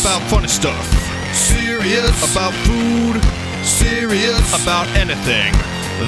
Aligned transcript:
about 0.00 0.22
funny 0.28 0.48
stuff. 0.48 0.84
Serious 1.32 2.16
about 2.32 2.52
food. 2.64 3.22
Serious 3.64 4.62
about 4.62 4.86
anything 4.96 5.52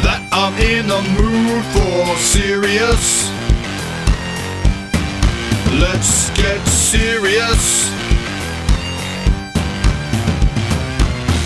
that 0.04 0.21
I'm 0.33 0.54
in 0.61 0.87
the 0.87 1.01
mood 1.17 1.64
for. 1.72 2.16
Serious. 2.19 3.30
Let's 5.80 6.30
get 6.30 6.61
serious. 6.66 7.88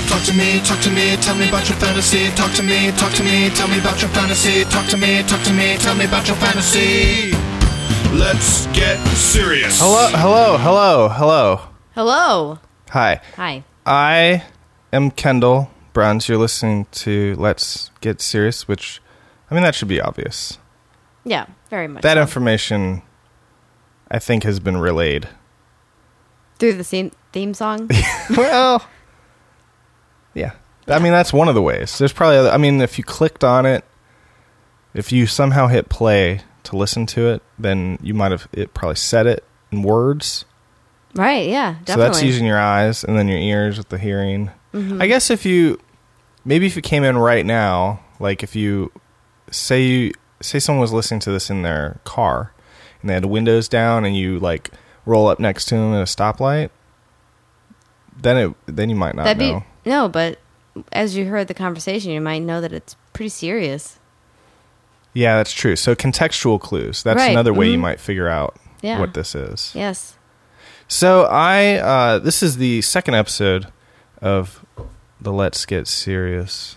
Talk 0.09 0.23
to 0.25 0.35
me, 0.35 0.61
talk 0.61 0.81
to 0.81 0.91
me, 0.91 1.17
tell 1.17 1.37
me 1.37 1.49
about 1.49 1.69
your 1.69 1.79
fantasy. 1.79 2.29
Talk 2.31 2.53
to 2.55 2.63
me, 2.63 2.93
talk 2.93 3.13
to 3.15 3.25
me, 3.25 3.51
tell 3.51 3.69
me 3.69 3.79
about 3.79 4.01
your 4.01 4.11
fantasy. 4.11 4.65
Talk 4.65 4.89
to 4.89 4.97
me, 4.97 5.23
talk 5.25 5.43
to 5.45 5.53
me, 5.53 5.77
tell 5.79 5.95
me 5.97 6.05
about 6.07 6.27
your 6.29 6.37
fantasy. 6.37 7.33
Let's 8.13 8.67
get 8.69 8.99
serious. 9.17 9.79
Hello, 9.81 10.09
hello, 10.13 10.59
hello, 10.59 11.09
hello. 11.09 11.72
Hello. 11.95 12.59
Hi. 12.89 13.21
Hi. 13.37 13.65
I 13.85 14.45
am 14.95 15.11
Kendall 15.11 15.71
Bruns. 15.93 16.27
You're 16.27 16.39
listening 16.39 16.87
to 16.93 17.35
Let's 17.37 17.91
Get 18.01 18.23
Serious, 18.23 18.67
which, 18.67 19.03
I 19.51 19.55
mean, 19.55 19.63
that 19.63 19.75
should 19.75 19.89
be 19.89 20.01
obvious. 20.01 20.59
Yeah, 21.23 21.45
very 21.69 21.89
much. 21.89 22.03
That 22.03 22.15
so. 22.15 22.23
information, 22.23 23.03
I 24.11 24.19
think, 24.21 24.45
has 24.45 24.59
been 24.59 24.79
relayed. 24.79 25.29
Through 26.59 26.75
the 26.75 26.85
theme, 26.85 27.13
theme 27.31 27.53
song? 27.53 27.91
well, 28.39 28.89
yeah. 30.33 30.53
I 30.89 30.99
mean, 30.99 31.13
that's 31.13 31.31
one 31.31 31.51
of 31.51 31.55
the 31.55 31.61
ways. 31.61 31.99
There's 31.99 32.15
probably, 32.15 32.39
other, 32.39 32.51
I 32.53 32.57
mean, 32.57 32.81
if 32.81 32.97
you 32.97 33.05
clicked 33.05 33.45
on 33.45 33.67
it, 33.67 33.85
if 34.95 35.13
you 35.13 35.27
somehow 35.27 35.67
hit 35.67 35.91
play 35.91 36.41
to 36.63 36.75
listen 36.75 37.05
to 37.09 37.29
it, 37.29 37.43
then 37.59 37.99
you 38.01 38.15
might 38.15 38.31
have, 38.31 38.49
it 38.51 38.73
probably 38.73 38.97
said 38.97 39.27
it 39.27 39.45
in 39.71 39.83
words. 39.83 40.47
Right, 41.15 41.49
yeah, 41.49 41.77
definitely. 41.85 41.93
So 41.93 41.97
that's 41.99 42.23
using 42.23 42.47
your 42.47 42.59
eyes 42.59 43.05
and 43.05 43.17
then 43.19 43.29
your 43.29 43.39
ears 43.39 43.79
with 43.79 43.89
the 43.89 43.99
hearing. 43.99 44.51
Mm-hmm. 44.75 45.01
I 45.03 45.07
guess 45.07 45.31
if 45.31 45.45
you 45.45 45.79
maybe 46.45 46.67
if 46.67 46.77
you 46.77 46.83
came 46.83 47.05
in 47.05 47.19
right 47.19 47.45
now, 47.47 48.01
like 48.21 48.43
if 48.43 48.55
you 48.57 48.91
say 49.51 49.83
you 49.83 50.13
say 50.41 50.59
someone 50.59 50.81
was 50.81 50.93
listening 50.93 51.21
to 51.21 51.31
this 51.31 51.51
in 51.51 51.63
their 51.63 52.01
car 52.05 52.53
and 53.01 53.11
they 53.11 53.15
had 53.15 53.23
the 53.25 53.29
windows 53.29 53.69
down 53.69 54.05
and 54.05 54.17
you 54.17 54.39
like 54.41 54.71
roll 55.07 55.27
up 55.29 55.39
next 55.39 55.67
to 55.67 55.75
them 55.75 55.93
at 55.95 56.01
a 56.01 56.05
stoplight, 56.05 56.71
then 58.17 58.37
it 58.37 58.55
then 58.67 58.89
you 58.91 58.97
might 58.97 59.15
not 59.15 59.25
That'd 59.25 59.39
know. 59.43 59.61
be 59.85 59.91
no, 59.91 60.09
but 60.09 60.39
as 60.93 61.17
you 61.17 61.27
heard 61.27 61.49
the 61.49 61.55
conversation, 61.55 62.13
you 62.13 62.21
might 62.21 62.39
know 62.43 62.61
that 62.61 62.73
it's 62.73 62.97
pretty 63.13 63.29
serious. 63.29 63.99
yeah, 65.13 65.37
that's 65.37 65.53
true. 65.53 65.77
So 65.77 65.95
contextual 65.95 66.59
clues. 66.59 67.03
That's 67.03 67.19
Right, 67.19 67.31
another 67.31 67.53
way 67.53 67.69
you 67.69 67.77
mhm. 67.77 67.83
might 67.83 68.01
figure 68.01 68.29
out 68.29 68.57
Yeah. 68.81 68.99
what 68.99 69.13
this 69.13 69.35
is. 69.35 69.73
Yes. 69.75 70.17
So 70.93 71.23
I 71.25 71.77
uh, 71.77 72.19
this 72.19 72.43
is 72.43 72.59
the 72.59 72.83
second 72.83 73.15
episode 73.15 73.67
of 74.21 74.63
the 75.19 75.33
Let's 75.33 75.65
Get 75.65 75.89
Serious 75.89 76.77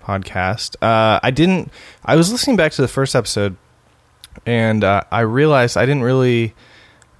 podcast. 0.00 0.76
Uh, 0.80 1.18
I 1.20 1.32
didn't. 1.32 1.72
I 2.04 2.14
was 2.14 2.30
listening 2.30 2.54
back 2.54 2.70
to 2.72 2.80
the 2.80 2.86
first 2.86 3.16
episode, 3.16 3.56
and 4.46 4.84
uh, 4.84 5.02
I 5.10 5.22
realized 5.22 5.76
I 5.76 5.84
didn't 5.84 6.04
really 6.04 6.54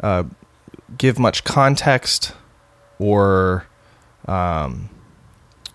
uh, 0.01 0.23
give 0.97 1.19
much 1.19 1.43
context 1.43 2.33
or, 3.01 3.67
um, 4.29 4.91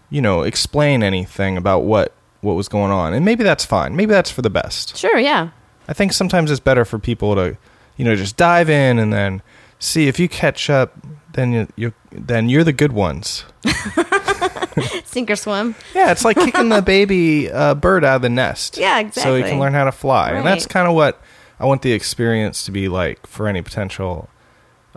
you 0.10 0.22
know, 0.22 0.44
explain 0.44 1.04
anything 1.04 1.58
about 1.58 1.80
what 1.80 2.14
what 2.40 2.54
was 2.54 2.70
going 2.70 2.94
on. 2.94 3.14
And 3.14 3.26
maybe 3.26 3.44
that's 3.44 3.66
fine. 3.66 3.98
Maybe 3.98 4.14
that's 4.14 4.32
for 4.32 4.42
the 4.42 4.50
best. 4.50 4.96
Sure, 4.96 5.20
yeah. 5.20 5.50
I 5.90 5.92
think 5.92 6.14
sometimes 6.14 6.50
it's 6.50 6.62
better 6.62 6.86
for 6.86 6.98
people 6.98 7.36
to, 7.36 7.58
you 7.98 8.06
know, 8.06 8.16
just 8.16 8.38
dive 8.38 8.70
in 8.70 9.00
and 9.00 9.12
then 9.12 9.42
see 9.84 10.08
if 10.08 10.20
you 10.20 10.30
catch 10.30 10.70
up. 10.70 10.96
Then 11.34 11.52
you, 11.52 11.68
you 11.76 11.94
then 12.12 12.48
you're 12.48 12.64
the 12.64 12.74
good 12.74 12.92
ones. 12.92 13.44
Sink 15.04 15.32
or 15.32 15.36
swim. 15.36 15.76
Yeah, 15.96 16.12
it's 16.12 16.24
like 16.24 16.38
kicking 16.38 16.70
the 16.70 16.82
baby 16.82 17.52
uh, 17.52 17.74
bird 17.76 18.04
out 18.04 18.18
of 18.18 18.22
the 18.22 18.30
nest. 18.30 18.78
Yeah, 18.78 19.00
exactly. 19.00 19.24
So 19.24 19.36
you 19.36 19.44
can 19.44 19.60
learn 19.60 19.74
how 19.74 19.86
to 19.86 19.92
fly, 19.92 20.32
and 20.32 20.46
that's 20.46 20.68
kind 20.68 20.88
of 20.88 20.94
what 20.94 21.22
I 21.60 21.66
want 21.66 21.82
the 21.82 21.92
experience 21.92 22.66
to 22.66 22.72
be 22.72 22.88
like 22.88 23.26
for 23.26 23.48
any 23.48 23.62
potential 23.64 24.30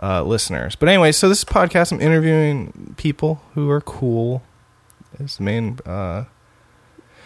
uh, 0.01 0.23
listeners. 0.23 0.75
But 0.75 0.89
anyway, 0.89 1.11
so 1.11 1.27
this 1.27 1.43
podcast, 1.43 1.91
I'm 1.91 2.01
interviewing 2.01 2.93
people 2.97 3.41
who 3.55 3.69
are 3.69 3.81
cool. 3.81 4.43
Is 5.19 5.37
the 5.37 5.43
main 5.43 5.79
uh, 5.87 6.25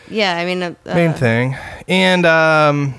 Yeah, 0.09 0.37
I 0.37 0.45
mean, 0.45 0.63
uh, 0.63 0.75
main 0.85 1.09
uh, 1.09 1.17
thing 1.17 1.57
and 1.87 2.25
um 2.25 2.93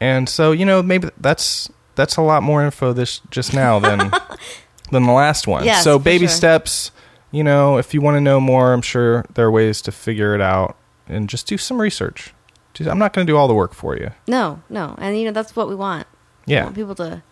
and 0.00 0.28
so 0.28 0.52
you 0.52 0.64
know 0.64 0.82
maybe 0.82 1.10
that's 1.18 1.68
that's 1.96 2.16
a 2.16 2.22
lot 2.22 2.42
more 2.42 2.64
info 2.64 2.92
this 2.92 3.20
just 3.30 3.54
now 3.54 3.78
than 3.78 3.98
than 4.90 5.04
the 5.04 5.12
last 5.12 5.46
one 5.46 5.64
Yes, 5.64 5.82
so 5.84 5.98
baby 5.98 6.26
sure. 6.26 6.34
steps 6.36 6.90
you 7.30 7.42
know 7.44 7.78
if 7.78 7.94
you 7.94 8.00
want 8.00 8.16
to 8.16 8.20
know 8.20 8.40
more 8.40 8.72
i'm 8.72 8.82
sure 8.82 9.24
there 9.34 9.46
are 9.46 9.50
ways 9.50 9.80
to 9.82 9.92
figure 9.92 10.34
it 10.34 10.40
out 10.40 10.76
and 11.08 11.28
just 11.28 11.46
do 11.46 11.56
some 11.58 11.80
research 11.80 12.32
Just- 12.74 12.88
i'm 12.90 12.98
not 12.98 13.12
going 13.12 13.26
to 13.26 13.32
do 13.32 13.36
all 13.36 13.48
the 13.48 13.54
work 13.54 13.74
for 13.74 13.96
you 13.96 14.10
No, 14.28 14.62
no, 14.70 14.94
and 14.98 15.18
you 15.18 15.24
know 15.24 15.32
that's 15.32 15.54
what 15.56 15.68
we 15.68 15.74
want. 15.74 16.06
We 16.46 16.52
yeah 16.54 16.64
want 16.64 16.74
people 16.76 16.94
to. 16.96 17.22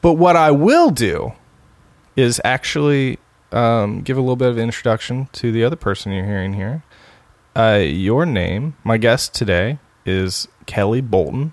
but 0.00 0.14
what 0.14 0.36
i 0.36 0.50
will 0.50 0.90
do 0.90 1.32
is 2.16 2.40
actually 2.44 3.18
um, 3.52 4.02
give 4.02 4.16
a 4.16 4.20
little 4.20 4.36
bit 4.36 4.48
of 4.48 4.58
introduction 4.58 5.28
to 5.32 5.50
the 5.50 5.64
other 5.64 5.76
person 5.76 6.12
you're 6.12 6.24
hearing 6.24 6.52
here 6.54 6.84
uh, 7.56 7.80
your 7.82 8.24
name 8.24 8.76
my 8.84 8.96
guest 8.96 9.34
today 9.34 9.78
is 10.06 10.46
kelly 10.66 11.00
bolton 11.00 11.52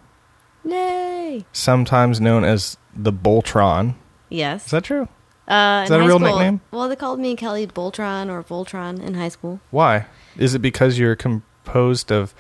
Yay! 0.67 1.45
sometimes 1.51 2.19
known 2.21 2.43
as 2.43 2.77
the 2.95 3.13
Boltron. 3.13 3.95
Yes. 4.29 4.65
Is 4.65 4.71
that 4.71 4.83
true? 4.83 5.07
uh, 5.47 5.81
is 5.83 5.89
that 5.89 5.99
a 6.01 6.03
real 6.03 6.19
school- 6.19 6.29
nickname? 6.29 6.61
Well, 6.71 6.89
they 6.89 6.95
called 6.95 7.19
me 7.19 7.35
Kelly 7.35 7.65
Boltron 7.67 8.29
or 8.29 8.43
Voltron 8.43 9.01
in 9.01 9.13
high 9.13 9.29
school. 9.29 9.59
Why? 9.71 10.05
Is 10.37 10.53
it 10.55 10.59
because 10.59 10.99
you're 10.99 11.15
composed 11.15 12.11
of 12.11 12.33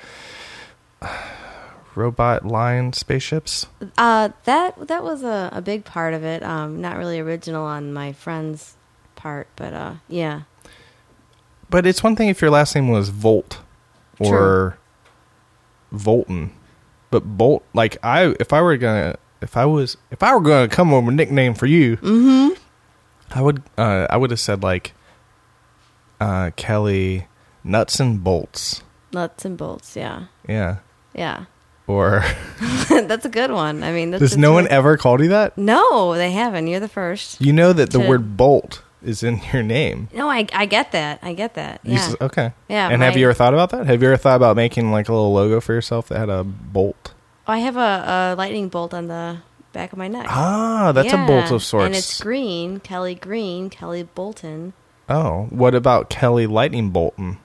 robot 1.95 2.45
lion 2.45 2.93
spaceships? 2.93 3.67
Uh, 3.97 4.29
that 4.43 4.87
that 4.87 5.03
was 5.03 5.23
a, 5.23 5.49
a 5.53 5.61
big 5.61 5.85
part 5.85 6.13
of 6.13 6.23
it. 6.23 6.43
Um, 6.43 6.81
not 6.81 6.97
really 6.97 7.19
original 7.19 7.65
on 7.65 7.93
my 7.93 8.13
friend's 8.13 8.75
part, 9.15 9.47
but 9.55 9.73
uh, 9.73 9.95
yeah. 10.07 10.41
But 11.69 11.85
it's 11.85 12.03
one 12.03 12.15
thing 12.15 12.29
if 12.29 12.41
your 12.41 12.51
last 12.51 12.75
name 12.75 12.87
was 12.89 13.09
Volt 13.09 13.59
or 14.19 14.77
Volton. 15.93 16.51
But 17.09 17.23
Bolt 17.37 17.63
like 17.73 17.97
I 18.03 18.35
if 18.39 18.51
I 18.53 18.61
were 18.61 18.75
gonna 18.77 19.15
if 19.41 19.55
I 19.57 19.65
was 19.65 19.97
if 20.11 20.21
I 20.23 20.33
were 20.35 20.41
gonna 20.41 20.67
come 20.67 20.93
up 20.93 21.03
with 21.03 21.13
a 21.13 21.15
nickname 21.15 21.53
for 21.53 21.65
you, 21.65 21.97
Mm-hmm. 21.97 22.53
I 23.37 23.41
would 23.41 23.61
uh, 23.77 24.07
I 24.09 24.17
would 24.17 24.31
have 24.31 24.39
said 24.39 24.63
like 24.63 24.93
uh, 26.19 26.51
Kelly 26.55 27.27
Nuts 27.63 27.99
and 27.99 28.23
Bolts. 28.23 28.83
Nuts 29.13 29.45
and 29.45 29.57
bolts. 29.57 29.95
Yeah, 29.95 30.25
Yeah. 30.47 30.77
yeah. 31.13 31.45
Or 31.87 32.23
that's 32.89 33.25
a 33.25 33.29
good 33.29 33.51
one. 33.51 33.83
I 33.83 33.91
mean, 33.93 34.11
that's, 34.11 34.19
does 34.21 34.37
no 34.37 34.51
one 34.51 34.67
ever 34.67 34.97
called 34.97 35.21
you 35.21 35.29
that? 35.29 35.57
No, 35.57 36.15
they 36.15 36.31
haven't. 36.31 36.67
You're 36.67 36.81
the 36.81 36.89
first. 36.89 37.39
You 37.39 37.53
know 37.53 37.71
that 37.71 37.91
the 37.91 37.99
to- 37.99 38.07
word 38.07 38.35
bolt 38.35 38.81
is 39.03 39.23
in 39.23 39.41
your 39.53 39.63
name. 39.63 40.09
No, 40.13 40.29
I 40.29 40.45
I 40.53 40.65
get 40.65 40.91
that. 40.91 41.19
I 41.21 41.33
get 41.33 41.53
that. 41.55 41.81
You 41.83 41.93
Yeah. 41.93 41.99
s- 41.99 42.15
okay. 42.21 42.53
Yeah, 42.67 42.89
And 42.89 43.01
have 43.01 43.13
my- 43.13 43.19
you 43.19 43.25
ever 43.27 43.33
thought 43.33 43.53
about 43.53 43.69
that? 43.71 43.85
Have 43.85 44.01
you 44.01 44.07
ever 44.09 44.17
thought 44.17 44.35
about 44.37 44.55
making 44.55 44.91
like 44.91 45.07
a 45.09 45.13
little 45.13 45.33
logo 45.33 45.59
for 45.61 45.73
yourself 45.73 46.07
that 46.09 46.17
had 46.19 46.29
a 46.29 46.43
bolt? 46.43 47.13
I 47.47 47.59
have 47.59 47.77
a, 47.77 48.33
a 48.33 48.35
lightning 48.37 48.67
bolt 48.69 48.93
on 48.93 49.07
the 49.07 49.37
back 49.71 49.91
of 49.93 49.97
my 49.97 50.07
neck. 50.07 50.25
Ah, 50.29 50.91
that's 50.93 51.13
a 51.13 51.17
bolt 51.17 51.45
Yeah, 51.49 51.53
of 51.55 51.63
sorts. 51.63 51.85
And 51.85 51.95
it's 51.95 52.19
green. 52.21 52.79
Kelly 52.79 53.15
Green. 53.15 53.69
Kelly 53.69 54.03
Bolton. 54.03 54.73
oh, 55.09 55.47
what 55.51 55.73
about 55.75 56.09
Kelly 56.09 56.45
Lightning 56.47 56.89
Bolton? 56.89 57.37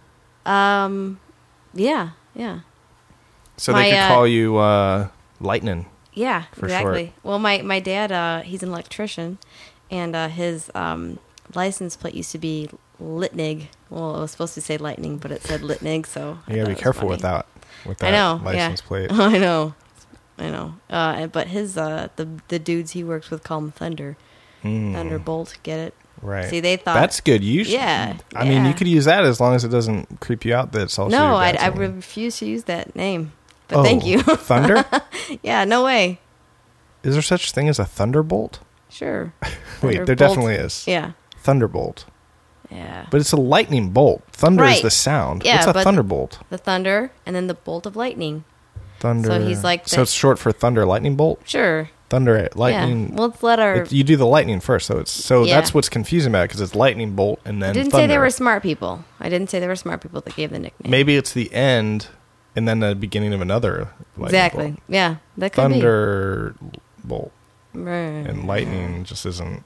Um, 0.45 1.21
yeah, 1.75 2.11
yeah. 2.35 2.61
So 3.57 3.73
My, 3.73 3.83
they 3.85 3.91
could 3.91 3.99
uh, 4.01 4.09
call 4.09 4.27
you 4.27 4.57
uh, 4.57 5.09
Lightning. 5.41 5.87
Yeah, 6.15 6.45
For 6.53 6.67
exactly. 6.67 7.13
Well, 7.23 7.39
my 7.39 7.63
my 7.63 7.79
dad, 7.81 8.11
uh, 8.11 8.41
he's 8.43 8.63
an 8.63 8.71
electrician, 8.71 9.39
and 9.91 10.17
uh, 10.17 10.29
his 10.29 10.71
um, 10.75 11.19
license 11.55 11.97
plate 11.97 12.15
used 12.15 12.33
to 12.33 12.39
be 12.39 12.69
Litnig. 13.01 13.67
Well, 13.91 14.17
it 14.17 14.21
was 14.21 14.31
supposed 14.31 14.55
to 14.55 14.61
say 14.61 14.77
Lightning, 14.79 15.19
but 15.19 15.31
it 15.31 15.43
said 15.43 15.61
Litnig. 15.63 16.07
So 16.07 16.39
You 16.49 16.57
gotta 16.57 16.75
be 16.75 16.81
careful 16.81 17.09
with 17.09 17.21
that. 17.21 17.47
With 17.87 17.99
that 17.99 18.09
I 18.09 18.11
know. 18.11 18.41
license 18.45 18.81
yeah. 18.83 18.87
plate. 18.89 19.13
I 19.13 19.39
know. 19.39 19.75
I 20.39 20.51
know. 20.51 20.75
Uh, 20.89 21.27
but 21.27 21.49
his 21.49 21.77
uh, 21.77 22.09
the 22.17 22.29
the 22.49 22.59
dudes 22.59 22.93
he 22.93 23.05
works 23.05 23.31
with 23.31 23.43
call 23.43 23.59
him 23.59 23.73
Thunder. 23.73 24.17
Mm, 24.63 24.93
Thunderbolt. 24.93 25.57
Get 25.63 25.79
it? 25.79 25.95
Right. 26.21 26.49
See, 26.49 26.61
they 26.61 26.77
thought 26.77 26.95
That's 26.95 27.21
good. 27.21 27.43
You 27.43 27.65
should, 27.65 27.75
Yeah, 27.75 28.17
I 28.37 28.49
mean, 28.49 28.65
you 28.65 28.75
could 28.75 28.87
use 28.87 29.07
that 29.07 29.25
as 29.25 29.41
long 29.41 29.57
as 29.57 29.65
it 29.65 29.71
doesn't 29.71 30.21
creep 30.21 30.45
you 30.45 30.55
out. 30.55 30.71
That 30.73 30.83
it's 30.83 30.99
also 30.99 31.17
no. 31.17 31.35
I 31.35 31.57
I 31.59 31.67
refuse 31.69 32.39
to 32.39 32.47
use 32.47 32.65
that 32.65 32.95
name. 32.95 33.33
But 33.67 33.79
Oh, 33.79 33.83
thank 33.83 34.07
you. 34.07 34.23
Thunder. 34.23 34.85
yeah. 35.43 35.65
No 35.65 35.85
way. 35.85 36.21
Is 37.03 37.15
there 37.15 37.23
such 37.23 37.51
thing 37.51 37.69
as 37.69 37.81
a 37.81 37.85
thunderbolt? 37.85 38.61
Sure. 38.89 39.33
Wait, 39.83 40.07
there 40.07 40.15
definitely 40.15 40.55
is. 40.55 40.87
Yeah. 40.87 41.13
Thunderbolt. 41.43 42.05
Yeah. 42.71 43.07
But 43.11 43.21
it's 43.21 43.33
a 43.33 43.37
lightning 43.37 43.91
bolt. 43.91 44.23
Thunder 44.33 44.65
is 44.65 44.81
the 44.83 44.91
sound. 44.91 45.43
Yeah, 45.45 45.57
What's 45.57 45.67
a 45.67 45.73
but- 45.75 45.85
thunderbolt? 45.85 46.39
the 46.49 46.57
thunder 46.59 47.11
and 47.27 47.37
then 47.37 47.47
the 47.47 47.55
bolt 47.55 47.85
of 47.87 47.97
lightning. 47.97 48.45
Thunder. 49.01 49.29
So 49.29 49.41
he's 49.47 49.63
like 49.65 49.89
So 49.89 49.97
the- 49.97 50.03
it's 50.03 50.13
short 50.13 50.39
for 50.39 50.53
thunder 50.53 50.87
lightning 50.87 51.17
bolt. 51.17 51.41
Sure. 51.45 51.91
thunder, 52.09 52.47
lightning. 52.55 53.09
Yeah. 53.09 53.15
Well, 53.17 53.29
let's 53.29 53.43
let 53.43 53.59
our. 53.59 53.75
It- 53.83 53.93
you 53.93 54.05
do 54.05 54.17
the 54.17 54.27
lightning 54.27 54.61
first, 54.61 54.87
so 54.87 54.99
it's 54.99 55.11
so 55.11 55.45
Yeah. 55.45 55.55
that's 55.57 55.73
what's 55.75 55.89
confusing 55.89 56.31
about 56.31 56.43
it 56.43 56.49
because 56.49 56.61
it's 56.61 56.75
lightning 56.75 57.13
bolt 57.17 57.41
and 57.45 57.63
then 57.63 57.71
I 57.71 57.73
didn't 57.73 57.91
thunder. 57.91 58.05
say 58.05 58.07
they 58.07 58.19
were 58.19 58.29
smart 58.31 58.63
people. 58.63 59.05
I 59.19 59.29
didn't 59.31 59.49
say 59.51 59.59
they 59.61 59.67
were 59.69 59.77
smart 59.77 60.01
people 60.03 60.21
that 60.21 60.37
gave 60.37 60.51
the 60.51 60.59
nickname. 60.59 60.91
Maybe 60.91 61.17
it's 61.17 61.33
the 61.33 61.53
end 61.55 62.09
and 62.55 62.69
then 62.69 62.81
the 62.81 62.95
beginning 62.95 63.33
of 63.33 63.41
another. 63.41 63.89
lightning 64.17 64.25
exactly. 64.27 64.67
bolt. 64.73 64.81
Yeah, 64.89 65.17
that 65.39 65.53
could 65.55 65.63
Thunder 65.63 66.55
bolt 67.03 67.33
be. 67.75 67.81
Right. 67.81 67.95
and 68.29 68.47
lightning 68.47 69.05
just 69.05 69.25
isn't 69.27 69.65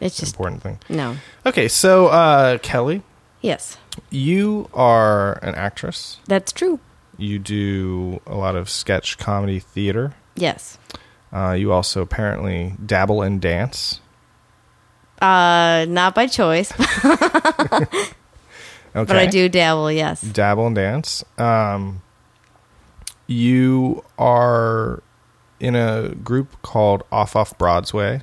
It's 0.00 0.16
just 0.18 0.34
important 0.34 0.62
thing. 0.62 0.78
no. 0.88 1.16
Okay, 1.46 1.68
so 1.68 2.06
uh, 2.08 2.58
Kelly, 2.58 3.02
Yes, 3.42 3.76
you 4.10 4.68
are 4.74 5.34
an 5.44 5.54
actress. 5.54 6.18
that's 6.26 6.52
true. 6.52 6.80
You 7.18 7.38
do 7.38 8.20
a 8.26 8.34
lot 8.34 8.56
of 8.56 8.68
sketch 8.70 9.18
comedy 9.18 9.58
theater. 9.60 10.14
Yes. 10.36 10.78
Uh, 11.32 11.52
you 11.52 11.70
also 11.72 12.00
apparently 12.02 12.74
dabble 12.84 13.22
in 13.22 13.38
dance. 13.40 14.00
Uh, 15.20 15.84
not 15.88 16.14
by 16.14 16.26
choice, 16.26 16.72
Okay. 17.04 18.06
but 18.92 19.10
I 19.16 19.26
do 19.26 19.48
dabble. 19.48 19.92
Yes. 19.92 20.22
dabble 20.22 20.66
in 20.68 20.74
dance. 20.74 21.22
Um, 21.38 22.02
you 23.26 24.02
are 24.18 25.02
in 25.60 25.76
a 25.76 26.14
group 26.24 26.60
called 26.62 27.02
Off 27.12 27.36
Off 27.36 27.56
Broadway, 27.58 28.22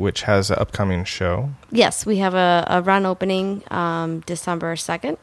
which 0.00 0.22
has 0.22 0.50
an 0.50 0.56
upcoming 0.58 1.04
show. 1.04 1.50
Yes, 1.70 2.04
we 2.06 2.18
have 2.18 2.34
a, 2.34 2.64
a 2.68 2.82
run 2.82 3.06
opening 3.06 3.62
um, 3.70 4.20
December 4.26 4.74
2nd, 4.74 5.16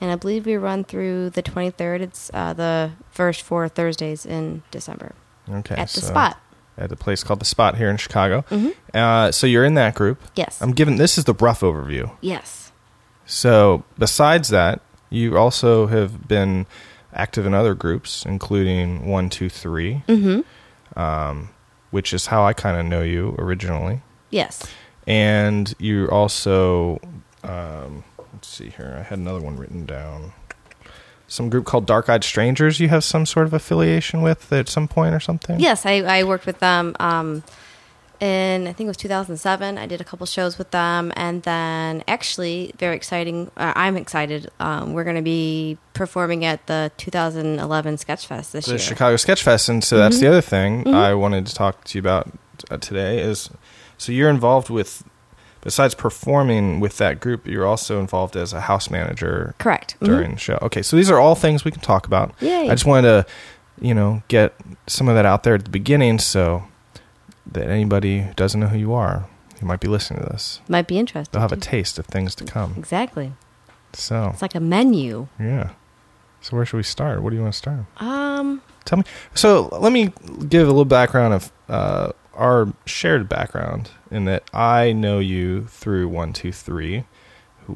and 0.00 0.10
I 0.10 0.16
believe 0.16 0.46
we 0.46 0.56
run 0.56 0.84
through 0.84 1.30
the 1.30 1.42
23rd. 1.42 2.00
It's 2.00 2.30
uh, 2.34 2.52
the 2.52 2.92
first 3.10 3.42
four 3.42 3.68
Thursdays 3.68 4.24
in 4.26 4.62
December 4.70 5.14
Okay, 5.50 5.74
at 5.74 5.88
the 5.88 6.00
spot. 6.00 6.38
at 6.78 6.92
a 6.92 6.96
place 6.96 7.24
called 7.24 7.40
the 7.40 7.44
Spot 7.44 7.76
here 7.76 7.90
in 7.90 7.96
Chicago. 7.96 8.44
Mhm. 8.50 8.74
Uh, 8.94 9.32
so 9.32 9.46
you're 9.46 9.64
in 9.64 9.74
that 9.74 9.94
group. 9.94 10.20
Yes. 10.36 10.60
I'm 10.62 10.72
giving 10.72 10.96
this 10.96 11.18
is 11.18 11.24
the 11.24 11.34
rough 11.34 11.60
overview. 11.60 12.10
yes. 12.20 12.70
So 13.26 13.84
besides 13.98 14.48
that, 14.50 14.80
you 15.08 15.36
also 15.38 15.86
have 15.86 16.26
been 16.28 16.66
active 17.14 17.46
in 17.46 17.54
other 17.54 17.74
groups, 17.74 18.24
including 18.26 19.06
One 19.06 19.30
Two 19.30 19.48
Three, 19.48 20.02
Mm-hmm. 20.08 20.98
um, 20.98 21.50
which 21.92 22.12
is 22.12 22.26
how 22.26 22.44
I 22.44 22.52
kind 22.52 22.76
of 22.76 22.84
know 22.84 23.02
you 23.02 23.36
originally. 23.38 24.00
Yes. 24.30 24.66
and 25.06 25.72
you 25.78 26.08
also 26.10 26.98
um, 27.44 28.02
let's 28.32 28.48
see 28.48 28.70
here 28.70 28.94
i 28.98 29.02
had 29.02 29.18
another 29.18 29.40
one 29.40 29.56
written 29.58 29.84
down 29.84 30.32
some 31.28 31.50
group 31.50 31.64
called 31.66 31.86
dark 31.86 32.08
eyed 32.08 32.22
strangers 32.24 32.78
you 32.80 32.88
have 32.88 33.02
some 33.04 33.26
sort 33.26 33.46
of 33.46 33.52
affiliation 33.52 34.22
with 34.22 34.52
at 34.52 34.68
some 34.68 34.86
point 34.88 35.14
or 35.14 35.20
something 35.20 35.58
Yes, 35.60 35.84
I, 35.86 36.00
I 36.18 36.24
worked 36.24 36.46
with 36.46 36.58
them 36.60 36.94
um, 37.00 37.42
in, 38.22 38.66
I 38.68 38.72
think 38.72 38.86
it 38.86 38.90
was 38.90 38.96
2007. 38.98 39.76
I 39.78 39.86
did 39.86 40.00
a 40.00 40.04
couple 40.04 40.24
shows 40.26 40.56
with 40.56 40.70
them. 40.70 41.12
And 41.16 41.42
then, 41.42 42.04
actually, 42.06 42.72
very 42.78 42.94
exciting. 42.96 43.50
Uh, 43.56 43.72
I'm 43.74 43.96
excited. 43.96 44.50
Um, 44.60 44.92
we're 44.92 45.04
going 45.04 45.16
to 45.16 45.22
be 45.22 45.76
performing 45.92 46.44
at 46.44 46.66
the 46.68 46.92
2011 46.96 47.96
Sketchfest 47.96 48.52
this 48.52 48.64
the 48.66 48.72
year. 48.72 48.78
chicago 48.78 49.16
sketch 49.16 49.42
fest 49.42 49.68
and 49.68 49.84
so 49.84 49.98
that's 49.98 50.16
Mhm. 50.16 50.20
the 50.20 50.28
other 50.28 50.40
thing 50.40 50.84
Mhm. 50.84 50.94
i 50.94 51.12
wanted 51.12 51.44
to 51.46 51.54
talk 51.54 51.84
to 51.84 51.98
you 51.98 52.00
about 52.00 52.30
uh, 52.70 52.78
today 52.78 53.18
is 53.20 53.50
so 53.98 54.10
you're 54.10 54.30
involved 54.30 54.70
with 54.70 55.04
besides 55.60 55.94
performing 55.94 56.80
with 56.80 56.96
that 56.96 57.20
group 57.20 57.46
you're 57.46 57.66
also 57.66 58.00
involved 58.00 58.36
as 58.36 58.54
a 58.54 58.62
house 58.62 58.88
manager 58.88 59.54
Correct. 59.58 59.96
Mhm. 60.00 60.06
during 60.06 60.30
the 60.32 60.38
show. 60.38 60.58
Okay, 60.62 60.80
so 60.82 60.96
these 60.96 61.10
are 61.10 61.18
all 61.20 61.34
things 61.34 61.62
we 61.64 61.70
can 61.70 61.82
talk 61.82 62.06
about. 62.06 62.32
Yay. 62.40 62.68
I 62.70 62.72
just 62.74 62.86
wanted 62.86 63.02
to, 63.08 63.26
you 63.80 63.94
know, 63.94 64.22
get 64.28 64.54
some 64.86 65.08
of 65.08 65.14
that 65.14 65.26
out 65.26 65.42
there 65.42 65.54
at 65.56 65.64
the 65.64 65.70
beginning 65.70 66.18
so 66.18 66.62
that 67.46 67.68
anybody 67.68 68.20
who 68.22 68.34
doesn't 68.34 68.60
know 68.60 68.68
who 68.68 68.78
you 68.78 68.92
are, 68.92 69.26
who 69.60 69.66
might 69.66 69.80
be 69.80 69.88
listening 69.88 70.22
to 70.22 70.28
this, 70.30 70.60
Might 70.68 70.86
be 70.86 70.98
interested. 70.98 71.32
they'll 71.32 71.42
have 71.42 71.52
a 71.52 71.56
taste 71.56 71.98
of 71.98 72.06
things 72.06 72.34
to 72.36 72.44
come. 72.44 72.74
Exactly. 72.76 73.32
So, 73.92 74.30
It's 74.32 74.42
like 74.42 74.54
a 74.54 74.60
menu. 74.60 75.28
yeah. 75.38 75.70
So 76.40 76.56
where 76.56 76.66
should 76.66 76.76
we 76.78 76.82
start? 76.82 77.22
What 77.22 77.30
do 77.30 77.36
you 77.36 77.42
want 77.42 77.54
to 77.54 77.58
start? 77.58 77.80
Um, 77.98 78.62
Tell 78.84 78.98
me. 78.98 79.04
So 79.32 79.68
let 79.80 79.92
me 79.92 80.12
give 80.48 80.66
a 80.66 80.70
little 80.72 80.84
background 80.84 81.34
of 81.34 81.52
uh, 81.68 82.12
our 82.34 82.72
shared 82.84 83.28
background 83.28 83.90
in 84.10 84.24
that 84.24 84.42
I 84.52 84.92
know 84.92 85.20
you 85.20 85.66
through 85.66 86.08
One 86.08 86.32
Two 86.32 86.50
Three, 86.50 87.04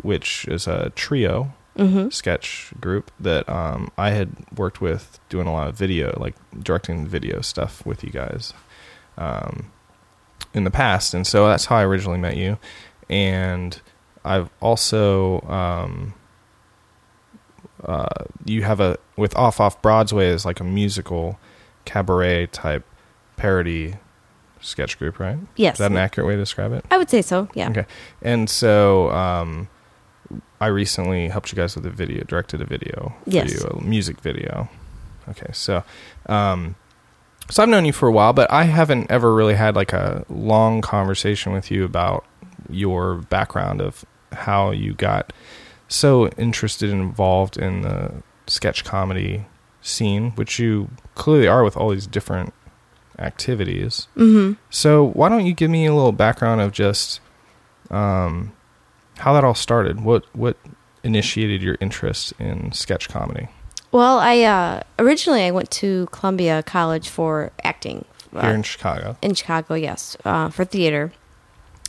which 0.02 0.48
is 0.48 0.66
a 0.66 0.90
trio 0.96 1.54
mhm. 1.78 2.12
sketch 2.12 2.72
group 2.80 3.12
that 3.20 3.48
um, 3.48 3.92
I 3.96 4.10
had 4.10 4.30
worked 4.56 4.80
with 4.80 5.20
doing 5.28 5.46
a 5.46 5.52
lot 5.52 5.68
of 5.68 5.76
video, 5.76 6.16
like 6.20 6.34
directing 6.60 7.06
video 7.06 7.42
stuff 7.42 7.86
with 7.86 8.02
you 8.02 8.10
guys 8.10 8.52
um, 9.18 9.70
in 10.54 10.64
the 10.64 10.70
past, 10.70 11.14
and 11.14 11.26
so 11.26 11.46
that's 11.48 11.66
how 11.66 11.76
I 11.76 11.84
originally 11.84 12.18
met 12.18 12.36
you. 12.36 12.58
And 13.08 13.80
I've 14.24 14.50
also 14.60 15.40
um, 15.42 16.14
uh, 17.84 18.24
you 18.44 18.62
have 18.62 18.80
a 18.80 18.98
with 19.16 19.36
Off 19.36 19.60
Off 19.60 19.80
Broadway 19.82 20.28
is 20.28 20.44
like 20.44 20.60
a 20.60 20.64
musical 20.64 21.38
cabaret 21.84 22.46
type 22.48 22.84
parody 23.36 23.94
sketch 24.60 24.98
group, 24.98 25.18
right? 25.18 25.38
Yes. 25.56 25.74
Is 25.74 25.78
that 25.78 25.90
an 25.92 25.96
accurate 25.98 26.26
way 26.26 26.34
to 26.34 26.40
describe 26.42 26.72
it? 26.72 26.84
I 26.90 26.98
would 26.98 27.10
say 27.10 27.22
so. 27.22 27.48
Yeah. 27.54 27.70
Okay. 27.70 27.86
And 28.22 28.48
so 28.50 29.10
um, 29.10 29.68
I 30.60 30.66
recently 30.68 31.28
helped 31.28 31.52
you 31.52 31.56
guys 31.56 31.76
with 31.76 31.86
a 31.86 31.90
video, 31.90 32.24
directed 32.24 32.60
a 32.60 32.64
video 32.64 33.14
for 33.24 33.30
Yes. 33.30 33.52
you, 33.52 33.60
a 33.68 33.80
music 33.82 34.20
video. 34.20 34.68
Okay. 35.28 35.50
So 35.52 35.84
um, 36.26 36.74
so 37.50 37.62
I've 37.62 37.68
known 37.68 37.84
you 37.84 37.92
for 37.92 38.08
a 38.08 38.12
while, 38.12 38.32
but 38.32 38.50
I 38.50 38.64
haven't 38.64 39.10
ever 39.10 39.34
really 39.34 39.54
had 39.54 39.76
like 39.76 39.92
a 39.92 40.24
long 40.28 40.80
conversation 40.80 41.52
with 41.52 41.70
you 41.70 41.84
about 41.84 42.24
your 42.68 43.16
background 43.16 43.80
of 43.80 44.04
how 44.32 44.70
you 44.70 44.94
got 44.94 45.32
so 45.88 46.28
interested 46.30 46.90
and 46.90 47.00
involved 47.00 47.56
in 47.56 47.82
the 47.82 48.12
sketch 48.46 48.84
comedy 48.84 49.46
scene, 49.80 50.32
which 50.32 50.58
you 50.58 50.90
clearly 51.14 51.46
are 51.46 51.62
with 51.62 51.76
all 51.76 51.90
these 51.90 52.06
different 52.06 52.52
activities. 53.18 54.08
Mm-hmm. 54.16 54.54
So 54.70 55.04
why 55.04 55.28
don't 55.28 55.46
you 55.46 55.54
give 55.54 55.70
me 55.70 55.86
a 55.86 55.94
little 55.94 56.12
background 56.12 56.60
of 56.60 56.72
just 56.72 57.20
um, 57.90 58.52
how 59.18 59.32
that 59.32 59.44
all 59.44 59.54
started? 59.54 60.00
What 60.00 60.24
what 60.34 60.56
initiated 61.04 61.62
your 61.62 61.78
interest 61.80 62.32
in 62.40 62.72
sketch 62.72 63.08
comedy 63.08 63.48
Well, 63.96 64.18
I 64.18 64.42
uh, 64.42 64.82
originally 64.98 65.44
I 65.44 65.50
went 65.52 65.70
to 65.70 66.06
Columbia 66.12 66.62
College 66.62 67.08
for 67.08 67.50
acting 67.64 68.04
here 68.30 68.42
uh, 68.42 68.52
in 68.52 68.62
Chicago? 68.62 69.16
in 69.22 69.32
Chicago. 69.32 69.72
Yes, 69.72 70.18
uh, 70.22 70.50
for 70.50 70.66
theater, 70.66 71.12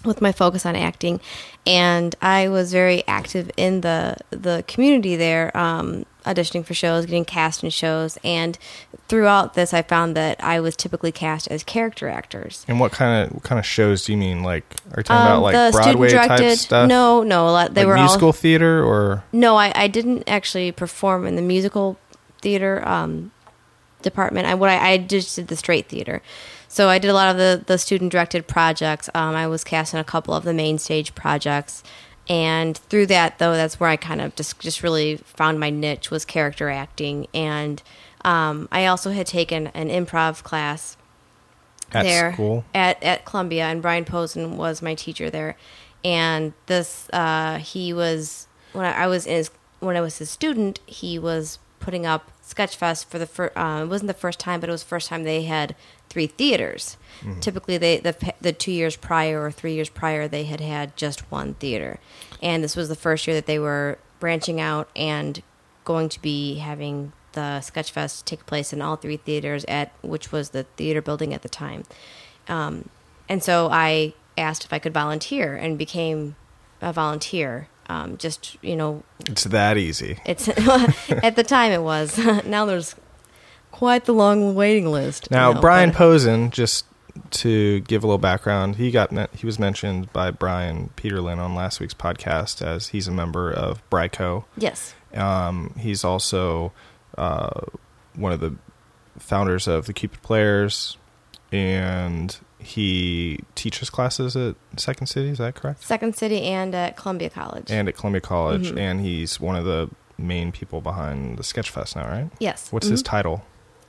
with 0.06 0.22
my 0.22 0.32
focus 0.32 0.66
on 0.66 0.78
acting, 0.78 1.20
and 1.66 2.16
I 2.22 2.48
was 2.48 2.72
very 2.72 3.06
active 3.10 3.52
in 3.58 3.82
the 3.82 4.16
the 4.30 4.64
community 4.70 5.18
there, 5.18 5.52
um, 5.58 6.06
auditioning 6.28 6.66
for 6.66 6.74
shows, 6.74 7.06
getting 7.06 7.26
cast 7.26 7.64
in 7.64 7.70
shows, 7.70 8.18
and 8.24 8.58
throughout 9.08 9.54
this, 9.54 9.74
I 9.74 9.82
found 9.82 10.16
that 10.16 10.44
I 10.44 10.60
was 10.60 10.76
typically 10.76 11.12
cast 11.12 11.48
as 11.50 11.64
character 11.64 12.08
actors. 12.10 12.66
And 12.68 12.80
what 12.80 12.92
kind 12.92 13.26
of 13.28 13.34
what 13.34 13.44
kind 13.44 13.58
of 13.60 13.66
shows 13.66 14.06
do 14.06 14.12
you 14.12 14.18
mean? 14.18 14.44
Like 14.44 14.64
are 14.92 15.00
you 15.00 15.04
talking 15.04 15.22
Um, 15.22 15.28
about 15.40 15.42
like 15.44 15.54
the 15.54 15.78
Broadway 15.78 16.10
type 16.10 16.58
stuff? 16.58 16.88
No, 16.88 17.24
no, 17.24 17.48
a 17.48 17.52
lot- 17.52 17.74
they 17.74 17.82
like 17.82 17.88
were 17.88 17.98
all 17.98 18.04
musical 18.04 18.34
theater 18.34 18.84
or 18.84 19.24
No, 19.32 19.56
I, 19.56 19.72
I 19.76 19.88
didn't 19.88 20.24
actually 20.28 20.72
perform 20.72 21.26
in 21.26 21.36
the 21.36 21.42
musical 21.42 21.98
theater 22.42 22.88
um, 22.88 23.32
department. 24.02 24.48
I 24.48 24.54
what 24.56 24.70
I, 24.70 24.92
I 24.92 24.98
just 24.98 25.36
did 25.36 25.48
the 25.48 25.56
straight 25.56 25.88
theater. 25.90 26.22
So 26.70 26.90
I 26.90 27.00
did 27.00 27.10
a 27.10 27.14
lot 27.14 27.30
of 27.32 27.38
the, 27.38 27.64
the 27.66 27.78
student 27.78 28.12
directed 28.12 28.46
projects. 28.46 29.10
Um, 29.16 29.36
I 29.36 29.48
was 29.48 29.64
cast 29.64 29.94
in 29.94 30.00
a 30.00 30.04
couple 30.04 30.34
of 30.34 30.44
the 30.44 30.54
main 30.54 30.78
stage 30.78 31.16
projects, 31.16 31.82
and 32.30 32.78
through 32.78 33.08
that 33.08 33.40
though, 33.40 33.54
that's 33.54 33.80
where 33.80 33.90
I 33.90 33.96
kind 33.96 34.22
of 34.22 34.36
just 34.36 34.60
just 34.60 34.84
really 34.84 35.18
found 35.18 35.60
my 35.60 35.70
niche 35.70 36.12
was 36.12 36.26
character 36.26 36.70
acting. 36.70 37.28
And 37.34 37.82
um, 38.24 38.68
I 38.72 38.86
also 38.86 39.12
had 39.12 39.28
taken 39.28 39.68
an 39.68 39.90
improv 39.90 40.44
class 40.44 40.98
at 41.94 42.04
there 42.04 42.34
school? 42.34 42.66
at 42.74 43.02
at 43.02 43.26
Columbia, 43.26 43.66
and 43.66 43.82
Brian 43.82 44.06
Posen 44.06 44.58
was 44.58 44.82
my 44.82 44.96
teacher 44.96 45.30
there. 45.30 45.56
And 46.04 46.54
this, 46.68 47.10
uh, 47.12 47.58
he 47.58 47.94
was 47.94 48.48
when 48.74 48.86
I, 48.86 49.04
I 49.04 49.08
was 49.08 49.26
in 49.26 49.36
his, 49.36 49.52
when 49.80 49.96
I 49.96 50.02
was 50.02 50.18
his 50.18 50.30
student, 50.30 50.80
he 50.86 51.18
was 51.18 51.60
putting 51.80 52.06
up 52.06 52.32
Sketchfest 52.44 53.06
for 53.06 53.20
the 53.20 53.28
first. 53.28 53.56
Uh, 53.58 53.82
it 53.84 53.88
wasn't 53.88 54.08
the 54.08 54.14
first 54.14 54.40
time, 54.40 54.60
but 54.60 54.70
it 54.70 54.72
was 54.72 54.84
the 54.84 54.90
first 54.90 55.10
time 55.10 55.24
they 55.24 55.44
had 55.44 55.76
three 56.18 56.26
theaters. 56.28 56.98
Typically, 57.42 57.78
they 57.78 57.98
the 58.00 58.34
the 58.42 58.52
two 58.54 58.72
years 58.72 58.96
prior 58.96 59.44
or 59.44 59.52
three 59.52 59.74
years 59.74 59.90
prior, 59.90 60.28
they 60.28 60.46
had 60.46 60.60
had 60.62 60.96
just 60.98 61.30
one 61.32 61.54
theater, 61.56 62.00
and 62.42 62.64
this 62.64 62.76
was 62.76 62.90
the 62.90 62.96
first 62.96 63.28
year 63.28 63.36
that 63.36 63.46
they 63.46 63.60
were 63.60 64.00
branching 64.20 64.60
out 64.60 64.90
and 64.96 65.44
going 65.84 66.10
to 66.10 66.20
be 66.22 66.56
having 66.56 67.12
the 67.34 67.60
Sketchfest 67.62 68.26
take 68.26 68.46
place 68.48 68.74
in 68.74 68.82
all 68.82 68.96
three 68.96 69.18
theaters 69.18 69.64
at 69.68 69.92
which 70.02 70.32
was 70.32 70.50
the 70.52 70.64
theater 70.76 71.02
building 71.04 71.34
at 71.36 71.42
the 71.44 71.50
time. 71.50 71.84
Um, 72.48 72.90
and 73.30 73.44
so 73.44 73.70
I 73.72 74.14
asked 74.38 74.66
if 74.66 74.74
I 74.74 74.80
could 74.80 74.94
volunteer 74.94 75.56
and 75.56 75.78
became 75.78 76.36
a 76.82 76.92
volunteer. 76.94 77.68
Um, 77.90 78.18
just 78.18 78.58
you 78.64 78.76
know, 78.76 79.04
It's 79.30 79.44
that 79.44 79.78
easy. 79.78 80.20
it's 80.26 80.48
at 81.10 81.36
the 81.36 81.44
time 81.44 81.72
it 81.72 81.84
was. 81.84 82.18
now 82.46 82.66
there's 82.66 82.96
quite 83.78 84.06
the 84.06 84.14
long 84.14 84.56
waiting 84.56 84.88
list. 84.88 85.30
Now, 85.30 85.54
know, 85.54 85.62
Brian 85.62 85.90
but- 85.90 85.98
Posen, 85.98 86.50
just 86.52 86.86
to 87.32 87.80
give 87.82 88.04
a 88.04 88.08
little 88.08 88.18
background, 88.18 88.76
he 88.78 88.92
got 88.92 89.12
met, 89.12 89.30
he 89.36 89.46
was 89.46 89.58
mentioned 89.60 90.12
by 90.14 90.32
Brian 90.32 90.90
Peterlin 90.98 91.38
on 91.38 91.54
last 91.56 91.80
week's 91.80 91.94
podcast 91.94 92.62
as 92.62 92.90
he's 92.90 93.08
a 93.08 93.12
member 93.12 93.52
of 93.52 93.88
Bryco. 93.90 94.46
Yes. 94.58 94.94
Um, 95.16 95.74
he's 95.80 96.04
also 96.04 96.72
uh, 97.18 97.62
one 98.16 98.32
of 98.32 98.40
the 98.40 98.56
founders 99.20 99.68
of 99.68 99.86
the 99.88 99.94
Cupid 99.94 100.22
Players, 100.22 100.98
and 101.52 102.38
he 102.60 103.40
teaches 103.56 103.90
classes 103.90 104.36
at 104.36 104.56
Second 104.76 105.08
City. 105.08 105.30
Is 105.30 105.38
that 105.40 105.56
correct? 105.56 105.84
Second 105.84 106.16
City 106.16 106.42
and 106.44 106.74
at 106.76 106.98
Columbia 106.98 107.30
College. 107.30 107.72
And 107.72 107.88
at 107.88 107.96
Columbia 107.96 108.22
College, 108.22 108.72
Mhm. 108.72 108.80
and 108.80 109.02
he's 109.02 109.40
one 109.40 109.56
of 109.56 109.66
the 109.66 109.90
main 110.18 110.52
people 110.52 110.82
behind 110.82 111.38
the 111.38 111.44
Sketchfest 111.44 111.96
now, 111.96 112.08
right? 112.08 112.30
yes. 112.40 112.72
What's 112.72 112.88
his 112.88 113.02
Mhm. 113.02 113.06
title 113.06 113.46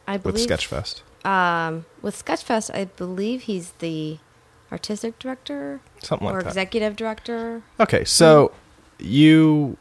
I 0.09 0.17
with 0.17 0.37
Sketchfest? 0.37 1.03
Um, 1.25 1.85
with 2.01 2.25
Sketchfest, 2.25 2.75
I 2.75 2.87
believe 2.87 3.43
he's 3.43 3.73
the 3.79 4.19
artistic 4.73 5.19
director 5.19 5.81
Something 6.01 6.29
or 6.29 6.33
like 6.33 6.45
that. 6.45 6.49
executive 6.49 6.97
director. 6.97 7.63
Okay, 7.79 8.05
so 8.05 8.53
you 8.99 9.77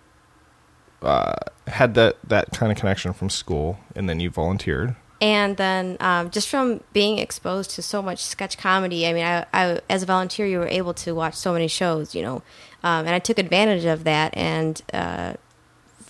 uh, 1.01 1.33
had 1.67 1.95
that 1.95 2.17
that 2.27 2.51
kind 2.51 2.71
of 2.71 2.77
connection 2.77 3.13
from 3.13 3.29
school, 3.29 3.79
and 3.95 4.09
then 4.09 4.19
you 4.19 4.29
volunteered. 4.29 4.95
And 5.19 5.57
then 5.57 5.97
um, 5.99 6.29
just 6.29 6.47
from 6.47 6.81
being 6.93 7.17
exposed 7.17 7.71
to 7.71 7.81
so 7.81 8.01
much 8.01 8.23
sketch 8.23 8.57
comedy, 8.57 9.07
I 9.07 9.13
mean, 9.13 9.25
I, 9.25 9.45
I 9.53 9.81
as 9.89 10.03
a 10.03 10.05
volunteer, 10.05 10.45
you 10.45 10.59
were 10.59 10.67
able 10.67 10.93
to 10.95 11.15
watch 11.15 11.35
so 11.35 11.53
many 11.53 11.67
shows, 11.67 12.13
you 12.13 12.21
know, 12.21 12.35
um, 12.83 13.05
and 13.05 13.09
I 13.09 13.19
took 13.19 13.39
advantage 13.39 13.85
of 13.85 14.03
that. 14.03 14.35
And 14.37 14.81
uh, 14.93 15.33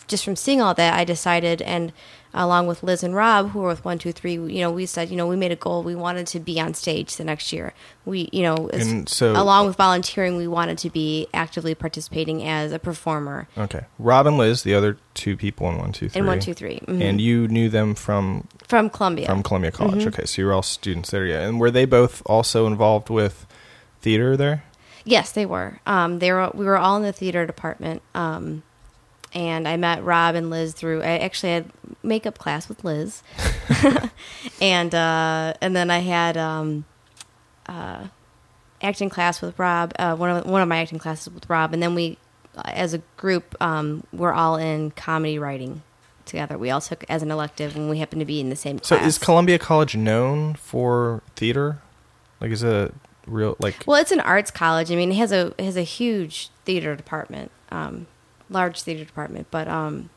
just 0.07 0.25
from 0.25 0.35
seeing 0.35 0.61
all 0.61 0.73
that, 0.73 0.93
I 0.93 1.03
decided, 1.03 1.61
and 1.61 1.93
along 2.33 2.67
with 2.67 2.83
Liz 2.83 3.03
and 3.03 3.15
Rob, 3.15 3.51
who 3.51 3.59
were 3.59 3.69
with 3.69 3.83
One 3.85 3.97
Two 3.97 4.11
Three, 4.11 4.33
you 4.33 4.59
know, 4.61 4.71
we 4.71 4.85
said, 4.85 5.09
you 5.09 5.15
know, 5.17 5.27
we 5.27 5.35
made 5.35 5.51
a 5.51 5.55
goal. 5.55 5.83
We 5.83 5.95
wanted 5.95 6.27
to 6.27 6.39
be 6.39 6.59
on 6.59 6.73
stage 6.73 7.15
the 7.15 7.23
next 7.23 7.51
year. 7.53 7.73
We, 8.05 8.29
you 8.31 8.43
know, 8.43 8.69
as- 8.73 9.03
so- 9.07 9.33
along 9.33 9.67
with 9.67 9.75
volunteering, 9.75 10.37
we 10.37 10.47
wanted 10.47 10.77
to 10.79 10.89
be 10.89 11.27
actively 11.33 11.75
participating 11.75 12.43
as 12.47 12.71
a 12.71 12.79
performer 12.79 13.47
Okay, 13.57 13.81
Rob 13.99 14.27
and 14.27 14.37
Liz, 14.37 14.63
the 14.63 14.73
other 14.73 14.97
two 15.13 15.35
people 15.35 15.69
in 15.69 15.77
one, 15.77 15.91
two, 15.91 16.09
three, 16.09 16.19
in 16.19 16.25
One 16.27 16.39
Two 16.39 16.53
Three 16.53 16.79
mhm. 16.87 17.01
and 17.01 17.19
you 17.19 17.47
knew 17.47 17.69
them 17.69 17.95
from 17.95 18.47
from 18.67 18.89
Columbia. 18.89 19.27
from 19.27 19.43
Columbia 19.43 19.71
College. 19.71 19.99
Mm-hmm. 19.99 20.07
Okay, 20.09 20.25
so 20.25 20.41
you 20.41 20.45
were 20.47 20.53
all 20.53 20.61
students 20.61 21.11
there, 21.11 21.25
yeah. 21.25 21.47
And 21.47 21.59
were 21.59 21.71
they 21.71 21.85
both 21.85 22.21
also 22.25 22.67
involved 22.67 23.09
with 23.09 23.45
theater 24.01 24.37
there? 24.37 24.63
Yes, 25.05 25.31
they 25.31 25.45
were. 25.45 25.79
Um, 25.85 26.19
they 26.19 26.31
were. 26.33 26.51
We 26.53 26.65
were 26.65 26.77
all 26.77 26.97
in 26.97 27.03
the 27.03 27.13
theater 27.13 27.45
department. 27.45 28.01
Um, 28.13 28.63
and 29.33 29.67
I 29.67 29.77
met 29.77 30.03
Rob 30.03 30.35
and 30.35 30.49
Liz 30.49 30.73
through. 30.73 31.01
I 31.01 31.17
actually 31.19 31.53
had 31.53 31.71
makeup 32.03 32.37
class 32.37 32.69
with 32.69 32.83
Liz, 32.83 33.21
and 34.61 34.93
uh, 34.93 35.53
and 35.61 35.75
then 35.75 35.89
I 35.91 35.99
had 35.99 36.37
um, 36.37 36.85
uh, 37.67 38.07
acting 38.81 39.09
class 39.09 39.41
with 39.41 39.57
Rob. 39.59 39.93
Uh, 39.99 40.15
one 40.15 40.29
of 40.29 40.45
one 40.45 40.61
of 40.61 40.67
my 40.67 40.77
acting 40.79 40.99
classes 40.99 41.33
with 41.33 41.49
Rob, 41.49 41.73
and 41.73 41.81
then 41.81 41.95
we, 41.95 42.17
uh, 42.55 42.61
as 42.65 42.93
a 42.93 42.99
group, 43.17 43.55
um, 43.61 44.03
we're 44.13 44.33
all 44.33 44.55
in 44.55 44.91
comedy 44.91 45.37
writing 45.39 45.83
together. 46.25 46.57
We 46.57 46.69
all 46.69 46.81
took 46.81 47.03
as 47.09 47.21
an 47.23 47.31
elective, 47.31 47.75
and 47.75 47.89
we 47.89 47.99
happened 47.99 48.19
to 48.21 48.25
be 48.25 48.39
in 48.39 48.49
the 48.49 48.55
same 48.55 48.81
So 48.81 48.97
class. 48.97 49.07
is 49.07 49.17
Columbia 49.17 49.59
College 49.59 49.95
known 49.95 50.55
for 50.55 51.21
theater? 51.35 51.79
Like, 52.39 52.51
is 52.51 52.63
it 52.63 52.69
a 52.71 52.91
real 53.25 53.55
like? 53.59 53.83
Well, 53.85 53.99
it's 53.99 54.11
an 54.11 54.19
arts 54.19 54.51
college. 54.51 54.91
I 54.91 54.95
mean, 54.95 55.11
it 55.11 55.15
has 55.15 55.31
a 55.31 55.53
it 55.57 55.63
has 55.65 55.77
a 55.77 55.83
huge 55.83 56.49
theater 56.65 56.95
department, 56.95 57.51
um, 57.71 58.07
large 58.49 58.81
theater 58.81 59.03
department. 59.03 59.47
But 59.51 59.67
um, 59.67 60.09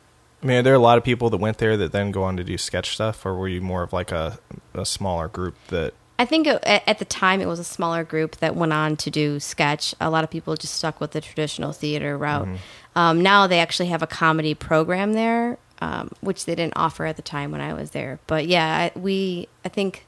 I 0.42 0.46
mean, 0.46 0.58
are 0.58 0.62
there 0.62 0.74
a 0.74 0.78
lot 0.78 0.98
of 0.98 1.04
people 1.04 1.30
that 1.30 1.36
went 1.36 1.58
there 1.58 1.76
that 1.76 1.92
then 1.92 2.10
go 2.10 2.22
on 2.22 2.36
to 2.36 2.44
do 2.44 2.56
sketch 2.56 2.94
stuff, 2.94 3.24
or 3.26 3.34
were 3.34 3.48
you 3.48 3.60
more 3.60 3.82
of 3.82 3.92
like 3.92 4.12
a 4.12 4.38
a 4.74 4.86
smaller 4.86 5.28
group 5.28 5.56
that? 5.68 5.94
I 6.18 6.26
think 6.26 6.46
it, 6.46 6.62
at, 6.66 6.98
the 6.98 7.06
time 7.06 7.40
it 7.40 7.46
was 7.46 7.58
a 7.58 7.64
smaller 7.64 8.04
group 8.04 8.36
that 8.36 8.54
went 8.54 8.74
on 8.74 8.98
to 8.98 9.10
do 9.10 9.40
sketch. 9.40 9.94
A 10.02 10.10
lot 10.10 10.22
of 10.22 10.28
people 10.28 10.54
just 10.54 10.74
stuck 10.74 11.00
with 11.00 11.12
the 11.12 11.20
traditional 11.22 11.72
theater 11.72 12.18
route. 12.18 12.46
Um, 12.94 13.22
now 13.22 13.46
they 13.46 13.58
actually 13.58 13.88
have 13.88 14.02
a 14.02 14.06
comedy 14.06 14.52
program 14.52 15.14
there, 15.14 15.56
um, 15.80 16.10
which 16.20 16.44
they 16.44 16.54
didn't 16.54 16.74
offer 16.76 17.06
at 17.06 17.16
the 17.16 17.22
time 17.22 17.52
when 17.52 17.62
I 17.62 17.72
was 17.72 17.92
there. 17.92 18.18
But 18.26 18.46
yeah, 18.46 18.90
I, 18.94 18.98
we 18.98 19.48
I 19.64 19.70
think 19.70 20.06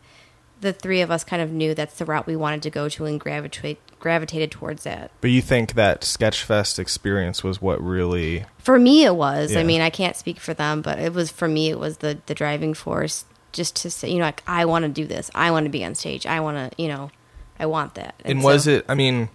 the 0.62 0.72
three 0.72 1.00
of 1.02 1.10
us 1.10 1.24
kind 1.24 1.42
of 1.42 1.52
knew 1.52 1.74
that's 1.74 1.98
the 1.98 2.04
route 2.04 2.26
we 2.26 2.36
wanted 2.36 2.62
to 2.62 2.70
go 2.70 2.88
to 2.88 3.04
and 3.04 3.20
gravitate 3.20 3.78
gravitated 3.98 4.50
towards 4.50 4.86
it. 4.86 5.10
But 5.20 5.30
you 5.30 5.42
think 5.42 5.74
that 5.74 6.00
Sketchfest 6.00 6.78
experience 6.78 7.44
was 7.44 7.60
what 7.60 7.80
really? 7.82 8.46
For 8.58 8.78
me, 8.78 9.04
it 9.04 9.14
was. 9.14 9.52
Yeah. 9.52 9.60
I 9.60 9.62
mean, 9.64 9.80
I 9.80 9.90
can't 9.90 10.16
speak 10.16 10.40
for 10.40 10.54
them, 10.54 10.82
but 10.82 10.98
it 10.98 11.12
was 11.12 11.30
for 11.30 11.48
me. 11.48 11.68
It 11.68 11.78
was 11.78 11.98
the 11.98 12.18
the 12.26 12.34
driving 12.34 12.74
force, 12.74 13.24
just 13.52 13.76
to 13.76 13.90
say, 13.90 14.10
you 14.10 14.18
know, 14.18 14.24
like 14.24 14.42
I 14.46 14.64
want 14.64 14.84
to 14.84 14.88
do 14.88 15.06
this. 15.06 15.30
I 15.34 15.50
want 15.50 15.64
to 15.66 15.70
be 15.70 15.84
on 15.84 15.94
stage. 15.94 16.26
I 16.26 16.40
want 16.40 16.56
to, 16.56 16.82
you 16.82 16.88
know, 16.88 17.10
I 17.58 17.66
want 17.66 17.94
that. 17.94 18.14
And 18.24 18.42
was 18.42 18.64
so- 18.64 18.70
it? 18.70 18.84
I 18.88 18.94
mean, 18.94 19.28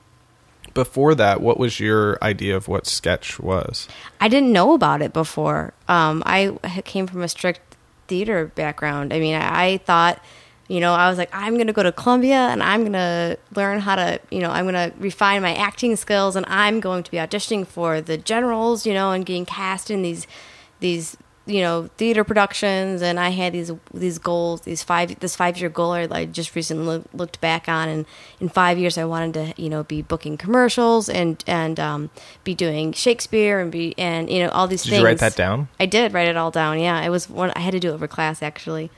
before 0.74 1.16
that, 1.16 1.42
what 1.42 1.60
was 1.60 1.80
your 1.80 2.18
idea 2.22 2.56
of 2.56 2.68
what 2.68 2.88
sketch 2.88 3.40
was? 3.40 3.88
I 4.22 4.28
didn't 4.28 4.52
know 4.54 4.74
about 4.74 5.02
it 5.02 5.12
before. 5.12 5.74
Um, 5.88 6.24
I 6.26 6.58
came 6.86 7.08
from 7.08 7.22
a 7.22 7.28
strict 7.28 7.76
theater 8.08 8.48
background. 8.56 9.14
I 9.14 9.20
mean, 9.20 9.36
I, 9.36 9.66
I 9.66 9.78
thought, 9.78 10.22
you 10.68 10.82
know, 10.82 10.94
I 10.94 11.10
was 11.10 11.18
like, 11.18 11.30
I'm 11.32 11.56
going 11.56 11.68
to 11.68 11.74
go 11.74 11.84
to 11.84 11.92
Columbia 11.92 12.36
and 12.36 12.62
I'm 12.62 12.82
going 12.82 12.94
to 12.94 13.38
learn 13.56 13.80
how 13.80 13.96
to, 13.96 14.20
you 14.30 14.40
know, 14.40 14.50
I'm 14.50 14.68
going 14.70 14.92
to 14.92 14.96
refine 15.00 15.42
my 15.42 15.56
acting 15.56 15.96
skills 15.96 16.36
and 16.36 16.46
I'm 16.48 16.80
going 16.82 17.04
to 17.04 17.12
be 17.12 17.18
auditioning 17.18 17.66
for 17.66 18.02
the 18.02 18.18
generals, 18.18 18.86
you 18.86 18.94
know, 18.94 19.12
and 19.12 19.26
getting 19.26 19.46
cast 19.46 19.90
in 19.90 20.02
these, 20.02 20.28
these, 20.82 21.16
you 21.46 21.62
know, 21.62 21.90
theater 21.96 22.26
productions. 22.26 23.02
And 23.02 23.18
I 23.18 23.30
had 23.30 23.54
these, 23.54 23.72
these 23.94 24.18
goals, 24.18 24.62
these 24.62 24.84
five, 24.84 25.18
this 25.22 25.38
five 25.38 25.58
year 25.58 25.70
goal 25.70 25.94
I 25.94 26.26
just 26.26 26.54
recently 26.54 27.02
looked 27.14 27.40
back 27.40 27.70
on. 27.70 27.88
And 27.88 28.06
in 28.42 28.50
five 28.50 28.78
years, 28.78 28.98
I 28.98 29.06
wanted 29.06 29.34
to, 29.36 29.62
you 29.62 29.70
know, 29.70 29.84
be 29.84 30.02
booking 30.02 30.36
commercials 30.36 31.08
and, 31.08 31.42
and, 31.48 31.80
um, 31.80 32.10
be 32.44 32.54
doing 32.54 32.92
Shakespeare 32.92 33.62
and 33.62 33.72
be, 33.72 33.98
and, 33.98 34.30
you 34.30 34.40
know, 34.40 34.50
all 34.50 34.68
these 34.68 34.84
Did 34.84 34.90
things. 34.90 35.00
you 35.00 35.06
write 35.06 35.20
that 35.20 35.38
down? 35.38 35.70
I 35.80 35.86
did 35.86 36.14
write 36.14 36.28
it 36.28 36.36
all 36.36 36.52
down. 36.52 36.78
Yeah, 36.82 37.02
it 37.02 37.10
was 37.10 37.30
one 37.30 37.52
I 37.56 37.60
had 37.60 37.72
to 37.72 37.80
do 37.80 37.92
it 37.92 37.94
over 37.94 38.08
class 38.10 38.44
actually. 38.44 38.92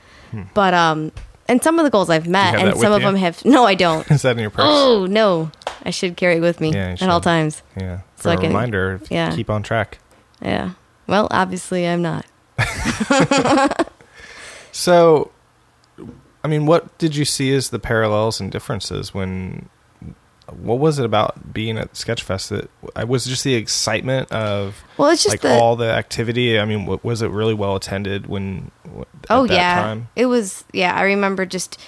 But 0.54 0.74
um, 0.74 1.10
and 1.50 1.62
some 1.62 1.78
of 1.78 1.84
the 1.84 1.90
goals 1.90 2.08
I've 2.08 2.26
met, 2.28 2.54
and 2.54 2.78
some 2.78 2.92
of 2.92 3.00
you? 3.02 3.06
them 3.06 3.16
have. 3.16 3.44
No, 3.44 3.64
I 3.66 3.74
don't. 3.74 4.10
Is 4.10 4.22
that 4.22 4.32
in 4.36 4.38
your 4.38 4.50
purse? 4.50 4.64
oh 4.66 5.06
no, 5.06 5.50
I 5.84 5.90
should 5.90 6.16
carry 6.16 6.36
it 6.36 6.40
with 6.40 6.60
me 6.60 6.72
at 6.74 7.02
all 7.02 7.20
times. 7.20 7.62
Yeah, 7.76 8.00
So 8.16 8.22
for 8.22 8.28
I 8.30 8.34
a 8.34 8.36
can- 8.38 8.46
reminder. 8.48 9.00
yeah. 9.10 9.34
keep 9.34 9.50
on 9.50 9.62
track. 9.62 9.98
Yeah. 10.40 10.70
Well, 11.06 11.28
obviously 11.30 11.86
I'm 11.86 12.00
not. 12.02 12.24
So, 14.72 15.32
I 16.44 16.48
mean, 16.48 16.64
what 16.64 16.96
did 16.98 17.16
you 17.16 17.24
see 17.24 17.52
as 17.54 17.70
the 17.70 17.78
parallels 17.80 18.40
and 18.40 18.50
differences 18.52 19.12
when? 19.12 19.68
What 20.50 20.78
was 20.78 20.98
it 20.98 21.04
about 21.04 21.52
being 21.52 21.78
at 21.78 21.92
Sketchfest 21.94 22.48
that 22.48 22.70
I 22.96 23.04
was 23.04 23.26
just 23.26 23.44
the 23.44 23.54
excitement 23.54 24.30
of 24.32 24.82
Well, 24.96 25.10
it's 25.10 25.22
just 25.22 25.32
like 25.34 25.40
the 25.40 25.54
all 25.58 25.76
the 25.76 25.90
activity? 25.90 26.58
I 26.58 26.64
mean, 26.64 26.86
wa- 26.86 26.98
was 27.02 27.22
it 27.22 27.30
really 27.30 27.54
well 27.54 27.76
attended 27.76 28.26
when? 28.26 28.70
At 28.84 29.06
oh 29.30 29.44
yeah, 29.44 29.82
time? 29.82 30.08
it 30.16 30.26
was. 30.26 30.64
Yeah, 30.72 30.94
I 30.94 31.02
remember 31.02 31.46
just 31.46 31.80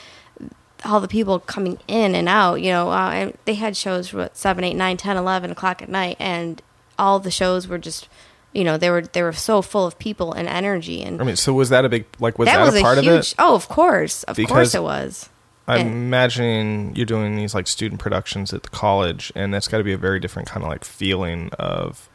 all 0.85 1.01
the 1.01 1.09
people 1.09 1.39
coming 1.41 1.79
in 1.89 2.15
and 2.15 2.29
out. 2.29 2.57
You 2.57 2.71
know, 2.71 2.91
uh, 2.91 3.11
and 3.11 3.39
they 3.45 3.55
had 3.55 3.77
shows 3.77 4.09
for 4.09 4.19
what, 4.19 4.37
seven, 4.37 4.65
eight, 4.65 4.75
nine, 4.75 4.97
ten, 4.97 5.17
eleven 5.17 5.51
o'clock 5.51 5.83
at 5.83 5.89
night, 5.89 6.17
and 6.19 6.61
all 6.99 7.19
the 7.19 7.31
shows 7.31 7.69
were 7.69 7.79
just. 7.79 8.09
You 8.55 8.65
know, 8.65 8.77
they 8.77 8.91
were 8.91 9.01
they 9.01 9.23
were 9.23 9.33
so 9.33 9.63
full 9.63 9.87
of 9.87 9.99
people 9.99 10.35
and 10.35 10.47
energy, 10.47 11.03
and 11.03 11.23
I 11.23 11.25
mean, 11.25 11.37
so 11.37 11.55
was 11.55 11.71
that 11.71 11.87
a 11.87 11.89
big 11.89 12.05
like 12.21 12.39
was 12.39 12.47
that, 12.49 12.59
that, 12.59 12.67
was 12.67 12.75
a 12.77 12.83
part 12.83 12.99
huge. 12.99 13.07
of 13.07 13.15
it? 13.15 13.35
Oh, 13.39 13.55
of 13.55 13.67
course, 13.67 14.25
of 14.25 14.37
Because 14.37 14.53
course 14.53 14.75
it 14.75 14.83
was. 14.83 15.31
I'm 15.67 15.87
imagining 15.87 16.95
you're 16.97 17.07
doing 17.07 17.37
these 17.37 17.55
like 17.55 17.67
student 17.67 18.01
productions 18.01 18.53
at 18.53 18.63
the 18.65 18.71
college, 18.71 19.33
and 19.35 19.55
that's 19.55 19.69
got 19.69 19.79
to 19.79 19.85
be 19.85 19.93
a 19.93 19.99
very 19.99 20.19
different 20.19 20.49
kind 20.49 20.65
of 20.65 20.69
like 20.69 20.85
feeling 20.85 21.51
of 21.59 22.09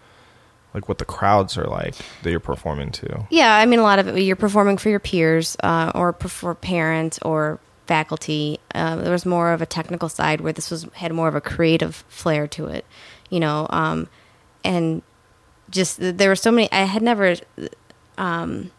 like 0.74 0.90
what 0.90 0.98
the 0.98 1.06
crowds 1.06 1.58
are 1.58 1.66
like 1.66 1.96
that 2.24 2.32
you're 2.32 2.40
performing 2.40 2.92
to. 2.92 3.26
Yeah, 3.30 3.56
I 3.56 3.66
mean, 3.66 3.80
a 3.80 3.84
lot 3.84 4.00
of 4.00 4.08
it 4.08 4.22
you're 4.22 4.36
performing 4.36 4.78
for 4.78 4.90
your 4.90 5.00
peers 5.00 5.56
uh, 5.64 5.92
or 5.96 6.14
for 6.14 6.56
parents 6.56 7.20
or 7.22 7.60
faculty. 7.88 8.60
Uh, 8.76 8.98
there 8.98 9.12
was 9.12 9.26
more 9.26 9.54
of 9.54 9.62
a 9.62 9.66
technical 9.66 10.10
side 10.10 10.42
where 10.42 10.54
this 10.54 10.70
was 10.70 10.86
had 10.94 11.14
more 11.14 11.28
of 11.28 11.36
a 11.36 11.42
creative 11.42 12.04
flair 12.10 12.48
to 12.48 12.68
it, 12.68 12.86
you 13.30 13.40
know, 13.40 13.66
um, 13.70 14.10
and 14.64 15.02
just 15.70 15.98
there 16.00 16.30
were 16.30 16.36
so 16.36 16.52
many. 16.52 16.72
I 16.72 16.84
had 16.84 17.02
never. 17.02 17.36
Um, 18.18 18.72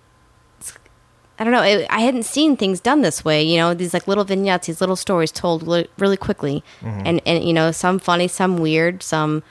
I 1.38 1.44
don't 1.44 1.52
know. 1.52 1.62
It, 1.62 1.86
I 1.88 2.00
hadn't 2.00 2.24
seen 2.24 2.56
things 2.56 2.80
done 2.80 3.02
this 3.02 3.24
way. 3.24 3.42
You 3.42 3.58
know, 3.58 3.72
these 3.72 3.94
like 3.94 4.08
little 4.08 4.24
vignettes, 4.24 4.66
these 4.66 4.80
little 4.80 4.96
stories 4.96 5.30
told 5.30 5.66
li- 5.66 5.88
really 5.98 6.16
quickly, 6.16 6.64
and 6.82 7.20
and 7.24 7.44
you 7.44 7.52
know, 7.52 7.70
some 7.70 7.98
funny, 7.98 8.28
some 8.28 8.58
weird, 8.58 9.02
some. 9.02 9.42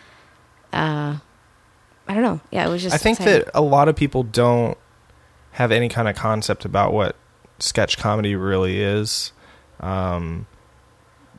Uh, 0.73 1.17
I 2.09 2.13
don't 2.13 2.23
know. 2.23 2.41
Yeah, 2.51 2.67
it 2.67 2.69
was 2.69 2.83
just. 2.83 2.93
I 2.93 2.97
think 2.97 3.19
exciting. 3.19 3.45
that 3.45 3.51
a 3.53 3.61
lot 3.61 3.87
of 3.87 3.95
people 3.95 4.23
don't 4.23 4.77
have 5.51 5.71
any 5.71 5.87
kind 5.89 6.07
of 6.07 6.15
concept 6.15 6.65
about 6.65 6.93
what 6.93 7.15
sketch 7.59 7.97
comedy 7.97 8.35
really 8.35 8.81
is. 8.81 9.31
Um, 9.79 10.45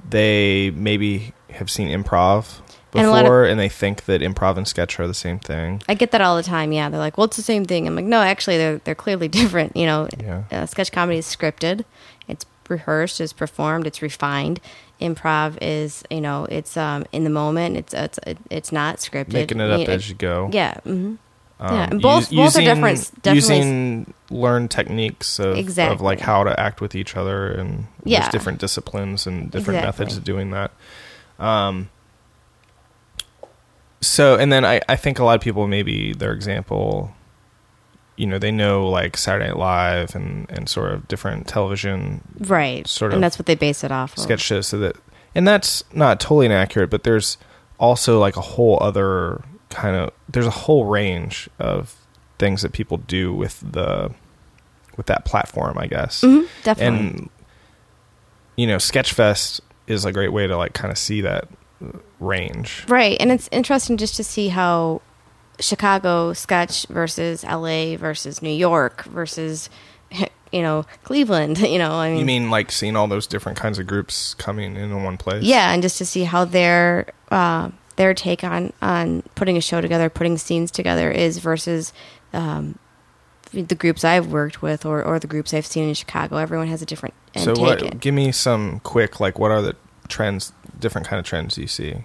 they 0.08 0.70
maybe 0.70 1.34
have 1.50 1.70
seen 1.70 1.88
improv 1.88 2.60
And 2.94 3.06
of- 3.06 3.14
before 3.22 3.44
and, 3.44 3.60
they 3.60 3.68
think 3.68 4.04
that 4.06 4.20
improv 4.22 4.56
and 4.56 4.66
sketch 4.66 4.98
are 4.98 5.06
the 5.06 5.14
same 5.14 5.38
thing. 5.38 5.82
I 5.88 5.94
get 5.94 6.10
that 6.12 6.20
all 6.20 6.36
the 6.36 6.42
time. 6.42 6.72
Yeah, 6.72 6.88
they're 6.88 6.98
like, 6.98 7.18
"Well, 7.18 7.26
it's 7.26 7.36
the 7.36 7.42
same 7.42 7.64
thing." 7.64 7.86
I'm 7.86 7.94
like, 7.94 8.04
"No, 8.06 8.22
actually, 8.22 8.56
they're 8.56 8.78
they're 8.84 8.94
clearly 8.94 9.28
different." 9.40 9.76
You 9.76 9.86
know, 9.86 10.08
Yeah. 10.18 10.42
uh, 10.50 10.66
sketch 10.66 10.90
comedy 10.92 11.18
is 11.18 11.26
scripted, 11.26 11.84
it's 12.28 12.46
rehearsed, 12.68 13.20
it's 13.20 13.32
performed, 13.34 13.86
it's 13.86 14.00
refined. 14.02 14.60
Improv 15.00 15.56
is, 15.60 16.02
you 16.10 16.20
know, 16.20 16.46
it's 16.50 16.76
um 16.76 17.04
in 17.12 17.24
the 17.24 17.30
moment. 17.30 17.76
It's 17.76 17.94
it's 17.94 18.18
it's 18.50 18.72
not 18.72 18.96
scripted. 18.96 19.32
Making 19.34 19.60
it 19.60 19.70
up 19.70 19.80
You- 19.80 19.86
as 19.94 20.08
you 20.08 20.14
go. 20.14 20.48
Yeah. 20.52 20.74
hmm 20.80 21.14
Um, 21.60 21.74
Yeah, 21.74 21.88
and 21.90 22.00
both- 22.00 22.22
us- 22.24 22.28
both 22.32 22.56
are 22.56 22.60
different- 22.60 23.22
definitely- 23.22 23.34
Using 23.56 24.14
learned 24.30 24.70
techniques 24.70 25.38
of, 25.40 25.46
of 25.52 25.58
Exactly. 25.58 26.04
like 26.04 26.20
how 26.20 26.44
to 26.44 26.58
act 26.58 26.80
with 26.80 26.94
each 26.94 27.16
other, 27.16 27.48
and 27.50 27.86
Yeah. 28.04 28.20
there's 28.20 28.32
different 28.32 28.60
disciplines 28.60 29.26
and 29.26 29.50
different 29.50 29.82
methods 29.84 30.16
of 30.16 30.22
doing 30.24 30.50
that. 30.52 30.70
Um, 31.40 31.88
so, 34.00 34.36
and 34.36 34.52
then 34.52 34.64
I, 34.64 34.80
I 34.88 34.96
think 34.96 35.18
a 35.18 35.24
lot 35.24 35.34
of 35.34 35.40
people 35.40 35.66
maybe 35.66 36.12
their 36.12 36.32
example, 36.32 37.12
you 38.16 38.26
know, 38.26 38.38
they 38.38 38.50
know 38.52 38.88
like 38.88 39.16
Saturday 39.16 39.46
Night 39.46 39.56
Live 39.56 40.14
and 40.14 40.48
and 40.50 40.68
sort 40.68 40.92
of 40.92 41.08
different 41.08 41.46
television 41.48 42.22
Right. 42.38 42.86
Sort 42.86 43.12
of 43.12 43.16
and 43.16 43.24
that's 43.24 43.38
what 43.38 43.46
they 43.46 43.54
base 43.54 43.82
it 43.84 43.90
off 43.92 44.16
of. 44.16 44.22
sketch 44.22 44.40
shows 44.40 44.66
so 44.68 44.78
that 44.78 44.96
and 45.34 45.46
that's 45.46 45.84
not 45.92 46.20
totally 46.20 46.46
inaccurate 46.46 46.88
but 46.88 47.02
there's 47.04 47.38
also 47.78 48.18
like 48.18 48.36
a 48.36 48.40
whole 48.40 48.78
other 48.80 49.42
kind 49.70 49.94
of 49.96 50.10
there's 50.28 50.46
a 50.46 50.50
whole 50.50 50.84
range 50.86 51.48
of 51.58 51.94
things 52.38 52.62
that 52.62 52.72
people 52.72 52.96
do 52.98 53.32
with 53.34 53.60
the 53.72 54.10
with 54.96 55.06
that 55.06 55.24
platform 55.24 55.76
i 55.78 55.86
guess 55.86 56.22
Mhm, 56.22 56.48
definitely. 56.64 56.98
and 56.98 57.30
you 58.56 58.66
know 58.66 58.76
sketchfest 58.76 59.60
is 59.86 60.04
a 60.04 60.12
great 60.12 60.32
way 60.32 60.46
to 60.46 60.56
like 60.56 60.72
kind 60.72 60.90
of 60.90 60.98
see 60.98 61.20
that 61.20 61.48
range 62.18 62.84
Right, 62.88 63.16
and 63.20 63.30
it's 63.30 63.48
interesting 63.52 63.96
just 63.96 64.16
to 64.16 64.24
see 64.24 64.48
how 64.48 65.00
Chicago 65.60 66.32
sketch 66.32 66.86
versus 66.86 67.44
LA 67.44 67.96
versus 67.96 68.42
New 68.42 68.50
York 68.50 69.04
versus 69.04 69.70
you 70.52 70.62
know 70.62 70.84
Cleveland. 71.04 71.58
You 71.68 71.78
know, 71.78 71.92
I 71.92 72.10
mean, 72.10 72.18
you 72.20 72.24
mean 72.24 72.50
like 72.50 72.72
seeing 72.72 72.96
all 72.96 73.06
those 73.06 73.26
different 73.26 73.58
kinds 73.58 73.78
of 73.78 73.86
groups 73.86 74.34
coming 74.34 74.76
in 74.76 75.02
one 75.02 75.16
place 75.18 75.44
yeah, 75.44 75.72
and 75.72 75.82
just 75.82 75.98
to 75.98 76.06
see 76.06 76.24
how 76.24 76.44
their 76.44 77.06
uh, 77.30 77.70
their 77.96 78.14
take 78.14 78.44
on 78.44 78.72
on 78.80 79.22
putting 79.34 79.56
a 79.56 79.60
show 79.60 79.80
together, 79.80 80.08
putting 80.08 80.38
scenes 80.38 80.70
together 80.70 81.10
is 81.10 81.38
versus. 81.38 81.92
Um, 82.32 82.78
the 83.50 83.74
groups 83.74 84.04
I've 84.04 84.26
worked 84.26 84.60
with, 84.60 84.84
or, 84.84 85.02
or 85.02 85.18
the 85.18 85.26
groups 85.26 85.54
I've 85.54 85.64
seen 85.64 85.88
in 85.88 85.94
Chicago, 85.94 86.36
everyone 86.36 86.66
has 86.66 86.82
a 86.82 86.84
different 86.84 87.14
so 87.34 87.54
what 87.58 87.82
it. 87.82 87.98
give 87.98 88.14
me 88.14 88.30
some 88.30 88.80
quick 88.80 89.20
like 89.20 89.38
what 89.38 89.50
are 89.50 89.62
the 89.62 89.76
trends 90.08 90.52
different 90.78 91.06
kind 91.06 91.20
of 91.20 91.26
trends 91.26 91.58
you 91.58 91.66
see 91.66 92.04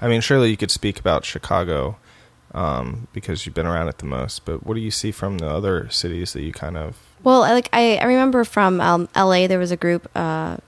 i 0.00 0.08
mean 0.08 0.20
surely 0.20 0.50
you 0.50 0.56
could 0.56 0.70
speak 0.70 0.98
about 0.98 1.24
chicago 1.24 1.96
um, 2.54 3.08
because 3.14 3.46
you've 3.46 3.54
been 3.54 3.66
around 3.66 3.88
it 3.88 3.98
the 3.98 4.04
most 4.04 4.44
but 4.44 4.66
what 4.66 4.74
do 4.74 4.80
you 4.80 4.90
see 4.90 5.10
from 5.10 5.38
the 5.38 5.48
other 5.48 5.88
cities 5.88 6.34
that 6.34 6.42
you 6.42 6.52
kind 6.52 6.76
of 6.76 6.98
Well, 7.22 7.44
I 7.44 7.52
like 7.54 7.68
I, 7.72 7.96
I 7.96 8.04
remember 8.04 8.44
from 8.44 8.80
um, 8.80 9.08
L.A. 9.14 9.46
there 9.46 9.58
was 9.58 9.70
a 9.70 9.76
group, 9.76 10.10
uh, 10.14 10.58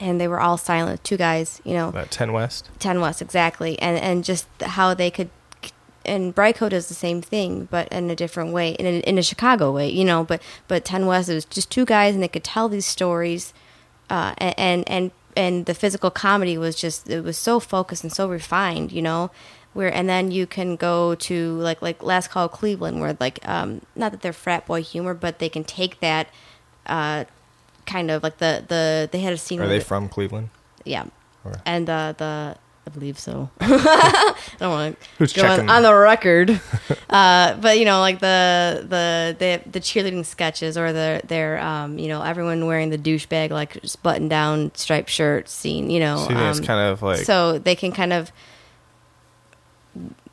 and 0.00 0.20
they 0.20 0.26
were 0.26 0.40
all 0.40 0.56
silent, 0.56 1.04
two 1.04 1.16
guys, 1.16 1.60
you 1.62 1.74
know, 1.74 1.92
that 1.92 2.10
10 2.10 2.32
west 2.32 2.68
Ten 2.80 3.00
West 3.00 3.22
exactly, 3.22 3.78
and 3.80 3.96
and 3.98 4.24
just 4.24 4.48
how 4.60 4.92
they 4.94 5.10
could, 5.10 5.30
and 6.04 6.34
Bryco 6.34 6.68
does 6.68 6.88
the 6.88 6.94
same 6.94 7.22
thing, 7.22 7.68
but 7.70 7.86
in 7.92 8.10
a 8.10 8.16
different 8.16 8.52
way, 8.52 8.72
in 8.72 8.86
a, 8.86 8.98
in 9.00 9.16
a 9.18 9.22
Chicago 9.22 9.70
way, 9.70 9.88
you 9.88 10.04
know. 10.04 10.24
But 10.24 10.42
but 10.66 10.84
Ten 10.84 11.06
West 11.06 11.28
it 11.28 11.34
was 11.34 11.44
just 11.44 11.70
two 11.70 11.84
guys, 11.84 12.14
and 12.14 12.22
they 12.22 12.28
could 12.28 12.42
tell 12.42 12.68
these 12.68 12.86
stories, 12.86 13.52
uh, 14.08 14.34
and 14.38 14.82
and 14.88 15.10
and 15.36 15.66
the 15.66 15.74
physical 15.74 16.10
comedy 16.10 16.56
was 16.58 16.76
just 16.76 17.08
it 17.08 17.22
was 17.24 17.36
so 17.38 17.60
focused 17.60 18.02
and 18.04 18.12
so 18.12 18.28
refined, 18.28 18.92
you 18.92 19.02
know. 19.02 19.30
Where 19.72 19.92
and 19.94 20.08
then 20.08 20.32
you 20.32 20.46
can 20.48 20.74
go 20.74 21.14
to 21.14 21.52
like 21.58 21.80
like 21.80 22.02
Last 22.02 22.28
Call 22.30 22.48
Cleveland, 22.48 23.00
where 23.00 23.16
like 23.20 23.38
um 23.48 23.82
not 23.94 24.10
that 24.12 24.20
they're 24.20 24.32
frat 24.32 24.66
boy 24.66 24.82
humor, 24.82 25.14
but 25.14 25.38
they 25.38 25.48
can 25.48 25.62
take 25.62 26.00
that, 26.00 26.26
uh, 26.86 27.24
kind 27.86 28.10
of 28.10 28.22
like 28.24 28.38
the 28.38 28.64
the 28.66 29.08
they 29.12 29.20
had 29.20 29.32
a 29.32 29.38
scene. 29.38 29.60
are 29.60 29.68
they 29.68 29.78
the- 29.78 29.84
from 29.84 30.08
cleveland 30.08 30.50
yeah. 30.84 31.04
Or- 31.44 31.54
And 31.64 31.88
uh, 31.88 32.14
the 32.18 32.56
I 32.90 32.92
believe 32.92 33.18
so. 33.18 33.50
I 33.60 34.34
don't 34.58 34.70
want 34.70 34.98
to 35.18 35.26
go 35.40 35.46
on, 35.46 35.70
on 35.70 35.82
the 35.82 35.94
record, 35.94 36.60
uh, 37.10 37.54
but 37.56 37.78
you 37.78 37.84
know, 37.84 38.00
like 38.00 38.18
the 38.18 38.80
the 38.88 39.36
the, 39.38 39.70
the 39.70 39.80
cheerleading 39.80 40.26
sketches 40.26 40.76
or 40.76 40.92
the 40.92 41.20
their 41.24 41.60
um, 41.60 41.98
you 41.98 42.08
know 42.08 42.22
everyone 42.22 42.66
wearing 42.66 42.90
the 42.90 42.98
douchebag 42.98 43.50
like 43.50 43.78
button 44.02 44.28
down 44.28 44.72
striped 44.74 45.08
shirt 45.10 45.48
scene. 45.48 45.88
You 45.90 46.00
know, 46.00 46.16
so 46.16 46.30
you 46.30 46.36
think 46.36 46.40
it's 46.50 46.58
um, 46.58 46.64
kind 46.64 46.80
of 46.92 47.02
like 47.02 47.18
so 47.18 47.58
they 47.58 47.76
can 47.76 47.92
kind 47.92 48.12
of 48.12 48.32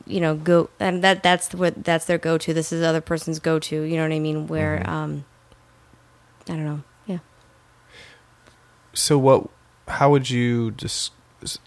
you 0.05 0.19
know 0.21 0.36
go 0.36 0.69
and 0.79 1.03
that 1.03 1.21
that's 1.21 1.53
what 1.53 1.84
that's 1.84 2.05
their 2.05 2.17
go 2.17 2.38
to. 2.39 2.53
This 2.53 2.71
is 2.71 2.81
the 2.81 2.88
other 2.88 3.01
person's 3.01 3.39
go 3.39 3.60
to. 3.60 3.81
You 3.81 3.97
know 3.97 4.03
what 4.03 4.13
I 4.13 4.19
mean? 4.19 4.47
Where 4.47 4.79
Mhm. 4.79 4.88
um, 4.89 5.25
I 6.49 6.53
don't 6.53 6.65
know. 6.65 6.84
Yeah. 7.05 7.19
so 8.93 9.17
what 9.17 9.47
how 9.88 10.10
would 10.10 10.29
you 10.29 10.71
des- 10.71 11.12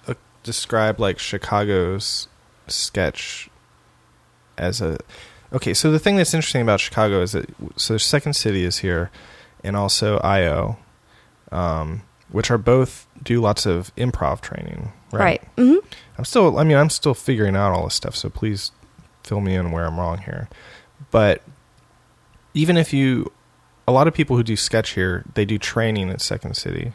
uh, 0.09 0.15
describe 0.51 0.99
like 0.99 1.19
chicago's 1.19 2.27
sketch 2.67 3.49
as 4.59 4.81
a 4.81 4.99
okay 5.53 5.73
so 5.75 5.91
the 5.91 5.99
thing 5.99 6.17
that's 6.17 6.35
interesting 6.35 6.63
about 6.63 6.81
chicago 6.81 7.23
is 7.23 7.33
that 7.33 7.47
so 7.77 7.97
second 7.97 8.35
city 8.35 8.65
is 8.65 8.79
here 8.79 9.11
and 9.65 9.77
also 9.77 10.19
io 10.19 10.77
um, 11.53 12.03
which 12.31 12.51
are 12.51 12.59
both 12.59 13.07
do 13.23 13.41
lots 13.41 13.67
of 13.67 13.95
improv 13.97 14.41
training 14.41 14.93
right, 15.13 15.21
Right. 15.25 15.43
hmm 15.57 15.77
i'm 16.19 16.25
still 16.25 16.59
i 16.59 16.65
mean 16.65 16.77
i'm 16.77 16.91
still 16.91 17.15
figuring 17.15 17.57
out 17.57 17.73
all 17.73 17.85
this 17.85 17.95
stuff 17.95 18.15
so 18.17 18.29
please 18.29 18.73
fill 19.25 19.41
me 19.41 19.55
in 19.55 19.71
where 19.71 19.85
i'm 19.87 19.99
wrong 19.99 20.19
here. 20.19 20.49
But 21.11 21.43
even 22.55 22.77
if 22.77 22.93
you 22.93 23.31
a 23.89 23.93
lot 23.93 24.07
of 24.07 24.15
people 24.15 24.37
who 24.37 24.43
do 24.43 24.55
sketch 24.57 24.91
here 24.91 25.25
they 25.35 25.45
do 25.45 25.59
training 25.59 26.11
at 26.11 26.21
second 26.21 26.55
city 26.57 26.93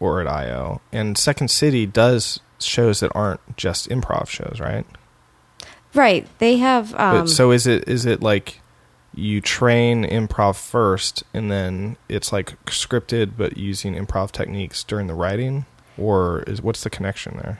or 0.00 0.20
at 0.20 0.26
io 0.26 0.80
and 0.92 1.16
second 1.16 1.48
city 1.48 1.86
does 1.86 2.40
shows 2.58 3.00
that 3.00 3.12
aren't 3.14 3.40
just 3.56 3.88
improv 3.88 4.26
shows 4.28 4.58
right 4.60 4.86
Right. 5.92 6.26
They 6.38 6.58
have. 6.58 6.94
Um, 6.94 7.22
but 7.22 7.28
so 7.28 7.50
is 7.50 7.66
it 7.66 7.88
is 7.88 8.06
it 8.06 8.22
like 8.22 8.60
you 9.12 9.40
train 9.40 10.04
improv 10.04 10.54
first 10.54 11.24
and 11.34 11.50
then 11.50 11.96
it's 12.08 12.32
like 12.32 12.52
scripted 12.66 13.32
but 13.36 13.56
using 13.56 13.96
improv 13.96 14.30
techniques 14.30 14.84
during 14.84 15.08
the 15.08 15.14
writing 15.14 15.66
or 15.98 16.44
is 16.46 16.62
what's 16.62 16.84
the 16.84 16.90
connection 16.90 17.36
there 17.42 17.58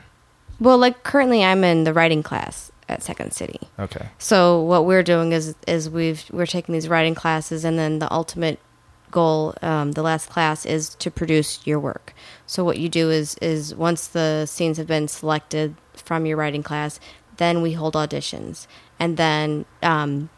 Well, 0.61 0.79
like 0.79 1.03
currently, 1.03 1.43
I'm 1.43 1.65
in 1.65 1.83
the 1.83 1.93
writing 1.93 2.23
class 2.23 2.71
at 2.89 3.03
Second 3.03 3.33
City. 3.33 3.59
okay 3.81 4.11
So 4.19 4.61
what 4.63 4.85
we're 4.87 5.03
doing 5.03 5.33
is 5.33 5.57
is 5.67 5.91
we've 5.91 6.23
we're 6.31 6.47
taking 6.47 6.73
these 6.73 6.89
writing 6.89 7.17
classes, 7.17 7.65
and 7.65 7.77
then 7.77 7.99
the 7.99 8.13
ultimate 8.13 8.61
goal, 9.11 9.55
um, 9.63 9.93
the 9.93 10.03
last 10.03 10.29
class, 10.31 10.67
is 10.67 10.95
to 10.97 11.11
produce 11.11 11.67
your 11.67 11.79
work. 11.79 12.15
So 12.47 12.65
what 12.65 12.79
you 12.79 12.89
do 12.89 13.11
is 13.11 13.37
is 13.37 13.75
once 13.75 14.07
the 14.09 14.47
scenes 14.47 14.79
have 14.79 14.87
been 14.87 15.09
selected 15.09 15.75
from 15.95 16.27
your 16.27 16.37
writing 16.37 16.63
class, 16.63 17.01
then 17.37 17.63
we 17.63 17.73
hold 17.73 17.95
auditions, 17.95 18.67
and 18.99 19.17
then 19.17 19.65
um, 19.83 20.31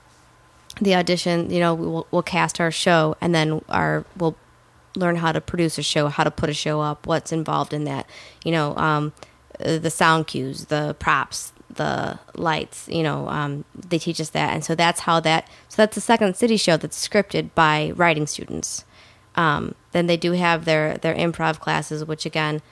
the 0.80 0.94
audition, 0.94 1.50
you 1.50 1.60
know, 1.60 1.74
we'll, 1.74 2.06
we'll 2.10 2.22
cast 2.22 2.60
our 2.60 2.70
show, 2.70 3.16
and 3.20 3.34
then 3.34 3.62
our 3.68 4.04
we'll 4.16 4.36
learn 4.96 5.16
how 5.16 5.32
to 5.32 5.40
produce 5.40 5.78
a 5.78 5.82
show, 5.82 6.08
how 6.08 6.24
to 6.24 6.30
put 6.30 6.50
a 6.50 6.54
show 6.54 6.80
up, 6.80 7.06
what's 7.06 7.32
involved 7.32 7.72
in 7.72 7.84
that, 7.84 8.06
you 8.44 8.52
know, 8.52 8.76
um, 8.76 9.12
uh, 9.64 9.78
the 9.78 9.90
sound 9.90 10.26
cues, 10.26 10.66
the 10.66 10.94
props, 10.98 11.52
the 11.74 12.18
lights, 12.34 12.88
you 12.88 13.02
know, 13.02 13.28
um, 13.28 13.64
they 13.74 13.98
teach 13.98 14.20
us 14.20 14.30
that, 14.30 14.52
and 14.54 14.64
so 14.64 14.74
that's 14.74 15.00
how 15.00 15.20
that. 15.20 15.48
So 15.68 15.76
that's 15.82 15.94
the 15.94 16.00
second 16.00 16.36
city 16.36 16.56
show 16.56 16.76
that's 16.76 17.08
scripted 17.08 17.50
by 17.54 17.92
writing 17.94 18.26
students. 18.26 18.84
Um, 19.34 19.74
then 19.92 20.06
they 20.06 20.16
do 20.16 20.32
have 20.32 20.64
their 20.64 20.98
their 20.98 21.14
improv 21.14 21.60
classes, 21.60 22.04
which 22.04 22.26
again, 22.26 22.62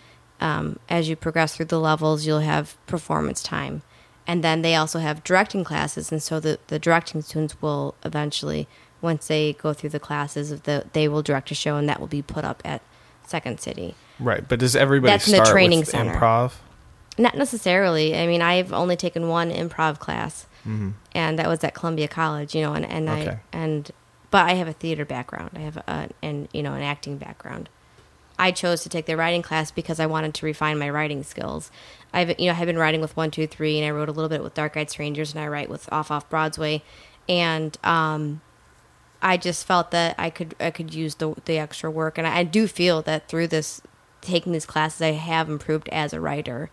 um, 0.41 0.79
as 0.89 1.09
you 1.09 1.17
progress 1.17 1.57
through 1.57 1.67
the 1.67 1.81
levels, 1.81 2.27
you'll 2.27 2.41
have 2.41 2.77
performance 2.87 3.43
time, 3.43 3.83
and 4.27 4.45
then 4.45 4.63
they 4.63 4.75
also 4.75 4.99
have 4.99 5.25
directing 5.25 5.65
classes, 5.65 6.13
and 6.13 6.23
so 6.23 6.41
the 6.41 6.59
the 6.69 6.79
directing 6.79 7.23
students 7.23 7.61
will 7.63 7.95
eventually, 8.05 8.69
once 9.01 9.27
they 9.27 9.55
go 9.55 9.73
through 9.73 9.91
the 9.91 10.01
classes, 10.01 10.61
the 10.63 10.85
they 10.93 11.09
will 11.09 11.23
direct 11.23 11.51
a 11.51 11.55
show, 11.55 11.77
and 11.77 11.89
that 11.89 12.01
will 12.01 12.07
be 12.07 12.23
put 12.23 12.45
up 12.45 12.61
at 12.65 12.83
Second 13.27 13.61
City. 13.61 13.95
right 14.19 14.47
but 14.49 14.59
does 14.59 14.77
everybody 14.77 15.13
That's 15.13 15.27
in 15.29 15.33
the 15.33 15.37
start 15.45 15.49
training 15.49 15.81
with 15.81 15.89
center. 15.89 16.15
improv 16.15 16.53
Not 17.21 17.37
necessarily. 17.37 18.17
I 18.17 18.27
mean, 18.27 18.43
I've 18.43 18.73
only 18.73 18.97
taken 18.97 19.29
one 19.29 19.51
improv 19.51 19.99
class, 19.99 20.47
mm-hmm. 20.61 20.91
and 21.13 21.39
that 21.39 21.49
was 21.49 21.63
at 21.63 21.75
Columbia 21.75 22.09
College. 22.09 22.55
You 22.55 22.63
know, 22.63 22.73
and 22.75 22.87
and 22.87 23.09
Okay. 23.09 23.29
I 23.53 23.57
and 23.57 23.91
but 24.31 24.47
I 24.47 24.55
have 24.55 24.69
a 24.69 24.73
theater 24.73 25.05
background. 25.05 25.51
I 25.55 25.61
have 25.61 25.77
a 25.77 26.09
and 26.23 26.49
you 26.53 26.63
know 26.63 26.75
an 26.75 26.83
acting 26.83 27.19
background. 27.19 27.69
I 28.39 28.53
chose 28.53 28.83
to 28.85 28.89
take 28.89 29.05
the 29.05 29.19
writing 29.19 29.43
class 29.43 29.71
because 29.71 30.01
I 30.01 30.07
wanted 30.07 30.33
to 30.33 30.47
refine 30.47 30.79
my 30.79 30.89
writing 30.89 31.23
skills. 31.23 31.71
I've 32.15 32.39
you 32.41 32.51
know 32.51 32.59
I've 32.59 32.67
been 32.67 32.79
writing 32.79 33.03
with 33.03 33.17
one 33.17 33.31
two 33.31 33.47
three, 33.47 33.79
and 33.79 33.87
I 33.87 33.91
wrote 33.91 34.09
a 34.09 34.13
little 34.13 34.31
bit 34.31 34.43
with 34.43 34.55
Dark 34.55 34.77
Eyed 34.77 34.89
Strangers, 34.91 35.35
and 35.35 35.43
I 35.43 35.47
write 35.47 35.69
with 35.69 35.93
Off 35.93 36.11
Off 36.11 36.29
Broadway, 36.31 36.83
and 37.29 37.77
um, 37.85 38.41
I 39.21 39.37
just 39.37 39.67
felt 39.67 39.91
that 39.91 40.15
I 40.19 40.31
could 40.31 40.55
I 40.59 40.71
could 40.71 40.95
use 40.95 41.17
the 41.17 41.35
the 41.45 41.59
extra 41.59 41.91
work, 41.91 42.17
and 42.17 42.27
I, 42.27 42.39
I 42.39 42.45
do 42.45 42.67
feel 42.67 43.03
that 43.03 43.29
through 43.29 43.49
this 43.49 43.83
taking 44.23 44.53
these 44.53 44.67
classes, 44.67 45.03
I 45.03 45.13
have 45.13 45.51
improved 45.51 45.89
as 45.91 46.13
a 46.15 46.21
writer. 46.21 46.71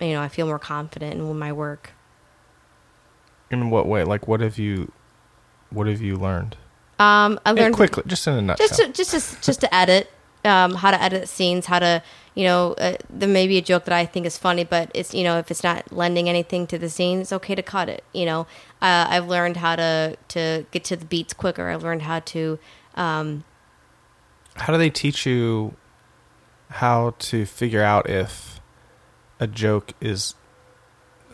You 0.00 0.12
know, 0.12 0.22
I 0.22 0.28
feel 0.28 0.46
more 0.46 0.58
confident 0.58 1.14
in 1.14 1.38
my 1.38 1.52
work. 1.52 1.92
In 3.50 3.70
what 3.70 3.86
way? 3.86 4.04
Like, 4.04 4.26
what 4.26 4.40
have 4.40 4.58
you, 4.58 4.92
what 5.70 5.86
have 5.86 6.00
you 6.00 6.16
learned? 6.16 6.56
Um, 6.98 7.38
I 7.44 7.52
learned 7.52 7.74
quickly, 7.74 8.02
just 8.06 8.26
in 8.26 8.34
a 8.34 8.42
nutshell. 8.42 8.68
just 8.68 8.80
to, 8.80 8.88
just 8.92 9.10
to, 9.10 9.42
just 9.42 9.60
to 9.60 9.74
edit 9.74 10.10
um, 10.44 10.74
how 10.74 10.90
to 10.90 11.02
edit 11.02 11.28
scenes 11.28 11.66
how 11.66 11.78
to 11.78 12.02
you 12.34 12.44
know 12.44 12.74
uh, 12.74 12.96
there 13.08 13.28
may 13.28 13.46
be 13.46 13.58
a 13.58 13.62
joke 13.62 13.84
that 13.84 13.94
i 13.94 14.04
think 14.04 14.26
is 14.26 14.36
funny 14.36 14.64
but 14.64 14.90
it's 14.94 15.14
you 15.14 15.24
know 15.24 15.38
if 15.38 15.50
it's 15.50 15.64
not 15.64 15.90
lending 15.92 16.28
anything 16.28 16.66
to 16.66 16.78
the 16.78 16.88
scene 16.88 17.20
it's 17.20 17.32
okay 17.32 17.54
to 17.54 17.62
cut 17.62 17.88
it 17.88 18.04
you 18.12 18.26
know 18.26 18.42
uh, 18.82 19.06
i've 19.08 19.26
learned 19.26 19.56
how 19.56 19.74
to 19.74 20.16
to 20.28 20.66
get 20.70 20.84
to 20.84 20.96
the 20.96 21.06
beats 21.06 21.32
quicker 21.32 21.68
i've 21.68 21.82
learned 21.82 22.02
how 22.02 22.20
to 22.20 22.58
um, 22.96 23.44
how 24.56 24.72
do 24.72 24.78
they 24.78 24.90
teach 24.90 25.26
you 25.26 25.74
how 26.70 27.14
to 27.18 27.46
figure 27.46 27.82
out 27.82 28.08
if 28.08 28.60
a 29.44 29.46
joke 29.46 29.92
is 30.00 30.34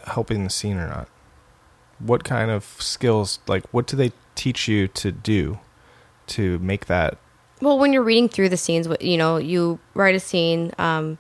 helping 0.07 0.45
the 0.45 0.51
scene 0.51 0.77
or 0.77 0.89
not? 0.89 1.09
What 1.99 2.25
kind 2.25 2.51
of 2.51 2.65
skills, 2.79 3.39
like, 3.47 3.65
what 3.73 3.87
do 3.87 3.97
they 3.97 4.13
teach 4.35 4.69
you 4.69 4.89
to 4.89 5.11
do 5.13 5.59
to 6.29 6.59
make 6.59 6.87
that? 6.87 7.19
well 7.61 7.79
when 7.79 7.93
you're 7.93 8.03
reading 8.03 8.29
through 8.29 8.49
the 8.49 8.57
scenes 8.57 8.89
you 9.01 9.17
know 9.17 9.37
you 9.37 9.79
write 9.95 10.15
a 10.15 10.21
scene 10.21 10.73
um, 10.79 11.19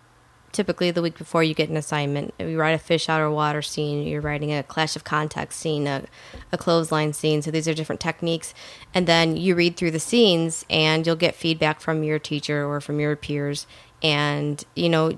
typically 0.52 0.90
the 0.90 1.02
week 1.02 1.16
before 1.16 1.42
you 1.42 1.54
get 1.54 1.68
an 1.68 1.76
assignment 1.76 2.34
you 2.38 2.58
write 2.58 2.74
a 2.74 2.78
fish 2.78 3.08
out 3.08 3.20
of 3.20 3.32
water 3.32 3.62
scene 3.62 4.06
you're 4.06 4.20
writing 4.20 4.52
a 4.52 4.62
clash 4.62 4.96
of 4.96 5.04
context 5.04 5.60
scene 5.60 5.86
a, 5.86 6.04
a 6.52 6.58
clothesline 6.58 7.12
scene 7.12 7.40
so 7.42 7.50
these 7.50 7.68
are 7.68 7.74
different 7.74 8.00
techniques 8.00 8.52
and 8.92 9.06
then 9.06 9.36
you 9.36 9.54
read 9.54 9.76
through 9.76 9.90
the 9.90 10.00
scenes 10.00 10.64
and 10.68 11.06
you'll 11.06 11.16
get 11.16 11.34
feedback 11.34 11.80
from 11.80 12.02
your 12.02 12.18
teacher 12.18 12.66
or 12.66 12.80
from 12.80 12.98
your 12.98 13.14
peers 13.16 13.66
and 14.02 14.64
you 14.74 14.88
know 14.88 15.12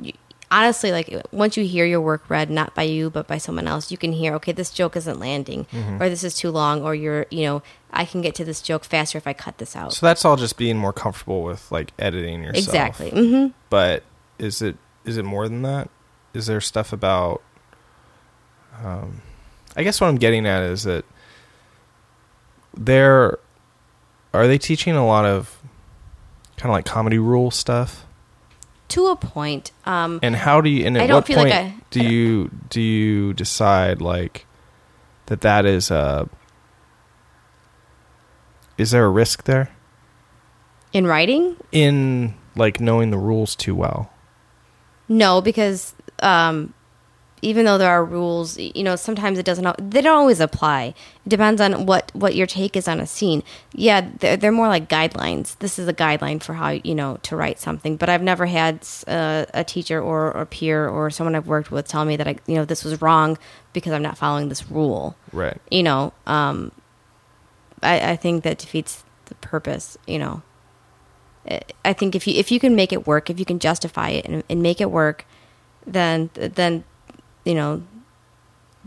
honestly 0.52 0.92
like 0.92 1.12
once 1.32 1.56
you 1.56 1.64
hear 1.64 1.84
your 1.84 2.00
work 2.00 2.28
read 2.30 2.48
not 2.50 2.72
by 2.74 2.82
you 2.82 3.10
but 3.10 3.26
by 3.26 3.38
someone 3.38 3.66
else 3.66 3.90
you 3.90 3.96
can 3.98 4.12
hear 4.12 4.34
okay 4.34 4.52
this 4.52 4.70
joke 4.70 4.94
isn't 4.96 5.18
landing 5.18 5.66
or 5.98 6.08
this 6.08 6.22
is 6.22 6.34
too 6.34 6.50
long 6.50 6.82
or 6.82 6.94
you're 6.94 7.26
you 7.30 7.42
know 7.44 7.62
i 7.92 8.04
can 8.04 8.20
get 8.20 8.34
to 8.34 8.44
this 8.44 8.60
joke 8.62 8.84
faster 8.84 9.16
if 9.18 9.26
i 9.26 9.32
cut 9.32 9.58
this 9.58 9.74
out 9.74 9.92
So 9.92 10.06
that's 10.06 10.24
all 10.24 10.36
just 10.36 10.56
being 10.56 10.76
more 10.76 10.92
comfortable 10.92 11.42
with 11.42 11.72
like 11.72 11.92
editing 11.98 12.42
yourself. 12.42 12.66
exactly 12.66 13.10
Mm-hmm. 13.10 13.48
But 13.70 14.04
is 14.38 14.62
it 14.62 14.76
is 15.04 15.16
it 15.16 15.24
more 15.24 15.48
than 15.48 15.62
that? 15.62 15.88
Is 16.34 16.46
there 16.46 16.60
stuff 16.60 16.92
about? 16.92 17.42
Um, 18.84 19.20
I 19.76 19.82
guess 19.82 20.00
what 20.00 20.06
I'm 20.08 20.16
getting 20.16 20.46
at 20.46 20.62
is 20.62 20.84
that 20.84 21.04
there 22.74 23.38
are 24.32 24.46
they 24.46 24.58
teaching 24.58 24.94
a 24.94 25.06
lot 25.06 25.24
of 25.24 25.58
kind 26.56 26.70
of 26.70 26.76
like 26.76 26.84
comedy 26.84 27.18
rule 27.18 27.50
stuff. 27.50 28.06
To 28.92 29.08
a 29.08 29.16
point. 29.16 29.72
Um, 29.84 30.18
And 30.22 30.34
how 30.36 30.60
do 30.60 30.68
you? 30.70 30.86
And 30.86 30.96
at 30.96 31.02
I 31.04 31.06
don't 31.06 31.16
what 31.16 31.26
feel 31.26 31.36
like 31.38 31.52
point 31.52 31.54
I- 31.54 31.74
do 31.90 32.00
I 32.00 32.04
you 32.04 32.50
do 32.70 32.80
you 32.80 33.32
decide 33.34 34.00
like 34.00 34.46
that 35.26 35.40
that 35.42 35.64
is 35.66 35.90
a? 35.90 36.28
Is 38.78 38.90
there 38.90 39.04
a 39.04 39.10
risk 39.10 39.44
there 39.44 39.68
in 40.92 41.06
writing, 41.06 41.56
in 41.72 42.34
like 42.56 42.80
knowing 42.80 43.10
the 43.10 43.18
rules 43.18 43.54
too 43.54 43.74
well? 43.74 44.10
no, 45.08 45.40
because 45.42 45.94
um, 46.20 46.72
even 47.44 47.64
though 47.64 47.76
there 47.76 47.90
are 47.90 48.04
rules, 48.04 48.56
you 48.56 48.84
know, 48.84 48.94
sometimes 48.94 49.36
it 49.36 49.44
doesn't. 49.44 49.90
They 49.90 50.00
don't 50.00 50.16
always 50.16 50.38
apply. 50.38 50.94
It 51.26 51.28
depends 51.28 51.60
on 51.60 51.86
what 51.86 52.10
what 52.14 52.36
your 52.36 52.46
take 52.46 52.76
is 52.76 52.86
on 52.86 53.00
a 53.00 53.06
scene. 53.06 53.42
Yeah, 53.74 54.08
they're, 54.20 54.36
they're 54.36 54.52
more 54.52 54.68
like 54.68 54.88
guidelines. 54.88 55.58
This 55.58 55.76
is 55.78 55.88
a 55.88 55.92
guideline 55.92 56.40
for 56.40 56.54
how 56.54 56.70
you 56.70 56.94
know 56.94 57.18
to 57.24 57.36
write 57.36 57.58
something. 57.58 57.96
But 57.96 58.08
I've 58.08 58.22
never 58.22 58.46
had 58.46 58.86
uh, 59.08 59.46
a 59.52 59.64
teacher 59.64 60.00
or 60.00 60.30
a 60.30 60.46
peer 60.46 60.88
or 60.88 61.10
someone 61.10 61.34
I've 61.34 61.48
worked 61.48 61.72
with 61.72 61.88
tell 61.88 62.04
me 62.04 62.16
that 62.16 62.28
I, 62.28 62.36
you 62.46 62.54
know, 62.54 62.64
this 62.64 62.84
was 62.84 63.02
wrong 63.02 63.36
because 63.72 63.92
I'm 63.92 64.02
not 64.02 64.16
following 64.16 64.48
this 64.48 64.70
rule. 64.70 65.16
Right. 65.32 65.60
you 65.70 65.82
know, 65.82 66.12
um, 66.26 66.70
I, 67.82 68.12
I 68.12 68.16
think 68.16 68.44
that 68.44 68.58
defeats 68.58 69.02
the 69.24 69.34
purpose. 69.36 69.98
You 70.06 70.20
know, 70.20 70.42
I- 71.84 71.92
think 71.92 72.14
if 72.14 72.28
you 72.28 72.34
if 72.34 72.52
you 72.52 72.60
can 72.60 72.76
make 72.76 72.92
it 72.92 73.04
work, 73.04 73.30
if 73.30 73.40
you 73.40 73.44
can 73.44 73.58
justify 73.58 74.10
it 74.10 74.26
and, 74.26 74.44
and 74.48 74.62
make 74.62 74.80
it 74.80 74.92
work, 74.92 75.26
then 75.84 76.30
then 76.34 76.84
you 77.44 77.54
know 77.54 77.82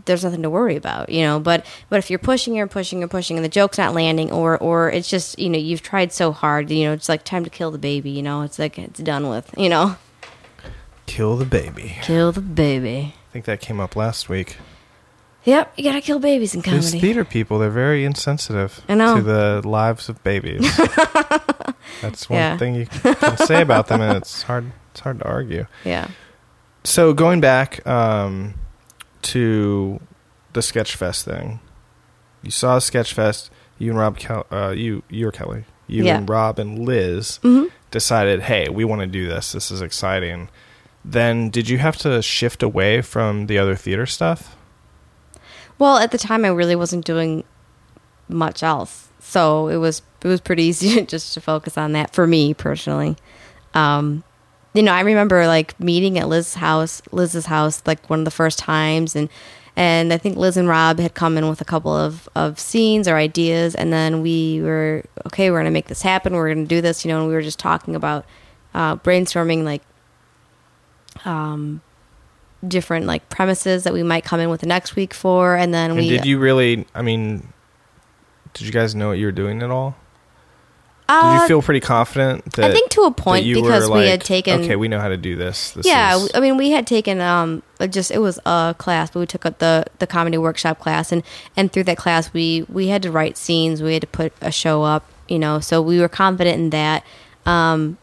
there's 0.04 0.22
nothing 0.22 0.42
to 0.42 0.50
worry 0.50 0.76
about. 0.76 1.08
You 1.08 1.22
know, 1.22 1.40
but 1.40 1.66
but 1.88 1.98
if 1.98 2.10
you're 2.10 2.18
pushing 2.18 2.58
and 2.60 2.70
pushing 2.70 3.02
and 3.02 3.10
pushing 3.10 3.36
and 3.36 3.44
the 3.44 3.48
joke's 3.48 3.78
not 3.78 3.94
landing, 3.94 4.30
or 4.30 4.56
or 4.58 4.90
it's 4.90 5.08
just 5.10 5.38
you 5.38 5.48
know 5.48 5.58
you've 5.58 5.82
tried 5.82 6.12
so 6.12 6.32
hard, 6.32 6.70
you 6.70 6.84
know, 6.84 6.92
it's 6.92 7.08
like 7.08 7.24
time 7.24 7.44
to 7.44 7.50
kill 7.50 7.70
the 7.70 7.78
baby. 7.78 8.10
You 8.10 8.22
know, 8.22 8.42
it's 8.42 8.58
like 8.58 8.78
it's 8.78 9.00
done 9.00 9.28
with. 9.28 9.52
You 9.58 9.68
know, 9.68 9.96
Kill 11.06 11.36
the 11.36 11.44
baby. 11.44 11.94
kill 12.02 12.32
the 12.32 12.40
baby. 12.40 13.14
I 13.28 13.32
think 13.32 13.44
that 13.46 13.60
came 13.60 13.78
up 13.80 13.94
last 13.96 14.28
week. 14.28 14.56
Yep, 15.44 15.74
you 15.76 15.84
gotta 15.84 16.00
kill 16.00 16.18
babies 16.18 16.54
in 16.56 16.60
These 16.62 16.72
comedy. 16.72 16.98
theater 17.00 17.24
people, 17.24 17.60
they're 17.60 17.70
very 17.70 18.04
insensitive 18.04 18.80
I 18.88 18.96
know. 18.96 19.16
to 19.18 19.22
the 19.22 19.62
lives 19.64 20.08
of 20.08 20.22
babies. 20.24 20.76
That's 22.02 22.28
one 22.28 22.38
Yeah. 22.38 22.56
thing 22.56 22.74
you 22.74 22.86
can 22.86 23.36
say 23.38 23.62
about 23.62 23.86
them, 23.86 24.00
and 24.00 24.16
it's 24.16 24.42
hard. 24.42 24.72
It's 24.90 25.00
hard 25.00 25.20
to 25.20 25.24
argue. 25.28 25.66
Yeah. 25.84 26.08
So 26.86 27.12
going 27.12 27.40
back 27.40 27.84
um, 27.84 28.54
to 29.22 30.00
the 30.52 30.60
Sketchfest 30.60 31.24
thing, 31.24 31.58
you 32.42 32.52
saw 32.52 32.78
Sketchfest. 32.78 33.50
You 33.78 33.90
and 33.90 33.98
Rob, 33.98 34.18
Kel- 34.18 34.46
uh, 34.52 34.70
you, 34.70 35.02
you 35.10 35.26
or 35.28 35.32
Kelly, 35.32 35.64
you 35.88 36.04
Yeah. 36.04 36.16
and 36.18 36.30
Rob 36.30 36.58
and 36.60 36.78
Liz 36.78 37.40
Mhm. 37.42 37.70
decided, 37.90 38.42
hey, 38.42 38.68
we 38.70 38.84
want 38.84 39.00
to 39.00 39.06
do 39.06 39.26
this. 39.26 39.50
This 39.52 39.70
is 39.72 39.82
exciting. 39.82 40.48
Then 41.04 41.50
did 41.50 41.68
you 41.68 41.78
have 41.78 41.96
to 41.98 42.22
shift 42.22 42.62
away 42.62 43.02
from 43.02 43.46
the 43.48 43.58
other 43.58 43.74
theater 43.74 44.06
stuff? 44.06 44.56
Well, 45.78 45.98
at 45.98 46.10
the 46.12 46.18
time, 46.18 46.44
I 46.44 46.48
really 46.48 46.76
wasn't 46.76 47.04
doing 47.04 47.42
much 48.28 48.62
else, 48.62 49.08
so 49.20 49.68
it 49.68 49.76
was 49.76 50.02
it 50.22 50.28
was 50.28 50.40
pretty 50.40 50.62
easy 50.70 51.02
just 51.04 51.34
to 51.34 51.40
focus 51.40 51.76
on 51.76 51.92
that 51.92 52.14
for 52.14 52.26
me 52.26 52.54
personally. 52.54 53.16
Um, 53.74 54.22
you 54.76 54.82
know, 54.82 54.92
I 54.92 55.00
remember 55.00 55.46
like 55.46 55.78
meeting 55.80 56.18
at 56.18 56.28
Liz's 56.28 56.54
house, 56.54 57.02
Liz's 57.12 57.46
house, 57.46 57.82
like 57.86 58.08
one 58.10 58.20
of 58.20 58.24
the 58.24 58.30
first 58.30 58.58
times, 58.58 59.16
and 59.16 59.28
and 59.76 60.12
I 60.12 60.16
think 60.16 60.36
Liz 60.36 60.56
and 60.56 60.68
Rob 60.68 60.98
had 60.98 61.14
come 61.14 61.36
in 61.36 61.48
with 61.48 61.60
a 61.60 61.64
couple 61.64 61.94
of 61.94 62.28
of 62.34 62.58
scenes 62.58 63.06
or 63.06 63.16
ideas, 63.16 63.74
and 63.74 63.92
then 63.92 64.22
we 64.22 64.60
were 64.62 65.04
okay. 65.26 65.50
We're 65.50 65.58
gonna 65.58 65.70
make 65.70 65.88
this 65.88 66.02
happen. 66.02 66.34
We're 66.34 66.52
gonna 66.54 66.66
do 66.66 66.80
this, 66.80 67.04
you 67.04 67.10
know. 67.10 67.18
And 67.20 67.28
we 67.28 67.34
were 67.34 67.42
just 67.42 67.58
talking 67.58 67.94
about 67.94 68.24
uh, 68.74 68.96
brainstorming 68.96 69.64
like 69.64 69.82
um 71.24 71.80
different 72.66 73.06
like 73.06 73.28
premises 73.28 73.84
that 73.84 73.92
we 73.92 74.02
might 74.02 74.24
come 74.24 74.40
in 74.40 74.50
with 74.50 74.60
the 74.60 74.66
next 74.66 74.96
week 74.96 75.14
for 75.14 75.54
and 75.56 75.72
then 75.72 75.90
And 75.92 76.00
we 76.00 76.08
did 76.08 76.24
you 76.24 76.38
really? 76.38 76.86
I 76.94 77.02
mean, 77.02 77.52
did 78.54 78.66
you 78.66 78.72
guys 78.72 78.94
know 78.94 79.08
what 79.08 79.18
you 79.18 79.26
were 79.26 79.32
doing 79.32 79.62
at 79.62 79.70
all? 79.70 79.96
Did 81.08 81.14
uh, 81.14 81.38
you 81.40 81.48
feel 81.48 81.62
pretty 81.62 81.80
confident? 81.80 82.52
That, 82.54 82.70
I 82.70 82.72
think 82.72 82.90
to 82.90 83.02
a 83.02 83.12
point 83.12 83.46
because 83.46 83.88
were 83.88 83.98
we 83.98 84.08
had 84.08 84.22
taken 84.22 84.62
Okay, 84.62 84.74
we 84.74 84.88
know 84.88 84.98
how 84.98 85.08
to 85.08 85.16
do 85.16 85.36
this. 85.36 85.70
this 85.70 85.86
yeah 85.86 86.16
is- 86.16 86.30
I 86.34 86.40
mean 86.40 86.56
we 86.56 86.70
had 86.70 86.86
taken 86.86 87.20
um 87.20 87.62
just 87.90 88.10
it 88.10 88.18
was 88.18 88.40
a 88.44 88.74
class 88.76 89.10
but 89.10 89.20
we 89.20 89.26
took 89.26 89.46
up 89.46 89.58
the 89.58 89.84
the 90.00 90.06
comedy 90.06 90.36
workshop 90.36 90.80
class 90.80 91.12
and 91.12 91.22
and 91.56 91.72
through 91.72 91.84
that 91.84 91.96
class 91.96 92.32
we 92.32 92.66
we 92.68 92.88
had 92.88 93.02
to 93.02 93.12
write 93.12 93.36
scenes 93.36 93.82
we 93.82 93.92
had 93.92 94.02
to 94.02 94.08
put 94.08 94.32
a 94.40 94.50
show 94.50 94.82
up 94.82 95.04
you 95.28 95.38
know 95.38 95.60
so 95.60 95.80
we 95.80 96.00
were 96.00 96.08
confident 96.08 96.58
in 96.60 96.70
that 96.70 97.04
um 97.44 97.98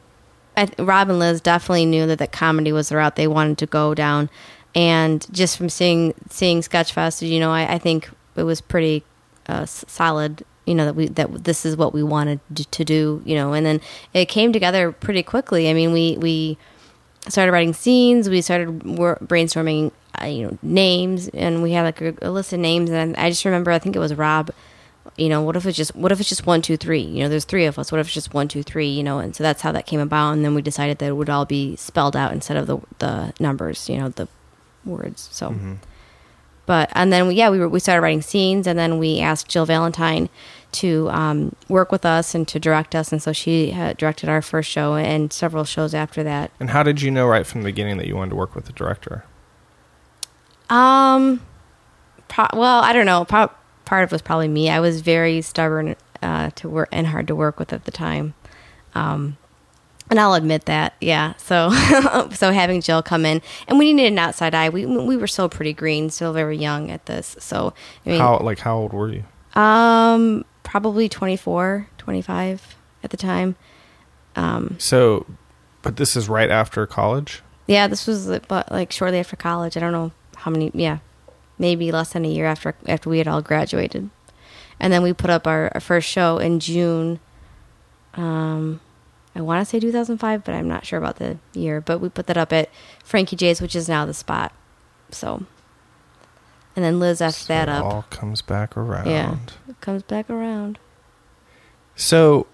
I, 0.56 0.70
Rob 0.80 1.10
and 1.10 1.20
Liz 1.20 1.42
definitely 1.42 1.86
knew 1.86 2.06
that 2.08 2.20
that 2.20 2.32
comedy 2.32 2.72
was 2.72 2.90
the 2.90 2.98
route 2.98 3.16
they 3.16 3.28
wanted 3.28 3.58
to 3.60 3.66
go 3.66 3.94
down, 3.94 4.30
and 4.76 5.26
just 5.34 5.58
from 5.58 5.70
seeing 5.70 6.14
seeing 6.30 6.62
Sketchfest, 6.62 7.28
you 7.28 7.40
know, 7.40 7.52
I, 7.52 7.74
I 7.74 7.78
think 7.78 8.10
it 8.36 8.44
was 8.44 8.62
pretty 8.62 9.04
uh, 9.48 9.66
solid. 9.66 10.46
You 10.66 10.76
know 10.76 10.86
that 10.86 10.96
we 10.96 11.08
that 11.10 11.44
this 11.44 11.66
is 11.66 11.76
what 11.76 11.94
we 11.94 12.04
wanted 12.04 12.40
to, 12.72 12.86
do. 12.86 13.22
You 13.26 13.36
know, 13.36 13.54
and 13.54 13.66
then 13.66 13.82
it 14.14 14.26
came 14.26 14.54
together 14.54 14.92
pretty 14.92 15.24
quickly. 15.24 15.70
I 15.70 15.74
mean, 15.74 15.92
we 15.92 16.18
we 16.18 16.58
started 17.28 17.52
writing 17.52 17.74
scenes. 17.74 18.30
We 18.30 18.42
started 18.42 18.84
wor- 18.98 19.18
brainstorming, 19.22 19.92
uh, 20.22 20.26
you 20.26 20.48
know, 20.48 20.58
names, 20.62 21.28
and 21.30 21.62
we 21.64 21.72
had 21.72 21.84
like 21.84 22.02
a, 22.02 22.14
a 22.22 22.32
list 22.32 22.54
of 22.54 22.60
names. 22.60 22.90
And 22.90 23.16
I 23.18 23.30
just 23.30 23.44
remember, 23.46 23.72
I 23.72 23.80
think 23.80 23.96
it 23.96 24.00
was 24.00 24.14
Rob. 24.14 24.52
You 25.18 25.28
know, 25.30 25.42
what 25.42 25.56
if 25.58 25.66
it's 25.66 25.78
just 25.78 25.96
what 25.96 26.12
if 26.14 26.20
it's 26.22 26.30
just 26.30 26.46
one, 26.48 26.62
two, 26.62 26.78
three? 26.78 27.02
You 27.02 27.24
know, 27.24 27.30
there's 27.30 27.44
three 27.46 27.66
of 27.66 27.78
us. 27.78 27.92
What 27.92 28.00
if 28.00 28.08
it's 28.08 28.14
just 28.14 28.34
one, 28.34 28.48
two, 28.48 28.64
three? 28.64 28.88
You 28.88 29.04
know, 29.04 29.20
and 29.20 29.36
so 29.36 29.44
that's 29.44 29.62
how 29.62 29.72
that 29.74 29.86
came 29.86 30.00
about. 30.00 30.32
And 30.32 30.46
then 30.46 30.56
we 30.56 30.62
decided 30.62 31.00
that 31.00 31.08
it 31.08 31.14
would 31.14 31.30
all 31.30 31.46
be 31.46 31.76
spelled 31.76 32.16
out 32.16 32.32
instead 32.32 32.56
of 32.58 32.68
the 32.68 32.78
the 33.00 33.34
numbers. 33.40 33.90
You 33.90 33.98
know, 33.98 34.10
the 34.10 34.28
words. 34.86 35.28
So, 35.32 35.50
Mm-hmm. 35.50 35.74
but 36.66 36.90
and 36.94 37.12
then 37.12 37.28
we, 37.28 37.36
yeah, 37.36 37.50
we 37.50 37.60
were, 37.60 37.70
we 37.70 37.80
started 37.80 38.02
writing 38.02 38.22
scenes, 38.22 38.66
and 38.66 38.80
then 38.80 38.98
we 38.98 39.20
asked 39.20 39.48
Jill 39.50 39.66
Valentine 39.66 40.30
to 40.74 41.10
um, 41.12 41.56
work 41.70 41.92
with 41.92 42.06
us 42.06 42.34
and 42.36 42.48
to 42.50 42.60
direct 42.60 42.96
us, 42.96 43.12
and 43.12 43.22
so 43.22 43.32
she 43.34 43.72
had 43.72 43.98
directed 43.98 44.30
our 44.30 44.42
first 44.42 44.70
show 44.70 44.96
and 44.96 45.32
several 45.32 45.64
shows 45.64 45.94
after 45.94 46.24
that. 46.24 46.52
And 46.60 46.70
how 46.72 46.84
did 46.84 47.02
you 47.02 47.12
know 47.12 47.26
right 47.28 47.46
from 47.46 47.62
the 47.62 47.66
beginning 47.66 47.98
that 47.98 48.08
you 48.08 48.16
wanted 48.16 48.32
to 48.32 48.36
work 48.36 48.56
with 48.56 48.66
the 48.66 48.74
director? 48.74 49.24
Um, 50.70 51.42
pro- 52.28 52.48
well, 52.54 52.82
I 52.82 52.94
don't 52.94 53.06
know. 53.06 53.26
Pro- 53.26 53.52
part 53.86 54.04
of 54.04 54.12
it 54.12 54.16
was 54.16 54.22
probably 54.22 54.48
me. 54.48 54.70
I 54.70 54.80
was 54.80 55.02
very 55.02 55.42
stubborn 55.42 55.96
uh, 56.22 56.50
to 56.56 56.70
work 56.70 56.90
and 56.92 57.08
hard 57.08 57.28
to 57.28 57.36
work 57.36 57.60
with 57.60 57.74
at 57.74 57.86
the 57.86 57.92
time. 57.92 58.34
Um, 58.96 59.38
And 60.10 60.20
I'll 60.20 60.34
admit 60.34 60.66
that, 60.66 60.94
yeah. 61.02 61.34
So, 61.38 61.70
so 62.32 62.52
having 62.52 62.82
Jill 62.82 63.02
come 63.02 63.26
in, 63.26 63.42
and 63.68 63.80
we 63.80 63.94
needed 63.94 64.12
an 64.14 64.20
outside 64.20 64.54
eye. 64.54 64.70
We 64.70 64.86
we 64.86 65.18
were 65.18 65.28
still 65.28 65.50
pretty 65.50 65.74
green, 65.74 66.10
still 66.10 66.34
very 66.34 66.58
young 66.58 66.92
at 66.92 67.06
this. 67.06 67.36
So, 67.40 67.74
I 68.06 68.10
mean, 68.10 68.20
how 68.20 68.38
like 68.40 68.60
how 68.60 68.78
old 68.78 68.94
were 68.94 69.10
you? 69.10 69.24
um, 69.60 70.44
probably 70.74 71.08
24, 71.08 71.88
25 72.00 72.76
at 73.04 73.12
the 73.12 73.18
time. 73.18 73.56
So, 74.80 75.28
but 75.84 75.98
this 75.98 76.16
is 76.16 76.28
right 76.28 76.50
after 76.50 76.88
college. 76.88 77.44
Yeah, 77.68 77.86
this 77.86 78.08
was 78.08 78.28
uh, 78.28 78.40
but 78.48 78.72
like 78.72 78.92
shortly 78.92 79.20
after 79.20 79.36
college. 79.36 79.78
I 79.78 79.80
don't 79.80 79.92
know 79.92 80.12
how 80.36 80.50
many. 80.50 80.72
Yeah, 80.74 80.98
maybe 81.60 81.92
less 81.92 82.14
than 82.14 82.26
a 82.26 82.28
year 82.28 82.48
after 82.48 82.74
after 82.88 83.08
we 83.08 83.20
had 83.20 83.28
all 83.28 83.44
graduated, 83.44 84.10
and 84.80 84.92
then 84.92 85.04
we 85.04 85.14
put 85.14 85.30
up 85.30 85.46
our, 85.46 85.70
our 85.76 85.80
first 85.80 86.10
show 86.10 86.40
in 86.40 86.60
June. 86.60 87.20
Um, 88.16 88.82
I 89.36 89.42
want 89.42 89.62
to 89.62 89.66
say 89.66 89.80
2005, 89.80 90.44
but 90.44 90.56
I'm 90.56 90.68
not 90.68 90.88
sure 90.88 90.98
about 90.98 91.18
the 91.18 91.38
year. 91.54 91.82
But 91.82 92.00
we 92.00 92.10
put 92.10 92.26
that 92.26 92.38
up 92.38 92.52
at 92.52 92.72
Frankie 93.04 93.36
J's, 93.36 93.62
which 93.62 93.76
is 93.76 93.88
now 93.88 94.08
the 94.08 94.14
spot. 94.16 94.52
So, 95.12 95.46
and 96.76 96.84
then 96.86 97.00
Liz 97.00 97.20
that 97.20 97.34
So 97.34 97.54
it 97.54 97.70
up. 97.70 97.84
all 97.86 98.06
comes 98.10 98.42
back 98.42 98.76
around. 98.78 99.08
Yeah, 99.10 99.38
it 99.70 99.80
comes 99.82 100.04
back 100.04 100.30
around. 100.30 100.80
So, 101.96 102.48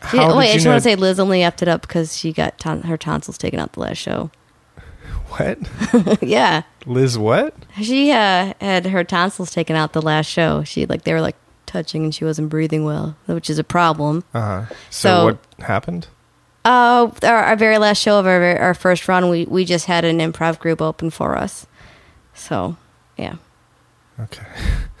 how 0.00 0.36
wait, 0.36 0.50
I 0.50 0.54
just 0.54 0.64
know? 0.64 0.72
want 0.72 0.82
to 0.82 0.88
say 0.90 0.96
Liz 0.96 1.18
only 1.20 1.44
upped 1.44 1.62
it 1.62 1.68
up 1.68 1.82
because 1.82 2.16
she 2.16 2.32
got 2.32 2.58
ton- 2.58 2.82
her 2.82 2.96
tonsils 2.96 3.38
taken 3.38 3.58
out 3.60 3.72
the 3.72 3.80
last 3.80 3.98
show. 3.98 4.30
what? 5.28 5.58
yeah. 6.22 6.62
Liz, 6.86 7.16
what? 7.16 7.54
She 7.80 8.10
uh, 8.10 8.52
had 8.60 8.86
her 8.86 9.04
tonsils 9.04 9.50
taken 9.52 9.76
out 9.76 9.92
the 9.92 10.02
last 10.02 10.26
show. 10.26 10.64
She 10.64 10.86
like 10.86 11.04
they 11.04 11.12
were 11.12 11.20
like 11.20 11.36
touching 11.66 12.04
and 12.04 12.14
she 12.14 12.24
wasn't 12.24 12.48
breathing 12.48 12.84
well, 12.84 13.16
which 13.26 13.48
is 13.48 13.58
a 13.58 13.64
problem. 13.64 14.24
Uh 14.34 14.40
huh. 14.40 14.74
So, 14.90 15.08
So- 15.08 15.24
what 15.24 15.38
happened? 15.66 16.08
Uh, 16.66 17.10
our, 17.22 17.36
our 17.44 17.56
very 17.56 17.76
last 17.76 17.98
show 18.00 18.18
of 18.18 18.26
our 18.26 18.56
our 18.58 18.72
first 18.72 19.06
run, 19.06 19.28
we 19.28 19.44
we 19.44 19.66
just 19.66 19.84
had 19.84 20.02
an 20.02 20.18
improv 20.18 20.58
group 20.58 20.80
open 20.80 21.10
for 21.10 21.36
us. 21.36 21.66
So, 22.34 22.76
yeah, 23.16 23.36
Okay. 24.20 24.46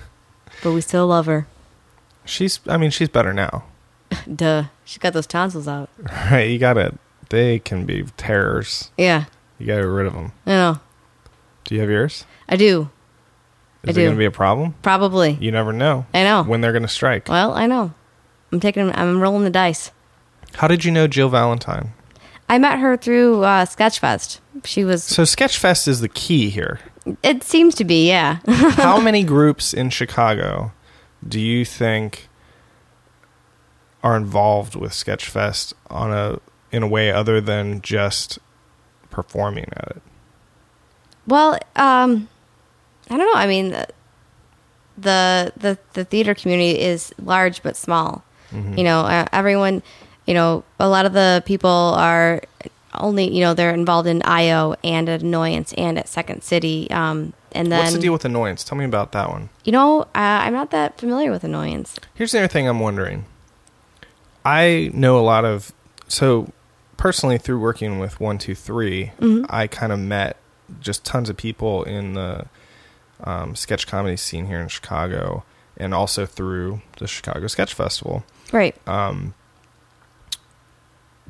but 0.62 0.72
we 0.72 0.80
still 0.80 1.06
love 1.06 1.26
her. 1.26 1.46
She's. 2.24 2.60
I 2.66 2.76
mean, 2.76 2.90
she's 2.90 3.08
better 3.08 3.32
now. 3.32 3.64
Duh, 4.34 4.64
She's 4.84 4.98
got 4.98 5.12
those 5.12 5.26
tonsils 5.26 5.68
out. 5.68 5.90
Right. 6.30 6.48
You 6.50 6.58
gotta. 6.58 6.94
They 7.30 7.58
can 7.58 7.84
be 7.86 8.04
terrors. 8.16 8.90
Yeah, 8.96 9.24
You 9.58 9.66
gotta 9.66 9.82
get 9.82 9.88
rid 9.88 10.06
of 10.06 10.12
them. 10.14 10.32
I 10.46 10.50
know. 10.50 10.80
Do 11.64 11.74
you 11.74 11.80
have 11.80 11.90
yours? 11.90 12.24
I 12.48 12.56
do 12.56 12.90
Is 13.82 13.88
I 13.88 13.90
it 13.90 13.94
do. 13.94 14.04
gonna 14.06 14.18
be 14.18 14.24
a 14.26 14.30
problem? 14.30 14.74
probably. 14.82 15.32
You 15.40 15.50
never 15.50 15.72
know 15.72 16.06
I 16.14 16.22
know. 16.22 16.42
when 16.44 16.60
they're 16.60 16.72
gonna 16.72 16.86
strike. 16.88 17.28
Well, 17.28 17.52
I 17.54 17.66
know. 17.66 17.92
I'm 18.52 18.60
taking. 18.60 18.94
I'm 18.94 19.20
rolling 19.20 19.44
the 19.44 19.50
dice. 19.50 19.90
How 20.54 20.68
did 20.68 20.84
you 20.84 20.92
know 20.92 21.06
Jill 21.08 21.28
Valentine? 21.30 21.92
I 22.48 22.58
met 22.58 22.78
her 22.78 22.96
through 22.96 23.42
uh, 23.42 23.66
Sketchfest. 23.66 24.40
She 24.64 24.84
was. 24.84 25.02
So 25.02 25.22
Sketchfest 25.22 25.88
is 25.88 26.00
the 26.00 26.08
key 26.08 26.50
here. 26.50 26.80
It 27.22 27.42
seems 27.42 27.74
to 27.76 27.84
be, 27.84 28.08
yeah. 28.08 28.38
How 28.46 29.00
many 29.00 29.24
groups 29.24 29.74
in 29.74 29.90
Chicago 29.90 30.72
do 31.26 31.40
you 31.40 31.64
think 31.64 32.28
are 34.02 34.16
involved 34.16 34.74
with 34.74 34.92
Sketchfest 34.92 35.74
on 35.88 36.12
a 36.12 36.38
in 36.70 36.82
a 36.82 36.88
way 36.88 37.10
other 37.10 37.40
than 37.40 37.80
just 37.80 38.38
performing 39.10 39.66
at 39.72 39.96
it? 39.96 40.02
Well, 41.26 41.58
um, 41.76 42.28
I 43.10 43.16
don't 43.16 43.26
know. 43.32 43.38
I 43.38 43.46
mean, 43.46 43.70
the 44.96 45.52
the 45.56 45.78
the 45.94 46.04
theater 46.04 46.34
community 46.34 46.78
is 46.80 47.12
large 47.22 47.62
but 47.62 47.76
small. 47.76 48.22
You 48.76 48.84
know, 48.84 49.00
uh, 49.00 49.26
everyone. 49.32 49.82
You 50.26 50.34
know, 50.34 50.64
a 50.80 50.88
lot 50.88 51.06
of 51.06 51.12
the 51.12 51.42
people 51.46 51.68
are 51.70 52.40
only. 52.94 53.30
You 53.34 53.40
know, 53.44 53.54
they're 53.54 53.74
involved 53.74 54.08
in 54.08 54.22
IO 54.22 54.74
and 54.82 55.08
at 55.08 55.22
Annoyance 55.22 55.72
and 55.74 55.98
at 55.98 56.08
Second 56.08 56.42
City. 56.42 56.90
Um, 56.90 57.32
and 57.52 57.70
then 57.70 57.80
What's 57.84 57.94
the 57.94 58.00
deal 58.00 58.12
with 58.12 58.24
annoyance? 58.24 58.64
Tell 58.64 58.76
me 58.76 58.84
about 58.84 59.12
that 59.12 59.28
one. 59.28 59.48
you 59.64 59.70
know, 59.72 60.02
uh, 60.02 60.06
I'm 60.14 60.52
not 60.52 60.70
that 60.72 60.98
familiar 60.98 61.30
with 61.30 61.44
Annoyance. 61.44 61.96
Here's 62.14 62.32
the 62.32 62.38
other 62.38 62.48
thing 62.48 62.66
I'm 62.68 62.80
wondering. 62.80 63.26
I 64.44 64.90
know 64.92 65.18
a 65.18 65.22
lot 65.22 65.44
of 65.44 65.72
so 66.08 66.52
personally 66.96 67.38
through 67.38 67.58
working 67.60 67.98
with 67.98 68.20
one 68.20 68.38
two 68.38 68.54
three, 68.54 69.12
I 69.48 69.66
kind 69.66 69.92
of 69.92 69.98
met 69.98 70.36
just 70.80 71.04
tons 71.04 71.28
of 71.30 71.36
people 71.36 71.84
in 71.84 72.14
the 72.14 72.46
um, 73.22 73.54
sketch 73.54 73.86
comedy 73.86 74.16
scene 74.16 74.46
here 74.46 74.60
in 74.60 74.68
Chicago, 74.68 75.44
and 75.76 75.94
also 75.94 76.26
through 76.26 76.82
the 76.98 77.06
Chicago 77.06 77.46
Sketch 77.46 77.72
Festival. 77.72 78.24
Right. 78.52 78.74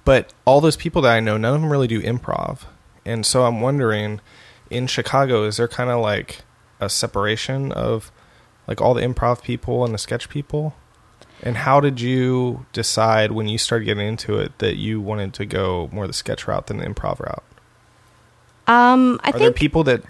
But 0.04 0.32
all 0.44 0.60
those 0.60 0.76
people 0.76 1.02
that 1.02 1.14
I 1.14 1.20
know, 1.20 1.36
none 1.36 1.54
of 1.54 1.60
them 1.62 1.70
really 1.70 1.86
do 1.86 2.02
improv, 2.02 2.60
and 3.06 3.24
so 3.24 3.44
I'm 3.44 3.60
wondering, 3.60 4.20
in 4.70 4.86
Chicago, 4.86 5.44
is 5.44 5.56
there 5.56 5.68
kind 5.68 5.90
of 5.90 6.00
like 6.00 6.42
a 6.80 6.88
separation 6.88 7.72
of 7.72 8.10
like 8.66 8.80
all 8.80 8.94
the 8.94 9.02
improv 9.02 9.42
people 9.42 9.84
and 9.84 9.94
the 9.94 9.98
sketch 9.98 10.28
people? 10.28 10.74
And 11.42 11.58
how 11.58 11.80
did 11.80 12.00
you 12.00 12.64
decide 12.72 13.32
when 13.32 13.48
you 13.48 13.58
started 13.58 13.84
getting 13.84 14.06
into 14.06 14.38
it 14.38 14.58
that 14.60 14.76
you 14.76 15.00
wanted 15.00 15.34
to 15.34 15.44
go 15.46 15.90
more 15.92 16.06
the 16.06 16.12
sketch 16.12 16.46
route 16.46 16.66
than 16.68 16.78
the 16.78 16.86
improv 16.86 17.20
route? 17.20 17.42
um, 18.66 19.20
I 19.22 19.30
Are 19.30 19.32
there 19.32 19.48
think 19.48 19.56
people 19.56 19.84
that 19.84 20.02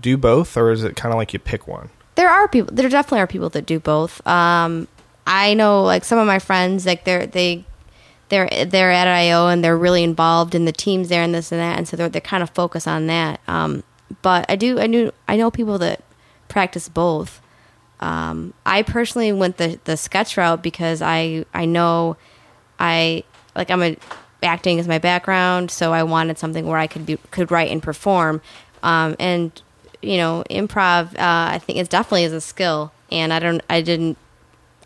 do 0.00 0.16
both, 0.16 0.56
or 0.56 0.70
is 0.70 0.84
it 0.84 0.96
kind 0.96 1.12
of 1.12 1.18
like 1.18 1.32
you 1.32 1.38
pick 1.38 1.66
one? 1.66 1.90
there 2.14 2.28
are 2.28 2.46
people 2.46 2.74
there 2.74 2.90
definitely 2.90 3.20
are 3.20 3.26
people 3.26 3.48
that 3.48 3.64
do 3.64 3.80
both 3.80 4.24
um 4.26 4.86
i 5.26 5.54
know 5.54 5.82
like 5.82 6.04
some 6.04 6.18
of 6.18 6.26
my 6.26 6.38
friends 6.38 6.84
like 6.84 7.04
they're 7.04 7.26
they 7.26 7.64
they're 8.32 8.48
they're 8.66 8.90
at 8.90 9.06
io 9.06 9.48
and 9.48 9.62
they're 9.62 9.76
really 9.76 10.02
involved 10.02 10.54
in 10.54 10.64
the 10.64 10.72
teams 10.72 11.08
there 11.08 11.22
and 11.22 11.34
this 11.34 11.52
and 11.52 11.60
that 11.60 11.76
and 11.76 11.86
so 11.86 11.96
they're, 11.96 12.08
they're 12.08 12.20
kind 12.20 12.42
of 12.42 12.50
focused 12.50 12.88
on 12.88 13.06
that 13.06 13.40
um 13.46 13.82
but 14.22 14.44
i 14.48 14.56
do 14.56 14.80
i 14.80 14.86
knew 14.86 15.12
i 15.28 15.36
know 15.36 15.50
people 15.50 15.78
that 15.78 16.02
practice 16.48 16.88
both 16.88 17.40
um 18.00 18.52
i 18.66 18.82
personally 18.82 19.32
went 19.32 19.58
the 19.58 19.78
the 19.84 19.96
sketch 19.96 20.36
route 20.36 20.62
because 20.62 21.02
i 21.02 21.44
i 21.54 21.64
know 21.64 22.16
i 22.80 23.22
like 23.54 23.70
i'm 23.70 23.82
a 23.82 23.96
acting 24.42 24.78
is 24.78 24.88
my 24.88 24.98
background 24.98 25.70
so 25.70 25.92
i 25.92 26.02
wanted 26.02 26.36
something 26.38 26.66
where 26.66 26.78
i 26.78 26.86
could 26.86 27.06
be 27.06 27.16
could 27.30 27.50
write 27.50 27.70
and 27.70 27.82
perform 27.82 28.40
um 28.82 29.14
and 29.20 29.62
you 30.02 30.16
know, 30.16 30.44
improv, 30.50 31.14
uh, 31.14 31.54
I 31.54 31.60
think 31.60 31.78
is 31.78 31.88
definitely 31.88 32.24
is 32.24 32.32
a 32.32 32.40
skill. 32.40 32.92
And 33.10 33.32
I 33.32 33.38
don't, 33.38 33.62
I 33.70 33.80
didn't, 33.80 34.18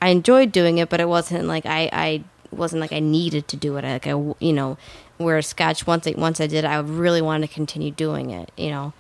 I 0.01 0.11
enjoyed 0.11 0.53
doing 0.53 0.79
it, 0.79 0.91
but 0.91 1.01
it 1.01 1.09
wasn't 1.09 1.47
like 1.47 1.65
I, 1.65 1.89
I 1.93 2.25
wasn't 2.57 2.81
like 2.81 2.93
I 2.93 3.01
needed 3.01 3.49
to 3.49 3.57
do 3.57 3.77
it. 3.77 3.85
Like 3.85 4.07
I, 4.07 4.11
you 4.11 4.53
know, 4.53 4.77
whereas 5.19 5.47
sketch 5.47 5.87
once 5.87 6.07
I, 6.07 6.15
once 6.17 6.41
I 6.41 6.47
did, 6.47 6.65
I 6.65 6.79
really 6.81 7.23
wanted 7.23 7.49
to 7.49 7.55
continue 7.55 7.91
doing 7.91 8.31
it. 8.31 8.51
You 8.57 8.71
know, 8.71 8.93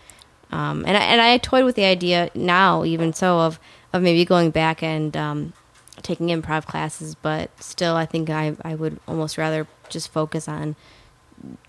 um, 0.51 0.85
and 0.87 0.97
I, 0.97 1.01
and 1.01 1.21
I 1.21 1.39
toyed 1.39 1.65
with 1.65 1.77
the 1.77 1.85
idea 1.85 2.31
now, 2.35 2.85
even 2.85 3.13
so, 3.13 3.41
of 3.41 3.59
of 3.93 4.03
maybe 4.03 4.25
going 4.25 4.51
back 4.51 4.83
and 4.83 5.17
um, 5.17 5.53
taking 6.03 6.29
improv 6.29 6.67
classes, 6.67 7.15
but 7.15 7.51
still, 7.63 7.97
I 7.97 8.07
think 8.07 8.31
I 8.31 8.57
I 8.63 8.75
would 8.75 9.01
almost 9.09 9.39
rather 9.39 9.67
just 9.89 10.13
focus 10.13 10.49
on 10.49 10.77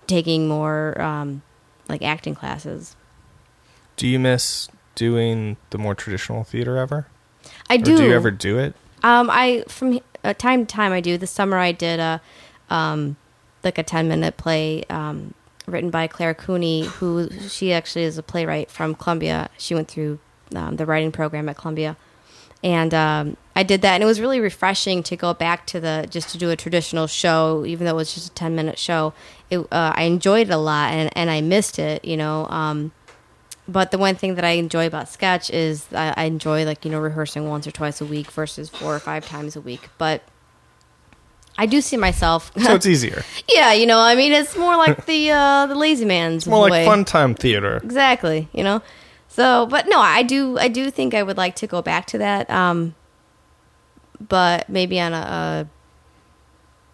taking 0.06 0.48
more 0.48 1.00
um, 1.00 1.42
like 1.88 2.02
acting 2.02 2.34
classes. 2.34 2.96
Do 3.96 4.06
you 4.06 4.18
miss 4.18 4.68
doing 4.94 5.56
the 5.70 5.78
more 5.78 5.94
traditional 5.94 6.44
theater 6.44 6.76
ever? 6.76 7.06
I 7.70 7.74
Or 7.74 7.78
do. 7.78 7.96
do 7.96 8.04
you 8.04 8.12
ever 8.12 8.30
do 8.30 8.58
it? 8.58 8.74
Um, 9.02 9.30
I 9.30 9.64
from 9.68 10.00
uh, 10.24 10.34
time 10.34 10.66
to 10.66 10.74
time 10.74 10.92
I 10.92 11.00
do. 11.00 11.16
This 11.18 11.30
summer 11.30 11.56
I 11.58 11.72
did 11.72 12.00
a, 12.00 12.20
um, 12.70 13.16
like 13.64 13.78
a 13.78 13.82
ten 13.82 14.08
minute 14.08 14.36
play, 14.36 14.84
um, 14.90 15.34
written 15.66 15.90
by 15.90 16.06
Claire 16.06 16.34
Cooney, 16.34 16.84
who 16.84 17.30
she 17.48 17.72
actually 17.72 18.04
is 18.04 18.18
a 18.18 18.22
playwright 18.22 18.70
from 18.70 18.94
Columbia. 18.94 19.50
She 19.58 19.74
went 19.74 19.88
through 19.88 20.18
um, 20.54 20.76
the 20.76 20.86
writing 20.86 21.12
program 21.12 21.48
at 21.48 21.56
Columbia, 21.56 21.96
and 22.62 22.92
um, 22.94 23.36
I 23.54 23.62
did 23.62 23.82
that, 23.82 23.94
and 23.94 24.02
it 24.02 24.06
was 24.06 24.20
really 24.20 24.40
refreshing 24.40 25.02
to 25.04 25.16
go 25.16 25.34
back 25.34 25.66
to 25.66 25.80
the 25.80 26.06
just 26.10 26.30
to 26.30 26.38
do 26.38 26.50
a 26.50 26.56
traditional 26.56 27.06
show, 27.06 27.64
even 27.66 27.84
though 27.84 27.92
it 27.92 27.96
was 27.96 28.14
just 28.14 28.30
a 28.30 28.34
ten 28.34 28.54
minute 28.54 28.78
show. 28.78 29.12
It, 29.50 29.58
uh, 29.58 29.92
I 29.94 30.02
enjoyed 30.04 30.48
it 30.48 30.52
a 30.52 30.58
lot, 30.58 30.92
and 30.92 31.10
and 31.16 31.30
I 31.30 31.40
missed 31.40 31.78
it, 31.78 32.04
you 32.04 32.16
know. 32.16 32.46
But 33.68 33.90
the 33.90 33.98
one 33.98 34.14
thing 34.14 34.36
that 34.36 34.44
I 34.44 34.52
enjoy 34.52 34.86
about 34.86 35.10
sketch 35.10 35.50
is 35.50 35.86
I, 35.92 36.14
I 36.16 36.24
enjoy 36.24 36.64
like 36.64 36.84
you 36.84 36.90
know 36.90 36.98
rehearsing 36.98 37.48
once 37.48 37.66
or 37.66 37.70
twice 37.70 38.00
a 38.00 38.06
week 38.06 38.30
versus 38.30 38.70
four 38.70 38.96
or 38.96 38.98
five 38.98 39.26
times 39.26 39.56
a 39.56 39.60
week. 39.60 39.90
But 39.98 40.22
I 41.58 41.66
do 41.66 41.80
see 41.80 41.96
myself. 41.96 42.52
So 42.56 42.74
it's 42.74 42.86
easier. 42.94 43.24
yeah, 43.48 43.72
you 43.72 43.84
know, 43.84 43.98
I 43.98 44.14
mean, 44.14 44.32
it's 44.32 44.56
more 44.56 44.76
like 44.76 45.04
the 45.06 45.32
uh, 45.32 45.66
the 45.66 45.74
lazy 45.74 46.04
man's 46.04 46.46
More 46.46 46.70
like 46.70 46.86
fun 46.86 47.04
time 47.04 47.34
theater. 47.34 47.76
Exactly, 47.78 48.48
you 48.52 48.64
know. 48.64 48.80
So, 49.28 49.66
but 49.66 49.86
no, 49.88 50.00
I 50.00 50.22
do 50.22 50.56
I 50.58 50.68
do 50.68 50.90
think 50.90 51.14
I 51.14 51.22
would 51.22 51.36
like 51.36 51.56
to 51.56 51.66
go 51.66 51.82
back 51.82 52.06
to 52.06 52.18
that. 52.18 52.48
Um, 52.48 52.94
but 54.20 54.68
maybe 54.68 54.98
on 55.00 55.12
a, 55.12 55.16
a 55.16 55.68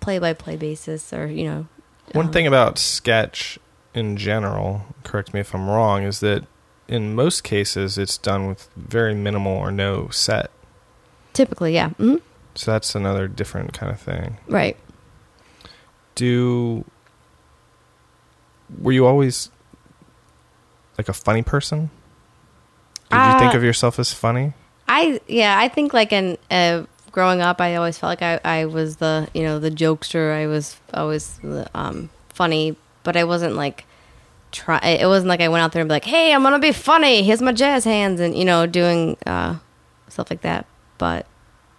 play 0.00 0.18
by 0.18 0.32
play 0.32 0.56
basis, 0.56 1.12
or 1.12 1.26
you 1.26 1.44
know, 1.44 1.66
One 2.12 2.26
um, 2.26 2.32
thing 2.32 2.46
about 2.46 2.78
sketch 2.78 3.58
in 3.94 4.16
general, 4.16 4.82
correct 5.04 5.32
me 5.32 5.40
if 5.40 5.54
I'm 5.54 5.68
wrong, 5.68 6.02
is 6.02 6.20
that 6.20 6.44
in 6.88 7.14
most 7.14 7.42
cases 7.44 7.96
it's 7.98 8.18
done 8.18 8.46
with 8.46 8.68
very 8.76 9.14
minimal 9.14 9.56
or 9.56 9.70
no 9.70 10.08
set. 10.10 10.50
typically, 11.32 11.74
yeah, 11.74 11.90
hmm 11.90 12.16
So 12.54 12.70
that's 12.72 12.94
another 12.94 13.26
different 13.28 13.72
kind 13.72 13.90
of 13.92 14.00
thing. 14.00 14.38
right. 14.48 14.76
do 16.14 16.84
were 18.80 18.92
you 18.92 19.06
always 19.06 19.50
like 20.98 21.08
a 21.08 21.12
funny 21.12 21.42
person? 21.42 21.90
Did 23.10 23.18
you 23.18 23.38
think 23.38 23.54
Uh, 23.54 23.56
of 23.58 23.62
yourself 23.64 23.98
as 23.98 24.12
funny? 24.12 24.54
I 24.88 25.20
yeah, 25.28 25.58
I 25.58 25.68
think 25.68 25.92
like 25.92 26.12
in 26.12 26.38
uh, 26.50 26.84
growing 27.12 27.40
up, 27.40 27.60
I 27.60 27.76
always 27.76 27.98
felt 27.98 28.10
like 28.10 28.22
I, 28.44 28.60
I 28.60 28.64
was 28.66 28.96
the 28.96 29.28
you 29.34 29.42
know 29.42 29.58
the 29.58 29.70
jokester. 29.70 30.32
I 30.34 30.46
was 30.46 30.76
always 30.92 31.38
um, 31.74 32.10
funny, 32.30 32.76
but 33.02 33.16
I 33.16 33.24
wasn't 33.24 33.54
like 33.56 33.84
try. 34.54 34.78
It 34.78 35.06
wasn't 35.06 35.28
like 35.28 35.40
I 35.40 35.48
went 35.48 35.62
out 35.62 35.72
there 35.72 35.82
and 35.82 35.88
be 35.88 35.92
like, 35.94 36.04
"Hey, 36.04 36.32
I'm 36.32 36.42
gonna 36.42 36.58
be 36.58 36.72
funny. 36.72 37.22
Here's 37.22 37.42
my 37.42 37.52
jazz 37.52 37.84
hands," 37.84 38.20
and 38.20 38.36
you 38.36 38.44
know 38.44 38.66
doing 38.66 39.16
uh, 39.26 39.56
stuff 40.08 40.30
like 40.30 40.40
that. 40.42 40.64
But 40.98 41.26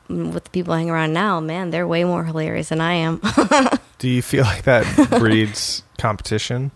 with 0.09 0.43
the 0.43 0.49
people 0.51 0.73
I 0.73 0.79
hang 0.79 0.89
around 0.91 1.13
now, 1.13 1.39
man, 1.39 1.71
they're 1.71 1.87
way 1.87 2.03
more 2.03 2.23
hilarious 2.25 2.69
than 2.69 2.81
I 2.81 2.93
am. 2.93 3.21
Do 3.97 4.09
you 4.09 4.21
feel 4.21 4.43
like 4.43 4.63
that 4.63 4.85
breeds 5.19 5.81
competition? 5.97 6.71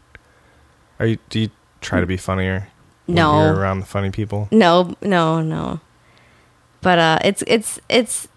Are 0.99 1.05
you 1.05 1.17
do 1.29 1.39
you 1.41 1.49
try 1.81 1.99
to 1.99 2.05
be 2.07 2.17
funnier 2.17 2.69
when 3.05 3.15
No. 3.15 3.43
you're 3.45 3.55
around 3.55 3.81
the 3.81 3.85
funny 3.85 4.09
people? 4.09 4.47
No, 4.51 4.95
no, 5.01 5.41
no. 5.41 5.79
But 6.81 6.97
uh, 6.99 7.19
it's 7.25 7.43
it's 7.45 7.79
it's 7.89 8.28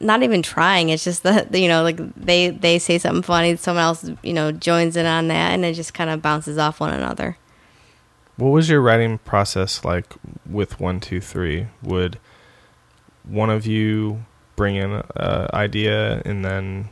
not 0.00 0.22
even 0.22 0.42
trying. 0.42 0.90
It's 0.90 1.04
just 1.04 1.22
that 1.22 1.54
you 1.54 1.68
know, 1.68 1.82
like 1.82 1.98
they 2.14 2.50
they 2.50 2.78
say 2.78 2.98
something 2.98 3.22
funny, 3.22 3.56
someone 3.56 3.84
else 3.84 4.10
you 4.22 4.32
know 4.32 4.52
joins 4.52 4.96
in 4.96 5.06
on 5.06 5.28
that, 5.28 5.52
and 5.52 5.64
it 5.64 5.74
just 5.74 5.94
kind 5.94 6.10
of 6.10 6.22
bounces 6.22 6.58
off 6.58 6.80
one 6.80 6.92
another. 6.92 7.36
What 8.36 8.50
was 8.50 8.68
your 8.68 8.80
writing 8.82 9.18
process 9.18 9.84
like 9.84 10.14
with 10.48 10.78
one, 10.78 11.00
two, 11.00 11.20
three? 11.20 11.68
Would 11.82 12.18
one 13.24 13.50
of 13.50 13.66
you 13.66 14.24
bring 14.56 14.76
in 14.76 15.02
an 15.14 15.48
idea 15.54 16.22
and 16.24 16.44
then 16.44 16.90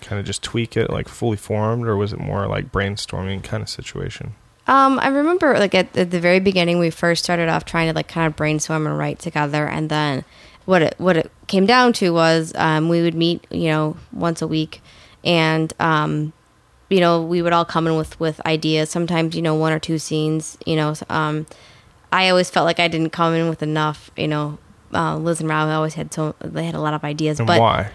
kind 0.00 0.18
of 0.18 0.26
just 0.26 0.42
tweak 0.42 0.76
it, 0.76 0.90
like 0.90 1.08
fully 1.08 1.36
formed, 1.36 1.86
or 1.86 1.96
was 1.96 2.12
it 2.12 2.18
more 2.18 2.46
like 2.46 2.72
brainstorming 2.72 3.42
kind 3.42 3.62
of 3.62 3.68
situation? 3.68 4.34
Um, 4.66 4.98
I 5.00 5.08
remember 5.08 5.58
like 5.58 5.74
at, 5.74 5.96
at 5.96 6.10
the 6.10 6.20
very 6.20 6.40
beginning, 6.40 6.78
we 6.78 6.90
first 6.90 7.24
started 7.24 7.48
off 7.48 7.64
trying 7.64 7.88
to 7.88 7.94
like 7.94 8.08
kind 8.08 8.26
of 8.26 8.36
brainstorm 8.36 8.86
and 8.86 8.96
write 8.96 9.18
together, 9.18 9.66
and 9.66 9.88
then 9.88 10.24
what 10.70 10.82
it 10.82 10.94
what 10.98 11.16
it 11.16 11.30
came 11.48 11.66
down 11.66 11.92
to 11.94 12.10
was 12.10 12.52
um, 12.54 12.88
we 12.88 13.02
would 13.02 13.14
meet, 13.14 13.44
you 13.50 13.68
know, 13.68 13.96
once 14.12 14.40
a 14.40 14.46
week, 14.46 14.80
and 15.24 15.72
um, 15.80 16.32
you 16.88 17.00
know, 17.00 17.22
we 17.22 17.42
would 17.42 17.52
all 17.52 17.64
come 17.64 17.88
in 17.88 17.96
with 17.96 18.18
with 18.20 18.40
ideas. 18.46 18.88
Sometimes, 18.88 19.34
you 19.34 19.42
know, 19.42 19.56
one 19.56 19.72
or 19.72 19.80
two 19.80 19.98
scenes. 19.98 20.56
You 20.64 20.76
know, 20.76 20.94
um, 21.08 21.46
I 22.12 22.28
always 22.30 22.48
felt 22.50 22.66
like 22.66 22.78
I 22.78 22.86
didn't 22.86 23.10
come 23.10 23.34
in 23.34 23.48
with 23.48 23.64
enough. 23.64 24.12
You 24.16 24.28
know, 24.28 24.58
uh, 24.94 25.16
Liz 25.16 25.40
and 25.40 25.48
Rob 25.48 25.68
always 25.68 25.94
had 25.94 26.14
so 26.14 26.36
they 26.40 26.64
had 26.64 26.76
a 26.76 26.80
lot 26.80 26.94
of 26.94 27.02
ideas, 27.02 27.40
And 27.40 27.48
but 27.48 27.60
why? 27.60 27.90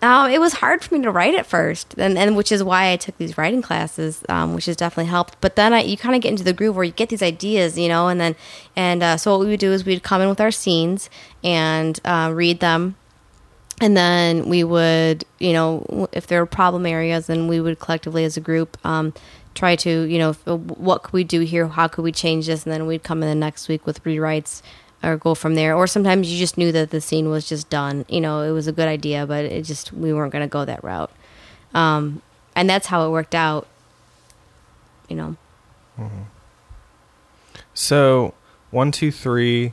Um, 0.00 0.30
it 0.30 0.40
was 0.40 0.54
hard 0.54 0.84
for 0.84 0.94
me 0.94 1.02
to 1.02 1.10
write 1.10 1.34
at 1.34 1.44
first, 1.44 1.94
and, 1.98 2.16
and 2.16 2.36
which 2.36 2.52
is 2.52 2.62
why 2.62 2.92
I 2.92 2.96
took 2.96 3.18
these 3.18 3.36
writing 3.36 3.62
classes, 3.62 4.24
um, 4.28 4.54
which 4.54 4.66
has 4.66 4.76
definitely 4.76 5.10
helped. 5.10 5.40
But 5.40 5.56
then 5.56 5.72
I, 5.72 5.82
you 5.82 5.96
kind 5.96 6.14
of 6.14 6.22
get 6.22 6.30
into 6.30 6.44
the 6.44 6.52
groove 6.52 6.76
where 6.76 6.84
you 6.84 6.92
get 6.92 7.08
these 7.08 7.22
ideas, 7.22 7.76
you 7.76 7.88
know, 7.88 8.08
and 8.08 8.20
then 8.20 8.36
and 8.76 9.02
uh, 9.02 9.16
so 9.16 9.32
what 9.32 9.40
we 9.40 9.50
would 9.50 9.60
do 9.60 9.72
is 9.72 9.84
we'd 9.84 10.04
come 10.04 10.22
in 10.22 10.28
with 10.28 10.40
our 10.40 10.52
scenes 10.52 11.10
and 11.42 11.98
uh, 12.04 12.30
read 12.32 12.60
them, 12.60 12.94
and 13.80 13.96
then 13.96 14.48
we 14.48 14.62
would, 14.62 15.24
you 15.40 15.52
know, 15.52 16.08
if 16.12 16.28
there 16.28 16.40
were 16.40 16.46
problem 16.46 16.86
areas, 16.86 17.26
then 17.26 17.48
we 17.48 17.60
would 17.60 17.80
collectively 17.80 18.24
as 18.24 18.36
a 18.36 18.40
group 18.40 18.76
um, 18.84 19.12
try 19.54 19.74
to, 19.74 20.02
you 20.02 20.18
know, 20.18 20.32
what 20.32 21.02
could 21.02 21.12
we 21.12 21.24
do 21.24 21.40
here? 21.40 21.66
How 21.66 21.88
could 21.88 22.02
we 22.02 22.12
change 22.12 22.46
this? 22.46 22.64
And 22.64 22.72
then 22.72 22.86
we'd 22.86 23.02
come 23.02 23.22
in 23.22 23.28
the 23.28 23.34
next 23.34 23.68
week 23.68 23.84
with 23.84 24.02
rewrites 24.04 24.62
or 25.02 25.16
go 25.16 25.34
from 25.34 25.54
there. 25.54 25.74
Or 25.74 25.86
sometimes 25.86 26.30
you 26.32 26.38
just 26.38 26.58
knew 26.58 26.72
that 26.72 26.90
the 26.90 27.00
scene 27.00 27.30
was 27.30 27.48
just 27.48 27.70
done. 27.70 28.04
You 28.08 28.20
know, 28.20 28.42
it 28.42 28.50
was 28.50 28.66
a 28.66 28.72
good 28.72 28.88
idea, 28.88 29.26
but 29.26 29.44
it 29.44 29.62
just 29.62 29.92
we 29.92 30.12
weren't 30.12 30.32
going 30.32 30.44
to 30.44 30.50
go 30.50 30.64
that 30.64 30.82
route. 30.82 31.10
Um, 31.74 32.22
and 32.56 32.68
that's 32.68 32.86
how 32.86 33.06
it 33.06 33.10
worked 33.10 33.34
out. 33.34 33.66
You 35.08 35.16
know. 35.16 35.36
So 37.74 38.34
one, 38.70 38.92
two, 38.92 39.10
three 39.10 39.72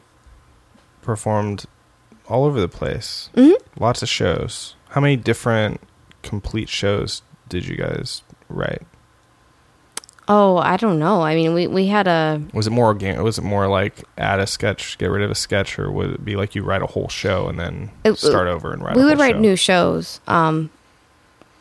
performed 1.01 1.65
all 2.27 2.45
over 2.45 2.59
the 2.59 2.67
place. 2.67 3.29
Mm-hmm. 3.35 3.83
Lots 3.83 4.01
of 4.01 4.09
shows. 4.09 4.75
How 4.89 5.01
many 5.01 5.15
different 5.15 5.81
complete 6.23 6.69
shows 6.69 7.21
did 7.49 7.67
you 7.67 7.75
guys 7.75 8.23
write? 8.49 8.83
Oh, 10.27 10.57
I 10.57 10.77
don't 10.77 10.97
know. 10.97 11.21
I 11.21 11.35
mean, 11.35 11.53
we 11.53 11.67
we 11.67 11.85
had 11.87 12.07
a 12.07 12.41
Was 12.53 12.65
it 12.67 12.71
more 12.71 12.87
organic? 12.87 13.21
Was 13.21 13.37
it 13.37 13.43
more 13.43 13.67
like 13.67 14.03
add 14.17 14.39
a 14.39 14.47
sketch, 14.47 14.97
get 14.97 15.11
rid 15.11 15.21
of 15.21 15.29
a 15.29 15.35
sketch, 15.35 15.77
or 15.77 15.91
would 15.91 16.09
it 16.11 16.25
be 16.25 16.35
like 16.35 16.55
you 16.55 16.63
write 16.63 16.81
a 16.81 16.87
whole 16.87 17.07
show 17.09 17.47
and 17.47 17.59
then 17.59 17.91
It- 18.03 18.17
start 18.17 18.47
over 18.47 18.73
and 18.73 18.83
write? 18.83 18.95
we 18.95 19.03
would 19.03 19.19
write 19.19 19.35
show? 19.35 19.39
new 19.39 19.55
shows. 19.55 20.19
Um, 20.27 20.71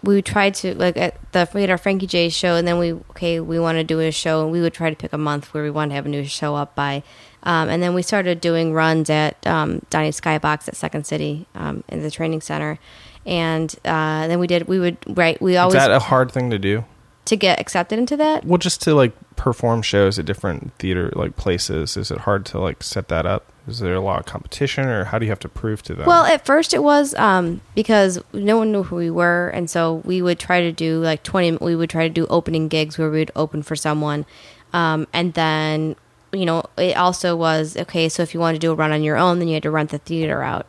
we 0.02 0.14
would 0.16 0.24
try 0.24 0.50
to 0.50 0.74
like 0.74 0.96
at 0.96 1.14
the 1.32 1.48
we 1.54 1.60
had 1.62 1.70
our 1.70 1.78
Frankie 1.78 2.06
J 2.06 2.28
show, 2.30 2.54
and 2.56 2.66
then 2.66 2.78
we 2.78 2.92
okay 3.10 3.38
we 3.40 3.58
want 3.58 3.76
to 3.76 3.84
do 3.84 4.00
a 4.00 4.10
show, 4.10 4.42
and 4.42 4.50
we 4.52 4.60
would 4.62 4.72
try 4.74 4.88
to 4.88 4.96
pick 4.96 5.12
a 5.12 5.18
month 5.18 5.52
where 5.52 5.62
we 5.62 5.70
want 5.70 5.90
to 5.90 5.94
have 5.94 6.06
a 6.06 6.10
new 6.10 6.24
show 6.24 6.54
up 6.54 6.74
by, 6.74 7.02
um, 7.42 7.68
and 7.68 7.82
then 7.82 7.92
we 7.94 8.00
started 8.02 8.40
doing 8.40 8.72
runs 8.72 9.10
at 9.10 9.46
um, 9.46 9.82
Donny 9.90 10.10
Skybox 10.10 10.68
at 10.68 10.76
Second 10.76 11.06
City 11.06 11.46
um, 11.54 11.84
in 11.88 12.02
the 12.02 12.10
training 12.10 12.40
center, 12.40 12.78
and 13.26 13.74
uh, 13.84 14.26
then 14.26 14.38
we 14.38 14.46
did 14.46 14.68
we 14.68 14.78
would 14.78 14.96
write 15.06 15.40
we 15.42 15.52
Is 15.52 15.58
always 15.58 15.74
that 15.74 15.90
a 15.90 15.98
hard 15.98 16.30
thing 16.32 16.48
to 16.50 16.58
do? 16.58 16.84
To 17.24 17.36
get 17.36 17.58
accepted 17.58 17.98
into 17.98 18.16
that. 18.16 18.44
Well, 18.44 18.58
just 18.58 18.82
to 18.82 18.94
like 18.94 19.12
perform 19.36 19.82
shows 19.82 20.18
at 20.18 20.26
different 20.26 20.72
theater 20.78 21.10
like 21.14 21.36
places. 21.36 21.96
Is 21.96 22.10
it 22.10 22.18
hard 22.18 22.44
to 22.46 22.58
like 22.58 22.82
set 22.82 23.08
that 23.08 23.26
up? 23.26 23.46
Is 23.66 23.78
there 23.78 23.94
a 23.94 24.00
lot 24.00 24.20
of 24.20 24.26
competition, 24.26 24.84
or 24.86 25.04
how 25.04 25.18
do 25.18 25.24
you 25.24 25.30
have 25.30 25.40
to 25.40 25.48
prove 25.48 25.82
to 25.84 25.94
them? 25.94 26.06
Well, 26.06 26.24
at 26.24 26.44
first 26.44 26.74
it 26.74 26.82
was 26.82 27.14
um, 27.14 27.62
because 27.74 28.20
no 28.34 28.58
one 28.58 28.72
knew 28.72 28.82
who 28.82 28.96
we 28.96 29.10
were, 29.10 29.48
and 29.48 29.70
so 29.70 30.02
we 30.04 30.20
would 30.20 30.38
try 30.38 30.60
to 30.60 30.72
do 30.72 31.00
like 31.00 31.22
twenty. 31.22 31.56
We 31.56 31.74
would 31.74 31.88
try 31.90 32.06
to 32.06 32.12
do 32.12 32.26
opening 32.26 32.68
gigs 32.68 32.98
where 32.98 33.10
we 33.10 33.20
would 33.20 33.32
open 33.34 33.62
for 33.62 33.74
someone, 33.74 34.26
um, 34.74 35.06
and 35.14 35.32
then 35.32 35.96
you 36.32 36.44
know 36.44 36.64
it 36.76 36.96
also 36.96 37.36
was 37.36 37.76
okay. 37.76 38.10
So 38.10 38.22
if 38.22 38.34
you 38.34 38.40
wanted 38.40 38.60
to 38.60 38.66
do 38.66 38.72
a 38.72 38.74
run 38.74 38.92
on 38.92 39.02
your 39.02 39.16
own, 39.16 39.38
then 39.38 39.48
you 39.48 39.54
had 39.54 39.62
to 39.62 39.70
rent 39.70 39.90
the 39.90 39.98
theater 39.98 40.42
out. 40.42 40.66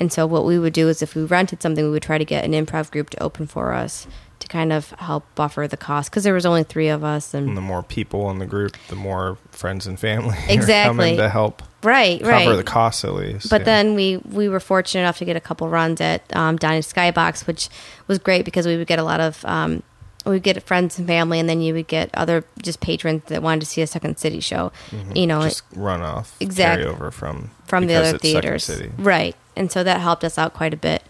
And 0.00 0.12
so 0.12 0.26
what 0.26 0.44
we 0.44 0.58
would 0.60 0.72
do 0.72 0.88
is 0.88 1.02
if 1.02 1.16
we 1.16 1.24
rented 1.24 1.60
something, 1.60 1.84
we 1.84 1.90
would 1.90 2.04
try 2.04 2.18
to 2.18 2.24
get 2.24 2.44
an 2.44 2.52
improv 2.52 2.90
group 2.92 3.10
to 3.10 3.22
open 3.22 3.48
for 3.48 3.72
us 3.72 4.06
kind 4.48 4.72
of 4.72 4.90
help 4.92 5.24
buffer 5.34 5.66
the 5.68 5.76
cost 5.76 6.10
because 6.10 6.24
there 6.24 6.34
was 6.34 6.46
only 6.46 6.64
three 6.64 6.88
of 6.88 7.04
us, 7.04 7.34
and 7.34 7.48
and 7.48 7.56
the 7.56 7.62
more 7.62 7.82
people 7.82 8.30
in 8.30 8.38
the 8.38 8.46
group, 8.46 8.76
the 8.88 8.96
more 8.96 9.38
friends 9.50 9.86
and 9.86 9.98
family 9.98 10.36
Exactly. 10.48 11.16
to 11.16 11.28
help 11.28 11.62
right, 11.82 12.20
cover 12.20 12.32
right. 12.32 12.56
the 12.56 12.64
cost 12.64 13.04
at 13.04 13.14
least. 13.14 13.50
But 13.50 13.62
yeah. 13.62 13.64
then 13.66 13.94
we 13.94 14.16
we 14.18 14.48
were 14.48 14.60
fortunate 14.60 15.02
enough 15.02 15.18
to 15.18 15.24
get 15.24 15.36
a 15.36 15.40
couple 15.40 15.68
runs 15.68 16.00
at 16.00 16.22
um, 16.34 16.56
Donny 16.56 16.80
Skybox, 16.80 17.46
which 17.46 17.68
was 18.06 18.18
great 18.18 18.44
because 18.44 18.66
we 18.66 18.76
would 18.76 18.86
get 18.86 18.98
a 18.98 19.04
lot 19.04 19.20
of 19.20 19.44
um, 19.44 19.82
we 20.24 20.32
would 20.32 20.42
get 20.42 20.62
friends 20.62 20.98
and 20.98 21.06
family, 21.06 21.38
and 21.38 21.48
then 21.48 21.60
you 21.60 21.74
would 21.74 21.88
get 21.88 22.10
other 22.14 22.44
just 22.62 22.80
patrons 22.80 23.22
that 23.26 23.42
wanted 23.42 23.60
to 23.60 23.66
see 23.66 23.82
a 23.82 23.86
Second 23.86 24.18
City 24.18 24.40
show. 24.40 24.72
You 25.14 25.26
know, 25.26 25.42
just 25.42 25.62
run 25.74 26.02
off, 26.02 26.36
Exact- 26.40 26.80
carry 26.80 26.90
over 26.90 27.10
from 27.10 27.50
from 27.66 27.86
the 27.86 27.94
other 27.94 28.18
theaters, 28.18 28.70
right? 28.98 29.36
And 29.56 29.72
so 29.72 29.82
that 29.82 30.00
helped 30.00 30.24
us 30.24 30.38
out 30.38 30.54
quite 30.54 30.74
a 30.74 30.76
bit. 30.76 31.02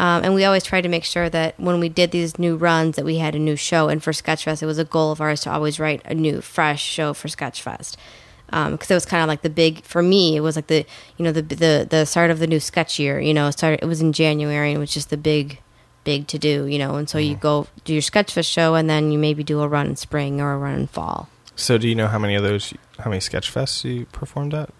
Um, 0.00 0.24
and 0.24 0.34
we 0.34 0.46
always 0.46 0.64
tried 0.64 0.80
to 0.80 0.88
make 0.88 1.04
sure 1.04 1.28
that 1.28 1.60
when 1.60 1.78
we 1.78 1.90
did 1.90 2.10
these 2.10 2.38
new 2.38 2.56
runs, 2.56 2.96
that 2.96 3.04
we 3.04 3.18
had 3.18 3.34
a 3.34 3.38
new 3.38 3.54
show. 3.54 3.90
And 3.90 4.02
for 4.02 4.12
Sketchfest, 4.12 4.62
it 4.62 4.66
was 4.66 4.78
a 4.78 4.84
goal 4.84 5.12
of 5.12 5.20
ours 5.20 5.42
to 5.42 5.52
always 5.52 5.78
write 5.78 6.00
a 6.06 6.14
new, 6.14 6.40
fresh 6.40 6.82
show 6.82 7.12
for 7.12 7.28
Sketchfest. 7.28 7.98
Because 8.46 8.90
it 8.90 8.94
was 8.94 9.04
kind 9.04 9.22
of 9.22 9.28
like 9.28 9.42
the 9.42 9.50
big 9.50 9.84
for 9.84 10.02
me. 10.02 10.36
It 10.36 10.40
was 10.40 10.56
like 10.56 10.68
the 10.68 10.86
you 11.18 11.24
know 11.24 11.32
the 11.32 11.42
the 11.42 11.86
the 11.88 12.04
start 12.06 12.30
of 12.30 12.40
the 12.40 12.48
new 12.48 12.58
sketch 12.58 12.98
year. 12.98 13.20
You 13.20 13.32
know, 13.32 13.46
it 13.46 13.52
started. 13.52 13.80
It 13.80 13.86
was 13.86 14.00
in 14.00 14.12
January, 14.12 14.70
and 14.70 14.78
it 14.78 14.80
was 14.80 14.92
just 14.92 15.10
the 15.10 15.16
big, 15.16 15.60
big 16.02 16.26
to 16.28 16.38
do. 16.38 16.66
You 16.66 16.78
know, 16.78 16.96
and 16.96 17.08
so 17.08 17.18
you 17.18 17.36
go 17.36 17.68
do 17.84 17.92
your 17.92 18.02
Sketchfest 18.02 18.50
show, 18.50 18.74
and 18.74 18.90
then 18.90 19.12
you 19.12 19.18
maybe 19.20 19.44
do 19.44 19.60
a 19.60 19.68
run 19.68 19.86
in 19.86 19.94
spring 19.96 20.40
or 20.40 20.54
a 20.54 20.58
run 20.58 20.80
in 20.80 20.86
fall. 20.88 21.28
So, 21.54 21.78
do 21.78 21.86
you 21.86 21.94
know 21.94 22.08
how 22.08 22.18
many 22.18 22.34
of 22.34 22.42
those, 22.42 22.74
how 22.98 23.10
many 23.10 23.20
Sketchfests 23.20 23.84
you 23.84 24.06
performed 24.06 24.54
at 24.54 24.70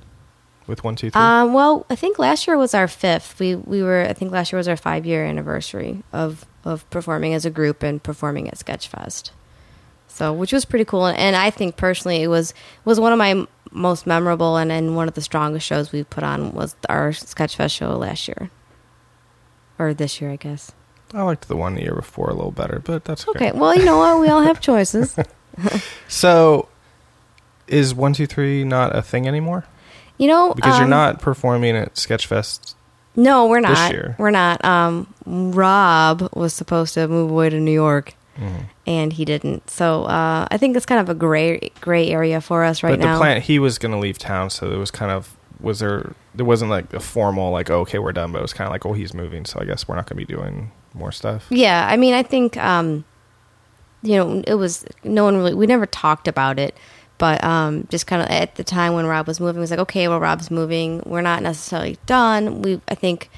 with 0.70 0.82
one, 0.82 0.96
two, 0.96 1.10
three? 1.10 1.20
Um, 1.20 1.52
well, 1.52 1.84
I 1.90 1.96
think 1.96 2.18
last 2.18 2.46
year 2.46 2.56
was 2.56 2.72
our 2.72 2.88
fifth. 2.88 3.38
We 3.38 3.56
we 3.56 3.82
were 3.82 4.06
I 4.08 4.14
think 4.14 4.32
last 4.32 4.52
year 4.52 4.56
was 4.58 4.68
our 4.68 4.76
five 4.76 5.04
year 5.04 5.24
anniversary 5.24 6.02
of 6.12 6.46
of 6.64 6.88
performing 6.88 7.34
as 7.34 7.44
a 7.44 7.50
group 7.50 7.82
and 7.82 8.02
performing 8.02 8.48
at 8.48 8.54
Sketchfest. 8.54 9.32
So, 10.08 10.32
which 10.32 10.52
was 10.52 10.64
pretty 10.64 10.84
cool, 10.84 11.06
and 11.06 11.36
I 11.36 11.50
think 11.50 11.76
personally 11.76 12.22
it 12.22 12.28
was 12.28 12.54
was 12.84 12.98
one 12.98 13.12
of 13.12 13.18
my 13.18 13.46
most 13.72 14.06
memorable 14.06 14.56
and, 14.56 14.72
and 14.72 14.96
one 14.96 15.06
of 15.06 15.14
the 15.14 15.20
strongest 15.20 15.66
shows 15.66 15.92
we've 15.92 16.08
put 16.10 16.24
on 16.24 16.52
was 16.52 16.74
our 16.88 17.10
Sketchfest 17.10 17.72
show 17.72 17.96
last 17.96 18.26
year, 18.26 18.50
or 19.78 19.94
this 19.94 20.20
year, 20.20 20.30
I 20.30 20.36
guess. 20.36 20.72
I 21.12 21.22
liked 21.22 21.48
the 21.48 21.56
one 21.56 21.74
the 21.74 21.82
year 21.82 21.94
before 21.94 22.28
a 22.28 22.34
little 22.34 22.52
better, 22.52 22.80
but 22.84 23.04
that's 23.04 23.26
okay. 23.28 23.50
Okay, 23.50 23.58
well, 23.58 23.74
you 23.74 23.84
know 23.84 23.98
what? 23.98 24.20
We 24.20 24.28
all 24.28 24.42
have 24.42 24.60
choices. 24.70 25.16
So, 26.08 26.68
is 27.66 27.94
one, 27.94 28.12
two, 28.12 28.26
three 28.26 28.64
not 28.64 28.94
a 28.94 29.02
thing 29.02 29.26
anymore? 29.26 29.64
You 30.20 30.26
know, 30.28 30.52
Because 30.54 30.76
you're 30.76 30.84
um, 30.84 30.90
not 30.90 31.20
performing 31.20 31.74
at 31.76 31.94
Sketchfest. 31.94 32.74
No, 33.16 33.46
we're 33.46 33.62
this 33.62 33.70
not. 33.70 33.92
year. 33.92 34.14
We're 34.18 34.30
not. 34.30 34.62
Um, 34.64 35.12
Rob 35.26 36.28
was 36.34 36.52
supposed 36.54 36.94
to 36.94 37.08
move 37.08 37.30
away 37.30 37.48
to 37.50 37.58
New 37.58 37.72
York, 37.72 38.14
Mm-hmm. 38.38 38.62
and 38.86 39.12
he 39.12 39.24
didn't. 39.24 39.68
So 39.68 40.04
uh, 40.04 40.46
I 40.50 40.56
think 40.56 40.76
it's 40.76 40.86
kind 40.86 41.00
of 41.00 41.08
a 41.08 41.14
gray 41.14 41.70
gray 41.80 42.08
area 42.10 42.40
for 42.40 42.64
us 42.64 42.82
right 42.82 42.90
now. 42.92 42.96
but 42.98 43.04
now. 43.04 43.12
the 43.14 43.18
plan, 43.18 43.40
he 43.42 43.58
was 43.58 43.78
going 43.78 43.92
to 43.92 43.98
leave 43.98 44.16
town, 44.18 44.50
so 44.50 44.70
it 44.70 44.76
was 44.76 44.90
kind 44.90 45.10
of 45.10 45.36
was 45.58 45.80
there. 45.80 46.12
There 46.34 46.46
wasn't 46.46 46.70
like 46.70 46.92
a 46.94 47.00
formal 47.00 47.50
like, 47.50 47.68
oh, 47.70 47.80
okay, 47.80 47.98
we're 47.98 48.12
done, 48.12 48.30
but 48.32 48.38
it 48.38 48.42
was 48.42 48.52
kind 48.54 48.66
of 48.66 48.72
like, 48.72 48.86
oh, 48.86 48.92
he's 48.92 49.12
moving, 49.14 49.44
so 49.44 49.58
I 49.60 49.64
guess 49.64 49.88
we're 49.88 49.96
not 49.96 50.06
going 50.06 50.18
to 50.20 50.26
be 50.26 50.32
doing 50.32 50.70
more 50.94 51.12
stuff. 51.12 51.46
yeah, 51.50 51.86
I 51.90 51.96
mean, 51.96 52.14
I 52.14 52.22
think 52.22 52.56
um, 52.56 53.04
you 54.02 54.16
know, 54.16 54.42
it 54.46 54.54
was 54.54 54.84
no 55.04 55.24
one 55.24 55.36
really. 55.36 55.54
We 55.54 55.66
never 55.66 55.86
talked 55.86 56.26
about 56.28 56.58
it, 56.58 56.74
but 57.20 57.44
um, 57.44 57.86
just 57.90 58.08
kind 58.08 58.22
of 58.22 58.28
at 58.30 58.56
the 58.56 58.64
time 58.64 58.94
when 58.94 59.06
Rob 59.06 59.28
was 59.28 59.38
moving, 59.38 59.58
it 59.58 59.60
was 59.60 59.70
like, 59.70 59.80
okay, 59.80 60.08
well, 60.08 60.18
Rob's 60.18 60.50
moving. 60.50 61.02
We're 61.06 61.20
not 61.20 61.42
necessarily 61.44 61.98
done. 62.06 62.62
We, 62.62 62.80
I 62.88 62.96
think. 62.96 63.30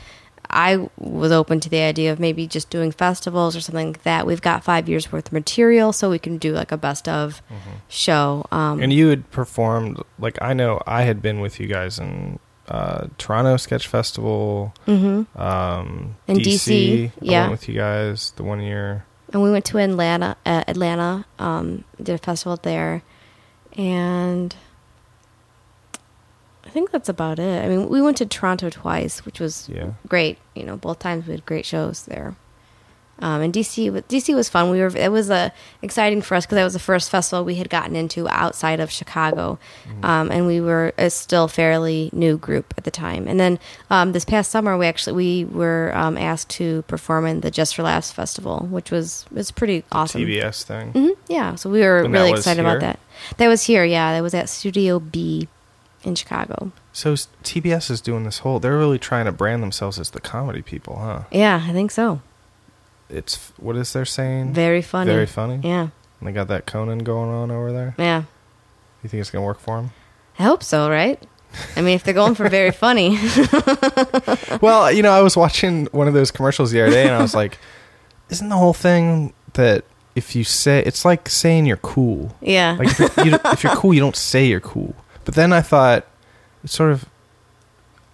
I 0.55 0.87
was 0.99 1.33
open 1.33 1.61
to 1.61 1.71
the 1.71 1.81
idea 1.81 2.13
of 2.13 2.21
maybe 2.21 2.47
just 2.47 2.69
doing 2.69 2.93
festivals 2.93 3.57
or 3.57 3.63
something 3.63 3.87
like 3.87 4.03
that. 4.03 4.27
We've 4.27 4.43
got 4.43 4.63
five 4.63 4.87
years 4.87 5.11
worth 5.11 5.29
of 5.29 5.33
material, 5.33 5.95
so 5.95 6.11
we 6.11 6.19
can 6.19 6.37
do 6.37 6.53
like 6.53 6.71
a 6.71 6.77
best 6.77 7.09
of 7.09 7.41
show. 7.89 8.45
Um, 8.53 8.83
And 8.83 8.93
you 8.93 9.09
had 9.09 9.31
performed 9.31 10.03
like 10.19 10.37
I 10.43 10.53
know 10.53 10.83
I 10.87 11.03
had 11.05 11.23
been 11.23 11.41
with 11.41 11.59
you 11.59 11.69
guys 11.69 11.99
in 11.99 12.39
uh, 12.69 13.07
Toronto 13.17 13.57
Sketch 13.57 13.87
Festival, 13.89 14.75
mhm. 14.87 15.27
um, 15.39 16.17
In 16.29 16.37
DC. 16.37 16.53
DC, 16.53 17.13
yeah. 17.23 17.49
with 17.49 17.67
you 17.67 17.75
guys 17.75 18.33
the 18.37 18.43
one 18.43 18.61
year. 18.61 19.07
and 19.33 19.43
we 19.43 19.51
went 19.51 19.65
to 19.67 19.79
Atlanta. 19.79 20.37
Uh, 20.45 20.65
Atlanta 20.69 21.25
um, 21.39 21.85
did 21.97 22.15
a 22.15 22.19
festival 22.19 22.59
there, 22.63 23.03
and 23.77 24.55
I 26.65 26.69
think 26.71 26.91
that's 26.91 27.09
about 27.09 27.39
it. 27.39 27.65
I 27.65 27.69
mean, 27.69 27.89
we 27.89 28.01
went 28.01 28.17
to 28.19 28.27
Toronto 28.27 28.71
twice, 28.71 29.25
which 29.27 29.41
was 29.41 29.69
Yeah. 29.69 29.93
great. 30.09 30.39
You 30.55 30.65
know, 30.65 30.77
both 30.77 30.99
times 31.01 31.27
we 31.27 31.33
had 31.33 31.45
great 31.47 31.67
shows 31.67 32.05
there. 32.05 32.37
Um, 33.23 33.41
and 33.41 33.55
DC, 33.55 33.91
DC 34.09 34.35
was 34.35 34.49
fun. 34.51 34.69
We 34.71 34.81
were 34.81 34.95
it 34.97 35.11
was 35.13 35.31
uh, 35.31 35.51
exciting 35.81 36.21
for 36.23 36.35
us 36.35 36.45
because 36.45 36.57
that 36.57 36.65
was 36.65 36.73
the 36.73 36.79
first 36.81 37.09
festival 37.09 37.45
we 37.45 37.55
had 37.55 37.71
gotten 37.71 37.95
into 37.97 38.29
outside 38.29 38.81
of 38.81 38.91
Chicago, 38.91 39.59
um, 40.03 40.31
and 40.31 40.47
we 40.47 40.61
were 40.61 40.93
a 40.99 41.09
still 41.09 41.47
fairly 41.49 42.11
new 42.13 42.37
group 42.37 42.75
at 42.77 42.85
the 42.85 42.91
time. 42.91 43.29
And 43.29 43.39
then 43.39 43.59
um, 43.91 44.11
this 44.13 44.25
past 44.25 44.51
summer, 44.51 44.77
we 44.77 44.87
actually 44.87 45.15
we 45.15 45.45
were 45.45 45.93
um, 45.95 46.19
asked 46.19 46.51
to 46.51 46.83
perform 46.89 47.25
in 47.27 47.41
the 47.41 47.51
Just 47.51 47.77
for 47.77 47.85
Laughs 47.85 48.11
festival, 48.11 48.67
which 48.71 48.91
was 48.91 49.25
was 49.31 49.51
pretty 49.53 49.85
awesome. 49.93 50.23
TBS 50.23 50.65
thing. 50.65 50.91
hmm 50.93 51.09
Yeah, 51.29 51.55
so 51.55 51.71
we 51.71 51.81
were 51.81 52.01
And 52.03 52.13
really 52.13 52.33
excited 52.33 52.61
here? 52.61 52.69
about 52.69 52.81
that. 52.81 52.99
That 53.39 53.47
was 53.49 53.63
here, 53.65 53.85
yeah. 53.85 54.13
That 54.13 54.23
was 54.23 54.35
at 54.35 54.49
Studio 54.49 54.99
B 54.99 55.47
in 56.03 56.17
Chicago. 56.17 56.73
So 56.93 57.15
TBS 57.15 57.89
is 57.89 58.01
doing 58.01 58.25
this 58.25 58.39
whole. 58.39 58.59
They're 58.59 58.77
really 58.77 58.99
trying 58.99 59.27
to 59.27 59.33
brand 59.33 59.63
themselves 59.63 59.99
as 60.01 60.11
the 60.11 60.21
comedy 60.21 60.61
people, 60.61 60.97
huh? 60.97 61.23
Yeah, 61.31 61.63
I 61.65 61.73
think 61.73 61.93
so. 61.93 62.21
It's 63.13 63.53
what 63.59 63.77
is 63.77 63.93
their 63.93 64.05
saying? 64.05 64.53
Very 64.55 64.83
funny. 64.83 65.11
Very 65.13 65.27
funny. 65.27 65.61
Yeah, 65.63 65.89
And 66.19 66.29
they 66.29 66.33
got 66.33 66.49
that 66.49 66.67
Conan 66.67 67.01
going 67.01 67.31
on 67.31 67.51
over 67.51 67.73
there. 67.73 67.95
yeah. 67.99 68.25
You 69.03 69.09
think 69.09 69.21
it's 69.21 69.31
gonna 69.31 69.45
work 69.45 69.61
for 69.61 69.77
them? 69.77 69.91
I 70.39 70.45
hope 70.45 70.63
so, 70.63 70.89
right? 70.89 71.21
I 71.77 71.83
mean, 71.83 71.95
if 71.95 72.05
they're 72.05 72.15
going 72.15 72.35
for 72.35 72.49
very 72.49 72.71
funny, 72.71 73.11
well, 74.63 74.91
you 74.91 75.03
know, 75.03 75.11
I 75.13 75.21
was 75.21 75.37
watching 75.37 75.87
one 75.93 76.09
of 76.09 76.15
those 76.15 76.31
commercials 76.31 76.71
the 76.71 76.81
other 76.81 76.91
day, 76.93 77.03
and 77.05 77.13
I 77.13 77.21
was 77.21 77.35
like, 77.35 77.59
"Isn't 78.31 78.49
the 78.49 78.57
whole 78.57 78.73
thing 78.73 79.33
that 79.55 79.85
if 80.15 80.35
you 80.37 80.45
say 80.45 80.83
it's 80.85 81.05
like 81.05 81.29
saying 81.29 81.67
you're 81.67 81.77
cool? 81.79 82.35
yeah, 82.41 82.77
Like 82.79 82.89
if 82.89 82.99
you're, 83.17 83.27
you, 83.27 83.39
if 83.47 83.63
you're 83.65 83.75
cool, 83.77 83.93
you 83.93 84.01
don't 84.01 84.17
say 84.17 84.47
you're 84.47 84.61
cool." 84.61 84.95
But 85.25 85.35
then 85.35 85.53
I 85.53 85.61
thought, 85.61 86.07
it's 86.65 86.75
sort 86.75 86.93
of 86.93 87.05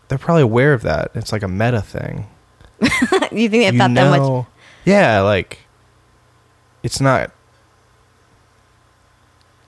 they're 0.09 0.19
probably 0.19 0.43
aware 0.43 0.73
of 0.73 0.83
that. 0.83 1.11
It's 1.15 1.33
like 1.33 1.43
a 1.43 1.49
meta 1.49 1.83
thing. 1.83 2.27
you 3.31 3.49
think 3.49 3.51
they 3.51 3.71
you 3.73 3.79
thought 3.79 3.95
that 3.95 4.19
much? 4.19 4.47
Yeah, 4.89 5.21
like 5.21 5.59
it's 6.83 7.01
not. 7.01 7.31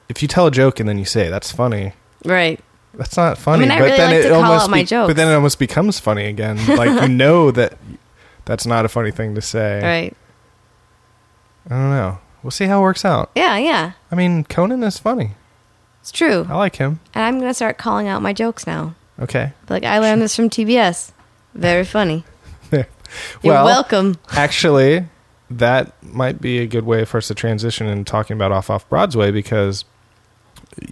If 0.08 0.22
you 0.22 0.28
tell 0.28 0.46
a 0.46 0.50
joke 0.50 0.80
and 0.80 0.88
then 0.88 0.98
you 0.98 1.04
say 1.04 1.28
that's 1.28 1.52
funny, 1.52 1.92
Right. 2.24 2.58
that's 2.94 3.16
not 3.16 3.38
funny. 3.38 3.60
mean, 3.62 3.70
I 3.70 3.78
but 3.78 3.84
really 3.84 3.96
then 3.96 4.10
like 4.10 4.24
it 4.24 4.32
almost 4.32 4.72
be- 4.90 4.96
But 4.96 5.16
then 5.16 5.28
it 5.28 5.34
almost 5.34 5.58
becomes 5.58 6.00
funny 6.00 6.26
again. 6.26 6.58
Like 6.76 7.02
you 7.02 7.08
know 7.08 7.50
that 7.52 7.78
that's 8.46 8.66
not 8.66 8.84
a 8.84 8.88
funny 8.88 9.10
thing 9.10 9.34
to 9.34 9.42
say. 9.42 9.80
Right. 9.82 10.16
I 11.68 11.74
don't 11.76 11.90
know. 11.90 12.18
We'll 12.42 12.50
see 12.50 12.64
how 12.64 12.78
it 12.78 12.82
works 12.82 13.04
out. 13.04 13.30
Yeah, 13.36 13.58
yeah. 13.58 13.92
I 14.10 14.14
mean, 14.14 14.44
Conan 14.44 14.82
is 14.82 14.98
funny. 14.98 15.32
It's 16.00 16.10
true. 16.10 16.46
I 16.48 16.56
like 16.56 16.76
him. 16.76 16.98
And 17.14 17.22
I'm 17.24 17.38
gonna 17.38 17.52
start 17.54 17.76
calling 17.76 18.08
out 18.08 18.22
my 18.22 18.32
jokes 18.32 18.66
now. 18.66 18.94
Okay. 19.20 19.52
Like 19.68 19.84
I 19.84 19.98
learned 19.98 20.22
this 20.22 20.34
from 20.34 20.48
TBS. 20.48 21.12
Very 21.54 21.84
funny. 21.84 22.24
You're 23.42 23.54
well, 23.54 23.64
welcome. 23.64 24.16
actually, 24.32 25.06
that 25.50 25.92
might 26.02 26.40
be 26.40 26.58
a 26.58 26.66
good 26.66 26.84
way 26.84 27.04
for 27.04 27.18
us 27.18 27.28
to 27.28 27.34
transition 27.34 27.86
in 27.86 28.04
talking 28.04 28.36
about 28.36 28.52
Off 28.52 28.70
Off 28.70 28.88
Broadway 28.88 29.30
because 29.30 29.84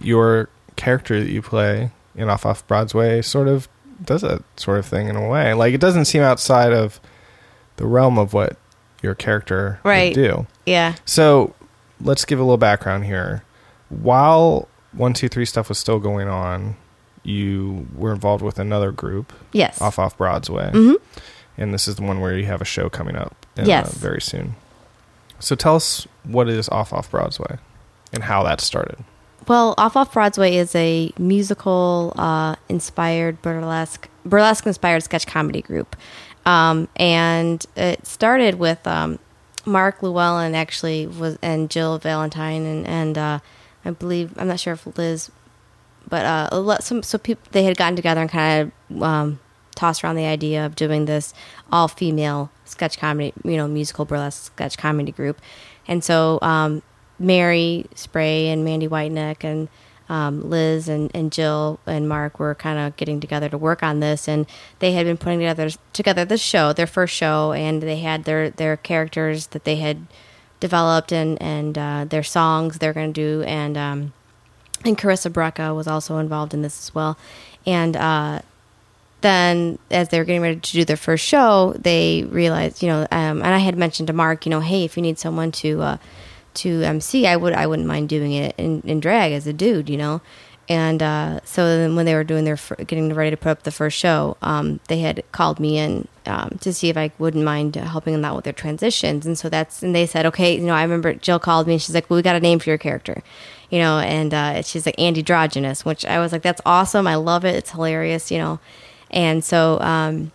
your 0.01 0.49
character 0.75 1.19
that 1.19 1.29
you 1.29 1.41
play 1.41 1.91
in 2.15 2.29
Off 2.29 2.45
Off 2.45 2.65
Broadway 2.67 3.21
sort 3.21 3.47
of 3.47 3.67
does 4.03 4.21
that 4.21 4.41
sort 4.57 4.79
of 4.79 4.85
thing 4.85 5.07
in 5.07 5.15
a 5.15 5.27
way. 5.27 5.53
Like 5.53 5.73
it 5.73 5.81
doesn't 5.81 6.05
seem 6.05 6.21
outside 6.21 6.71
of 6.73 6.99
the 7.77 7.85
realm 7.85 8.17
of 8.17 8.33
what 8.33 8.57
your 9.01 9.15
character 9.15 9.79
Right. 9.83 10.15
would 10.15 10.21
do. 10.21 10.47
Yeah. 10.65 10.95
So 11.05 11.53
let's 12.01 12.25
give 12.25 12.39
a 12.39 12.43
little 12.43 12.57
background 12.57 13.05
here. 13.05 13.43
While 13.89 14.67
one, 14.91 15.13
two, 15.13 15.29
three 15.29 15.45
stuff 15.45 15.69
was 15.69 15.77
still 15.77 15.99
going 15.99 16.27
on, 16.27 16.75
you 17.23 17.87
were 17.95 18.11
involved 18.13 18.43
with 18.43 18.59
another 18.59 18.91
group, 18.91 19.31
Yes. 19.51 19.81
Off 19.81 19.99
Off 19.99 20.17
Broadway, 20.17 20.71
Mhm. 20.73 20.95
And 21.59 21.73
this 21.73 21.87
is 21.87 21.95
the 21.97 22.01
one 22.01 22.19
where 22.19 22.35
you 22.35 22.45
have 22.45 22.61
a 22.61 22.65
show 22.65 22.89
coming 22.89 23.15
up. 23.15 23.35
uh, 23.57 23.63
Yes. 23.65 23.93
very 23.93 24.21
soon. 24.21 24.55
So 25.39 25.55
tell 25.55 25.75
us 25.75 26.07
what 26.23 26.49
is 26.49 26.67
Off 26.69 26.91
Off 26.93 27.11
Broadway 27.11 27.57
and 28.13 28.23
how 28.23 28.41
that 28.43 28.59
started. 28.61 28.97
Well, 29.47 29.73
Off 29.77 29.95
Off 29.95 30.13
Broadway 30.13 30.55
is 30.55 30.73
a 30.75 31.11
musical 31.17 32.13
uh, 32.17 32.55
inspired 32.69 33.41
burlesque 33.41 34.07
burlesque 34.25 34.65
inspired 34.67 35.01
sketch 35.03 35.25
comedy 35.27 35.61
group, 35.61 35.95
um, 36.45 36.87
and 36.97 37.65
it 37.75 38.05
started 38.05 38.55
with 38.55 38.85
um, 38.87 39.17
Mark 39.65 40.01
Llewellyn 40.03 40.55
actually 40.55 41.07
was 41.07 41.37
and 41.41 41.69
Jill 41.69 41.97
Valentine 41.99 42.63
and 42.65 42.87
and 42.87 43.17
uh, 43.17 43.39
I 43.85 43.91
believe 43.91 44.33
I'm 44.37 44.47
not 44.49 44.59
sure 44.59 44.73
if 44.73 44.85
Liz, 44.97 45.31
but 46.07 46.25
uh, 46.25 46.49
a 46.51 46.59
lot- 46.59 46.83
some 46.83 47.01
so 47.01 47.17
people 47.17 47.43
they 47.51 47.63
had 47.63 47.77
gotten 47.77 47.95
together 47.95 48.21
and 48.21 48.29
kind 48.29 48.71
of 48.91 49.01
um, 49.03 49.39
tossed 49.79 50.03
around 50.03 50.15
the 50.15 50.25
idea 50.25 50.65
of 50.65 50.75
doing 50.75 51.05
this 51.05 51.33
all 51.71 51.87
female 51.87 52.51
sketch 52.65 52.99
comedy, 52.99 53.33
you 53.43 53.55
know, 53.55 53.67
musical 53.67 54.05
burlesque 54.05 54.45
sketch 54.53 54.77
comedy 54.77 55.11
group, 55.11 55.41
and 55.87 56.03
so 56.03 56.37
um, 56.41 56.81
Mary 57.17 57.85
Spray 57.95 58.49
and 58.49 58.63
Mandy 58.63 58.87
Whiteneck 58.87 59.43
and 59.43 59.69
um, 60.09 60.49
Liz 60.49 60.89
and, 60.89 61.11
and 61.13 61.31
Jill 61.31 61.79
and 61.85 62.09
Mark 62.09 62.39
were 62.39 62.55
kind 62.55 62.79
of 62.79 62.97
getting 62.97 63.19
together 63.19 63.47
to 63.47 63.57
work 63.57 63.81
on 63.81 63.99
this, 63.99 64.27
and 64.27 64.47
they 64.79 64.91
had 64.91 65.05
been 65.05 65.17
putting 65.17 65.39
together 65.39 65.69
together 65.93 66.25
this 66.25 66.41
show, 66.41 66.73
their 66.73 66.87
first 66.87 67.15
show, 67.15 67.53
and 67.53 67.81
they 67.81 67.99
had 67.99 68.25
their 68.25 68.49
their 68.49 68.75
characters 68.75 69.47
that 69.47 69.63
they 69.63 69.77
had 69.77 70.07
developed 70.59 71.13
and 71.13 71.41
and 71.41 71.77
uh, 71.77 72.05
their 72.05 72.23
songs 72.23 72.79
they're 72.79 72.93
going 72.93 73.13
to 73.13 73.21
do, 73.21 73.43
and 73.43 73.77
um, 73.77 74.13
and 74.83 74.97
Carissa 74.97 75.31
Brecca 75.31 75.75
was 75.75 75.87
also 75.87 76.17
involved 76.17 76.53
in 76.53 76.63
this 76.63 76.87
as 76.87 76.95
well, 76.95 77.17
and 77.65 77.95
uh, 77.95 78.41
then 79.21 79.77
as 79.91 80.09
they 80.09 80.19
were 80.19 80.25
getting 80.25 80.41
ready 80.41 80.59
to 80.59 80.71
do 80.71 80.85
their 80.85 80.97
first 80.97 81.25
show, 81.25 81.73
they 81.77 82.23
realized, 82.23 82.81
you 82.81 82.89
know, 82.89 83.01
um, 83.11 83.41
and 83.41 83.47
I 83.47 83.57
had 83.57 83.77
mentioned 83.77 84.07
to 84.07 84.13
Mark, 84.13 84.45
you 84.45 84.49
know, 84.49 84.61
hey, 84.61 84.85
if 84.85 84.95
you 84.95 85.03
need 85.03 85.19
someone 85.19 85.51
to 85.53 85.81
uh, 85.81 85.97
to 86.55 86.83
MC, 86.83 87.27
I 87.27 87.35
would 87.35 87.53
I 87.53 87.67
wouldn't 87.67 87.87
mind 87.87 88.09
doing 88.09 88.31
it 88.33 88.55
in, 88.57 88.81
in 88.81 88.99
drag 88.99 89.33
as 89.33 89.47
a 89.47 89.53
dude, 89.53 89.89
you 89.89 89.97
know. 89.97 90.21
And 90.69 91.01
uh, 91.01 91.39
so 91.45 91.65
then 91.65 91.95
when 91.95 92.05
they 92.05 92.13
were 92.13 92.23
doing 92.23 92.45
their 92.45 92.57
getting 92.85 93.11
ready 93.11 93.31
to 93.31 93.37
put 93.37 93.49
up 93.49 93.63
the 93.63 93.71
first 93.71 93.97
show, 93.97 94.37
um, 94.43 94.79
they 94.87 94.99
had 94.99 95.23
called 95.31 95.59
me 95.59 95.79
in 95.79 96.07
um, 96.27 96.59
to 96.61 96.71
see 96.71 96.89
if 96.89 96.95
I 96.95 97.11
wouldn't 97.17 97.43
mind 97.43 97.75
helping 97.75 98.13
them 98.13 98.23
out 98.23 98.35
with 98.35 98.43
their 98.43 98.53
transitions. 98.53 99.25
And 99.25 99.35
so 99.35 99.49
that's 99.49 99.81
and 99.81 99.95
they 99.95 100.05
said, 100.05 100.27
okay, 100.27 100.55
you 100.55 100.61
know, 100.61 100.75
I 100.75 100.83
remember 100.83 101.15
Jill 101.15 101.39
called 101.39 101.65
me 101.65 101.73
and 101.73 101.81
she's 101.81 101.95
like, 101.95 102.07
well, 102.07 102.17
we 102.17 102.21
got 102.21 102.35
a 102.35 102.39
name 102.39 102.59
for 102.59 102.69
your 102.69 102.77
character, 102.77 103.23
you 103.71 103.79
know, 103.79 103.97
and 103.97 104.31
uh, 104.31 104.61
she's 104.61 104.85
like 104.85 104.99
androgynous, 104.99 105.83
which 105.83 106.05
I 106.05 106.19
was 106.19 106.31
like, 106.31 106.43
that's 106.43 106.61
awesome, 106.67 107.07
I 107.07 107.15
love 107.15 107.45
it, 107.45 107.55
it's 107.55 107.71
hilarious, 107.71 108.29
you 108.29 108.37
know. 108.37 108.59
And 109.11 109.43
so, 109.43 109.79
um, 109.81 110.31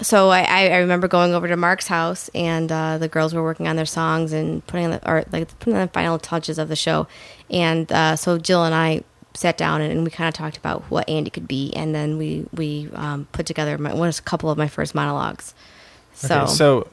so 0.00 0.30
I, 0.30 0.42
I 0.42 0.76
remember 0.78 1.08
going 1.08 1.34
over 1.34 1.48
to 1.48 1.56
Mark's 1.56 1.88
house, 1.88 2.30
and 2.34 2.70
uh, 2.70 2.98
the 2.98 3.08
girls 3.08 3.34
were 3.34 3.42
working 3.42 3.66
on 3.68 3.76
their 3.76 3.84
songs 3.86 4.32
and 4.32 4.64
putting 4.66 4.90
the 4.90 5.08
or 5.10 5.24
like 5.32 5.58
putting 5.58 5.74
the 5.78 5.88
final 5.88 6.18
touches 6.18 6.58
of 6.58 6.68
the 6.68 6.76
show. 6.76 7.06
And 7.50 7.90
uh, 7.92 8.14
so 8.16 8.38
Jill 8.38 8.64
and 8.64 8.74
I 8.74 9.02
sat 9.34 9.56
down 9.58 9.80
and, 9.80 9.92
and 9.92 10.04
we 10.04 10.10
kind 10.10 10.26
of 10.28 10.34
talked 10.34 10.56
about 10.56 10.82
what 10.90 11.08
Andy 11.08 11.30
could 11.30 11.48
be, 11.48 11.72
and 11.74 11.94
then 11.94 12.16
we 12.16 12.46
we 12.52 12.88
um, 12.94 13.26
put 13.32 13.44
together 13.46 13.76
my, 13.78 13.92
one 13.92 14.08
a 14.08 14.12
couple 14.22 14.50
of 14.50 14.56
my 14.56 14.68
first 14.68 14.94
monologues. 14.94 15.52
So, 16.14 16.42
Okay, 16.42 16.52
so 16.52 16.88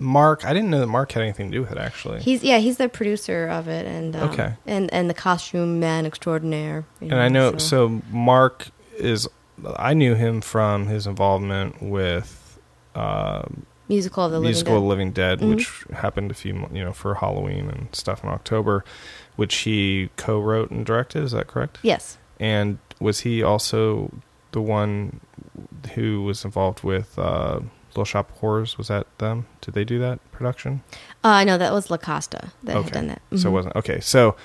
Mark, 0.00 0.44
I 0.44 0.52
didn't 0.52 0.70
know 0.70 0.78
that 0.80 0.86
Mark 0.86 1.10
had 1.12 1.22
anything 1.24 1.50
to 1.50 1.56
do 1.56 1.60
with 1.60 1.72
it. 1.72 1.78
Actually, 1.78 2.20
he's 2.20 2.44
yeah 2.44 2.58
he's 2.58 2.76
the 2.76 2.88
producer 2.88 3.48
of 3.48 3.66
it, 3.68 3.84
and 3.86 4.14
um, 4.14 4.30
Okay. 4.30 4.52
and 4.66 4.92
and 4.92 5.10
the 5.10 5.14
costume 5.14 5.80
man 5.80 6.06
extraordinaire. 6.06 6.84
you 7.00 7.10
and 7.10 7.20
I 7.20 7.28
know 7.28 7.52
so- 7.52 7.58
so 7.58 8.02
Mark 8.10 8.68
is. 8.96 9.28
I 9.76 9.94
knew 9.94 10.14
him 10.14 10.40
from 10.40 10.86
his 10.86 11.06
involvement 11.06 11.82
with 11.82 12.58
uh, 12.94 13.42
musical 13.88 14.24
of 14.24 14.32
the 14.32 14.40
musical 14.40 14.74
living 14.74 14.88
Living 14.88 15.12
Dead, 15.12 15.40
Mhm. 15.40 15.48
which 15.54 15.84
happened 15.96 16.30
a 16.30 16.34
few 16.34 16.68
you 16.72 16.84
know 16.84 16.92
for 16.92 17.14
Halloween 17.16 17.68
and 17.70 17.88
stuff 17.92 18.22
in 18.24 18.30
October, 18.30 18.84
which 19.36 19.54
he 19.58 20.10
co-wrote 20.16 20.70
and 20.70 20.84
directed. 20.84 21.22
Is 21.22 21.32
that 21.32 21.46
correct? 21.46 21.78
Yes, 21.82 22.18
And 22.40 22.78
was 23.00 23.20
he 23.20 23.42
also 23.42 24.12
the 24.52 24.60
one 24.60 25.20
who 25.94 26.22
was 26.22 26.44
involved 26.44 26.82
with 26.82 27.18
uh, 27.18 27.60
Little 27.90 28.04
Shop 28.04 28.30
of 28.30 28.36
Horrors 28.38 28.76
was 28.78 28.88
that 28.88 29.06
them? 29.18 29.46
Did 29.60 29.74
they 29.74 29.84
do 29.84 29.98
that 30.00 30.18
production? 30.32 30.82
Uh, 31.24 31.42
no, 31.44 31.58
that 31.58 31.72
was 31.72 31.90
La 31.90 31.96
Costa 31.96 32.50
that 32.64 32.76
had 32.82 32.92
done 32.92 33.06
that. 33.08 33.22
So 33.36 33.48
it 33.48 33.50
Mhm. 33.50 33.52
wasn't 33.52 33.76
okay. 33.76 34.00
So, 34.00 34.36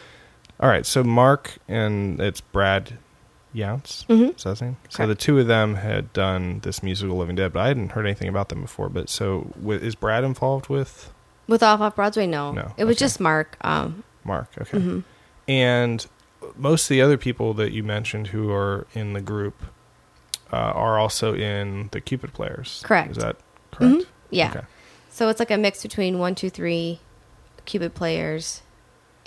all 0.59 0.70
right. 0.70 0.86
So 0.86 1.03
Mark 1.03 1.57
and 1.68 2.20
it's 2.20 2.41
Brad 2.41 2.97
Younts. 3.54 4.06
Mhm. 4.08 4.36
Is 4.36 4.43
that 4.43 4.49
his 4.51 4.62
name? 4.62 4.78
So 4.89 5.06
the 5.06 5.16
two 5.16 5.38
of 5.39 5.47
them 5.47 5.76
had 5.76 6.12
done 6.14 6.60
this 6.64 6.82
musical 6.82 7.18
Living 7.18 7.36
Dead, 7.36 7.54
but 7.54 7.60
I 7.62 7.68
hadn't 7.68 7.91
heard 7.91 8.06
anything 8.06 8.28
about 8.28 8.49
them 8.49 8.62
before. 8.62 8.89
But 8.89 9.10
so 9.10 9.51
wi- 9.60 9.80
is 9.82 9.95
Brad 9.95 10.24
involved 10.24 10.70
with 10.70 11.12
With 11.47 11.62
Off 11.62 11.82
Off 11.82 11.95
Broadway, 11.95 12.26
no, 12.26 12.51
No, 12.54 12.74
it 12.78 12.86
was 12.86 12.95
okay. 12.95 12.99
just 12.99 13.20
Mark. 13.20 13.58
Um, 13.62 14.04
Mark? 14.24 14.47
Okay. 14.60 14.78
mhm. 14.80 15.04
And 15.47 16.06
most 16.58 16.86
of 16.86 16.89
the 16.89 17.01
other 17.01 17.18
people 17.18 17.54
that 17.56 17.72
you 17.74 17.84
mentioned 17.84 18.28
who 18.28 18.51
are 18.51 18.88
in 18.93 19.14
the 19.14 19.22
group 19.22 19.62
uh, 20.51 20.56
are 20.56 20.97
also 20.99 21.34
in 21.36 21.89
the 21.91 21.99
Cupid 22.01 22.32
Players. 22.34 22.82
Correct. 22.86 23.12
Is 23.12 23.18
that 23.18 23.36
correct? 23.72 23.93
Mhm. 23.95 24.06
Yeah. 24.30 24.49
Okay. 24.51 24.66
So 25.10 25.30
it's 25.30 25.39
like 25.39 25.51
a 25.51 25.58
mix 25.58 25.84
between 25.84 26.18
one, 26.20 26.34
two, 26.36 26.49
three, 26.49 26.99
Cupid 27.66 27.93
players. 27.93 28.62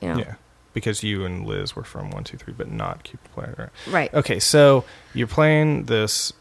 You 0.03 0.09
know, 0.15 0.19
Yeah. 0.19 0.35
Because 0.77 1.03
you 1.03 1.25
and 1.25 1.47
Liz 1.47 1.75
were 1.75 1.85
from 1.85 2.11
one, 2.11 2.23
two, 2.23 2.37
three, 2.37 2.53
but 2.53 2.71
not 2.71 3.11
Player. 3.33 3.71
Right? 3.87 3.95
right? 3.95 4.15
Okay, 4.15 4.39
so 4.39 4.85
you're 5.15 5.27
playing 5.27 5.85
this 5.85 6.35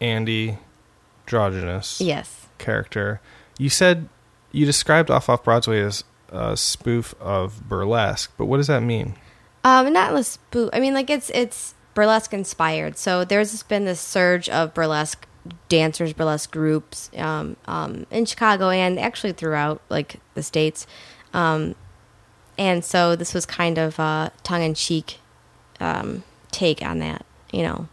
Andy 0.00 0.58
Drogenous 1.26 1.98
Yes. 1.98 2.46
character. 2.58 3.20
You 3.58 3.68
said 3.68 4.08
you 4.52 4.64
described 4.64 5.10
Off 5.10 5.28
Off 5.28 5.42
Broadway 5.42 5.80
as 5.80 6.04
a 6.28 6.56
spoof 6.56 7.16
of 7.20 7.68
burlesque, 7.68 8.32
but 8.38 8.44
what 8.44 8.58
does 8.58 8.68
that 8.68 8.84
mean? 8.84 9.14
Um, 9.64 9.92
not 9.92 10.14
a 10.14 10.22
spoof. 10.22 10.70
I 10.72 10.78
mean, 10.78 10.94
like 10.94 11.10
it's 11.10 11.28
it's 11.30 11.74
burlesque 11.94 12.32
inspired. 12.32 12.96
So 12.96 13.24
there's 13.24 13.60
been 13.64 13.86
this 13.86 14.00
surge 14.00 14.48
of 14.50 14.72
burlesque 14.72 15.26
dancers, 15.68 16.12
burlesque 16.12 16.52
groups 16.52 17.10
um, 17.16 17.56
um, 17.66 18.06
in 18.12 18.24
Chicago 18.24 18.70
and 18.70 19.00
actually 19.00 19.32
throughout 19.32 19.82
like 19.88 20.20
the 20.34 20.44
states. 20.44 20.86
Um, 21.34 21.74
and 22.58 22.84
so 22.84 23.16
this 23.16 23.34
was 23.34 23.46
kind 23.46 23.78
of 23.78 23.98
a 23.98 24.32
tongue 24.42 24.62
in 24.62 24.74
cheek 24.74 25.18
um, 25.80 26.22
take 26.50 26.82
on 26.82 27.00
that, 27.00 27.24
you 27.52 27.62
know. 27.62 27.88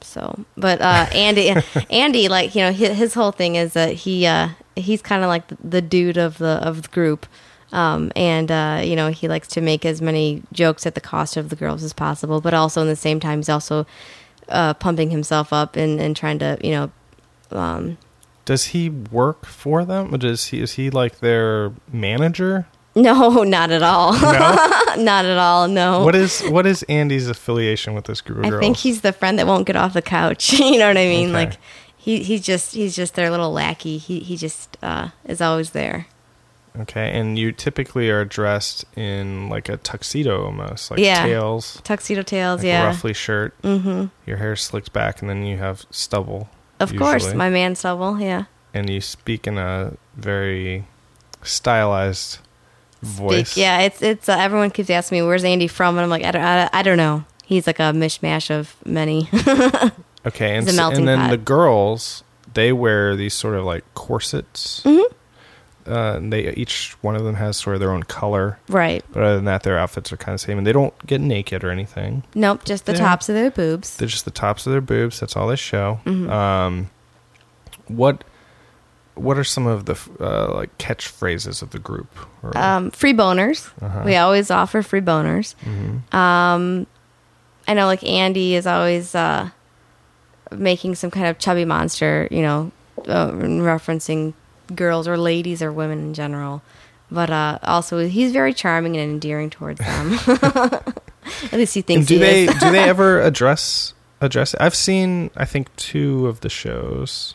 So, 0.00 0.44
but 0.56 0.80
uh, 0.80 1.06
Andy, 1.14 1.54
Andy, 1.90 2.28
like 2.28 2.54
you 2.54 2.62
know, 2.62 2.72
his, 2.72 2.96
his 2.96 3.14
whole 3.14 3.32
thing 3.32 3.56
is 3.56 3.74
that 3.74 3.92
he 3.92 4.26
uh, 4.26 4.50
he's 4.76 5.02
kind 5.02 5.22
of 5.22 5.28
like 5.28 5.48
the, 5.48 5.58
the 5.62 5.82
dude 5.82 6.16
of 6.16 6.38
the 6.38 6.60
of 6.62 6.82
the 6.82 6.88
group, 6.88 7.26
um, 7.72 8.10
and 8.16 8.50
uh, 8.50 8.80
you 8.84 8.96
know 8.96 9.08
he 9.08 9.28
likes 9.28 9.48
to 9.48 9.60
make 9.60 9.84
as 9.84 10.00
many 10.00 10.42
jokes 10.52 10.86
at 10.86 10.94
the 10.94 11.00
cost 11.00 11.36
of 11.36 11.50
the 11.50 11.56
girls 11.56 11.82
as 11.82 11.92
possible, 11.92 12.40
but 12.40 12.54
also 12.54 12.80
in 12.82 12.88
the 12.88 12.96
same 12.96 13.20
time 13.20 13.38
he's 13.38 13.48
also 13.48 13.86
uh, 14.48 14.74
pumping 14.74 15.10
himself 15.10 15.52
up 15.52 15.76
and, 15.76 16.00
and 16.00 16.16
trying 16.16 16.38
to 16.38 16.58
you 16.62 16.70
know 16.70 16.90
um, 17.50 17.98
Does 18.44 18.66
he 18.66 18.88
work 18.88 19.46
for 19.46 19.84
them? 19.84 20.14
Or 20.14 20.18
does 20.18 20.46
he 20.46 20.60
is 20.60 20.72
he 20.72 20.90
like 20.90 21.20
their 21.20 21.72
manager? 21.92 22.66
No, 22.94 23.42
not 23.44 23.70
at 23.70 23.82
all, 23.82 24.12
No. 24.12 24.22
not 24.98 25.24
at 25.24 25.38
all, 25.38 25.68
no. 25.68 26.04
what 26.04 26.14
is 26.14 26.42
what 26.42 26.66
is 26.66 26.82
Andy's 26.84 27.28
affiliation 27.28 27.94
with 27.94 28.04
this 28.04 28.20
group 28.20 28.38
of 28.38 28.44
I 28.44 28.50
girls? 28.50 28.60
think 28.60 28.76
he's 28.76 29.00
the 29.00 29.12
friend 29.12 29.38
that 29.38 29.46
won't 29.46 29.66
get 29.66 29.76
off 29.76 29.92
the 29.94 30.02
couch. 30.02 30.52
you 30.58 30.78
know 30.78 30.88
what 30.88 30.96
I 30.98 31.06
mean? 31.06 31.28
Okay. 31.30 31.46
Like 31.46 31.52
he 31.96 32.22
he's 32.22 32.42
just 32.42 32.74
he's 32.74 32.94
just 32.96 33.14
their 33.14 33.30
little 33.30 33.52
lackey. 33.52 33.96
He 33.98 34.20
he 34.20 34.36
just 34.36 34.76
uh, 34.82 35.08
is 35.24 35.40
always 35.40 35.70
there. 35.70 36.06
okay, 36.80 37.10
and 37.18 37.38
you 37.38 37.52
typically 37.52 38.10
are 38.10 38.24
dressed 38.24 38.84
in 38.96 39.48
like 39.48 39.68
a 39.68 39.76
tuxedo 39.76 40.44
almost, 40.44 40.90
like 40.90 40.98
Yeah. 41.00 41.24
tails, 41.24 41.80
Tuxedo 41.84 42.22
tails, 42.22 42.58
like 42.60 42.64
a 42.64 42.68
yeah. 42.68 42.86
ruffly 42.86 43.12
shirt. 43.14 43.54
Mm-hmm. 43.62 44.06
Your 44.26 44.38
hair 44.38 44.56
slicked 44.56 44.92
back, 44.92 45.20
and 45.20 45.28
then 45.30 45.44
you 45.44 45.58
have 45.58 45.84
stubble. 45.90 46.48
Of 46.80 46.96
course, 46.96 47.32
my 47.34 47.48
man 47.50 47.74
stubble. 47.76 48.18
Yeah. 48.20 48.44
and 48.74 48.88
you 48.90 49.00
speak 49.00 49.46
in 49.46 49.56
a 49.58 49.92
very 50.16 50.86
stylized 51.42 52.38
voice. 53.02 53.56
Yeah, 53.56 53.80
it's 53.80 54.00
it's 54.02 54.28
uh, 54.28 54.36
everyone 54.38 54.70
keeps 54.70 54.90
asking 54.90 55.18
me 55.18 55.22
where's 55.26 55.44
Andy 55.44 55.66
from, 55.68 55.96
and 55.96 56.04
I'm 56.04 56.10
like 56.10 56.24
I 56.24 56.30
don't 56.30 56.42
I, 56.42 56.70
I 56.72 56.82
don't 56.82 56.96
know. 56.96 57.24
He's 57.44 57.66
like 57.66 57.78
a 57.80 57.92
mishmash 57.92 58.50
of 58.50 58.74
many. 58.86 59.28
Okay, 60.24 60.54
and, 60.54 60.58
It's 60.68 60.68
a 60.68 60.74
s- 60.74 60.76
melting 60.76 60.98
and 61.00 61.08
then 61.08 61.18
pot. 61.18 61.30
the 61.30 61.36
girls 61.36 62.22
they 62.54 62.72
wear 62.72 63.16
these 63.16 63.34
sort 63.34 63.56
of 63.56 63.64
like 63.64 63.82
corsets. 63.94 64.80
Mhm. 64.84 65.04
Uh, 65.84 66.14
and 66.16 66.32
they 66.32 66.48
each 66.54 66.92
one 67.00 67.16
of 67.16 67.24
them 67.24 67.34
has 67.34 67.56
sort 67.56 67.74
of 67.74 67.80
their 67.80 67.90
own 67.90 68.04
color, 68.04 68.56
right. 68.68 69.04
but 69.10 69.20
other 69.24 69.34
than 69.34 69.46
that, 69.46 69.64
their 69.64 69.76
outfits 69.76 70.12
are 70.12 70.16
kind 70.16 70.32
of 70.32 70.40
the 70.40 70.46
same, 70.46 70.58
and 70.58 70.64
they 70.64 70.70
don't 70.72 70.94
get 71.08 71.20
naked 71.20 71.64
or 71.64 71.70
anything. 71.72 72.22
Nope. 72.36 72.64
Just 72.64 72.86
the 72.86 72.92
Yeah. 72.92 72.98
tops 73.00 73.28
of 73.28 73.34
their 73.34 73.50
boobs. 73.50 73.96
They're 73.96 74.06
just 74.06 74.24
the 74.24 74.30
tops 74.30 74.64
of 74.64 74.70
their 74.70 74.80
boobs. 74.80 75.18
That's 75.18 75.36
all 75.36 75.48
they 75.48 75.56
show. 75.56 75.98
Mhm. 76.06 76.30
Um, 76.30 76.90
what 77.88 78.22
what 79.14 79.36
are 79.38 79.44
some 79.44 79.66
of 79.66 79.84
the 79.84 79.96
uh, 80.20 80.54
like 80.54 80.76
catchphrases 80.78 81.62
of 81.62 81.70
the 81.70 81.78
group? 81.78 82.08
Or, 82.42 82.56
Um, 82.56 82.90
free 82.90 83.12
boners. 83.12 83.70
Uh-huh. 83.82 84.02
We 84.04 84.16
always 84.16 84.50
offer 84.50 84.82
free 84.82 85.00
boners. 85.02 85.54
mhm. 85.64 86.14
Um, 86.14 86.86
I 87.68 87.74
know 87.74 87.86
like 87.86 88.02
Andy 88.04 88.54
is 88.54 88.66
always 88.66 89.14
uh, 89.14 89.50
making 90.50 90.94
some 90.96 91.10
kind 91.10 91.26
of 91.26 91.38
chubby 91.38 91.64
monster, 91.64 92.26
you 92.30 92.42
know, 92.42 92.72
uh, 93.06 93.30
referencing 93.30 94.34
girls 94.74 95.06
or 95.06 95.16
ladies 95.16 95.62
or 95.62 95.72
women 95.72 95.98
in 95.98 96.14
general. 96.14 96.62
But 97.10 97.28
uh, 97.30 97.58
also, 97.62 98.06
he's 98.06 98.32
very 98.32 98.54
charming 98.54 98.96
and 98.96 99.10
endearing 99.12 99.50
towards 99.50 99.78
them. 99.78 100.12
At 100.26 101.52
least 101.52 101.74
he 101.74 101.82
thinks 101.82 102.00
And 102.00 102.06
do 102.08 102.14
he 102.14 102.20
they 102.20 102.46
do 102.46 102.70
they 102.72 102.88
ever 102.88 103.20
address 103.20 103.92
address 104.20 104.54
it? 104.54 104.60
I've 104.62 104.74
seen 104.74 105.30
I 105.36 105.44
think 105.44 105.74
two 105.76 106.26
of 106.26 106.40
the 106.40 106.48
shows 106.48 107.34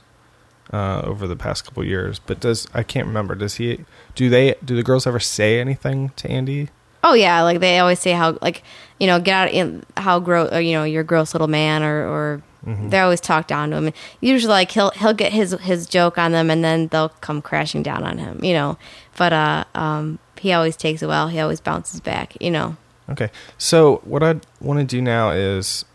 uh, 0.73 1.01
over 1.03 1.27
the 1.27 1.35
past 1.35 1.65
couple 1.65 1.83
years, 1.83 2.19
but 2.19 2.39
does 2.39 2.67
I 2.73 2.83
can't 2.83 3.07
remember. 3.07 3.35
Does 3.35 3.55
he 3.55 3.85
do 4.15 4.29
they 4.29 4.55
do 4.63 4.75
the 4.75 4.83
girls 4.83 5.07
ever 5.07 5.19
say 5.19 5.59
anything 5.59 6.09
to 6.17 6.29
Andy? 6.29 6.69
Oh 7.03 7.13
yeah, 7.13 7.41
like 7.43 7.59
they 7.59 7.79
always 7.79 7.99
say 7.99 8.11
how 8.11 8.37
like 8.41 8.63
you 8.99 9.07
know 9.07 9.19
get 9.19 9.33
out 9.33 9.51
in 9.51 9.83
how 9.95 10.19
gross 10.19 10.51
you 10.63 10.73
know 10.73 10.83
you're 10.83 11.01
a 11.01 11.05
gross 11.05 11.33
little 11.33 11.47
man 11.47 11.83
or 11.83 12.07
or 12.07 12.41
Mm-hmm. 12.65 12.89
they 12.89 12.99
always 12.99 13.21
talk 13.21 13.47
down 13.47 13.69
to 13.69 13.77
him. 13.77 13.93
Usually 14.19 14.49
like 14.51 14.71
he'll 14.71 14.89
he'll 14.89 15.13
get 15.13 15.31
his 15.31 15.51
his 15.61 15.87
joke 15.87 16.17
on 16.17 16.33
them 16.33 16.49
and 16.49 16.65
then 16.65 16.87
they'll 16.87 17.09
come 17.21 17.41
crashing 17.41 17.81
down 17.81 18.03
on 18.03 18.17
him. 18.17 18.43
You 18.43 18.51
know, 18.53 18.77
but 19.15 19.31
uh 19.31 19.63
um 19.73 20.19
he 20.37 20.51
always 20.51 20.75
takes 20.75 21.01
it 21.01 21.07
well. 21.07 21.29
He 21.29 21.39
always 21.39 21.61
bounces 21.61 22.01
back. 22.01 22.35
You 22.41 22.51
know. 22.51 22.75
Okay, 23.09 23.29
so 23.57 24.01
what 24.03 24.21
I 24.21 24.41
want 24.59 24.79
to 24.81 24.85
do 24.85 25.01
now 25.01 25.29
is 25.29 25.85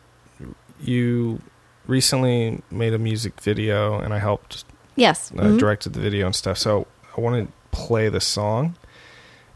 you 0.81 1.43
recently 1.87 2.63
made 2.71 2.95
a 2.95 2.99
music 2.99 3.41
video, 3.41 3.99
and 3.99 4.13
I 4.15 4.19
helped 4.19 4.65
Yes. 4.97 5.33
uh, 5.37 5.43
mhm. 5.43 5.59
directed 5.59 5.95
the 5.95 6.01
video 6.01 6.27
and 6.27 6.35
stuff. 6.37 6.59
So 6.59 6.87
I 7.17 7.21
want 7.21 7.47
to 7.49 7.53
play 7.77 8.09
the 8.09 8.21
song 8.21 8.77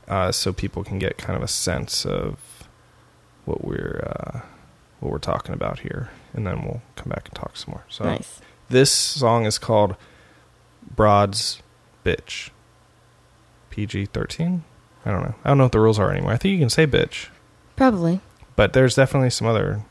uh, 0.09 0.33
so 0.33 0.53
people 0.53 0.83
can 0.85 0.99
get 0.99 1.19
kind 1.19 1.37
of 1.37 1.43
a 1.43 1.49
sense 1.49 2.05
of 2.07 2.39
what 3.45 3.65
we're 3.65 4.03
uh, 4.07 4.41
what 5.01 5.13
we're 5.13 5.19
talking 5.19 5.55
about 5.55 5.81
here, 5.81 6.11
and 6.35 6.47
then 6.47 6.63
we'll 6.63 6.81
come 6.97 7.11
back 7.11 7.27
and 7.27 7.35
talk 7.35 7.57
some 7.57 7.73
more. 7.73 7.85
So 7.89 8.05
Nice. 8.05 8.41
this 8.71 8.91
song 8.91 9.45
is 9.47 9.59
called 9.59 9.95
"Broad's 10.95 11.63
Bitch." 12.05 12.51
PG 13.71 14.07
thirteen. 14.07 14.65
I 15.05 15.11
don't 15.11 15.23
know. 15.23 15.35
I 15.45 15.49
don't 15.51 15.59
know 15.59 15.65
what 15.65 15.73
the 15.73 15.81
rules 15.81 15.99
are 15.99 16.11
anymore. 16.11 16.33
I 16.33 16.37
think 16.39 16.53
you 16.53 16.59
can 16.59 16.71
say 16.71 16.87
bitch, 16.87 17.29
Probably 17.77 18.21
but 18.57 18.73
there's 18.73 18.95
definitely 18.95 19.31
some 19.31 19.47
other 19.47 19.83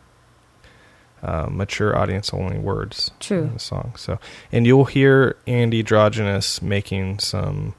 uh, 1.26 1.48
mature 1.50 1.98
audience 1.98 2.34
only 2.34 2.58
words 2.60 3.12
True. 3.20 3.44
in 3.44 3.54
the 3.54 3.60
song. 3.60 3.94
So, 3.98 4.20
and 4.52 4.68
you'll 4.68 4.86
hear 4.86 5.38
Andy 5.48 5.84
Drogenous 5.84 6.62
making 6.62 7.20
some 7.20 7.74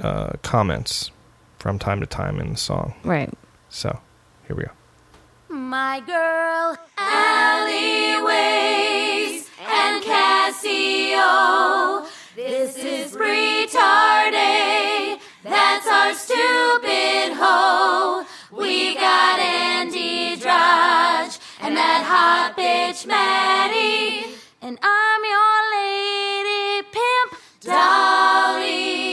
uh, 0.00 0.32
comments 0.42 1.10
from 1.58 1.78
time 1.78 2.00
to 2.00 2.06
time 2.06 2.40
in 2.40 2.50
the 2.52 2.56
song. 2.56 2.94
right. 3.04 3.30
So, 3.68 4.00
here 4.46 4.56
we 4.56 4.64
go. 4.64 4.70
My 5.48 6.00
girl, 6.00 6.76
alleyways 8.24 9.48
and 9.60 10.02
Casio. 10.02 12.06
This 12.36 12.76
is 12.78 13.12
retarded. 13.14 15.20
That's 15.42 15.86
our 15.86 16.14
stupid 16.14 17.34
hoe. 17.36 18.24
We 18.52 18.94
got 18.94 19.38
Andy 19.40 20.36
Drudge 20.36 21.38
and 21.60 21.76
that 21.76 22.02
hot 22.04 22.56
bitch 22.56 23.06
Maddie. 23.06 24.34
And 24.62 24.78
I'm 24.82 25.24
your 25.24 25.56
lady 25.76 26.88
pimp, 26.92 27.40
Dolly. 27.60 29.03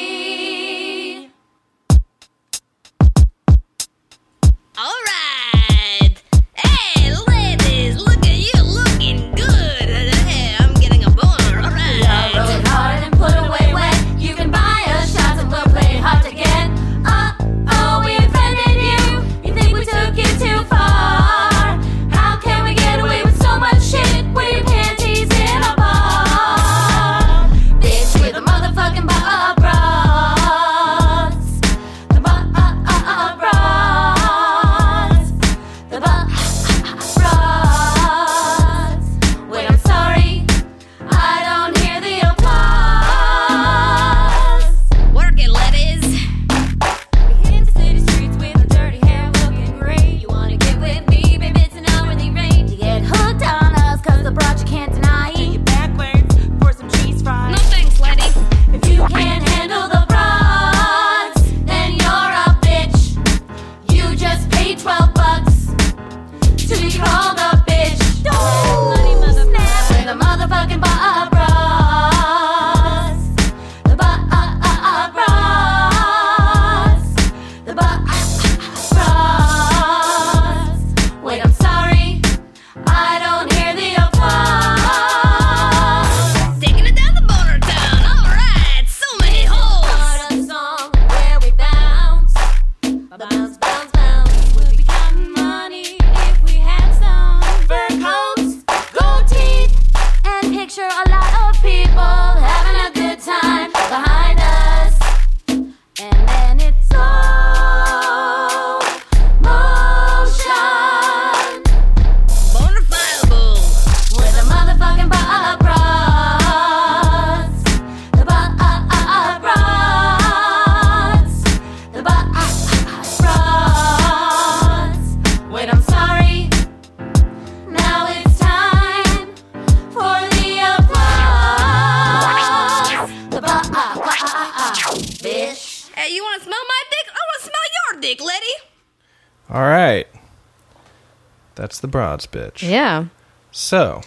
Bitch. 142.27 142.67
Yeah, 142.67 143.05
So, 143.51 144.01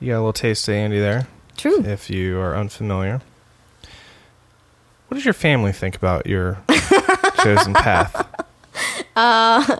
you 0.00 0.08
got 0.08 0.14
a 0.16 0.18
little 0.18 0.32
taste 0.32 0.68
of 0.68 0.74
Andy 0.74 0.98
there, 0.98 1.26
true. 1.56 1.84
if 1.84 2.10
you 2.10 2.38
are 2.38 2.56
unfamiliar. 2.56 3.20
What 5.08 5.16
does 5.16 5.24
your 5.24 5.34
family 5.34 5.72
think 5.72 5.96
about 5.96 6.26
your 6.26 6.58
chosen 7.42 7.74
path? 7.74 8.46
Uh, 9.16 9.78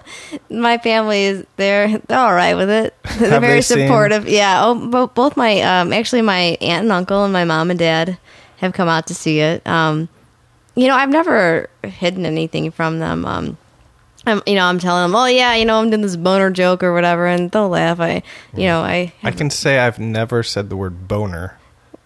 my 0.51 0.77
family 0.79 1.23
is 1.25 1.47
they're 1.57 1.99
they're 1.99 2.19
all 2.19 2.35
right 2.35 2.55
with 2.57 2.69
it. 2.69 2.95
They're 3.19 3.31
Have 3.31 3.41
very 3.43 3.55
they 3.57 3.61
supportive. 3.63 4.29
Yeah. 4.29 4.63
Oh, 4.65 4.75
bo- 4.91 5.07
both 5.07 5.37
my 5.37 5.61
um 5.61 5.93
actually 5.93 6.23
my 6.23 6.59
aunt 6.61 6.83
and 6.83 6.93
uncle 6.93 7.23
and 7.25 7.33
my 7.33 7.45
mom 7.45 7.71
and 7.71 7.79
dad 7.79 8.19
have 8.57 8.73
come 8.73 8.89
out 8.89 9.07
to 9.07 9.15
see 9.15 9.39
it. 9.39 9.65
Um, 9.67 10.09
you 10.75 10.89
know, 10.89 10.97
I've 10.97 11.09
never 11.11 11.71
hidden 11.85 12.27
anything 12.27 12.71
from 12.73 12.99
them. 12.99 13.25
Um, 13.25 13.57
I'm 14.27 14.43
you 14.47 14.55
know 14.55 14.67
I'm 14.67 14.79
telling 14.79 15.05
them, 15.05 15.17
oh 15.17 15.27
yeah, 15.27 15.55
you 15.55 15.65
know 15.65 15.81
I'm 15.81 15.91
doing 15.91 16.03
this 16.03 16.17
boner 16.17 16.51
joke 16.51 16.83
or 16.83 16.93
whatever, 16.93 17.27
and 17.27 17.51
they'll 17.51 17.69
laugh. 17.69 18.01
I 18.01 18.23
you 18.55 18.67
know 18.67 18.81
I 18.83 19.13
I 19.23 19.31
can 19.31 19.51
say 19.51 19.79
I've 19.79 19.99
never 19.99 20.43
said 20.43 20.69
the 20.69 20.77
word 20.77 21.09
boner 21.09 21.59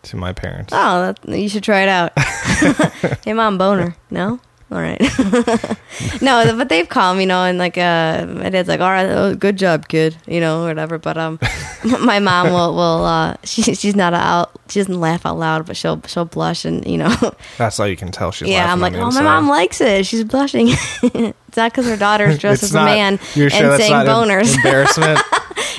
to 0.04 0.16
my 0.16 0.32
parents. 0.32 0.72
oh 0.76 1.00
that, 1.00 1.28
you 1.28 1.48
should 1.48 1.64
try 1.64 1.80
it 1.82 1.88
out. 1.88 2.12
hey 3.24 3.32
mom, 3.32 3.58
boner? 3.58 3.96
No. 4.10 4.40
All 4.74 4.80
right. 4.80 5.00
no, 6.20 6.56
but 6.56 6.68
they've 6.68 6.88
come, 6.88 7.20
you 7.20 7.26
know, 7.26 7.44
and 7.44 7.58
like 7.58 7.78
uh, 7.78 8.26
my 8.28 8.50
dad's 8.50 8.68
like, 8.68 8.80
"All 8.80 8.90
right, 8.90 9.06
oh, 9.06 9.36
good 9.36 9.56
job, 9.56 9.86
kid," 9.86 10.16
you 10.26 10.40
know, 10.40 10.64
whatever. 10.64 10.98
But 10.98 11.16
um, 11.16 11.38
my 12.00 12.18
mom 12.18 12.50
will 12.50 12.74
will 12.74 13.04
uh, 13.04 13.36
she 13.44 13.62
she's 13.62 13.94
not 13.94 14.14
out, 14.14 14.50
she 14.68 14.80
doesn't 14.80 14.98
laugh 14.98 15.24
out 15.24 15.38
loud, 15.38 15.64
but 15.64 15.76
she'll 15.76 16.02
she'll 16.08 16.24
blush 16.24 16.64
and 16.64 16.84
you 16.88 16.98
know, 16.98 17.14
That's 17.56 17.78
all 17.78 17.86
you 17.86 17.96
can 17.96 18.10
tell. 18.10 18.32
She's 18.32 18.48
yeah. 18.48 18.72
I'm 18.72 18.80
like, 18.80 18.94
oh, 18.94 19.12
my 19.12 19.22
mom 19.22 19.46
likes 19.46 19.80
it. 19.80 20.06
She's 20.06 20.24
blushing. 20.24 20.70
it's 20.70 21.56
not 21.56 21.70
because 21.70 21.86
her 21.86 21.96
daughter's 21.96 22.36
dressed 22.38 22.64
It's 22.64 22.72
as 22.72 22.74
a 22.74 22.84
man 22.84 23.18
sure 23.18 23.44
and 23.44 23.80
saying 23.80 23.92
not 23.92 24.06
boners. 24.06 24.56
embarrassment. 24.56 25.20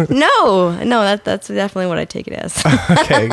no, 0.10 0.82
no, 0.86 1.02
that 1.02 1.26
that's 1.26 1.50
definitely 1.50 1.88
what 1.88 1.98
I 1.98 2.06
take 2.06 2.30
it 2.30 2.34
as. 2.36 2.66
okay. 2.92 3.28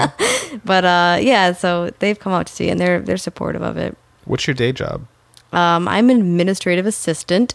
but 0.64 0.84
uh, 0.84 1.18
yeah, 1.20 1.52
so 1.52 1.90
they've 2.00 2.18
come 2.18 2.32
out 2.32 2.48
to 2.48 2.52
see 2.52 2.68
and 2.68 2.80
they're 2.80 2.98
they're 2.98 3.16
supportive 3.16 3.62
of 3.62 3.76
it. 3.76 3.96
What's 4.24 4.48
your 4.48 4.54
day 4.54 4.72
job? 4.72 5.06
Um, 5.52 5.88
I'm 5.88 6.10
an 6.10 6.20
administrative 6.20 6.86
assistant 6.86 7.54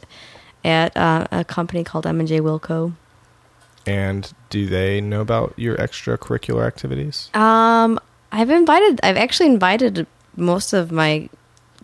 at 0.64 0.96
uh, 0.96 1.28
a 1.32 1.44
company 1.44 1.84
called 1.84 2.06
M 2.06 2.20
and 2.20 2.28
J 2.28 2.40
Wilkow. 2.40 2.94
And 3.86 4.32
do 4.50 4.68
they 4.68 5.00
know 5.00 5.22
about 5.22 5.54
your 5.56 5.78
extracurricular 5.78 6.68
activities? 6.68 7.30
Um, 7.34 8.00
I've 8.32 8.50
invited. 8.50 9.00
I've 9.02 9.18
actually 9.18 9.48
invited 9.48 10.06
most 10.36 10.74
of 10.74 10.92
my 10.92 11.30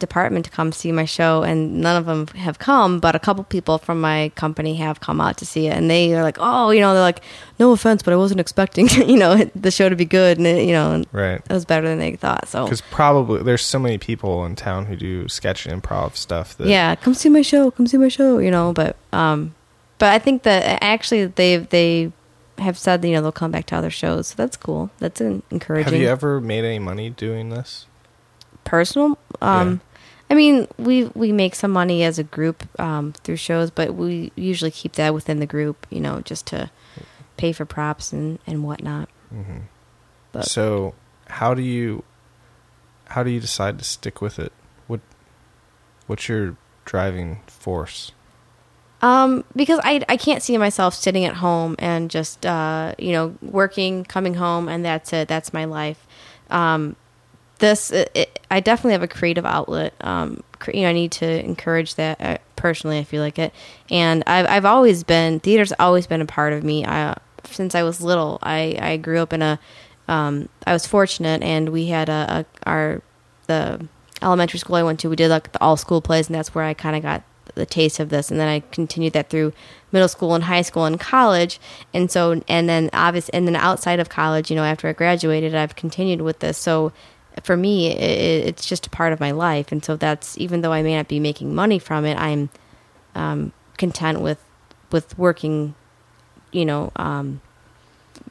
department 0.07 0.45
to 0.45 0.51
come 0.51 0.71
see 0.71 0.91
my 0.91 1.05
show, 1.05 1.43
and 1.43 1.81
none 1.81 1.95
of 1.95 2.05
them 2.05 2.27
have 2.39 2.59
come. 2.59 2.99
But 2.99 3.15
a 3.15 3.19
couple 3.19 3.43
people 3.45 3.77
from 3.77 4.01
my 4.01 4.31
company 4.35 4.75
have 4.75 4.99
come 4.99 5.19
out 5.21 5.37
to 5.37 5.45
see 5.45 5.67
it, 5.67 5.73
and 5.77 5.89
they 5.89 6.13
are 6.13 6.23
like, 6.23 6.37
"Oh, 6.39 6.69
you 6.71 6.81
know, 6.81 6.93
they're 6.93 7.01
like, 7.01 7.21
no 7.59 7.71
offense, 7.71 8.03
but 8.03 8.13
I 8.13 8.17
wasn't 8.17 8.39
expecting, 8.39 8.87
you 9.07 9.17
know, 9.17 9.35
the 9.55 9.71
show 9.71 9.87
to 9.89 9.95
be 9.95 10.05
good, 10.05 10.37
and 10.37 10.45
it, 10.47 10.65
you 10.65 10.73
know, 10.73 11.03
Right. 11.11 11.41
it 11.47 11.53
was 11.53 11.65
better 11.65 11.87
than 11.87 11.99
they 11.99 12.15
thought." 12.15 12.47
So 12.47 12.65
Because 12.65 12.81
probably 12.81 13.41
there's 13.43 13.63
so 13.63 13.79
many 13.79 13.97
people 13.97 14.45
in 14.45 14.55
town 14.55 14.85
who 14.85 14.95
do 14.95 15.27
sketch 15.27 15.65
and 15.65 15.81
improv 15.81 16.15
stuff 16.15 16.55
that 16.57 16.67
yeah 16.67 16.95
come 16.95 17.13
see 17.13 17.29
my 17.29 17.41
show 17.41 17.71
come 17.71 17.87
see 17.87 17.97
my 17.97 18.07
show 18.09 18.37
you 18.39 18.51
know 18.51 18.73
but 18.73 18.95
um 19.11 19.53
but 19.99 20.09
i 20.13 20.19
think 20.19 20.43
that 20.43 20.81
actually 20.83 21.25
they 21.25 21.57
they 21.57 22.11
have 22.57 22.77
said 22.77 23.03
you 23.05 23.11
know 23.13 23.21
they'll 23.21 23.31
come 23.31 23.51
back 23.51 23.65
to 23.65 23.75
other 23.75 23.89
shows 23.89 24.27
so 24.27 24.35
that's 24.37 24.55
cool 24.57 24.89
that's 24.99 25.19
encouraging 25.21 25.91
Have 25.93 26.01
you 26.01 26.07
ever 26.07 26.39
made 26.41 26.63
any 26.65 26.79
money 26.79 27.09
doing 27.09 27.49
this? 27.49 27.85
personal 28.63 29.17
um 29.41 29.81
i 30.33 30.35
mean 30.35 30.67
we 30.77 31.05
we 31.13 31.31
make 31.31 31.53
some 31.55 31.71
money 31.71 32.03
as 32.03 32.17
a 32.17 32.23
group 32.23 32.63
um 32.79 33.13
through 33.23 33.37
shows 33.37 33.69
but 33.71 33.93
we 33.93 34.31
usually 34.35 34.71
keep 34.71 34.93
that 34.93 35.13
within 35.13 35.39
the 35.39 35.45
group 35.45 35.85
you 35.89 35.99
know 35.99 36.21
just 36.21 36.47
to 36.47 36.69
pay 37.37 37.51
for 37.53 37.65
props 37.65 38.11
and 38.11 38.39
and 38.47 38.63
whatnot 38.63 39.07
But- 40.31 40.45
so 40.45 40.95
how 41.27 41.53
do 41.53 41.61
you 41.61 42.03
how 43.13 43.21
do 43.23 43.29
you 43.29 43.39
decide 43.39 43.77
to 43.77 43.83
stick 43.85 44.21
with 44.21 44.39
it? 44.39 44.51
What 44.87 44.99
what's 46.07 46.27
your 46.27 46.55
driving 46.85 47.41
force? 47.47 48.11
Um, 49.01 49.43
because 49.55 49.79
I 49.83 50.01
I 50.09 50.17
can't 50.17 50.41
see 50.41 50.57
myself 50.57 50.95
sitting 50.95 51.25
at 51.25 51.35
home 51.35 51.75
and 51.79 52.09
just 52.09 52.45
uh, 52.45 52.95
you 52.97 53.11
know 53.11 53.35
working, 53.41 54.03
coming 54.05 54.35
home, 54.35 54.67
and 54.67 54.83
that's 54.83 55.13
it. 55.13 55.27
That's 55.27 55.53
my 55.53 55.65
life. 55.65 56.07
Um, 56.49 56.95
this 57.63 57.91
it, 57.91 58.11
it, 58.13 58.39
I 58.51 58.59
definitely 58.59 58.91
have 58.91 59.03
a 59.03 59.07
creative 59.07 59.45
outlet. 59.45 59.93
Um, 60.01 60.43
you 60.71 60.81
know, 60.81 60.89
I 60.89 60.93
need 60.93 61.13
to 61.13 61.43
encourage 61.43 61.95
that 61.95 62.19
uh, 62.19 62.37
personally. 62.57 62.99
I 62.99 63.05
feel 63.05 63.21
like 63.21 63.39
it, 63.39 63.53
and 63.89 64.21
I've 64.27 64.47
I've 64.47 64.65
always 64.65 65.03
been 65.03 65.39
theater's 65.39 65.71
always 65.79 66.05
been 66.05 66.21
a 66.21 66.25
part 66.25 66.51
of 66.51 66.63
me. 66.63 66.85
I 66.85 67.17
since 67.45 67.73
I 67.73 67.83
was 67.83 68.01
little. 68.01 68.37
I 68.43 68.77
I 68.79 68.97
grew 68.97 69.19
up 69.19 69.31
in 69.31 69.41
a 69.41 69.59
um, 70.09 70.49
I 70.67 70.73
was 70.73 70.85
fortunate, 70.85 71.41
and 71.41 71.69
we 71.69 71.87
had 71.87 72.09
a, 72.09 72.45
a 72.65 72.69
our 72.69 73.01
the 73.47 73.87
elementary 74.21 74.59
school 74.59 74.75
I 74.75 74.83
went 74.83 74.99
to. 74.99 75.09
We 75.09 75.15
did 75.15 75.29
like 75.29 75.53
the 75.53 75.61
all 75.61 75.77
school 75.77 76.01
plays, 76.01 76.27
and 76.27 76.35
that's 76.35 76.53
where 76.53 76.65
I 76.65 76.73
kind 76.73 76.97
of 76.97 77.01
got 77.01 77.23
the 77.55 77.65
taste 77.65 77.99
of 77.99 78.09
this. 78.09 78.29
And 78.29 78.39
then 78.39 78.47
I 78.47 78.59
continued 78.59 79.13
that 79.13 79.29
through 79.29 79.53
middle 79.91 80.07
school 80.07 80.33
and 80.33 80.43
high 80.43 80.63
school 80.63 80.85
and 80.85 80.99
college. 80.99 81.59
And 81.93 82.09
so, 82.11 82.41
and 82.47 82.67
then 82.67 82.89
obvious, 82.93 83.29
and 83.29 83.47
then 83.47 83.55
outside 83.55 83.99
of 83.99 84.09
college, 84.09 84.49
you 84.49 84.55
know, 84.55 84.63
after 84.63 84.87
I 84.87 84.93
graduated, 84.93 85.55
I've 85.55 85.75
continued 85.75 86.21
with 86.21 86.39
this. 86.39 86.57
So 86.57 86.91
for 87.43 87.57
me, 87.57 87.87
it, 87.87 88.47
it's 88.47 88.65
just 88.65 88.87
a 88.87 88.89
part 88.89 89.13
of 89.13 89.19
my 89.19 89.31
life. 89.31 89.71
And 89.71 89.83
so 89.83 89.95
that's 89.95 90.37
even 90.37 90.61
though 90.61 90.73
I 90.73 90.83
may 90.83 90.95
not 90.95 91.07
be 91.07 91.19
making 91.19 91.55
money 91.55 91.79
from 91.79 92.05
it, 92.05 92.17
I'm 92.17 92.49
um, 93.15 93.53
content 93.77 94.21
with 94.21 94.43
with 94.91 95.17
working. 95.17 95.75
You 96.51 96.65
know, 96.65 96.91
um, 96.97 97.41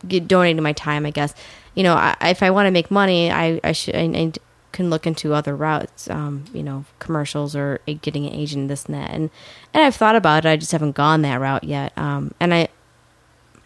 get, 0.07 0.29
donating 0.29 0.63
my 0.63 0.73
time, 0.73 1.05
I 1.05 1.11
guess. 1.11 1.35
You 1.75 1.83
know, 1.83 1.95
I, 1.95 2.17
if 2.23 2.43
I 2.43 2.51
want 2.51 2.67
to 2.67 2.71
make 2.71 2.91
money, 2.91 3.33
I, 3.33 3.61
I 3.65 3.73
should 3.73 3.97
I, 3.97 4.03
I 4.03 4.33
can 4.71 4.91
look 4.91 5.07
into 5.07 5.35
other 5.35 5.57
routes. 5.57 6.09
Um, 6.09 6.45
you 6.55 6.63
know, 6.63 6.85
commercials 7.01 7.57
or 7.57 7.81
getting 8.01 8.27
an 8.27 8.33
agent, 8.33 8.69
this 8.69 8.85
and 8.87 8.95
that. 8.95 9.11
And 9.11 9.31
and 9.75 9.83
I've 9.85 9.97
thought 9.97 10.15
about 10.15 10.45
it. 10.45 10.49
I 10.49 10.57
just 10.57 10.73
haven't 10.73 10.93
gone 10.93 11.23
that 11.23 11.41
route 11.41 11.65
yet. 11.65 11.97
Um, 11.99 12.33
and 12.39 12.55
I 12.55 12.69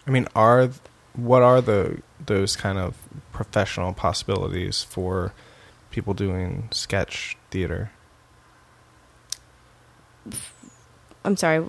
I 0.06 0.10
mean, 0.10 0.28
are 0.34 0.70
what 1.14 1.42
are 1.42 1.60
the 1.60 2.00
those 2.24 2.56
kind 2.56 2.78
of 2.78 2.96
professional 3.32 3.92
possibilities 3.92 4.82
for 4.82 5.32
people 5.90 6.14
doing 6.14 6.68
sketch 6.72 7.36
theater? 7.50 7.90
I'm 11.24 11.36
sorry. 11.36 11.64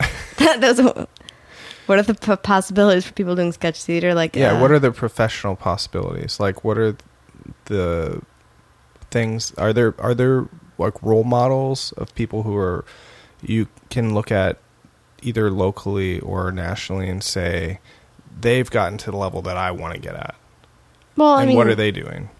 Those 0.58 0.80
are, 0.80 1.06
what 1.86 1.98
are 1.98 2.02
the 2.02 2.14
p- 2.14 2.36
possibilities 2.36 3.04
for 3.06 3.12
people 3.12 3.34
doing 3.34 3.52
sketch 3.52 3.82
theater? 3.82 4.14
Like 4.14 4.34
Yeah, 4.34 4.52
uh, 4.52 4.60
what 4.60 4.70
are 4.70 4.78
the 4.78 4.92
professional 4.92 5.56
possibilities? 5.56 6.40
Like, 6.40 6.64
what 6.64 6.78
are 6.78 6.96
the 7.66 8.22
things? 9.10 9.52
Are 9.54 9.72
there 9.72 9.94
are 9.98 10.14
there 10.14 10.48
like 10.78 11.00
role 11.02 11.24
models 11.24 11.92
of 11.92 12.14
people 12.14 12.42
who 12.42 12.56
are 12.56 12.84
you 13.42 13.68
can 13.90 14.14
look 14.14 14.32
at 14.32 14.58
either 15.22 15.50
locally 15.50 16.20
or 16.20 16.50
nationally 16.50 17.08
and 17.08 17.22
say 17.22 17.80
they've 18.40 18.70
gotten 18.70 18.98
to 18.98 19.10
the 19.10 19.16
level 19.16 19.42
that 19.42 19.56
I 19.56 19.70
want 19.70 19.94
to 19.94 20.00
get 20.00 20.14
at, 20.14 20.34
well, 21.16 21.34
I 21.34 21.42
and 21.42 21.48
mean, 21.48 21.56
what 21.56 21.66
are 21.66 21.74
they 21.74 21.90
doing? 21.90 22.30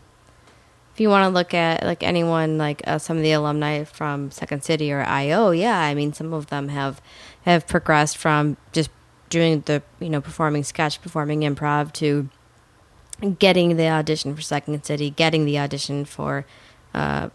if 0.92 1.00
you 1.00 1.08
want 1.08 1.24
to 1.24 1.28
look 1.28 1.52
at 1.54 1.82
like 1.82 2.04
anyone 2.04 2.56
like 2.56 2.80
uh, 2.86 2.98
some 2.98 3.16
of 3.16 3.24
the 3.24 3.32
alumni 3.32 3.82
from 3.82 4.30
Second 4.30 4.62
City 4.62 4.92
or 4.92 5.02
IO, 5.02 5.50
yeah, 5.50 5.80
I 5.80 5.92
mean 5.94 6.12
some 6.12 6.32
of 6.32 6.46
them 6.46 6.68
have 6.68 7.02
have 7.42 7.66
progressed 7.66 8.16
from 8.16 8.56
just 8.72 8.90
doing 9.28 9.62
the 9.62 9.82
you 9.98 10.08
know 10.08 10.20
performing 10.20 10.62
sketch, 10.62 11.02
performing 11.02 11.40
improv 11.40 11.92
to 11.94 12.28
getting 13.40 13.76
the 13.76 13.88
audition 13.88 14.36
for 14.36 14.42
Second 14.42 14.84
City, 14.84 15.10
getting 15.10 15.44
the 15.44 15.58
audition 15.58 16.04
for 16.04 16.46
uh, 16.94 17.28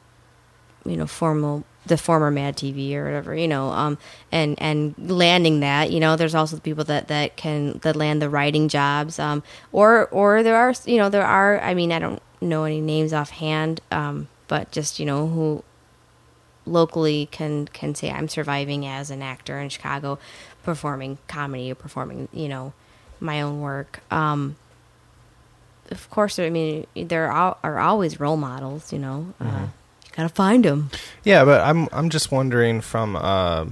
you 0.86 0.95
know 0.95 1.05
formal 1.05 1.66
the 1.90 1.98
former 1.98 2.32
Mad 2.32 2.56
TV 2.56 2.94
or 2.94 3.04
whatever, 3.04 3.36
you 3.36 3.48
know, 3.48 3.70
um, 3.70 3.98
and 4.32 4.56
and 4.62 4.96
landing 4.98 5.60
that, 5.60 5.92
you 5.92 6.00
know, 6.00 6.16
there's 6.16 6.36
also 6.36 6.58
people 6.58 6.86
that 6.86 7.10
that 7.10 7.36
can 7.36 7.80
that 7.80 7.96
land 7.96 8.22
the 8.22 8.30
writing 8.30 8.70
jobs, 8.70 9.20
um, 9.20 9.44
or 9.74 10.08
or 10.08 10.42
there 10.42 10.56
are, 10.56 10.74
you 10.86 10.98
know, 10.98 11.10
there 11.10 11.26
are. 11.26 11.60
I 11.60 11.74
mean, 11.74 11.92
I 11.92 12.00
don't 12.00 12.22
know 12.40 12.64
any 12.64 12.80
names 12.80 13.12
offhand, 13.12 13.82
um, 13.92 14.30
but 14.48 14.72
just 14.72 15.00
you 15.00 15.06
know 15.06 15.28
who 15.28 15.64
locally 16.66 17.28
can 17.32 17.68
can 17.68 17.94
say 17.96 18.10
I'm 18.12 18.30
surviving 18.30 18.86
as 18.86 19.12
an 19.12 19.22
actor 19.22 19.60
in 19.60 19.70
Chicago, 19.70 20.20
performing 20.64 21.18
comedy 21.28 21.72
or 21.72 21.76
performing, 21.76 22.30
you 22.32 22.48
know, 22.48 22.74
my 23.20 23.42
own 23.42 23.60
work. 23.60 24.02
Um, 24.12 24.56
of 25.92 26.10
course, 26.12 26.38
I 26.38 26.50
mean, 26.50 26.86
there 26.96 27.32
are, 27.32 27.58
are 27.64 27.80
always 27.80 28.20
role 28.20 28.38
models, 28.38 28.94
you 28.94 29.00
know. 29.00 29.34
Uh, 29.42 29.46
you 29.46 29.79
gotta 30.20 30.34
find 30.34 30.65
them. 30.65 30.89
Yeah, 31.24 31.45
but 31.45 31.61
I'm 31.61 31.88
I'm 31.91 32.09
just 32.09 32.32
wondering 32.32 32.82
from 32.82 33.15
uh, 33.15 33.67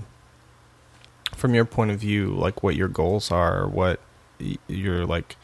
from 1.36 1.54
your 1.54 1.66
point 1.66 1.92
of 1.92 2.00
view, 2.00 2.28
like 2.30 2.64
what 2.64 2.76
your 2.76 2.88
goals 2.88 3.32
are, 3.32 3.68
what 3.68 4.00
your 4.68 5.06
like 5.06 5.36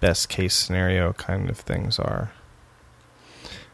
best 0.00 0.28
case 0.28 0.54
scenario 0.54 1.12
kind 1.14 1.48
of 1.48 1.58
things 1.58 1.98
are. 1.98 2.32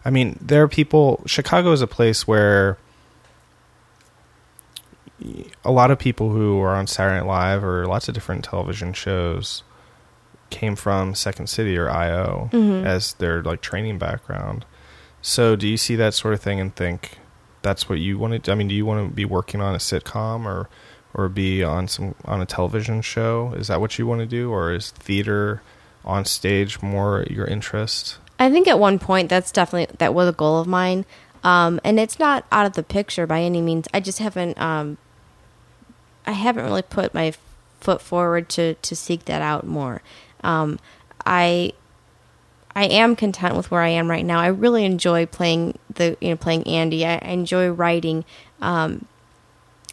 I 0.05 0.11
mean, 0.11 0.39
there 0.41 0.63
are 0.63 0.69
people. 0.69 1.23
Chicago 1.27 1.73
is 1.73 1.83
a 1.83 1.87
place 1.87 2.27
where 2.27 2.79
a 5.65 5.71
lot 5.71 5.91
of 5.91 5.99
people 5.99 6.31
who 6.31 6.61
are 6.61 6.75
on 6.75 6.87
Saturday 6.87 7.19
Night 7.21 7.27
Live 7.27 7.65
or 7.65 7.87
lots 7.87 8.09
of 8.09 8.15
different 8.15 8.45
television 8.45 8.93
shows 8.93 9.63
came 10.49 10.75
from 10.77 11.15
Second 11.15 11.49
City 11.49 11.77
or 11.77 11.91
IO 11.91 12.49
as 12.85 13.15
their 13.15 13.43
like 13.43 13.61
training 13.61 13.99
background. 13.99 14.65
So, 15.23 15.57
do 15.57 15.69
you 15.69 15.77
see 15.77 15.97
that 15.97 16.15
sort 16.15 16.35
of 16.35 16.41
thing 16.41 16.61
and 16.61 16.75
think 16.75 17.19
that's 17.63 17.89
what 17.89 17.99
you 17.99 18.19
want 18.19 18.45
to? 18.45 18.53
I 18.53 18.55
mean, 18.55 18.69
do 18.69 18.75
you 18.75 18.87
want 18.87 19.09
to 19.09 19.15
be 19.15 19.25
working 19.25 19.61
on 19.61 19.75
a 19.75 19.79
sitcom 19.79 20.47
or 20.47 20.69
or 21.13 21.29
be 21.29 21.63
on 21.63 21.89
some 21.89 22.15
on 22.25 22.41
a 22.41 22.47
television 22.47 23.03
show? 23.03 23.53
Is 23.57 23.69
that 23.69 23.81
what 23.81 23.99
you 23.99 24.07
want 24.07 24.21
to 24.21 24.27
do, 24.27 24.51
or 24.51 24.73
is 24.73 24.91
theater 24.91 25.63
on 26.05 26.25
stage 26.25 26.81
more 26.81 27.25
your 27.29 27.47
interest? 27.47 28.19
I 28.39 28.51
think 28.51 28.67
at 28.67 28.79
one 28.79 28.99
point 28.99 29.29
that's 29.29 29.53
definitely 29.53 29.95
that 29.99 30.15
was 30.15 30.29
a 30.29 30.33
goal 30.33 30.59
of 30.61 30.67
mine, 30.67 31.05
um, 31.45 31.81
and 31.85 32.01
it's 32.01 32.19
not 32.19 32.47
out 32.51 32.67
of 32.67 32.73
the 32.73 32.83
picture 32.83 33.27
by 33.27 33.43
any 33.43 33.61
means. 33.61 33.87
I 33.93 34.01
just 34.01 34.19
haven't 34.19 34.59
um, 34.59 34.97
I 36.27 36.33
haven't 36.33 36.65
really 36.65 36.83
put 36.83 37.13
my 37.13 37.35
foot 37.81 38.01
forward 38.01 38.49
to 38.51 38.75
to 38.75 38.97
seek 38.97 39.27
that 39.27 39.43
out 39.43 39.67
more. 39.67 40.03
Um, 40.43 40.79
I 41.27 41.75
I 42.75 42.85
am 42.85 43.17
content 43.17 43.57
with 43.57 43.71
where 43.71 43.83
I 43.83 43.89
am 43.89 44.09
right 44.09 44.25
now. 44.25 44.41
I 44.41 44.49
really 44.49 44.85
enjoy 44.85 45.27
playing 45.27 45.79
the 45.93 46.17
you 46.21 46.31
know 46.31 46.37
playing 46.37 46.67
Andy. 46.67 47.05
I, 47.05 47.17
enjoy 47.19 47.71
writing. 47.71 48.25
Um, 48.61 49.07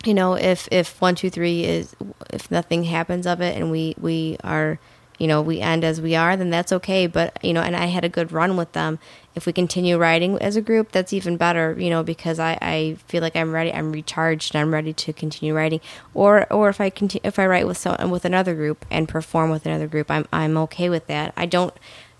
you 0.05 0.13
know, 0.13 0.35
if 0.35 0.67
if 0.71 1.01
one 1.01 1.15
two 1.15 1.29
three 1.29 1.63
is 1.63 1.95
if 2.31 2.51
nothing 2.51 2.83
happens 2.83 3.25
of 3.25 3.41
it 3.41 3.57
and 3.57 3.71
we 3.71 3.95
we 3.99 4.37
are 4.43 4.79
you 5.17 5.27
know 5.27 5.41
we 5.41 5.59
end 5.59 5.83
as 5.83 5.99
we 5.99 6.15
are, 6.15 6.37
then 6.37 6.51
that's 6.51 6.71
okay. 6.71 7.07
But 7.07 7.43
you 7.43 7.51
know, 7.51 7.61
and 7.61 7.75
I 7.75 7.87
had 7.87 8.05
a 8.05 8.09
good 8.09 8.31
run 8.31 8.55
with 8.57 8.73
them. 8.73 8.99
If 9.33 9.45
we 9.45 9.53
continue 9.53 9.97
writing 9.97 10.37
as 10.39 10.55
a 10.55 10.61
group, 10.61 10.91
that's 10.91 11.13
even 11.13 11.35
better. 11.35 11.75
You 11.77 11.89
know, 11.89 12.03
because 12.03 12.37
I 12.37 12.59
I 12.61 12.97
feel 13.07 13.21
like 13.21 13.35
I'm 13.35 13.53
ready. 13.53 13.73
I'm 13.73 13.91
recharged 13.91 14.53
and 14.53 14.61
I'm 14.61 14.71
ready 14.73 14.93
to 14.93 15.13
continue 15.13 15.55
writing. 15.55 15.81
Or 16.13 16.51
or 16.53 16.69
if 16.69 16.79
I 16.79 16.91
continue 16.91 17.27
if 17.27 17.39
I 17.39 17.47
write 17.47 17.65
with 17.65 17.77
some 17.77 18.11
with 18.11 18.23
another 18.23 18.53
group 18.53 18.85
and 18.91 19.09
perform 19.09 19.49
with 19.49 19.65
another 19.65 19.87
group, 19.87 20.11
I'm 20.11 20.27
I'm 20.31 20.57
okay 20.57 20.89
with 20.89 21.07
that. 21.07 21.33
I 21.35 21.47
don't 21.47 21.73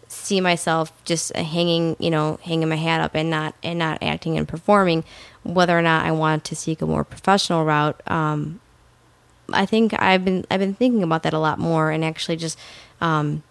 see 0.08 0.42
myself 0.42 0.92
just 1.04 1.36
hanging, 1.36 1.96
you 2.00 2.10
know, 2.10 2.40
hanging 2.44 2.70
my 2.70 2.76
hat 2.76 3.02
up 3.02 3.16
and 3.16 3.30
not 3.30 3.56
and 3.64 3.80
not 3.80 4.02
acting 4.02 4.38
and 4.38 4.48
performing. 4.48 5.04
Whether 5.44 5.78
or 5.78 5.82
not 5.82 6.06
I 6.06 6.12
want 6.12 6.44
to 6.46 6.56
seek 6.56 6.82
a 6.82 6.86
more 6.86 7.04
professional 7.04 7.64
route, 7.64 8.02
um, 8.08 8.60
I 9.54 9.66
think 9.66 9.94
I've 10.00 10.26
been 10.26 10.46
I've 10.52 10.60
been 10.60 10.74
thinking 10.74 11.04
about 11.04 11.24
that 11.24 11.34
a 11.34 11.40
lot 11.40 11.60
more, 11.60 11.92
and 11.92 12.04
actually 12.04 12.38
just 12.38 12.58
um, 13.02 13.44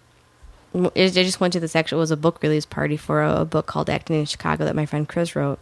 I 0.74 0.90
just 0.94 1.40
went 1.40 1.52
to 1.54 1.60
this 1.60 1.76
actually 1.76 2.00
was 2.00 2.10
a 2.10 2.16
book 2.16 2.42
release 2.42 2.66
party 2.66 2.96
for 2.96 3.22
a, 3.22 3.42
a 3.42 3.44
book 3.44 3.66
called 3.66 3.88
Acting 3.88 4.16
in 4.16 4.26
Chicago 4.26 4.64
that 4.64 4.76
my 4.76 4.86
friend 4.86 5.08
Chris 5.08 5.34
wrote, 5.34 5.58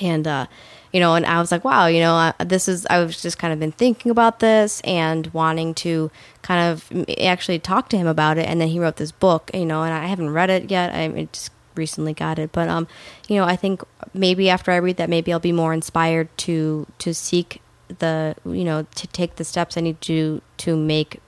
and 0.00 0.26
uh, 0.26 0.46
you 0.92 1.00
know, 1.00 1.14
and 1.14 1.26
I 1.26 1.40
was 1.40 1.50
like, 1.50 1.64
wow, 1.64 1.86
you 1.86 2.00
know, 2.00 2.14
uh, 2.14 2.32
this 2.44 2.68
is 2.68 2.86
I 2.88 3.02
was 3.02 3.20
just 3.20 3.38
kind 3.38 3.52
of 3.52 3.58
been 3.58 3.72
thinking 3.72 4.10
about 4.10 4.40
this 4.40 4.80
and 4.82 5.26
wanting 5.28 5.74
to 5.74 6.10
kind 6.42 6.72
of 6.72 6.90
actually 7.20 7.58
talk 7.58 7.88
to 7.90 7.96
him 7.96 8.06
about 8.06 8.38
it, 8.38 8.46
and 8.46 8.60
then 8.60 8.68
he 8.68 8.78
wrote 8.78 8.96
this 8.96 9.12
book, 9.12 9.50
you 9.52 9.66
know, 9.66 9.82
and 9.82 9.92
I 9.92 10.06
haven't 10.06 10.30
read 10.30 10.50
it 10.50 10.70
yet. 10.70 10.94
I 10.94 11.28
just 11.32 11.50
recently 11.74 12.14
got 12.14 12.38
it, 12.38 12.52
but 12.52 12.68
um, 12.68 12.86
you 13.28 13.36
know, 13.36 13.44
I 13.44 13.56
think 13.56 13.82
maybe 14.14 14.48
after 14.48 14.72
I 14.72 14.76
read 14.76 14.96
that, 14.96 15.10
maybe 15.10 15.32
I'll 15.32 15.40
be 15.40 15.52
more 15.52 15.72
inspired 15.72 16.36
to 16.38 16.86
to 16.98 17.14
seek 17.14 17.60
the 17.98 18.34
you 18.44 18.64
know 18.64 18.86
to 18.94 19.06
take 19.08 19.36
the 19.36 19.44
steps 19.44 19.76
I 19.76 19.80
need 19.80 20.00
to 20.02 20.42
to 20.58 20.76
make 20.76 21.20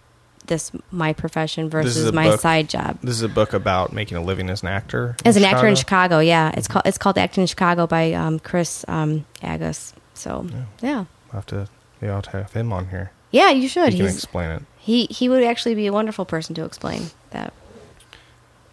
this 0.49 0.72
my 0.90 1.12
profession 1.12 1.70
versus 1.70 2.12
my 2.12 2.28
book- 2.30 2.40
side 2.40 2.68
job. 2.68 2.99
This 3.03 3.14
is 3.14 3.22
a 3.22 3.28
book 3.28 3.53
about 3.53 3.92
making 3.92 4.16
a 4.18 4.22
living 4.22 4.51
as 4.51 4.62
an 4.62 4.68
actor. 4.68 5.16
As 5.24 5.36
an 5.36 5.44
actor 5.44 5.66
in 5.66 5.76
Chicago, 5.76 6.18
yeah, 6.18 6.51
it's 6.55 6.66
called 6.68 6.86
it's 6.86 6.99
called 6.99 7.16
Acting 7.16 7.42
in 7.42 7.46
Chicago 7.46 7.86
by 7.86 8.12
um, 8.12 8.38
Chris 8.40 8.84
um, 8.88 9.24
Agos. 9.42 9.92
So 10.14 10.46
yeah. 10.82 11.05
I'll 11.30 11.32
have 11.32 11.46
to, 11.46 11.68
yeah, 12.03 12.14
I'll 12.16 12.22
have 12.32 12.53
him 12.53 12.72
on 12.72 12.88
here. 12.88 13.12
yeah, 13.30 13.51
you 13.51 13.68
should. 13.68 13.92
He 13.92 13.99
can 13.99 14.07
He's 14.07 14.16
explain 14.16 14.51
it. 14.51 14.62
he 14.78 15.07
he 15.07 15.28
would 15.28 15.44
actually 15.44 15.74
be 15.74 15.86
a 15.86 15.92
wonderful 15.92 16.24
person 16.24 16.55
to 16.57 16.64
explain 16.64 17.11
that. 17.30 17.53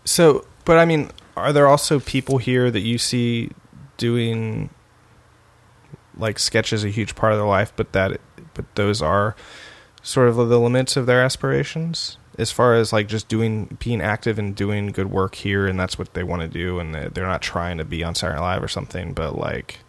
So, 0.06 0.46
but 0.66 0.78
I 0.78 0.86
mean, 0.86 1.12
are 1.36 1.52
there 1.54 1.68
also 1.68 2.00
people 2.00 2.38
here 2.38 2.72
that 2.72 2.82
you 2.82 2.98
see 2.98 3.52
doing 3.98 4.70
like 6.18 6.40
sketches 6.40 6.84
a 6.84 6.90
huge 6.90 7.16
part 7.16 7.34
of 7.34 7.40
their 7.40 7.48
life, 7.48 7.74
but 7.76 7.92
that 7.92 8.20
but 8.54 8.66
those 8.76 9.02
are 9.02 9.36
sort 10.06 10.30
of 10.30 10.36
the 10.36 10.60
limits 10.60 10.96
of 10.96 11.06
their 11.08 11.22
aspirations 11.22 12.18
as 12.38 12.52
far 12.52 12.76
as 12.76 12.94
like 12.94 13.08
just 13.08 13.28
doing 13.28 13.78
being 13.80 14.02
active 14.02 14.38
and 14.38 14.56
doing 14.56 14.88
good 14.88 15.10
work 15.10 15.36
here, 15.36 15.66
and 15.68 15.80
that's 15.80 15.98
what 15.98 16.14
they 16.14 16.24
want 16.24 16.42
to 16.42 16.48
do, 16.48 16.80
and 16.80 16.94
they- 16.94 17.08
they're 17.08 17.26
not 17.26 17.42
trying 17.42 17.78
to 17.78 17.86
be 17.86 18.04
on 18.04 18.14
Saturday 18.14 18.40
Night 18.40 18.54
Live 18.56 18.64
or 18.64 18.68
something, 18.68 19.14
but 19.14 19.38
like 19.38 19.80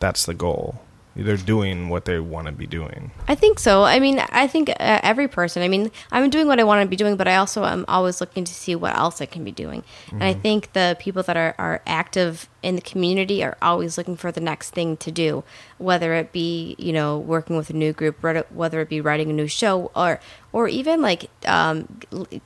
that's 0.00 0.26
the 0.26 0.34
goal. 0.34 0.80
They're 1.18 1.38
doing 1.38 1.88
what 1.88 2.04
they 2.04 2.18
want 2.20 2.46
to 2.46 2.52
be 2.52 2.66
doing. 2.66 3.10
I 3.26 3.34
think 3.34 3.58
so. 3.58 3.84
I 3.84 4.00
mean, 4.00 4.18
I 4.30 4.46
think 4.46 4.68
uh, 4.68 4.74
every 5.02 5.28
person. 5.28 5.62
I 5.62 5.68
mean, 5.68 5.90
I'm 6.12 6.28
doing 6.28 6.46
what 6.46 6.60
I 6.60 6.64
want 6.64 6.82
to 6.82 6.88
be 6.88 6.94
doing, 6.96 7.16
but 7.16 7.26
I 7.26 7.36
also 7.36 7.64
am 7.64 7.86
always 7.88 8.20
looking 8.20 8.44
to 8.44 8.52
see 8.52 8.74
what 8.76 8.94
else 8.94 9.22
I 9.22 9.26
can 9.26 9.42
be 9.42 9.50
doing. 9.50 9.82
And 10.12 10.22
I 10.22 10.34
think 10.34 10.74
the 10.74 10.94
people 11.00 11.22
that 11.22 11.36
are, 11.38 11.54
are 11.58 11.80
active 11.86 12.50
in 12.66 12.74
the 12.74 12.82
community 12.82 13.44
are 13.44 13.56
always 13.62 13.96
looking 13.96 14.16
for 14.16 14.32
the 14.32 14.40
next 14.40 14.70
thing 14.70 14.96
to 14.96 15.10
do, 15.12 15.44
whether 15.78 16.14
it 16.14 16.32
be 16.32 16.74
you 16.78 16.92
know 16.92 17.16
working 17.16 17.56
with 17.56 17.70
a 17.70 17.72
new 17.72 17.92
group, 17.92 18.22
whether- 18.22 18.80
it 18.80 18.88
be 18.88 19.00
writing 19.00 19.30
a 19.30 19.32
new 19.32 19.46
show, 19.46 19.90
or 19.94 20.18
or 20.52 20.66
even 20.66 21.00
like 21.00 21.30
um, 21.46 21.76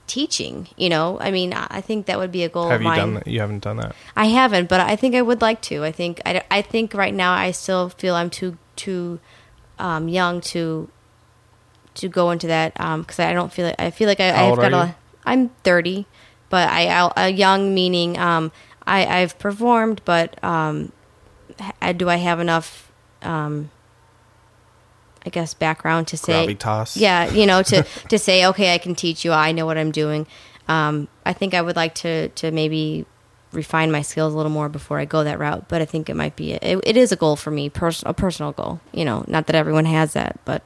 teaching. 0.06 0.68
You 0.76 0.88
know, 0.90 1.18
I 1.20 1.30
mean, 1.30 1.54
I 1.54 1.80
think 1.80 2.06
that 2.06 2.18
would 2.18 2.30
be 2.32 2.44
a 2.44 2.48
goal. 2.50 2.68
Have 2.68 2.76
of 2.76 2.82
you 2.82 2.88
mine. 2.88 2.98
done 2.98 3.14
that? 3.14 3.26
You 3.26 3.40
haven't 3.40 3.62
done 3.64 3.78
that. 3.78 3.94
I 4.14 4.26
haven't, 4.26 4.68
but 4.68 4.80
I 4.80 4.94
think 4.96 5.14
I 5.14 5.22
would 5.22 5.40
like 5.40 5.60
to. 5.62 5.84
I 5.84 5.92
think 5.92 6.20
I, 6.26 6.42
I 6.50 6.60
think 6.62 6.92
right 6.94 7.14
now 7.14 7.32
I 7.32 7.50
still 7.52 7.88
feel 7.88 8.14
I'm 8.14 8.28
too 8.30 8.58
too 8.76 9.20
um, 9.78 10.08
young 10.08 10.40
to 10.52 10.88
to 11.94 12.08
go 12.08 12.30
into 12.30 12.46
that 12.46 12.74
because 12.74 13.18
I 13.18 13.32
don't 13.32 13.52
feel 13.52 13.66
like 13.66 13.80
I 13.80 13.90
feel 13.90 14.06
like 14.08 14.20
I, 14.20 14.48
old 14.48 14.58
got 14.58 14.72
a. 14.72 14.94
I'm 15.24 15.48
30, 15.64 16.06
but 16.48 16.68
I 16.68 16.86
I- 16.88 17.12
a 17.26 17.28
young 17.30 17.74
meaning 17.74 18.18
um, 18.18 18.52
I 18.90 19.20
I've 19.20 19.38
performed, 19.38 20.02
but 20.04 20.42
um, 20.42 20.92
do 21.96 22.08
I 22.08 22.16
have 22.16 22.40
enough 22.40 22.90
um, 23.22 23.70
I 25.24 25.30
guess 25.30 25.54
background 25.54 26.08
to 26.08 26.16
say 26.16 26.46
Gravitas. 26.46 26.96
yeah, 26.98 27.30
you 27.30 27.46
know, 27.46 27.62
to 27.62 27.82
to 28.08 28.18
say, 28.18 28.46
okay, 28.46 28.74
I 28.74 28.78
can 28.78 28.94
teach 28.94 29.24
you. 29.24 29.32
I 29.32 29.52
know 29.52 29.66
what 29.66 29.78
I'm 29.78 29.92
doing. 29.92 30.26
Um, 30.68 31.08
I 31.24 31.32
think 31.32 31.54
I 31.54 31.62
would 31.62 31.76
like 31.76 31.94
to 31.96 32.28
to 32.28 32.50
maybe 32.50 33.06
refine 33.52 33.90
my 33.90 34.02
skills 34.02 34.32
a 34.32 34.36
little 34.36 34.52
more 34.52 34.68
before 34.68 34.98
I 34.98 35.04
go 35.04 35.24
that 35.24 35.38
route. 35.38 35.68
But 35.68 35.82
I 35.82 35.84
think 35.84 36.08
it 36.08 36.14
might 36.14 36.36
be 36.36 36.52
it, 36.52 36.80
it 36.84 36.96
is 36.96 37.12
a 37.12 37.16
goal 37.16 37.36
for 37.36 37.50
me, 37.50 37.68
pers- 37.68 38.02
a 38.06 38.14
personal 38.14 38.52
goal. 38.52 38.80
You 38.92 39.04
know, 39.04 39.24
not 39.28 39.46
that 39.46 39.56
everyone 39.56 39.84
has 39.84 40.14
that, 40.14 40.40
but 40.44 40.62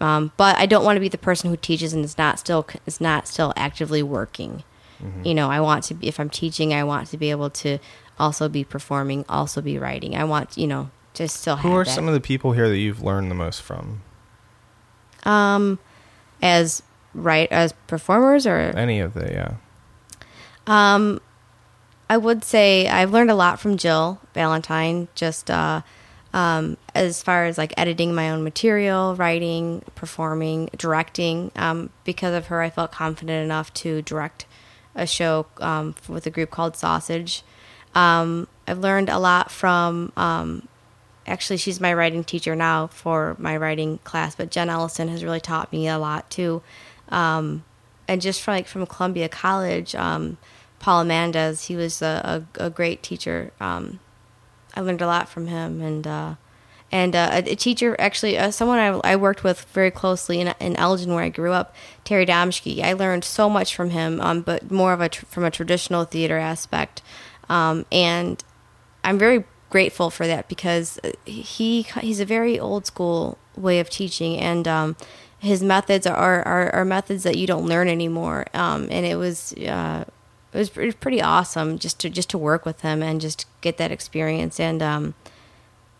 um, 0.00 0.32
but 0.36 0.56
I 0.56 0.66
don't 0.66 0.84
want 0.84 0.96
to 0.96 1.00
be 1.00 1.08
the 1.08 1.18
person 1.18 1.50
who 1.50 1.56
teaches 1.56 1.92
and 1.92 2.04
is 2.04 2.16
not 2.16 2.38
still 2.38 2.66
is 2.86 3.00
not 3.00 3.26
still 3.26 3.52
actively 3.56 4.02
working. 4.02 4.62
You 5.22 5.34
know, 5.34 5.48
I 5.50 5.60
want 5.60 5.84
to 5.84 5.94
be 5.94 6.08
if 6.08 6.18
I'm 6.18 6.30
teaching, 6.30 6.74
I 6.74 6.82
want 6.84 7.08
to 7.08 7.16
be 7.16 7.30
able 7.30 7.50
to 7.50 7.78
also 8.18 8.48
be 8.48 8.64
performing, 8.64 9.24
also 9.28 9.60
be 9.60 9.78
writing. 9.78 10.16
I 10.16 10.24
want 10.24 10.58
you 10.58 10.66
know 10.66 10.90
to 11.14 11.28
still 11.28 11.56
have 11.56 11.64
Who 11.70 11.76
are 11.76 11.84
that. 11.84 11.90
some 11.90 12.08
of 12.08 12.14
the 12.14 12.20
people 12.20 12.52
here 12.52 12.68
that 12.68 12.78
you've 12.78 13.02
learned 13.02 13.30
the 13.30 13.34
most 13.36 13.62
from? 13.62 14.02
um 15.24 15.78
as 16.40 16.82
right 17.14 17.50
as 17.50 17.72
performers 17.86 18.46
or 18.46 18.56
Any 18.58 19.00
of 19.00 19.14
the 19.14 19.30
yeah. 19.32 19.54
Um, 20.66 21.20
I 22.10 22.16
would 22.16 22.44
say 22.44 22.88
I've 22.88 23.10
learned 23.12 23.30
a 23.30 23.34
lot 23.34 23.58
from 23.58 23.76
Jill 23.76 24.20
Valentine. 24.34 25.08
Just 25.14 25.50
uh, 25.50 25.82
um, 26.32 26.76
as 26.94 27.22
far 27.22 27.46
as 27.46 27.56
like 27.58 27.72
editing 27.76 28.14
my 28.14 28.30
own 28.30 28.44
material, 28.44 29.14
writing, 29.16 29.82
performing, 29.94 30.70
directing. 30.76 31.50
Um, 31.56 31.90
because 32.04 32.34
of 32.34 32.46
her, 32.46 32.60
I 32.60 32.70
felt 32.70 32.92
confident 32.92 33.44
enough 33.44 33.72
to 33.74 34.02
direct 34.02 34.46
a 34.98 35.06
show 35.06 35.46
um, 35.60 35.94
with 36.08 36.26
a 36.26 36.30
group 36.30 36.50
called 36.50 36.76
Sausage. 36.76 37.42
Um, 37.94 38.48
I've 38.66 38.80
learned 38.80 39.08
a 39.08 39.18
lot 39.18 39.50
from 39.50 40.12
um, 40.16 40.68
actually, 41.26 41.56
she's 41.56 41.80
my 41.80 41.92
writing 41.94 42.24
teacher 42.24 42.56
now 42.56 42.88
for 42.88 43.36
my 43.38 43.56
writing 43.56 43.98
class. 44.04 44.34
But 44.34 44.50
Jen 44.50 44.68
Ellison 44.68 45.08
has 45.08 45.24
really 45.24 45.40
taught 45.40 45.72
me 45.72 45.88
a 45.88 45.98
lot 45.98 46.28
too. 46.30 46.62
Um, 47.08 47.64
and 48.06 48.20
just 48.20 48.42
from 48.42 48.54
like 48.54 48.66
from 48.66 48.86
Columbia 48.86 49.28
College, 49.28 49.94
um, 49.94 50.38
Paul 50.78 51.04
Amandas, 51.04 51.66
he 51.66 51.76
was 51.76 52.02
a, 52.02 52.44
a, 52.58 52.66
a 52.66 52.70
great 52.70 53.02
teacher. 53.02 53.52
I 53.60 54.80
learned 54.80 55.02
a 55.02 55.06
lot 55.06 55.28
from 55.28 55.48
him, 55.48 55.80
and 55.80 56.06
uh, 56.06 56.34
and 56.90 57.14
uh, 57.14 57.42
a, 57.44 57.54
teacher 57.54 57.94
actually, 57.98 58.38
uh, 58.38 58.50
someone 58.50 58.78
I, 58.78 59.12
I 59.12 59.16
worked 59.16 59.44
with 59.44 59.64
very 59.72 59.90
closely 59.90 60.40
in, 60.40 60.54
in 60.58 60.74
Elgin, 60.76 61.12
where 61.12 61.24
I 61.24 61.28
grew 61.28 61.52
up, 61.52 61.74
Terry 62.04 62.24
Domschke. 62.24 62.82
I 62.82 62.94
learned 62.94 63.24
so 63.24 63.50
much 63.50 63.76
from 63.76 63.90
him, 63.90 64.20
um, 64.22 64.40
but 64.40 64.70
more 64.70 64.94
of 64.94 65.00
a 65.00 65.08
tr- 65.10 65.26
from 65.26 65.44
a 65.44 65.50
traditional 65.50 66.04
theater 66.04 66.38
aspect, 66.38 67.02
um, 67.50 67.84
and 67.92 68.42
I'm 69.04 69.18
very 69.18 69.44
grateful 69.70 70.08
for 70.08 70.26
that 70.26 70.48
because 70.48 70.98
he 71.26 71.82
he's 71.82 72.20
a 72.20 72.24
very 72.24 72.58
old 72.58 72.86
school 72.86 73.36
way 73.54 73.80
of 73.80 73.90
teaching, 73.90 74.38
and 74.38 74.66
um, 74.66 74.96
his 75.38 75.62
methods 75.62 76.06
are, 76.06 76.42
are 76.42 76.74
are 76.74 76.84
methods 76.86 77.22
that 77.24 77.36
you 77.36 77.46
don't 77.46 77.66
learn 77.66 77.88
anymore. 77.88 78.46
Um, 78.54 78.88
and 78.90 79.04
it 79.04 79.16
was. 79.16 79.52
Uh, 79.54 80.04
it 80.50 80.56
was 80.56 80.70
pretty, 80.70 80.92
pretty 80.92 81.20
awesome 81.20 81.78
just 81.78 82.00
to 82.00 82.08
just 82.08 82.30
to 82.30 82.38
work 82.38 82.64
with 82.64 82.80
him 82.80 83.02
and 83.02 83.20
just 83.20 83.44
get 83.60 83.76
that 83.76 83.92
experience 83.92 84.58
and 84.58 84.82
um 84.82 85.14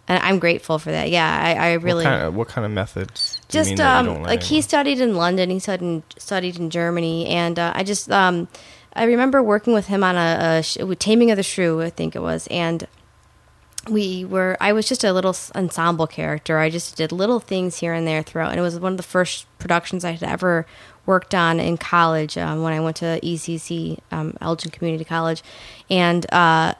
and 0.08 0.22
I'm 0.22 0.38
grateful 0.38 0.78
for 0.78 0.90
that. 0.90 1.10
Yeah, 1.10 1.28
I, 1.28 1.54
I 1.54 1.72
really 1.74 2.04
What 2.04 2.10
kind 2.10 2.22
of, 2.22 2.34
what 2.34 2.48
kind 2.48 2.64
of 2.64 2.72
methods? 2.72 3.40
Do 3.48 3.58
you 3.58 3.60
just 3.64 3.70
mean 3.70 3.76
that 3.76 4.04
you 4.04 4.10
um 4.10 4.22
like 4.22 4.42
he 4.42 4.62
studied 4.62 5.00
in 5.00 5.14
London, 5.14 5.50
he 5.50 5.58
studied 5.58 5.84
in, 5.84 6.02
studied 6.16 6.58
in 6.58 6.70
Germany, 6.70 7.26
and 7.28 7.58
uh, 7.58 7.72
I 7.74 7.84
just 7.84 8.10
um 8.10 8.48
I 8.94 9.04
remember 9.04 9.42
working 9.42 9.74
with 9.74 9.86
him 9.86 10.02
on 10.02 10.16
a, 10.16 10.58
a 10.58 10.62
sh- 10.62 10.78
Taming 10.98 11.30
of 11.30 11.36
the 11.36 11.42
Shrew, 11.42 11.82
I 11.82 11.90
think 11.90 12.16
it 12.16 12.20
was, 12.20 12.48
and 12.50 12.86
we 13.88 14.24
were 14.24 14.56
I 14.60 14.72
was 14.72 14.88
just 14.88 15.04
a 15.04 15.12
little 15.12 15.36
ensemble 15.54 16.06
character. 16.06 16.58
I 16.58 16.70
just 16.70 16.96
did 16.96 17.12
little 17.12 17.40
things 17.40 17.78
here 17.78 17.92
and 17.92 18.06
there 18.06 18.22
throughout, 18.22 18.50
and 18.50 18.58
it 18.58 18.62
was 18.62 18.78
one 18.78 18.92
of 18.92 18.96
the 18.96 19.02
first 19.02 19.46
productions 19.58 20.04
I 20.04 20.12
had 20.12 20.22
ever 20.22 20.66
worked 21.06 21.34
on 21.34 21.58
in 21.58 21.78
college 21.78 22.36
um, 22.36 22.62
when 22.62 22.72
I 22.72 22.80
went 22.80 22.96
to 22.96 23.18
ECC, 23.22 23.98
um, 24.10 24.36
Elgin 24.40 24.70
Community 24.70 25.04
College, 25.04 25.42
and 25.88 26.30
uh, 26.32 26.74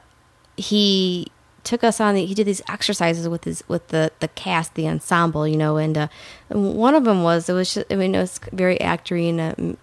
he 0.57 1.29
took 1.65 1.85
us 1.85 2.01
on 2.01 2.15
the, 2.15 2.25
he 2.25 2.35
did 2.35 2.47
these 2.47 2.63
exercises 2.69 3.29
with 3.29 3.45
his 3.45 3.63
with 3.69 3.89
the 3.89 4.11
the 4.21 4.29
cast 4.29 4.75
the 4.75 4.89
ensemble 4.89 5.47
you 5.47 5.57
know 5.57 5.77
and 5.77 5.97
uh, 5.97 6.09
one 6.49 6.95
of 6.95 7.05
them 7.05 7.23
was 7.23 7.49
it 7.49 7.53
was 7.53 7.75
just, 7.75 7.93
i 7.93 7.97
mean 7.97 8.15
it 8.15 8.19
was 8.19 8.41
very 8.53 8.77
actory 8.79 9.29
and 9.29 9.41
uh, 9.41 9.77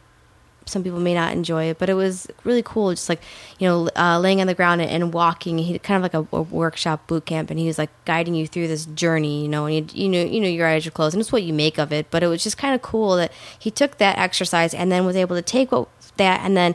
some 0.67 0.83
people 0.83 0.99
may 0.99 1.13
not 1.13 1.31
enjoy 1.31 1.65
it 1.65 1.77
but 1.77 1.89
it 1.89 1.93
was 1.93 2.27
really 2.43 2.63
cool 2.63 2.89
just 2.91 3.07
like 3.07 3.21
you 3.59 3.67
know 3.67 3.87
uh, 3.95 4.17
laying 4.19 4.41
on 4.41 4.47
the 4.47 4.55
ground 4.55 4.81
and, 4.81 4.89
and 4.89 5.13
walking 5.13 5.57
he 5.57 5.77
kind 5.79 5.97
of 5.97 6.01
like 6.01 6.13
a, 6.13 6.35
a 6.35 6.41
workshop 6.41 7.05
boot 7.07 7.25
camp 7.25 7.51
and 7.51 7.59
he 7.59 7.67
was 7.67 7.77
like 7.77 7.91
guiding 8.05 8.33
you 8.33 8.47
through 8.47 8.67
this 8.67 8.85
journey 8.87 9.43
you 9.43 9.47
know 9.47 9.65
and 9.65 9.93
you, 9.93 10.03
you 10.03 10.09
know 10.09 10.23
you 10.23 10.39
know 10.39 10.47
your 10.47 10.67
eyes 10.67 10.87
are 10.87 10.91
closed 10.91 11.13
and 11.13 11.21
it's 11.21 11.31
what 11.31 11.43
you 11.43 11.53
make 11.53 11.77
of 11.77 11.93
it 11.93 12.07
but 12.09 12.23
it 12.23 12.27
was 12.27 12.43
just 12.43 12.57
kind 12.57 12.73
of 12.73 12.81
cool 12.81 13.15
that 13.15 13.31
he 13.59 13.69
took 13.69 13.97
that 13.97 14.17
exercise 14.17 14.73
and 14.73 14.91
then 14.91 15.05
was 15.05 15.15
able 15.15 15.35
to 15.35 15.41
take 15.41 15.71
what 15.71 15.87
that 16.17 16.39
and 16.41 16.55
then 16.55 16.73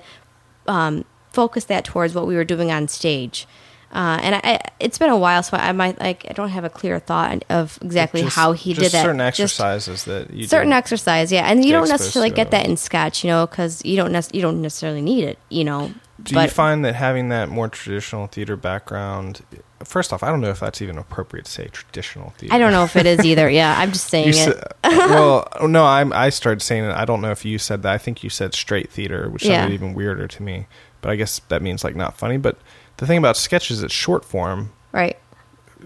um, 0.67 1.05
focus 1.33 1.65
that 1.65 1.85
towards 1.85 2.15
what 2.15 2.27
we 2.27 2.35
were 2.35 2.45
doing 2.45 2.71
on 2.71 2.89
stage. 2.89 3.47
Uh, 3.93 4.18
and 4.22 4.34
I, 4.36 4.61
it's 4.78 4.99
been 4.99 5.11
a 5.11 5.18
while, 5.18 5.43
so 5.43 5.57
I 5.57 5.72
might 5.72 5.99
like 5.99 6.24
I 6.30 6.32
don't 6.32 6.51
have 6.51 6.64
a 6.64 6.70
clear 6.70 7.01
thought 7.01 7.45
of 7.51 7.76
exactly 7.82 8.22
Just- 8.22 8.36
how 8.36 8.53
he 8.53 8.72
just 8.72 8.84
did 8.84 8.93
that. 8.93 9.03
Certain 9.03 9.18
Just 9.18 9.41
exercises 9.41 10.05
that 10.05 10.30
you 10.32 10.47
certain 10.47 10.72
exercise, 10.72 11.32
yeah, 11.32 11.51
and 11.51 11.64
you 11.64 11.72
don't 11.72 11.88
necessarily 11.88 12.30
get 12.30 12.53
that 12.53 12.66
in 12.66 12.76
sketch, 12.76 13.24
you 13.24 13.30
know, 13.30 13.47
because 13.47 13.84
you 13.84 13.97
don't 13.97 14.12
nec- 14.12 14.32
you 14.32 14.43
don't 14.43 14.62
necessarily 14.62 15.03
need 15.03 15.24
it, 15.24 15.38
you 15.49 15.64
know. 15.64 15.93
Do 16.22 16.34
but 16.34 16.43
you 16.45 16.49
find 16.51 16.84
that 16.84 16.95
having 16.95 17.30
that 17.30 17.49
more 17.49 17.68
traditional 17.68 18.26
theater 18.26 18.55
background? 18.55 19.41
First 19.82 20.12
off, 20.12 20.22
I 20.22 20.28
don't 20.28 20.43
know 20.43 20.51
if 20.51 20.61
that's 20.61 20.82
even 20.82 20.99
appropriate 20.99 21.47
to 21.47 21.51
say 21.51 21.68
traditional 21.68 22.30
theater. 22.36 22.55
I 22.55 22.59
don't 22.59 22.72
know 22.72 22.84
if 22.84 22.95
it 22.95 23.07
is 23.07 23.24
either. 23.24 23.49
Yeah, 23.49 23.74
I'm 23.76 23.91
just 23.91 24.07
saying 24.09 24.34
You 24.34 24.51
it. 24.53 24.74
well, 24.84 25.49
no, 25.62 25.84
I'm, 25.86 26.12
I 26.12 26.28
started 26.28 26.61
saying 26.61 26.84
it. 26.84 26.93
I 26.95 27.07
don't 27.07 27.22
know 27.22 27.30
if 27.30 27.45
you 27.47 27.59
said 27.59 27.82
that. 27.82 27.93
I 27.93 27.99
think 27.99 28.22
you 28.22 28.28
said 28.30 28.53
straight 28.55 28.91
theater, 28.93 29.30
which 29.30 29.45
Yeah. 29.45 29.62
sounded 29.62 29.74
even 29.74 29.95
weirder 29.95 30.28
to 30.28 30.43
me. 30.43 30.66
But 31.01 31.11
I 31.11 31.16
guess 31.16 31.41
that 31.49 31.62
means 31.62 31.82
like 31.82 31.97
not 31.97 32.18
funny. 32.18 32.36
But 32.36 32.59
the 33.01 33.07
thing 33.07 33.19
about 33.19 33.37
sketches, 33.37 33.83
it's 33.83 33.93
short 33.93 34.25
form. 34.25 34.71
right. 34.93 35.19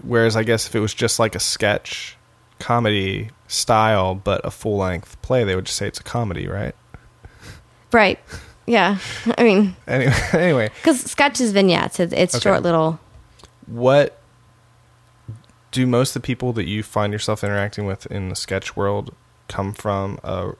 Whereas 0.03 0.35
I 0.35 0.43
guess 0.43 0.67
if 0.67 0.75
it 0.75 0.81
was 0.81 0.93
just 0.93 1.19
like 1.19 1.35
a 1.35 1.39
sketch 1.39 2.17
comedy 2.59 3.29
style, 3.47 4.13
but 4.13 4.41
a 4.43 4.51
full 4.51 4.75
length 4.77 5.19
play, 5.21 5.43
they 5.45 5.55
would 5.55 5.65
just 5.65 5.77
say 5.77 5.87
it's 5.87 5.99
a 6.01 6.03
comedy, 6.03 6.47
right? 6.47 6.75
Right. 7.93 8.19
Yeah. 8.67 8.97
I 9.37 9.43
mean, 9.43 9.75
Anyway, 9.87 10.13
anyway, 10.33 10.69
because 10.75 10.99
sketch 11.01 11.39
is 11.39 11.53
vignettes. 11.53 11.99
It's, 12.01 12.11
it's 12.13 12.35
Okay. 12.35 12.43
short 12.43 12.61
little. 12.63 12.99
what 13.67 14.19
do 15.71 15.85
most 15.87 16.15
of 16.15 16.21
the 16.21 16.25
people 16.25 16.51
that 16.53 16.65
you 16.67 16.83
find 16.83 17.11
yourself 17.13 17.43
interacting 17.43 17.85
with 17.85 18.05
in 18.07 18.29
the 18.29 18.35
sketch 18.35 18.75
world 18.75 19.13
come 19.47 19.73
from 19.73 20.19
a 20.23 20.51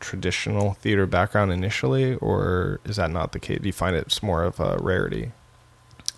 traditional 0.00 0.74
theater 0.74 1.06
background 1.06 1.52
initially 1.52 2.14
or 2.16 2.80
is 2.84 2.96
that 2.96 3.10
not 3.10 3.32
the 3.32 3.38
case 3.38 3.58
do 3.60 3.66
you 3.66 3.72
find 3.72 3.96
it's 3.96 4.22
more 4.22 4.44
of 4.44 4.60
a 4.60 4.76
rarity 4.80 5.32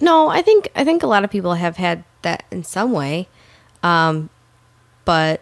No, 0.00 0.28
I 0.28 0.42
think 0.42 0.68
I 0.76 0.84
think 0.84 1.02
a 1.02 1.06
lot 1.08 1.24
of 1.24 1.30
people 1.30 1.54
have 1.54 1.76
had 1.76 2.04
that 2.22 2.44
in 2.52 2.62
some 2.62 2.92
way, 2.92 3.26
um, 3.82 4.30
but 5.04 5.40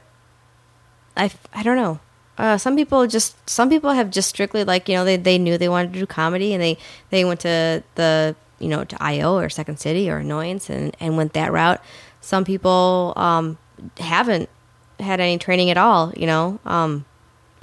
I 1.16 1.30
I 1.52 1.62
don't 1.62 1.76
know. 1.76 2.00
Uh, 2.38 2.56
some 2.56 2.74
people 2.76 3.06
just 3.06 3.36
some 3.48 3.68
people 3.68 3.90
have 3.92 4.10
just 4.10 4.28
strictly 4.30 4.64
like 4.64 4.88
you 4.88 4.94
know 4.96 5.04
they, 5.04 5.16
they 5.18 5.38
knew 5.38 5.58
they 5.58 5.68
wanted 5.68 5.92
to 5.92 5.98
do 5.98 6.06
comedy 6.06 6.54
and 6.54 6.62
they 6.62 6.78
they 7.10 7.24
went 7.24 7.40
to 7.40 7.82
the 7.96 8.34
you 8.58 8.68
know 8.68 8.84
to 8.84 8.96
IO 9.02 9.36
or 9.36 9.48
Second 9.50 9.78
City 9.78 10.08
or 10.10 10.18
Annoyance 10.18 10.70
and 10.70 10.96
and 11.00 11.16
went 11.18 11.32
that 11.34 11.52
route. 11.52 11.80
Some 12.20 12.44
people 12.44 13.12
um, 13.16 13.58
haven't 13.98 14.48
had 15.00 15.20
any 15.20 15.36
training 15.38 15.70
at 15.70 15.76
all. 15.76 16.12
You 16.16 16.26
know, 16.26 16.58
um, 16.64 17.04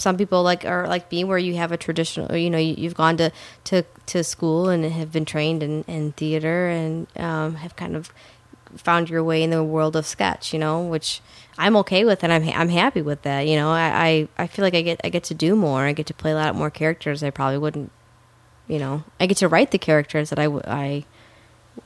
some 0.03 0.17
people 0.17 0.43
like 0.43 0.65
are 0.65 0.85
like 0.87 1.09
me 1.09 1.23
where 1.23 1.37
you 1.37 1.55
have 1.55 1.71
a 1.71 1.77
traditional 1.77 2.35
you 2.35 2.49
know 2.49 2.57
you, 2.57 2.75
you've 2.77 2.93
gone 2.93 3.15
to, 3.15 3.31
to 3.63 3.83
to 4.05 4.23
school 4.23 4.67
and 4.67 4.83
have 4.83 5.11
been 5.13 5.23
trained 5.23 5.63
in, 5.63 5.83
in 5.83 6.11
theater 6.11 6.67
and 6.67 7.07
um, 7.17 7.55
have 7.55 7.75
kind 7.77 7.95
of 7.95 8.13
found 8.75 9.09
your 9.09 9.23
way 9.23 9.41
in 9.41 9.49
the 9.49 9.63
world 9.63 9.95
of 9.95 10.05
sketch 10.05 10.51
you 10.51 10.59
know 10.59 10.81
which 10.81 11.21
i'm 11.57 11.75
okay 11.75 12.03
with 12.03 12.23
and 12.23 12.33
i'm, 12.33 12.43
I'm 12.49 12.69
happy 12.69 13.01
with 13.01 13.21
that 13.21 13.47
you 13.47 13.55
know. 13.55 13.71
I, 13.71 14.27
I 14.37 14.43
i 14.43 14.47
feel 14.47 14.63
like 14.63 14.75
i 14.75 14.81
get 14.81 14.99
i 15.03 15.09
get 15.09 15.23
to 15.25 15.33
do 15.33 15.55
more. 15.55 15.83
I 15.85 15.93
get 15.93 16.07
to 16.07 16.13
play 16.13 16.31
a 16.31 16.35
lot 16.35 16.53
more 16.55 16.69
characters 16.69 17.23
i 17.23 17.29
probably 17.29 17.57
wouldn't 17.57 17.91
you 18.67 18.79
know. 18.79 19.03
I 19.19 19.25
get 19.25 19.37
to 19.37 19.47
write 19.47 19.71
the 19.71 19.77
characters 19.77 20.29
that 20.31 20.39
i 20.39 20.45
w- 20.45 20.63
i 20.67 21.05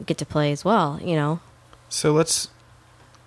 get 0.05 0.17
to 0.17 0.25
play 0.25 0.51
as 0.51 0.65
well 0.65 0.99
you 1.03 1.15
know. 1.15 1.39
So 1.89 2.13
let's 2.13 2.49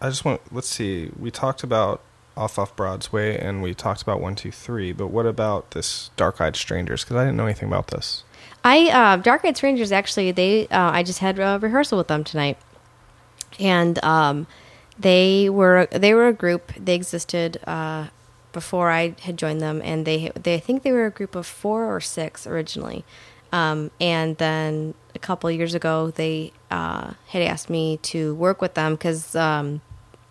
i 0.01 0.09
just 0.09 0.25
want 0.25 0.41
let's 0.53 0.69
see. 0.69 1.11
We 1.17 1.31
talked 1.31 1.63
about 1.63 2.01
off 2.37 2.59
off 2.59 2.75
Broadway, 2.77 3.39
and 3.39 3.63
we 3.63 3.75
talked 3.75 4.03
about 4.03 4.21
one 4.21 4.35
two 4.35 4.51
three 4.51 4.93
but 4.93 5.09
what 5.09 5.27
about 5.27 5.73
this 5.73 6.11
dark 6.17 6.41
eyed 6.41 6.57
strangers? 6.57 7.05
Because 7.05 7.17
i 7.17 7.25
didn't 7.25 7.37
know 7.37 7.47
anything 7.47 7.69
about 7.69 7.89
this. 7.89 8.25
I 8.65 8.89
uh, 8.89 9.17
Dark 9.17 9.45
Eyed 9.45 9.57
Strangers 9.57 9.93
actually 9.93 10.33
they 10.33 10.69
uh, 10.69 10.91
I 10.93 11.03
just 11.03 11.21
had 11.21 11.39
a 11.39 11.59
rehearsal 11.61 11.99
with 11.99 12.09
them 12.09 12.25
tonight, 12.25 12.59
and 13.59 14.03
um, 14.05 14.47
they 14.99 15.49
were 15.49 15.89
they 15.91 16.15
were 16.15 16.29
a 16.29 16.33
group. 16.33 16.73
They 16.75 16.95
existed 16.95 17.59
uh, 17.67 18.09
before 18.53 18.91
I 18.91 19.15
had 19.23 19.37
joined 19.37 19.61
them, 19.61 19.81
and 19.83 20.07
they 20.07 20.31
they 20.41 20.55
I 20.55 20.61
think 20.61 20.83
they 20.83 20.93
were 20.93 21.07
a 21.07 21.11
group 21.11 21.35
of 21.35 21.47
four 21.47 21.95
or 21.95 22.01
six 22.01 22.47
originally, 22.47 23.05
um, 23.51 23.91
and 24.01 24.37
then 24.37 24.95
a 25.15 25.19
couple 25.19 25.51
years 25.51 25.75
ago 25.75 26.11
they 26.11 26.53
uh, 26.71 27.15
had 27.29 27.43
asked 27.43 27.71
me 27.71 27.97
to 27.99 28.35
work 28.35 28.61
with 28.61 28.75
them 28.75 28.95
because 28.95 29.35
um, 29.35 29.81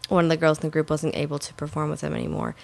one 0.09 0.25
of 0.25 0.29
the 0.29 0.37
girls 0.37 0.57
in 0.59 0.63
the 0.63 0.69
group 0.69 0.89
wasn't 0.89 1.15
able 1.15 1.39
to 1.39 1.53
perform 1.53 1.89
with 1.89 2.01
them 2.01 2.13
anymore. 2.13 2.55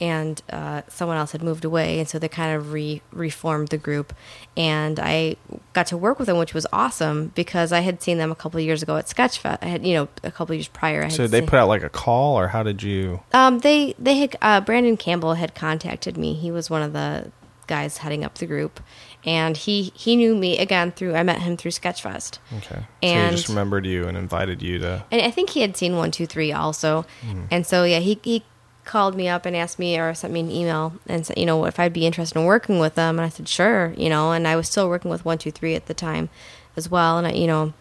And 0.00 0.42
uh, 0.50 0.82
someone 0.88 1.16
else 1.16 1.30
had 1.30 1.42
moved 1.42 1.64
away 1.64 2.00
and 2.00 2.08
so 2.08 2.18
they 2.18 2.28
kind 2.28 2.56
of 2.56 2.72
re- 2.72 3.00
reformed 3.12 3.68
the 3.68 3.78
group. 3.78 4.12
And 4.56 4.98
i 4.98 5.36
got 5.72 5.86
to 5.88 5.96
work 5.96 6.18
with 6.18 6.26
them 6.26 6.38
which 6.38 6.54
was 6.54 6.66
awesome 6.72 7.32
because 7.34 7.72
i 7.72 7.80
had 7.80 8.00
seen 8.02 8.18
them 8.18 8.30
a 8.30 8.34
couple 8.34 8.58
of 8.58 8.64
years 8.64 8.80
ago 8.82 8.96
at 8.96 9.06
sketchfest 9.06 9.58
i 9.62 9.66
had 9.66 9.84
you 9.84 9.94
know 9.94 10.08
a 10.22 10.30
couple 10.30 10.52
of 10.52 10.58
years 10.58 10.68
prior 10.68 11.00
I 11.00 11.04
had 11.04 11.12
so 11.12 11.26
they 11.26 11.40
seen- 11.40 11.48
put 11.48 11.58
out 11.58 11.66
like 11.68 11.82
a 11.82 11.88
call 11.88 12.38
or 12.38 12.48
how 12.48 12.62
did 12.62 12.82
you 12.82 13.20
um, 13.32 13.58
they 13.60 13.94
they 13.98 14.16
had 14.18 14.36
uh, 14.42 14.60
Brandon 14.60 14.96
Campbell 14.96 15.34
had 15.34 15.54
contacted 15.54 16.16
me. 16.16 16.34
He 16.34 16.50
was 16.52 16.70
one 16.70 16.82
of 16.82 16.92
the 16.92 17.30
guys 17.66 17.98
heading 17.98 18.24
up 18.24 18.34
the 18.36 18.46
group, 18.46 18.78
and 19.26 19.56
he 19.56 19.92
he 19.94 20.16
knew 20.16 20.34
me 20.34 20.58
again 20.58 20.92
through 20.92 21.14
I 21.14 21.22
met 21.22 21.40
him 21.42 21.56
through 21.56 21.70
Sketchfest, 21.72 22.38
okay. 22.58 22.80
So 22.80 22.84
And- 23.02 23.30
he 23.30 23.36
just 23.36 23.48
remembered 23.48 23.86
you 23.86 24.06
and 24.06 24.16
invited 24.16 24.62
you 24.62 24.78
to 24.80 25.04
and 25.10 25.22
I 25.22 25.30
think 25.30 25.50
he 25.50 25.60
had 25.62 25.76
seen 25.76 25.96
one 25.96 26.10
two 26.10 26.26
three 26.26 26.52
also, 26.52 27.06
Hmm. 27.22 27.44
and 27.50 27.66
so 27.66 27.84
yeah 27.84 28.00
he 28.00 28.18
he 28.22 28.44
called 28.84 29.16
me 29.16 29.28
up 29.28 29.46
and 29.46 29.56
asked 29.56 29.78
me 29.78 29.98
or 29.98 30.12
sent 30.12 30.30
me 30.32 30.40
an 30.40 30.50
email 30.50 30.92
and 31.06 31.24
said 31.26 31.38
you 31.38 31.46
know 31.46 31.64
if 31.64 31.80
I'd 31.80 31.92
be 31.94 32.04
interested 32.06 32.38
in 32.38 32.44
working 32.44 32.78
with 32.78 32.94
them, 32.96 33.18
and 33.18 33.24
I 33.26 33.30
said 33.30 33.48
sure, 33.48 33.94
you 33.96 34.08
know, 34.10 34.32
and 34.32 34.46
I 34.46 34.56
was 34.56 34.68
still 34.68 34.88
working 34.88 35.10
with 35.10 35.24
one 35.24 35.38
two 35.38 35.50
three 35.50 35.74
at 35.74 35.86
the 35.86 35.94
time 35.94 36.28
as 36.76 36.90
well, 36.90 37.16
and 37.18 37.26
I 37.26 37.32
you 37.32 37.46
know 37.46 37.72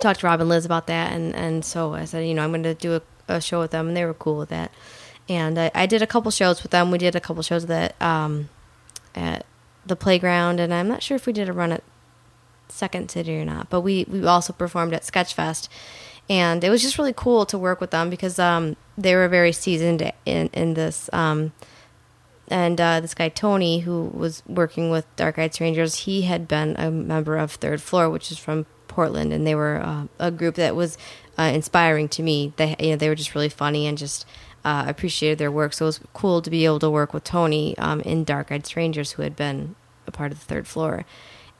talked 0.00 0.20
to 0.20 0.26
Rob 0.26 0.40
and 0.40 0.48
Liz 0.48 0.64
about 0.64 0.86
that, 0.86 1.12
and 1.12 1.34
and 1.34 1.64
so 1.64 1.94
I 1.94 2.04
said, 2.04 2.26
you 2.26 2.34
know, 2.34 2.42
I'm 2.44 2.50
going 2.50 2.62
to 2.62 2.74
do 2.74 2.96
a, 2.96 3.02
a 3.36 3.40
show 3.40 3.60
with 3.60 3.70
them, 3.70 3.88
and 3.88 3.96
they 3.96 4.04
were 4.04 4.14
cool 4.14 4.36
with 4.38 4.48
that. 4.50 4.70
And 5.28 5.58
I, 5.58 5.70
I 5.74 5.86
did 5.86 6.02
a 6.02 6.06
couple 6.06 6.30
shows 6.32 6.62
with 6.62 6.72
them. 6.72 6.90
We 6.90 6.98
did 6.98 7.14
a 7.14 7.20
couple 7.20 7.42
shows 7.42 7.66
that 7.66 7.94
um, 8.02 8.48
at 9.14 9.46
the 9.86 9.96
playground, 9.96 10.60
and 10.60 10.72
I'm 10.72 10.88
not 10.88 11.02
sure 11.02 11.16
if 11.16 11.26
we 11.26 11.32
did 11.32 11.48
a 11.48 11.52
run 11.52 11.72
at 11.72 11.82
Second 12.68 13.10
City 13.10 13.36
or 13.36 13.44
not, 13.44 13.68
but 13.70 13.80
we 13.80 14.04
we 14.08 14.24
also 14.26 14.52
performed 14.52 14.94
at 14.94 15.02
Sketchfest, 15.02 15.68
and 16.28 16.64
it 16.64 16.70
was 16.70 16.82
just 16.82 16.98
really 16.98 17.12
cool 17.14 17.44
to 17.46 17.58
work 17.58 17.80
with 17.80 17.90
them 17.90 18.10
because 18.10 18.38
um, 18.38 18.76
they 18.96 19.14
were 19.14 19.28
very 19.28 19.52
seasoned 19.52 20.12
in 20.24 20.48
in 20.52 20.74
this. 20.74 21.10
Um, 21.12 21.52
and 22.48 22.80
uh, 22.80 23.00
this 23.00 23.14
guy 23.14 23.28
Tony, 23.28 23.80
who 23.80 24.10
was 24.12 24.42
working 24.46 24.90
with 24.90 25.06
Dark 25.16 25.38
Eyed 25.38 25.54
Strangers, 25.54 25.94
he 25.94 26.22
had 26.22 26.46
been 26.46 26.76
a 26.76 26.90
member 26.90 27.36
of 27.36 27.52
Third 27.52 27.80
Floor, 27.80 28.10
which 28.10 28.30
is 28.30 28.38
from 28.38 28.66
Portland, 28.88 29.32
and 29.32 29.46
they 29.46 29.54
were 29.54 29.80
uh, 29.82 30.04
a 30.18 30.30
group 30.30 30.56
that 30.56 30.76
was 30.76 30.98
uh, 31.38 31.44
inspiring 31.44 32.08
to 32.10 32.22
me. 32.22 32.52
They, 32.56 32.76
you 32.78 32.90
know, 32.90 32.96
they 32.96 33.08
were 33.08 33.14
just 33.14 33.34
really 33.34 33.48
funny 33.48 33.86
and 33.86 33.96
just 33.96 34.26
uh, 34.64 34.84
appreciated 34.86 35.38
their 35.38 35.50
work. 35.50 35.72
So 35.72 35.86
it 35.86 35.88
was 35.88 36.00
cool 36.12 36.42
to 36.42 36.50
be 36.50 36.64
able 36.64 36.78
to 36.80 36.90
work 36.90 37.12
with 37.12 37.24
Tony 37.24 37.76
um, 37.78 38.00
in 38.02 38.24
Dark 38.24 38.52
Eyed 38.52 38.66
Strangers, 38.66 39.12
who 39.12 39.22
had 39.22 39.36
been 39.36 39.74
a 40.06 40.10
part 40.10 40.32
of 40.32 40.38
the 40.38 40.44
Third 40.44 40.66
Floor. 40.66 41.04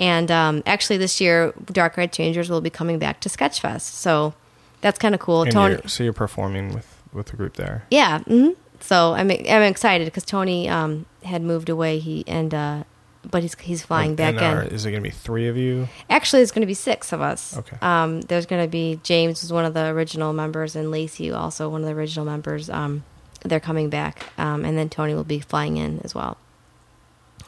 And 0.01 0.31
um, 0.31 0.63
actually, 0.67 0.97
this 0.97 1.21
year, 1.21 1.53
Dark 1.67 1.99
Eyed 1.99 2.13
Strangers 2.13 2.51
will 2.51 2.61
be 2.61 2.71
coming 2.71 2.99
back 2.99 3.21
to 3.21 3.29
Sketchfest, 3.29 3.83
so 3.83 4.35
that's 4.81 4.99
kind 4.99 5.15
of 5.15 5.21
cool. 5.21 5.43
And 5.43 5.53
Tony, 5.53 5.75
you're, 5.75 5.89
so 5.89 6.03
you're 6.05 6.13
performing 6.13 6.75
with 6.75 7.03
with 7.13 7.27
the 7.27 7.37
group 7.37 7.55
there. 7.57 7.85
yeah. 7.91 8.21
hmm 8.21 8.51
So 8.81 9.13
I'm 9.15 9.31
I'm 9.31 9.63
excited 9.63 10.07
because 10.07 10.25
Tony 10.25 10.69
um, 10.69 11.07
had 11.25 11.43
moved 11.43 11.69
away. 11.69 11.99
He 11.99 12.25
and 12.27 12.53
uh, 12.53 12.83
but 13.31 13.43
he's 13.43 13.55
he's 13.61 13.83
flying 13.83 14.11
And- 14.11 14.17
back 14.17 14.35
and 14.35 14.43
in. 14.43 14.45
are- 14.59 14.63
is 14.75 14.85
it 14.85 14.91
going 14.91 15.03
to 15.03 15.09
be 15.09 15.15
three 15.15 15.49
of 15.49 15.57
you? 15.57 15.89
Actually, 16.11 16.43
it's 16.43 16.51
going 16.53 16.63
to 16.63 16.67
be 16.67 16.75
six 16.75 17.13
of 17.13 17.21
us. 17.21 17.57
Okay. 17.59 17.77
Um, 17.81 18.21
there's 18.23 18.47
going 18.47 18.63
to 18.63 18.69
be 18.69 19.01
James 19.03 19.43
was 19.43 19.53
one 19.53 19.65
of 19.65 19.75
the 19.75 19.87
original 19.87 20.33
members, 20.33 20.75
and 20.77 20.91
Lacey 20.91 21.31
also 21.31 21.69
one 21.69 21.83
of 21.83 21.87
the 21.87 21.95
original 21.95 22.25
members. 22.25 22.69
Um, 22.69 23.05
they're 23.45 23.61
coming 23.61 23.91
back, 23.91 24.23
um, 24.39 24.65
and 24.65 24.77
then 24.79 24.89
Tony 24.89 25.15
will 25.15 25.25
be 25.25 25.41
flying 25.41 25.77
in 25.77 26.01
as 26.05 26.15
well. 26.15 26.37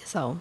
So, 0.04 0.40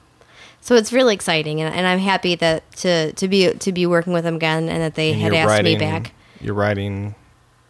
so 0.62 0.76
it's 0.76 0.92
really 0.94 1.14
exciting, 1.14 1.62
and, 1.62 1.74
and 1.74 1.86
I'm 1.88 2.00
happy 2.00 2.36
that 2.36 2.70
to 2.78 3.14
to 3.14 3.28
be 3.28 3.52
to 3.54 3.72
be 3.72 3.86
working 3.86 4.14
with 4.14 4.24
them 4.24 4.36
again, 4.36 4.70
and 4.70 4.82
that 4.82 4.96
they 4.96 5.12
And 5.14 5.22
had 5.22 5.34
asked 5.34 5.48
writing, 5.48 5.74
me 5.74 5.80
back. 5.80 6.12
You're 6.42 6.54
writing 6.54 7.16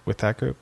with 0.05 0.17
that 0.19 0.37
group. 0.37 0.57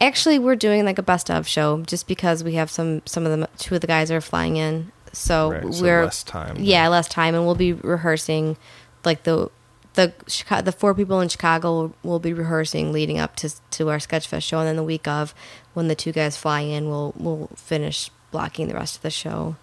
Actually, 0.00 0.38
we're 0.38 0.56
doing 0.56 0.84
like 0.84 0.98
a 0.98 1.02
best 1.02 1.30
of 1.30 1.46
show 1.46 1.82
just 1.82 2.08
because 2.08 2.42
we 2.42 2.54
have 2.54 2.70
some 2.70 3.02
some 3.06 3.26
of 3.26 3.38
the 3.38 3.48
two 3.58 3.74
of 3.74 3.80
the 3.80 3.86
guys 3.86 4.10
are 4.10 4.20
flying 4.20 4.56
in, 4.56 4.90
so 5.12 5.52
Right, 5.52 5.74
so 5.74 5.82
we're 5.82 6.04
less 6.04 6.22
time. 6.22 6.56
Yeah, 6.58 6.88
less 6.88 7.08
time, 7.08 7.34
and 7.34 7.44
we'll 7.44 7.54
be 7.54 7.72
rehearsing 7.72 8.56
like 9.04 9.24
the 9.24 9.50
the 9.94 10.12
Chicago, 10.26 10.62
the 10.62 10.72
four 10.72 10.94
people 10.94 11.20
in 11.20 11.28
Chicago 11.28 11.92
will, 12.02 12.18
be 12.18 12.32
rehearsing 12.32 12.92
leading 12.92 13.18
up 13.18 13.36
to 13.36 13.50
to 13.72 13.90
our 13.90 13.98
Sketchfest 13.98 14.42
show, 14.42 14.58
and 14.58 14.68
then 14.68 14.76
the 14.76 14.82
week 14.82 15.06
of 15.06 15.34
when 15.74 15.88
the 15.88 15.94
two 15.94 16.12
guys 16.12 16.36
fly 16.36 16.60
in, 16.60 16.88
we'll 16.88 17.12
we'll 17.16 17.48
finish 17.56 18.10
blocking 18.30 18.68
the 18.68 18.74
rest 18.74 18.96
of 18.96 19.02
the 19.02 19.10
show. 19.10 19.56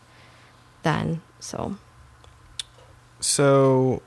Then, 0.84 1.22
so 1.40 1.78
So, 3.20 4.02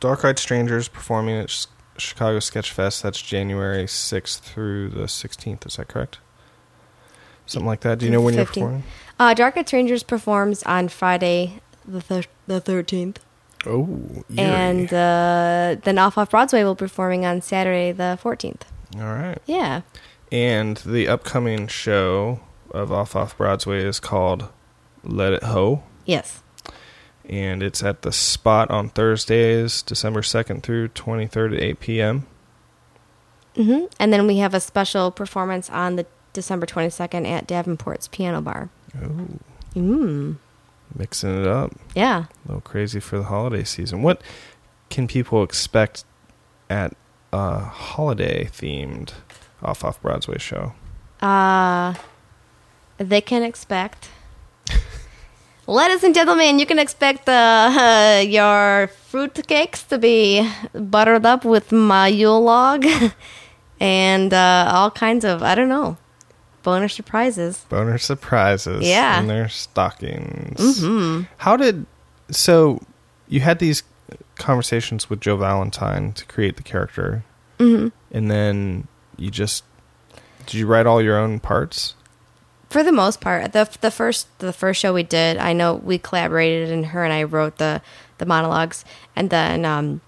Dark 0.00 0.24
Eyed 0.24 0.38
Strangers 0.38 0.88
performing 0.88 1.36
at 1.36 1.66
Chicago 1.98 2.38
Sketch 2.38 2.72
Fest. 2.72 3.02
That's 3.02 3.20
January 3.20 3.84
6th 3.84 4.40
through 4.40 4.88
the 4.90 5.04
16th. 5.04 5.66
Is 5.66 5.76
that 5.76 5.88
correct? 5.88 6.18
Something 7.44 7.66
like 7.66 7.80
that. 7.80 7.98
Do 7.98 8.06
you 8.06 8.12
know 8.12 8.22
when 8.22 8.34
you're 8.34 8.46
performing? 8.46 8.84
Uh, 9.30 9.34
Dark 9.34 9.56
Eyed 9.56 9.66
Strangers 9.68 10.02
performs 10.02 10.62
on 10.64 10.88
Friday 10.88 11.60
the 11.86 12.00
thir- 12.00 12.24
the 12.46 12.60
thirteenth. 12.60 13.18
Oh, 13.64 14.24
eerie. 14.28 14.40
and 14.40 14.92
uh, 14.92 15.76
then 15.84 15.96
Off 15.98 16.18
Off 16.18 16.30
Broadway 16.30 16.64
will 16.64 16.74
be 16.74 16.80
performing 16.80 17.24
on 17.24 17.40
Saturday 17.42 17.92
the 17.92 18.18
14th. 18.20 18.62
all 18.96 19.02
right. 19.04 19.38
Yeah. 19.46 19.82
And 20.32 20.78
the 20.78 21.06
upcoming 21.06 21.68
show 21.68 22.40
of 22.72 22.90
Off 22.90 23.14
Off 23.14 23.36
Broadway 23.36 23.84
is 23.84 24.00
called 24.00 24.48
Let 25.04 25.32
It 25.32 25.44
Ho. 25.44 25.84
Yes. 26.06 26.42
And 27.28 27.62
it's 27.62 27.84
at 27.84 28.02
the 28.02 28.10
spot 28.10 28.68
on 28.72 28.88
Thursdays, 28.88 29.82
December 29.82 30.22
2nd 30.22 30.64
through 30.64 30.88
23rd 30.88 31.54
at 31.56 31.62
8 31.62 31.80
p.m. 31.80 32.26
hmm 33.54 33.84
And 34.00 34.12
then 34.12 34.26
we 34.26 34.38
have 34.38 34.54
a 34.54 34.60
special 34.60 35.12
performance 35.12 35.70
on 35.70 35.94
the 35.94 36.06
December 36.32 36.66
22nd 36.66 37.28
at 37.28 37.46
Davenport's 37.46 38.08
Piano 38.08 38.40
Bar. 38.40 38.70
Oh, 39.00 39.28
Mm. 39.74 40.36
mixing 40.94 41.40
it 41.40 41.46
up. 41.46 41.72
Yeah. 41.94 42.24
A 42.24 42.48
little 42.48 42.60
crazy 42.60 43.00
for 43.00 43.16
the 43.18 43.24
holiday 43.24 43.64
season. 43.64 44.02
What 44.02 44.20
can 44.90 45.06
people 45.08 45.42
expect 45.42 46.04
at 46.68 46.94
a 47.32 47.60
holiday 47.60 48.44
themed 48.52 49.12
Off 49.62 49.82
Off 49.84 50.00
Broadway 50.02 50.36
show? 50.38 50.74
Uh, 51.22 51.94
they 52.98 53.20
can 53.22 53.42
expect. 53.42 54.10
Ladies 55.66 56.02
and 56.04 56.14
gentlemen, 56.14 56.58
you 56.58 56.66
can 56.66 56.78
expect 56.78 57.28
uh, 57.28 58.20
your 58.26 58.88
fruit 59.08 59.46
cakes 59.46 59.82
to 59.84 59.96
be 59.96 60.46
buttered 60.74 61.24
up 61.24 61.44
with 61.46 61.72
my 61.72 62.08
Yule 62.08 62.42
log 62.42 62.84
and 63.80 64.34
uh, 64.34 64.70
all 64.74 64.90
kinds 64.90 65.24
of, 65.24 65.42
I 65.42 65.54
don't 65.54 65.68
know, 65.68 65.96
bonus 66.62 66.94
surprises. 66.94 67.64
Boner 67.68 67.98
surprises 67.98 68.86
Yeah. 68.86 69.20
in 69.20 69.26
their 69.26 69.48
stockings. 69.48 70.58
Mm-hmm. 70.60 71.22
How 71.38 71.56
did 71.56 71.86
so? 72.30 72.80
You 73.28 73.40
had 73.40 73.58
these 73.58 73.82
conversations 74.36 75.08
with 75.08 75.20
Joe 75.20 75.36
Valentine 75.36 76.12
to 76.12 76.24
create 76.26 76.56
the 76.56 76.62
character, 76.62 77.24
mm-hmm. 77.58 77.88
and 78.10 78.30
then 78.30 78.88
you 79.16 79.30
just 79.30 79.64
did 80.46 80.54
you 80.54 80.66
write 80.66 80.86
all 80.86 81.00
your 81.00 81.18
own 81.18 81.40
parts? 81.40 81.94
For 82.70 82.82
the 82.82 82.92
most 82.92 83.20
part, 83.20 83.52
the 83.52 83.68
the 83.80 83.90
first 83.90 84.26
the 84.38 84.52
first 84.52 84.80
show 84.80 84.92
we 84.94 85.02
did, 85.02 85.36
I 85.36 85.52
know 85.52 85.74
we 85.74 85.98
collaborated, 85.98 86.70
and 86.70 86.86
her 86.86 87.04
and 87.04 87.12
I 87.12 87.22
wrote 87.24 87.58
the 87.58 87.82
the 88.18 88.26
monologues, 88.26 88.84
and 89.16 89.30
then 89.30 89.64
um, 89.64 90.00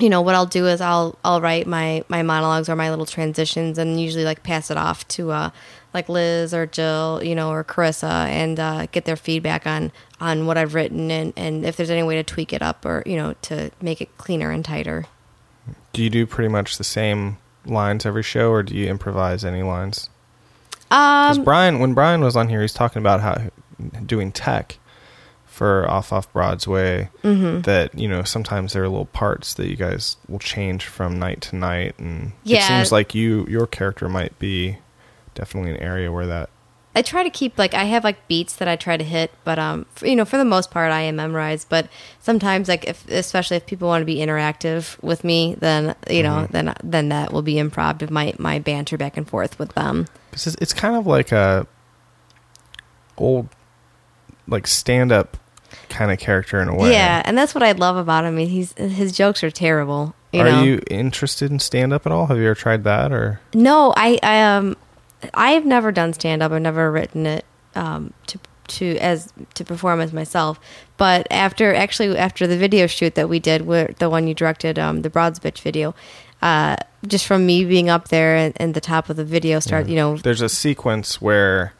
you 0.00 0.10
know 0.10 0.20
what 0.22 0.34
I'll 0.34 0.46
do 0.46 0.66
is 0.66 0.80
I'll 0.80 1.18
I'll 1.24 1.40
write 1.40 1.66
my 1.66 2.04
my 2.08 2.22
monologues 2.22 2.68
or 2.68 2.76
my 2.76 2.90
little 2.90 3.06
transitions, 3.06 3.78
and 3.78 4.00
usually 4.00 4.24
like 4.24 4.42
pass 4.42 4.70
it 4.70 4.76
off 4.76 5.06
to 5.08 5.30
uh 5.30 5.50
like 5.92 6.08
Liz 6.08 6.52
or 6.52 6.66
Jill, 6.66 7.20
you 7.22 7.36
know, 7.36 7.50
or 7.50 7.62
Carissa, 7.62 8.26
and 8.26 8.58
uh, 8.58 8.86
get 8.86 9.04
their 9.04 9.16
feedback 9.16 9.66
on 9.66 9.92
on 10.20 10.46
what 10.46 10.58
I've 10.58 10.74
written, 10.74 11.10
and 11.10 11.32
and 11.36 11.64
if 11.64 11.76
there's 11.76 11.90
any 11.90 12.02
way 12.02 12.16
to 12.16 12.24
tweak 12.24 12.52
it 12.52 12.62
up 12.62 12.84
or 12.84 13.02
you 13.06 13.16
know 13.16 13.34
to 13.42 13.70
make 13.80 14.00
it 14.00 14.16
cleaner 14.18 14.50
and 14.50 14.64
tighter. 14.64 15.06
Do 15.92 16.02
you 16.02 16.10
do 16.10 16.26
pretty 16.26 16.48
much 16.48 16.76
the 16.76 16.84
same 16.84 17.38
lines 17.64 18.04
every 18.04 18.24
show, 18.24 18.50
or 18.50 18.64
do 18.64 18.74
you 18.74 18.88
improvise 18.88 19.44
any 19.44 19.62
lines? 19.62 20.10
Because 20.88 21.38
Um, 21.38 21.44
Brian, 21.44 21.78
when 21.78 21.94
Brian 21.94 22.20
was 22.20 22.36
on 22.36 22.48
here, 22.48 22.60
he's 22.60 22.74
talking 22.74 23.00
about 23.00 23.20
how 23.20 23.50
doing 24.04 24.32
tech 24.32 24.78
for 25.54 25.88
Off 25.88 26.12
Off 26.12 26.30
Broadway. 26.32 27.08
Mm-hmm. 27.22 27.60
That 27.62 27.96
you 27.96 28.08
know 28.08 28.24
sometimes 28.24 28.72
there 28.72 28.82
are 28.82 28.88
little 28.88 29.06
parts 29.06 29.54
that 29.54 29.68
you 29.68 29.76
guys 29.76 30.16
will 30.28 30.40
change 30.40 30.86
from 30.86 31.18
night 31.18 31.40
to 31.42 31.56
night, 31.56 31.94
and 31.98 32.32
it 32.44 32.62
seems 32.62 32.90
like 32.90 33.14
you 33.14 33.46
your 33.48 33.66
character 33.66 34.08
might 34.08 34.36
be 34.38 34.78
definitely 35.34 35.70
an 35.70 35.76
area 35.78 36.10
where 36.10 36.26
that. 36.26 36.50
I 36.96 37.02
try 37.02 37.24
to 37.24 37.30
keep 37.30 37.58
like 37.58 37.74
I 37.74 37.84
have 37.84 38.04
like 38.04 38.26
beats 38.28 38.56
that 38.56 38.68
I 38.68 38.76
try 38.76 38.96
to 38.96 39.04
hit, 39.04 39.32
but 39.44 39.58
um, 39.58 39.86
for, 39.90 40.06
you 40.06 40.16
know, 40.16 40.24
for 40.24 40.36
the 40.36 40.44
most 40.44 40.70
part, 40.70 40.92
I 40.92 41.02
am 41.02 41.16
memorized. 41.16 41.68
But 41.68 41.88
sometimes, 42.20 42.68
like 42.68 42.84
if 42.86 43.08
especially 43.08 43.56
if 43.56 43.66
people 43.66 43.88
want 43.88 44.02
to 44.02 44.06
be 44.06 44.16
interactive 44.16 45.00
with 45.02 45.24
me, 45.24 45.56
then 45.58 45.94
you 46.10 46.22
know, 46.22 46.46
then 46.50 46.74
then 46.82 47.08
that 47.08 47.32
will 47.32 47.42
be 47.42 47.54
improv 47.54 48.02
of 48.02 48.10
my 48.10 48.34
my 48.38 48.58
banter 48.58 48.96
back 48.96 49.16
and 49.16 49.28
forth 49.28 49.58
with 49.58 49.72
them. 49.74 50.06
It's, 50.32 50.46
it's 50.46 50.72
kind 50.72 50.96
of 50.96 51.06
like 51.06 51.32
a 51.32 51.66
old 53.16 53.48
like 54.46 54.66
stand 54.66 55.12
up 55.12 55.36
kind 55.94 56.10
of 56.10 56.18
character 56.18 56.60
in 56.60 56.68
a 56.68 56.74
way. 56.74 56.92
Yeah, 56.92 57.22
and 57.24 57.38
that's 57.38 57.54
what 57.54 57.62
I 57.62 57.72
love 57.72 57.96
about 57.96 58.24
him. 58.24 58.36
He's 58.36 58.72
his 58.74 59.12
jokes 59.12 59.42
are 59.42 59.50
terrible. 59.50 60.14
You 60.32 60.40
are 60.40 60.44
know? 60.44 60.62
you 60.62 60.82
interested 60.90 61.50
in 61.50 61.60
stand 61.60 61.92
up 61.92 62.04
at 62.06 62.12
all? 62.12 62.26
Have 62.26 62.36
you 62.36 62.44
ever 62.46 62.54
tried 62.54 62.84
that 62.84 63.12
or? 63.12 63.40
No, 63.54 63.94
I, 63.96 64.18
I 64.22 64.42
um, 64.42 64.76
I've 65.32 65.64
never 65.64 65.92
done 65.92 66.12
stand 66.12 66.42
up. 66.42 66.52
I've 66.52 66.62
never 66.62 66.90
written 66.90 67.26
it 67.26 67.44
um 67.76 68.12
to 68.26 68.38
to 68.66 68.96
as 68.98 69.32
to 69.54 69.64
perform 69.64 70.00
as 70.00 70.12
myself. 70.12 70.58
But 70.96 71.26
after 71.30 71.74
actually 71.74 72.16
after 72.18 72.46
the 72.46 72.56
video 72.56 72.86
shoot 72.86 73.14
that 73.14 73.28
we 73.28 73.38
did, 73.38 73.62
where 73.62 73.94
the 73.98 74.10
one 74.10 74.26
you 74.26 74.34
directed, 74.34 74.78
um, 74.78 75.02
the 75.02 75.10
Broads 75.10 75.38
Bitch 75.38 75.60
video, 75.60 75.94
uh, 76.42 76.76
just 77.06 77.26
from 77.26 77.46
me 77.46 77.64
being 77.64 77.88
up 77.88 78.08
there 78.08 78.36
and, 78.36 78.54
and 78.56 78.74
the 78.74 78.80
top 78.80 79.08
of 79.08 79.16
the 79.16 79.24
video 79.24 79.60
start, 79.60 79.88
you 79.88 79.96
know, 79.96 80.16
There's 80.16 80.40
a 80.40 80.48
sequence 80.48 81.20
where 81.20 81.74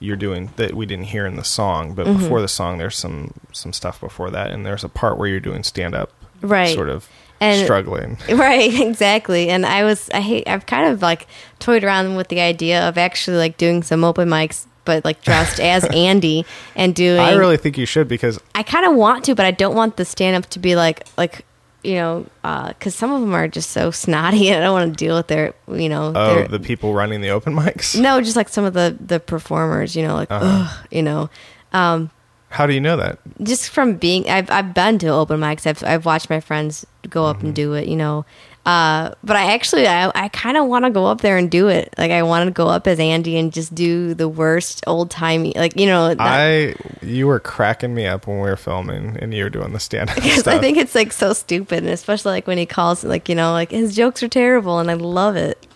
you're 0.00 0.16
doing 0.16 0.50
that 0.56 0.74
we 0.74 0.86
didn't 0.86 1.04
hear 1.06 1.26
in 1.26 1.36
the 1.36 1.44
song, 1.44 1.94
but 1.94 2.06
Mm-hmm. 2.06 2.18
before 2.22 2.40
the 2.40 2.48
song, 2.48 2.78
there's 2.78 2.96
some 2.96 3.32
some 3.52 3.72
stuff 3.72 4.00
before 4.00 4.30
that, 4.30 4.50
and 4.50 4.66
there's 4.66 4.82
a 4.84 4.88
part 4.88 5.16
where 5.18 5.28
you're 5.28 5.40
doing 5.40 5.62
stand 5.62 5.94
up, 5.94 6.10
Right. 6.42 6.74
Sort 6.74 6.88
of 6.88 7.08
And- 7.40 7.62
struggling. 7.64 8.16
Right, 8.30 8.72
exactly. 8.80 9.48
And 9.50 9.64
I 9.66 9.84
was 9.84 10.08
I 10.12 10.20
hate 10.20 10.48
I've 10.48 10.66
kind 10.66 10.90
of 10.92 11.02
like 11.02 11.26
toyed 11.58 11.84
around 11.84 12.16
with 12.16 12.28
the 12.28 12.40
idea 12.40 12.88
of 12.88 12.98
actually 12.98 13.36
like 13.36 13.56
doing 13.58 13.82
some 13.82 14.02
open 14.04 14.28
mics 14.28 14.66
but 14.86 15.04
like 15.04 15.22
dressed 15.22 15.60
as 15.60 15.84
Andy 15.92 16.46
and 16.74 16.94
doing 16.94 17.20
I 17.20 17.34
really 17.34 17.58
think 17.58 17.76
you 17.76 17.84
should 17.86 18.08
because 18.08 18.40
I 18.54 18.62
kind 18.62 18.86
of 18.86 18.96
want 18.96 19.24
to, 19.26 19.34
but 19.34 19.44
I 19.44 19.50
don't 19.50 19.74
want 19.76 19.96
the 19.98 20.04
stand 20.06 20.36
up 20.42 20.48
to 20.50 20.58
be 20.58 20.74
like 20.76 21.06
like 21.18 21.44
you 21.82 21.94
know 21.94 22.26
because 22.68 22.94
some 22.94 23.12
of 23.12 23.20
them 23.20 23.32
are 23.34 23.48
just 23.48 23.70
so 23.70 23.90
snotty, 23.90 24.48
and 24.50 24.58
I 24.62 24.66
don't 24.66 24.72
want 24.74 24.96
to 24.98 25.04
deal 25.04 25.16
with 25.16 25.28
their 25.28 25.54
you 25.68 25.88
know 25.88 26.12
oh, 26.14 26.34
their, 26.34 26.48
the 26.48 26.60
people 26.60 26.94
running 26.94 27.20
the 27.20 27.30
open 27.30 27.54
mics. 27.54 27.98
no, 27.98 28.20
just 28.20 28.36
like 28.36 28.48
some 28.48 28.64
of 28.64 28.74
the 28.74 28.96
the 29.00 29.18
performers, 29.20 29.94
you 29.96 30.02
know, 30.06 30.14
like 30.14 30.28
ugh, 30.30 30.86
you 30.90 31.02
know, 31.02 31.30
Um, 31.72 32.10
How 32.50 32.66
do 32.66 32.74
you 32.74 32.80
know 32.80 32.96
that? 32.96 33.18
just 33.42 33.70
from 33.70 33.94
being 33.96 34.28
I've 34.28 34.50
I've 34.50 34.74
been 34.74 34.98
to 35.00 35.08
open 35.08 35.40
mics. 35.40 35.66
I've 35.66 35.82
I've 35.84 36.04
watched 36.04 36.28
my 36.30 36.40
friends 36.40 36.84
go 37.08 37.24
up 37.26 37.38
Mm-hmm. 37.38 37.46
and 37.46 37.54
do 37.54 37.72
it, 37.74 37.88
you 37.88 37.96
know. 37.96 38.24
Uh, 38.70 39.12
but 39.24 39.34
I 39.34 39.54
actually, 39.54 39.88
I, 39.88 40.12
I 40.14 40.28
kind 40.28 40.56
of 40.56 40.68
want 40.68 40.84
to 40.84 40.92
go 40.92 41.06
up 41.06 41.22
there 41.22 41.36
and 41.36 41.50
do 41.50 41.66
it. 41.66 41.92
Like, 41.98 42.12
I 42.12 42.22
want 42.22 42.46
to 42.46 42.52
go 42.52 42.68
up 42.68 42.86
as 42.86 43.00
Andy 43.00 43.36
and 43.36 43.52
just 43.52 43.74
do 43.74 44.14
the 44.14 44.28
worst 44.28 44.84
old 44.86 45.10
timey, 45.10 45.52
like 45.56 45.76
you 45.76 45.86
know. 45.86 46.14
That, 46.14 46.20
I 46.20 46.74
you 47.04 47.26
were 47.26 47.40
cracking 47.40 47.92
me 47.96 48.06
up 48.06 48.28
when 48.28 48.36
we 48.36 48.48
were 48.48 48.56
filming 48.56 49.16
and 49.16 49.34
you 49.34 49.42
were 49.42 49.50
doing 49.50 49.72
the 49.72 49.80
stand 49.80 50.10
up 50.10 50.16
because. 50.16 50.46
I 50.46 50.60
think 50.60 50.78
it's 50.78 50.94
like 50.94 51.12
so 51.12 51.32
stupid, 51.32 51.78
and 51.78 51.88
especially 51.88 52.30
like 52.30 52.46
when 52.46 52.58
he 52.58 52.66
calls, 52.66 53.02
like 53.02 53.28
you 53.28 53.34
know, 53.34 53.50
like 53.50 53.72
his 53.72 53.96
jokes 53.96 54.22
are 54.22 54.28
terrible, 54.28 54.78
and 54.78 54.88
I 54.88 54.94
love 54.94 55.34
it. 55.34 55.66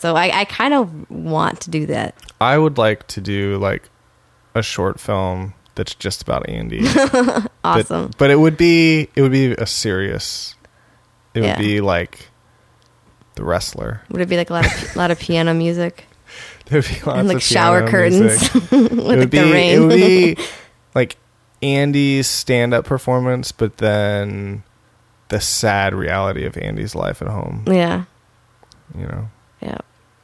So 0.00 0.16
I, 0.16 0.40
I 0.40 0.44
kind 0.44 0.74
of 0.74 1.08
want 1.08 1.60
to 1.60 1.70
do 1.70 1.86
that. 1.86 2.16
I 2.40 2.58
would 2.58 2.78
like 2.78 3.06
to 3.08 3.20
do 3.20 3.58
like 3.58 3.88
a 4.56 4.62
short 4.62 4.98
film 4.98 5.54
that's 5.76 5.94
just 5.94 6.22
about 6.22 6.48
Andy. 6.48 6.84
Awesome. 7.64 8.10
but 8.18 8.30
it 8.30 8.36
would 8.36 8.58
be 8.58 9.08
it 9.14 9.22
would 9.22 9.32
be 9.32 9.52
a 9.52 9.66
serious. 9.66 10.56
It 11.34 11.40
would 11.40 11.46
Yeah. 11.46 11.58
be 11.58 11.80
like 11.80 12.28
the 13.34 13.44
wrestler. 13.44 14.02
Would 14.10 14.20
it 14.20 14.28
be 14.28 14.36
like 14.36 14.50
a 14.50 14.52
lot 14.54 14.66
of 14.66 14.94
a 14.94 14.98
lot 14.98 15.10
of 15.10 15.18
piano 15.18 15.52
music 15.54 16.06
There 16.66 16.80
would 16.80 16.88
be 16.88 16.94
lots 17.04 17.18
and 17.18 17.28
like 17.28 17.36
of 17.38 17.42
shower 17.42 17.86
curtains 17.88 18.52
with 18.54 18.72
it 18.72 18.92
would 18.92 19.18
like 19.18 19.30
be 19.30 19.38
the 19.38 19.52
rain? 19.52 19.76
it 19.76 19.80
would 19.86 19.90
be 19.90 20.36
like 20.94 21.16
Andy's 21.62 22.26
stand 22.26 22.74
up 22.74 22.84
performance, 22.84 23.50
but 23.52 23.78
then 23.78 24.62
the 25.28 25.40
sad 25.40 25.94
reality 25.94 26.44
of 26.44 26.56
Andy's 26.58 26.94
life 26.94 27.22
at 27.22 27.28
home. 27.28 27.64
yeah, 27.66 28.04
You 28.96 29.06
know. 29.06 29.28
yeah. 29.62 29.78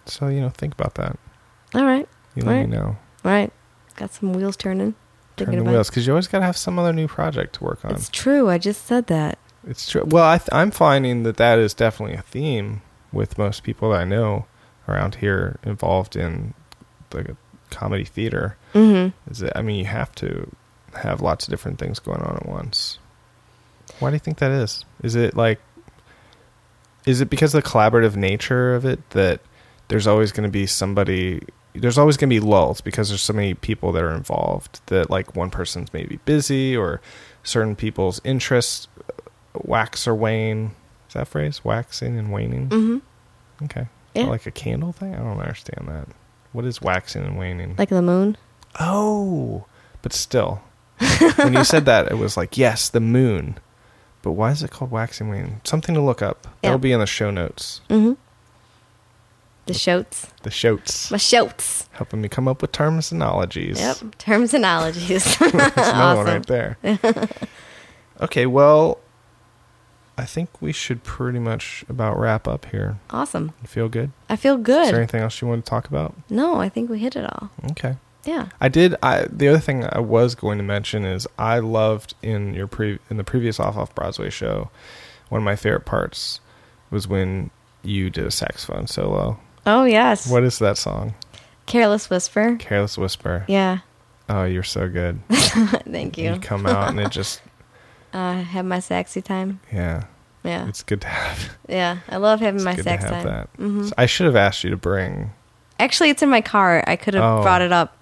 So 0.06 0.28
you 0.28 0.40
know, 0.40 0.50
think 0.50 0.74
about 0.74 0.94
that. 0.96 1.18
All 1.74 1.84
right, 1.84 2.06
You 2.34 2.42
let 2.44 2.52
Right. 2.54 2.68
me 2.68 2.76
know. 2.76 2.96
all 3.24 3.30
right. 3.30 3.52
Got 3.96 4.12
some 4.12 4.32
wheels 4.34 4.56
turning. 4.56 4.94
Turn 5.36 5.50
the 5.52 5.60
about- 5.60 5.70
wheels 5.72 5.88
because 5.90 6.06
you 6.06 6.12
always 6.12 6.28
got 6.28 6.40
to 6.40 6.44
have 6.44 6.56
some 6.56 6.78
other 6.78 6.92
new 6.92 7.08
project 7.08 7.54
to 7.54 7.64
work 7.64 7.84
on. 7.84 7.92
It's 7.92 8.08
true. 8.10 8.48
I 8.50 8.58
just 8.58 8.86
said 8.86 9.06
that. 9.06 9.38
It's 9.66 9.90
true. 9.90 10.04
Well, 10.06 10.24
I 10.24 10.38
th- 10.38 10.48
I'm 10.52 10.70
finding 10.70 11.22
that 11.24 11.36
that 11.36 11.58
is 11.58 11.74
definitely 11.74 12.16
a 12.16 12.22
theme 12.22 12.82
with 13.12 13.38
most 13.38 13.62
people 13.62 13.90
that 13.90 14.00
I 14.00 14.04
know 14.04 14.46
around 14.88 15.16
here 15.16 15.58
involved 15.62 16.16
in 16.16 16.54
the 17.10 17.36
comedy 17.70 18.04
theater. 18.04 18.56
Mm-hmm. 18.74 19.30
Is 19.30 19.38
that 19.40 19.56
I 19.56 19.62
mean, 19.62 19.76
you 19.76 19.84
have 19.86 20.14
to 20.16 20.50
have 20.94 21.20
lots 21.20 21.46
of 21.46 21.50
different 21.50 21.78
things 21.78 21.98
going 21.98 22.20
on 22.20 22.36
at 22.36 22.46
once. 22.46 22.98
Why 23.98 24.10
do 24.10 24.14
you 24.14 24.20
think 24.20 24.38
that 24.38 24.50
is? 24.50 24.84
Is 25.02 25.14
it 25.14 25.36
like, 25.36 25.60
is 27.06 27.20
it 27.20 27.30
because 27.30 27.54
of 27.54 27.62
the 27.62 27.68
collaborative 27.68 28.16
nature 28.16 28.74
of 28.74 28.84
it 28.84 29.10
that 29.10 29.40
there's 29.88 30.06
always 30.06 30.32
going 30.32 30.48
to 30.48 30.52
be 30.52 30.66
somebody? 30.66 31.42
There's 31.74 31.98
always 31.98 32.16
going 32.16 32.30
to 32.30 32.34
be 32.34 32.40
lulls 32.40 32.80
because 32.80 33.10
there's 33.10 33.22
so 33.22 33.32
many 33.32 33.54
people 33.54 33.92
that 33.92 34.02
are 34.02 34.14
involved 34.14 34.80
that 34.86 35.10
like 35.10 35.36
one 35.36 35.50
person's 35.50 35.92
maybe 35.92 36.18
busy 36.24 36.76
or 36.76 37.00
certain 37.42 37.76
people's 37.76 38.20
interests 38.24 38.88
wax 39.70 40.06
or 40.06 40.14
wane. 40.14 40.72
Is 41.08 41.14
that 41.14 41.28
phrase 41.28 41.64
waxing 41.64 42.18
and 42.18 42.30
waning? 42.32 42.68
Mm-hmm. 42.68 43.64
Okay, 43.64 43.86
Yeah. 44.14 44.24
like 44.24 44.46
a 44.46 44.50
candle 44.50 44.92
thing. 44.92 45.14
I 45.14 45.18
don't 45.18 45.40
understand 45.40 45.88
that. 45.88 46.08
What 46.52 46.64
is 46.64 46.82
waxing 46.82 47.22
and 47.22 47.38
waning? 47.38 47.74
Like 47.78 47.88
the 47.88 48.02
moon. 48.02 48.36
Oh, 48.78 49.64
but 50.02 50.12
still, 50.12 50.62
when 51.36 51.54
you 51.54 51.64
said 51.64 51.84
that, 51.86 52.10
it 52.10 52.18
was 52.18 52.36
like, 52.36 52.56
yes, 52.58 52.88
the 52.88 53.00
moon. 53.00 53.58
But 54.22 54.32
why 54.32 54.50
is 54.50 54.62
it 54.62 54.70
called 54.70 54.90
waxing 54.90 55.28
waning? 55.30 55.60
Something 55.64 55.94
to 55.94 56.00
look 56.00 56.20
up. 56.22 56.46
Yeah. 56.62 56.70
That'll 56.70 56.78
be 56.78 56.92
in 56.92 57.00
the 57.00 57.06
show 57.06 57.30
notes. 57.30 57.80
Mm-hmm. 57.88 58.12
The 59.66 59.74
shoats. 59.74 60.26
The 60.42 60.50
shows 60.50 61.08
My 61.10 61.16
shoats. 61.16 61.88
helping 61.92 62.20
me 62.20 62.28
come 62.28 62.48
up 62.48 62.60
with 62.62 62.72
terms 62.72 63.12
and 63.12 63.22
analogies. 63.22 63.78
Yep. 63.78 64.18
Terms 64.18 64.52
and 64.54 64.64
analogies. 64.64 65.38
That's 65.38 65.40
another 65.54 65.74
one 65.76 65.94
Awesome. 65.96 66.26
right 66.26 66.46
there. 66.46 66.78
okay, 68.20 68.46
well, 68.46 68.98
I 70.20 70.26
think 70.26 70.60
we 70.60 70.72
should 70.72 71.02
pretty 71.02 71.38
much 71.38 71.82
about 71.88 72.18
wrap 72.18 72.46
up 72.46 72.66
here. 72.66 72.98
awesome. 73.10 73.52
You 73.62 73.68
feel 73.68 73.88
good? 73.88 74.10
I 74.28 74.36
feel 74.36 74.58
good. 74.58 74.84
Is 74.84 74.90
there 74.90 74.98
anything 75.00 75.22
else 75.22 75.40
you 75.40 75.48
want 75.48 75.64
to 75.64 75.70
talk 75.70 75.88
about? 75.88 76.14
No, 76.28 76.56
I 76.60 76.68
think 76.68 76.90
we 76.90 76.98
hit 76.98 77.16
it 77.16 77.24
all. 77.24 77.50
Okay. 77.70 77.96
Yeah. 78.24 78.48
I 78.60 78.68
did. 78.68 78.94
I 79.02 79.26
the 79.30 79.48
other 79.48 79.58
thing 79.60 79.84
I 79.90 80.00
was 80.00 80.34
going 80.34 80.58
to 80.58 80.64
mention 80.64 81.06
is 81.06 81.26
I 81.38 81.58
loved 81.60 82.14
in 82.22 82.52
your 82.52 82.66
pre 82.66 82.98
in 83.08 83.16
the 83.16 83.24
previous 83.24 83.58
off 83.58 83.78
off 83.78 83.94
Broadway 83.94 84.28
show. 84.28 84.70
One 85.30 85.40
of 85.40 85.44
my 85.44 85.56
favorite 85.56 85.86
parts 85.86 86.40
was 86.90 87.08
when 87.08 87.50
you 87.82 88.10
did 88.10 88.26
a 88.26 88.30
saxophone 88.30 88.86
solo. 88.88 89.40
Oh 89.66 89.84
yes. 89.84 90.30
What 90.30 90.44
is 90.44 90.58
that 90.58 90.76
song? 90.76 91.14
Careless 91.64 92.10
whisper. 92.10 92.56
Careless 92.56 92.98
Whisper. 92.98 93.44
Yeah. 93.48 93.78
Oh, 94.28 94.44
you're 94.44 94.62
so 94.64 94.88
good. 94.88 95.20
Thank 95.30 96.18
you. 96.18 96.34
You 96.34 96.40
come 96.40 96.66
out 96.66 96.90
and 96.90 97.00
it 97.00 97.10
just 97.20 97.40
Uh, 98.12 98.42
have 98.42 98.64
my 98.64 98.80
sexy 98.80 99.22
time. 99.22 99.60
yeah, 99.72 100.04
Yeah. 100.42 100.66
it's 100.68 100.82
good 100.82 101.00
to 101.02 101.06
have. 101.08 101.56
yeah. 101.68 101.98
I 102.08 102.16
love 102.16 102.40
having 102.40 102.56
It's 102.56 102.64
my 102.64 102.76
sex 102.76 103.04
time. 103.04 103.24
that. 103.24 103.48
hmm 103.56 103.84
So 103.86 103.92
I 103.96 104.06
should 104.06 104.26
have 104.26 104.36
asked 104.36 104.64
you 104.64 104.70
to 104.70 104.76
bring. 104.76 105.32
Actually, 105.78 106.10
it's 106.10 106.22
in 106.22 106.28
my 106.28 106.40
car. 106.40 106.82
I 106.86 106.96
could 106.96 107.14
have 107.14 107.22
Oh. 107.24 107.42
brought 107.42 107.62
it 107.62 107.72
up. 107.72 107.96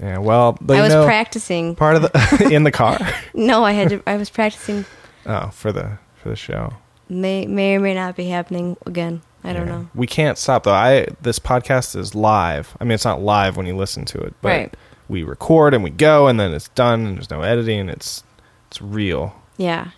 Yeah, 0.00 0.18
well, 0.18 0.58
but 0.60 0.76
I 0.76 0.82
was 0.82 0.92
know, 0.92 1.04
practicing. 1.04 1.76
part 1.76 1.96
of 1.96 2.02
the 2.02 2.48
in 2.52 2.64
the 2.64 2.70
car. 2.72 2.98
no, 3.32 3.64
I 3.64 3.72
had 3.72 3.88
to. 3.90 4.02
I 4.06 4.16
was 4.16 4.28
practicing. 4.28 4.84
Oh, 5.26 5.48
for 5.50 5.72
the 5.72 5.98
for 6.22 6.28
the 6.28 6.36
show. 6.36 6.72
May 7.08 7.46
may 7.46 7.76
or 7.76 7.80
may 7.80 7.94
not 7.94 8.16
be 8.16 8.26
happening 8.28 8.76
again. 8.86 9.22
I 9.44 9.52
don't 9.52 9.66
Yeah. 9.66 9.72
know. 9.72 9.88
We 9.94 10.06
can't 10.06 10.36
stop 10.36 10.64
though. 10.64 10.72
I 10.74 11.06
this 11.22 11.38
podcast 11.38 11.94
is 11.96 12.14
live. 12.14 12.76
I 12.80 12.84
mean, 12.84 12.92
it's 12.92 13.04
not 13.04 13.22
live 13.22 13.56
when 13.56 13.66
you 13.66 13.76
listen 13.76 14.04
to 14.06 14.18
it, 14.18 14.34
but 14.42 14.48
Right. 14.48 14.74
we 15.08 15.22
record 15.22 15.74
and 15.74 15.84
we 15.84 15.90
go, 15.90 16.26
and 16.28 16.40
then 16.40 16.52
it's 16.54 16.68
done, 16.70 17.06
and 17.06 17.16
there's 17.16 17.30
no 17.30 17.42
editing. 17.42 17.88
It's 17.88 18.24
it's 18.68 18.82
real. 18.82 19.34
Yeah. 19.56 19.90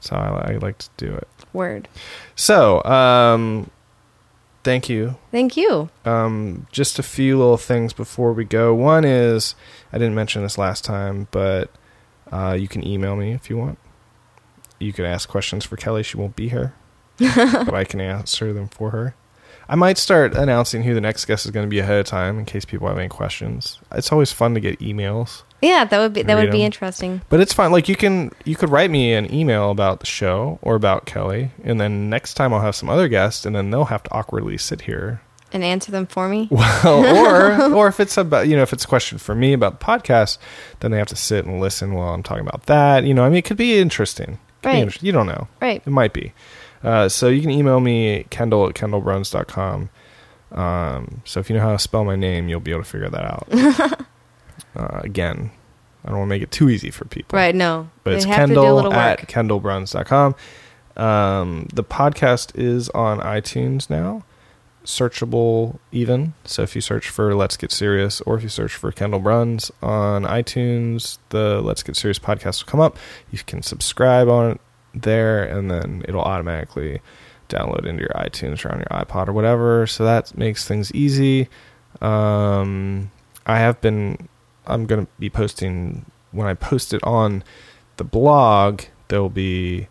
So 0.00 0.16
I, 0.16 0.52
I 0.52 0.56
like 0.58 0.78
to 0.78 0.88
do 0.96 1.14
it. 1.14 1.28
Word. 1.52 1.88
So, 2.34 2.82
um, 2.84 3.70
thank 4.62 4.88
you. 4.88 5.16
Thank 5.30 5.56
you. 5.56 5.88
Um, 6.04 6.66
just 6.72 6.98
a 6.98 7.02
few 7.02 7.38
little 7.38 7.56
things 7.56 7.92
before 7.92 8.32
we 8.32 8.44
go. 8.44 8.74
One 8.74 9.04
is 9.04 9.54
I 9.92 9.98
didn't 9.98 10.14
mention 10.14 10.42
this 10.42 10.58
last 10.58 10.84
time, 10.84 11.28
but 11.30 11.70
uh, 12.30 12.56
you 12.58 12.68
can 12.68 12.86
email 12.86 13.16
me 13.16 13.32
if 13.32 13.48
you 13.48 13.56
want. 13.56 13.78
You 14.78 14.92
could 14.92 15.06
ask 15.06 15.28
questions 15.28 15.64
for 15.64 15.76
Kelly. 15.76 16.02
She 16.02 16.16
won't 16.18 16.36
be 16.36 16.48
here, 16.48 16.74
but 17.18 17.74
I 17.74 17.84
can 17.84 18.00
answer 18.00 18.52
them 18.52 18.68
for 18.68 18.90
her. 18.90 19.14
I 19.68 19.74
might 19.74 19.98
start 19.98 20.34
announcing 20.34 20.84
who 20.84 20.94
the 20.94 21.00
next 21.00 21.24
guest 21.24 21.44
is 21.44 21.50
going 21.50 21.66
to 21.66 21.70
be 21.70 21.80
ahead 21.80 21.98
of 21.98 22.06
time 22.06 22.38
in 22.38 22.44
case 22.44 22.64
people 22.64 22.86
have 22.86 22.98
any 22.98 23.08
questions. 23.08 23.80
It's 23.90 24.12
always 24.12 24.30
fun 24.30 24.54
to 24.54 24.60
get 24.60 24.78
emails, 24.78 25.42
Yeah, 25.66 25.84
that 25.84 25.98
would 25.98 26.12
be 26.12 26.22
that 26.22 26.34
would 26.36 26.50
be 26.50 26.62
interesting. 26.62 27.22
but 27.28 27.40
it's 27.40 27.52
fine. 27.52 27.72
Like 27.72 27.88
you 27.88 27.96
can 27.96 28.30
you 28.44 28.54
could 28.56 28.70
write 28.70 28.90
me 28.90 29.12
an 29.14 29.32
email 29.32 29.70
about 29.70 30.00
the 30.00 30.06
show 30.06 30.58
or 30.62 30.74
about 30.74 31.06
Kelly, 31.06 31.50
and 31.64 31.80
then 31.80 32.08
next 32.08 32.34
time 32.34 32.52
I'll 32.54 32.60
have 32.60 32.76
some 32.76 32.88
other 32.88 33.08
guests, 33.08 33.44
and 33.46 33.54
then 33.56 33.70
they'll 33.70 33.86
have 33.86 34.02
to 34.04 34.10
awkwardly 34.12 34.58
sit 34.58 34.82
here 34.82 35.20
And 35.52 35.64
answer 35.64 35.90
them 35.92 36.06
for 36.06 36.28
me. 36.28 36.48
well, 36.52 37.04
or 37.26 37.74
or 37.74 37.88
if 37.88 37.98
it's 38.00 38.16
about 38.16 38.48
you 38.48 38.56
know 38.56 38.62
if 38.62 38.72
it's 38.72 38.84
a 38.84 38.88
question 38.88 39.18
for 39.18 39.34
me 39.34 39.52
about 39.52 39.80
the 39.80 39.84
podcast, 39.86 40.38
then 40.80 40.90
they 40.90 40.98
have 40.98 41.08
to 41.08 41.16
sit 41.16 41.44
and 41.46 41.60
listen 41.60 41.94
while 41.94 42.14
I'm 42.14 42.22
talking 42.22 42.46
about 42.46 42.66
that. 42.66 43.04
You 43.04 43.14
know, 43.14 43.24
I 43.24 43.28
mean, 43.28 43.38
it 43.38 43.44
could 43.44 43.56
be 43.56 43.78
interesting. 43.78 44.38
Could 44.62 44.62
be 44.62 44.68
Right. 44.68 44.82
inter- 44.82 44.98
You 45.02 45.12
don't 45.12 45.26
know. 45.26 45.48
Right. 45.60 45.82
It 45.86 45.90
might 45.90 46.12
be. 46.12 46.32
Uh, 46.84 47.08
so 47.08 47.28
you 47.28 47.40
can 47.40 47.50
email 47.50 47.80
me 47.80 48.24
Kendall 48.30 48.68
at 48.68 48.74
kendallbruns.com. 48.74 49.88
Um, 50.52 51.22
so 51.24 51.40
if 51.40 51.50
you 51.50 51.56
know 51.56 51.62
how 51.62 51.72
to 51.72 51.78
spell 51.78 52.04
my 52.04 52.14
name, 52.16 52.48
you'll 52.48 52.60
be 52.60 52.70
able 52.70 52.82
to 52.84 52.88
figure 52.88 53.08
that 53.08 53.24
out. 53.24 53.48
uh, 54.76 55.00
again, 55.02 55.50
I 56.04 56.10
don't 56.10 56.18
want 56.18 56.28
to 56.28 56.34
make 56.34 56.42
it 56.42 56.50
too 56.52 56.68
easy 56.70 56.90
for 56.90 57.04
people 57.06 57.36
Right. 57.36 57.54
No. 57.54 57.88
but 58.04 58.10
They 58.10 58.16
it's 58.16 58.24
have 58.26 58.48
to 58.48 58.54
do 58.54 58.60
a 58.60 58.82
Kendall 58.82 58.92
at 58.92 59.28
kendallbruns.com. 59.28 60.34
Um, 60.96 61.68
the 61.74 61.82
podcast 61.84 62.52
is 62.58 62.88
on 62.90 63.18
iTunes 63.20 63.90
now, 63.90 64.24
searchable 64.84 65.78
even. 65.92 66.34
So 66.44 66.62
if 66.62 66.74
you 66.74 66.80
search 66.80 67.08
for 67.08 67.34
Let's 67.34 67.56
Get 67.56 67.72
Serious 67.72 68.20
or 68.22 68.36
if 68.36 68.42
you 68.42 68.48
search 68.48 68.72
for 68.74 68.92
Kendall 68.92 69.20
Bruns 69.20 69.70
on 69.82 70.22
iTunes, 70.22 71.18
the 71.30 71.60
Let's 71.60 71.82
Get 71.82 71.96
Serious 71.96 72.18
podcast 72.18 72.64
will 72.64 72.70
come 72.70 72.80
up. 72.80 72.96
You 73.30 73.38
can 73.46 73.62
subscribe 73.62 74.28
on 74.28 74.52
it 74.52 74.60
there, 74.94 75.44
and 75.44 75.70
then 75.70 76.02
it'll 76.08 76.22
automatically 76.22 77.00
download 77.50 77.84
into 77.84 78.00
your 78.00 78.10
iTunes 78.14 78.64
or 78.64 78.72
on 78.72 78.78
your 78.78 78.86
iPod 79.04 79.28
or 79.28 79.32
whatever. 79.32 79.86
So 79.86 80.04
that 80.04 80.36
makes 80.38 80.66
things 80.66 80.90
easy. 80.92 81.48
Um, 82.00 83.10
I 83.44 83.58
have 83.58 83.80
been. 83.80 84.28
I'm 84.66 84.86
going 84.86 85.06
to 85.06 85.12
be 85.18 85.30
posting 85.30 86.06
when 86.32 86.46
I 86.46 86.54
post 86.54 86.92
it 86.94 87.02
on 87.04 87.44
the 87.96 88.04
blog. 88.04 88.82
There'll 89.08 89.28
be 89.30 89.88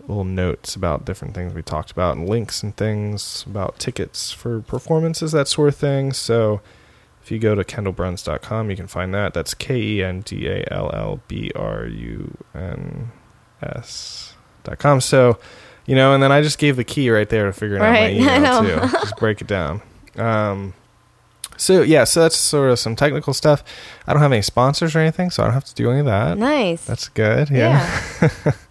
little 0.00 0.24
notes 0.24 0.74
about 0.74 1.04
different 1.04 1.34
things 1.34 1.52
we 1.52 1.62
talked 1.62 1.90
about 1.90 2.16
and 2.16 2.28
links 2.28 2.62
and 2.62 2.76
things 2.76 3.44
about 3.46 3.78
tickets 3.78 4.32
for 4.32 4.60
performances, 4.60 5.32
that 5.32 5.48
sort 5.48 5.68
of 5.68 5.76
thing. 5.76 6.12
So 6.14 6.60
if 7.22 7.30
you 7.30 7.38
go 7.38 7.54
to 7.54 7.62
kendallbruns.com, 7.62 8.70
you 8.70 8.76
can 8.76 8.86
find 8.86 9.12
that. 9.14 9.34
That's 9.34 9.52
K 9.54 9.76
E 9.80 10.02
N 10.02 10.22
D 10.22 10.46
A 10.48 10.64
L 10.72 10.90
L 10.94 11.20
B 11.28 11.50
R 11.54 11.86
U 11.86 12.36
N 12.54 13.12
S 13.62 14.34
dot. 14.64 15.02
So, 15.02 15.38
you 15.86 15.94
know, 15.94 16.14
and 16.14 16.22
then 16.22 16.32
I 16.32 16.40
just 16.42 16.58
gave 16.58 16.76
the 16.76 16.84
key 16.84 17.10
right 17.10 17.28
there 17.28 17.46
to 17.46 17.52
figuring 17.52 17.82
Right, 17.82 18.18
out 18.18 18.24
my 18.26 18.62
email 18.66 18.88
too. 18.88 18.88
just 18.98 19.16
break 19.18 19.40
it 19.42 19.46
down. 19.46 19.82
Um, 20.16 20.72
so 21.58 21.82
yeah, 21.82 22.04
so 22.04 22.20
that's 22.20 22.36
sort 22.36 22.70
of 22.70 22.78
some 22.78 22.96
technical 22.96 23.34
stuff. 23.34 23.62
I 24.06 24.14
don't 24.14 24.22
have 24.22 24.32
any 24.32 24.42
sponsors 24.42 24.96
or 24.96 25.00
anything, 25.00 25.30
so 25.30 25.42
I 25.42 25.46
don't 25.46 25.54
have 25.54 25.64
to 25.64 25.74
do 25.74 25.90
any 25.90 26.00
of 26.00 26.06
that. 26.06 26.38
Nice. 26.38 26.84
That's 26.86 27.08
good. 27.08 27.50
Yeah. 27.50 28.02
yeah. 28.22 28.52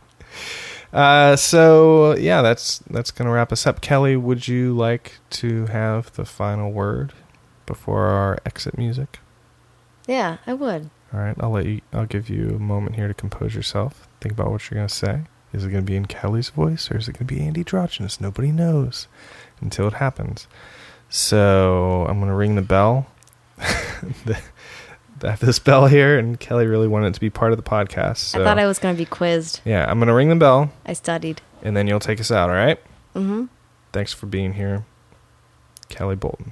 Uh, 0.94 1.36
so 1.36 2.16
yeah, 2.16 2.42
that's 2.42 2.80
that's 2.90 3.12
gonna 3.12 3.30
wrap 3.30 3.52
us 3.52 3.68
up. 3.68 3.82
Kelly, 3.82 4.16
would 4.16 4.48
you 4.48 4.74
like 4.74 5.20
to 5.30 5.66
have 5.68 6.14
the 6.14 6.26
final 6.26 6.72
word 6.72 7.14
before 7.66 8.06
our 8.08 8.38
exit 8.46 8.78
music? 8.78 9.20
Yeah, 10.08 10.38
I 10.48 10.54
would. 10.54 10.90
All 11.14 11.20
right, 11.20 11.36
I'll 11.40 11.52
let 11.52 11.66
you. 11.66 11.82
I'll 11.92 12.06
give 12.06 12.30
you 12.30 12.50
a 12.56 12.60
moment 12.60 12.96
here 12.96 13.08
to 13.08 13.14
compose 13.14 13.54
yourself. 13.54 14.08
Think 14.22 14.34
about 14.34 14.50
what 14.50 14.72
you're 14.72 14.78
gonna 14.78 14.90
say. 14.90 15.24
Is 15.54 15.66
it 15.66 15.70
gonna 15.70 15.82
be 15.82 15.96
in 15.96 16.06
Kelly's 16.06 16.50
voice 16.50 16.90
or 16.90 16.98
is 16.98 17.08
it 17.08 17.14
gonna 17.14 17.26
be 17.26 17.42
Andy 17.42 17.62
Androgynous? 17.62 18.22
Nobody 18.22 18.52
knows 18.52 19.08
until 19.62 19.88
it 19.88 19.94
happens. 19.94 20.48
So 21.10 22.06
I'm 22.08 22.20
gonna 22.20 22.36
ring 22.36 22.56
the 22.56 22.62
bell. 22.62 23.08
the, 23.58 24.38
I 25.24 25.30
have 25.32 25.40
this 25.40 25.58
bell 25.60 25.88
here, 25.88 26.20
and 26.20 26.40
Kelly 26.40 26.68
really 26.68 26.88
wanted 26.88 27.08
it 27.08 27.14
to 27.16 27.20
be 27.20 27.30
part 27.30 27.52
of 27.52 27.58
the 27.58 27.64
podcast. 27.64 28.18
So 28.18 28.42
I 28.42 28.44
thought 28.44 28.60
I 28.60 28.68
was 28.68 28.78
going 28.78 28.94
to 28.94 28.98
be 28.98 29.06
quizzed. 29.06 29.62
yeah, 29.66 29.86
I'm 29.90 29.98
gonna 30.00 30.14
ring 30.14 30.30
the 30.30 30.36
bell, 30.36 30.72
I 30.86 30.94
studied. 30.94 31.42
and 31.64 31.76
then 31.76 31.88
you'll 31.88 32.00
take 32.00 32.20
us 32.20 32.30
out. 32.32 32.50
All 32.50 32.56
right? 32.56 32.78
Mm-hmm. 33.16 33.46
Thanks 33.94 34.14
for 34.14 34.28
being 34.28 34.54
here, 34.54 34.86
Kelly 35.90 36.16
Bolton. 36.16 36.52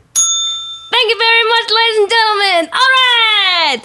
Thank 0.92 1.10
you 1.10 1.18
very 1.20 1.44
much, 1.44 1.70
ladies 1.70 2.00
and 2.00 2.10
gentlemen. 2.10 2.70
All 2.74 2.80
right. 2.80 3.82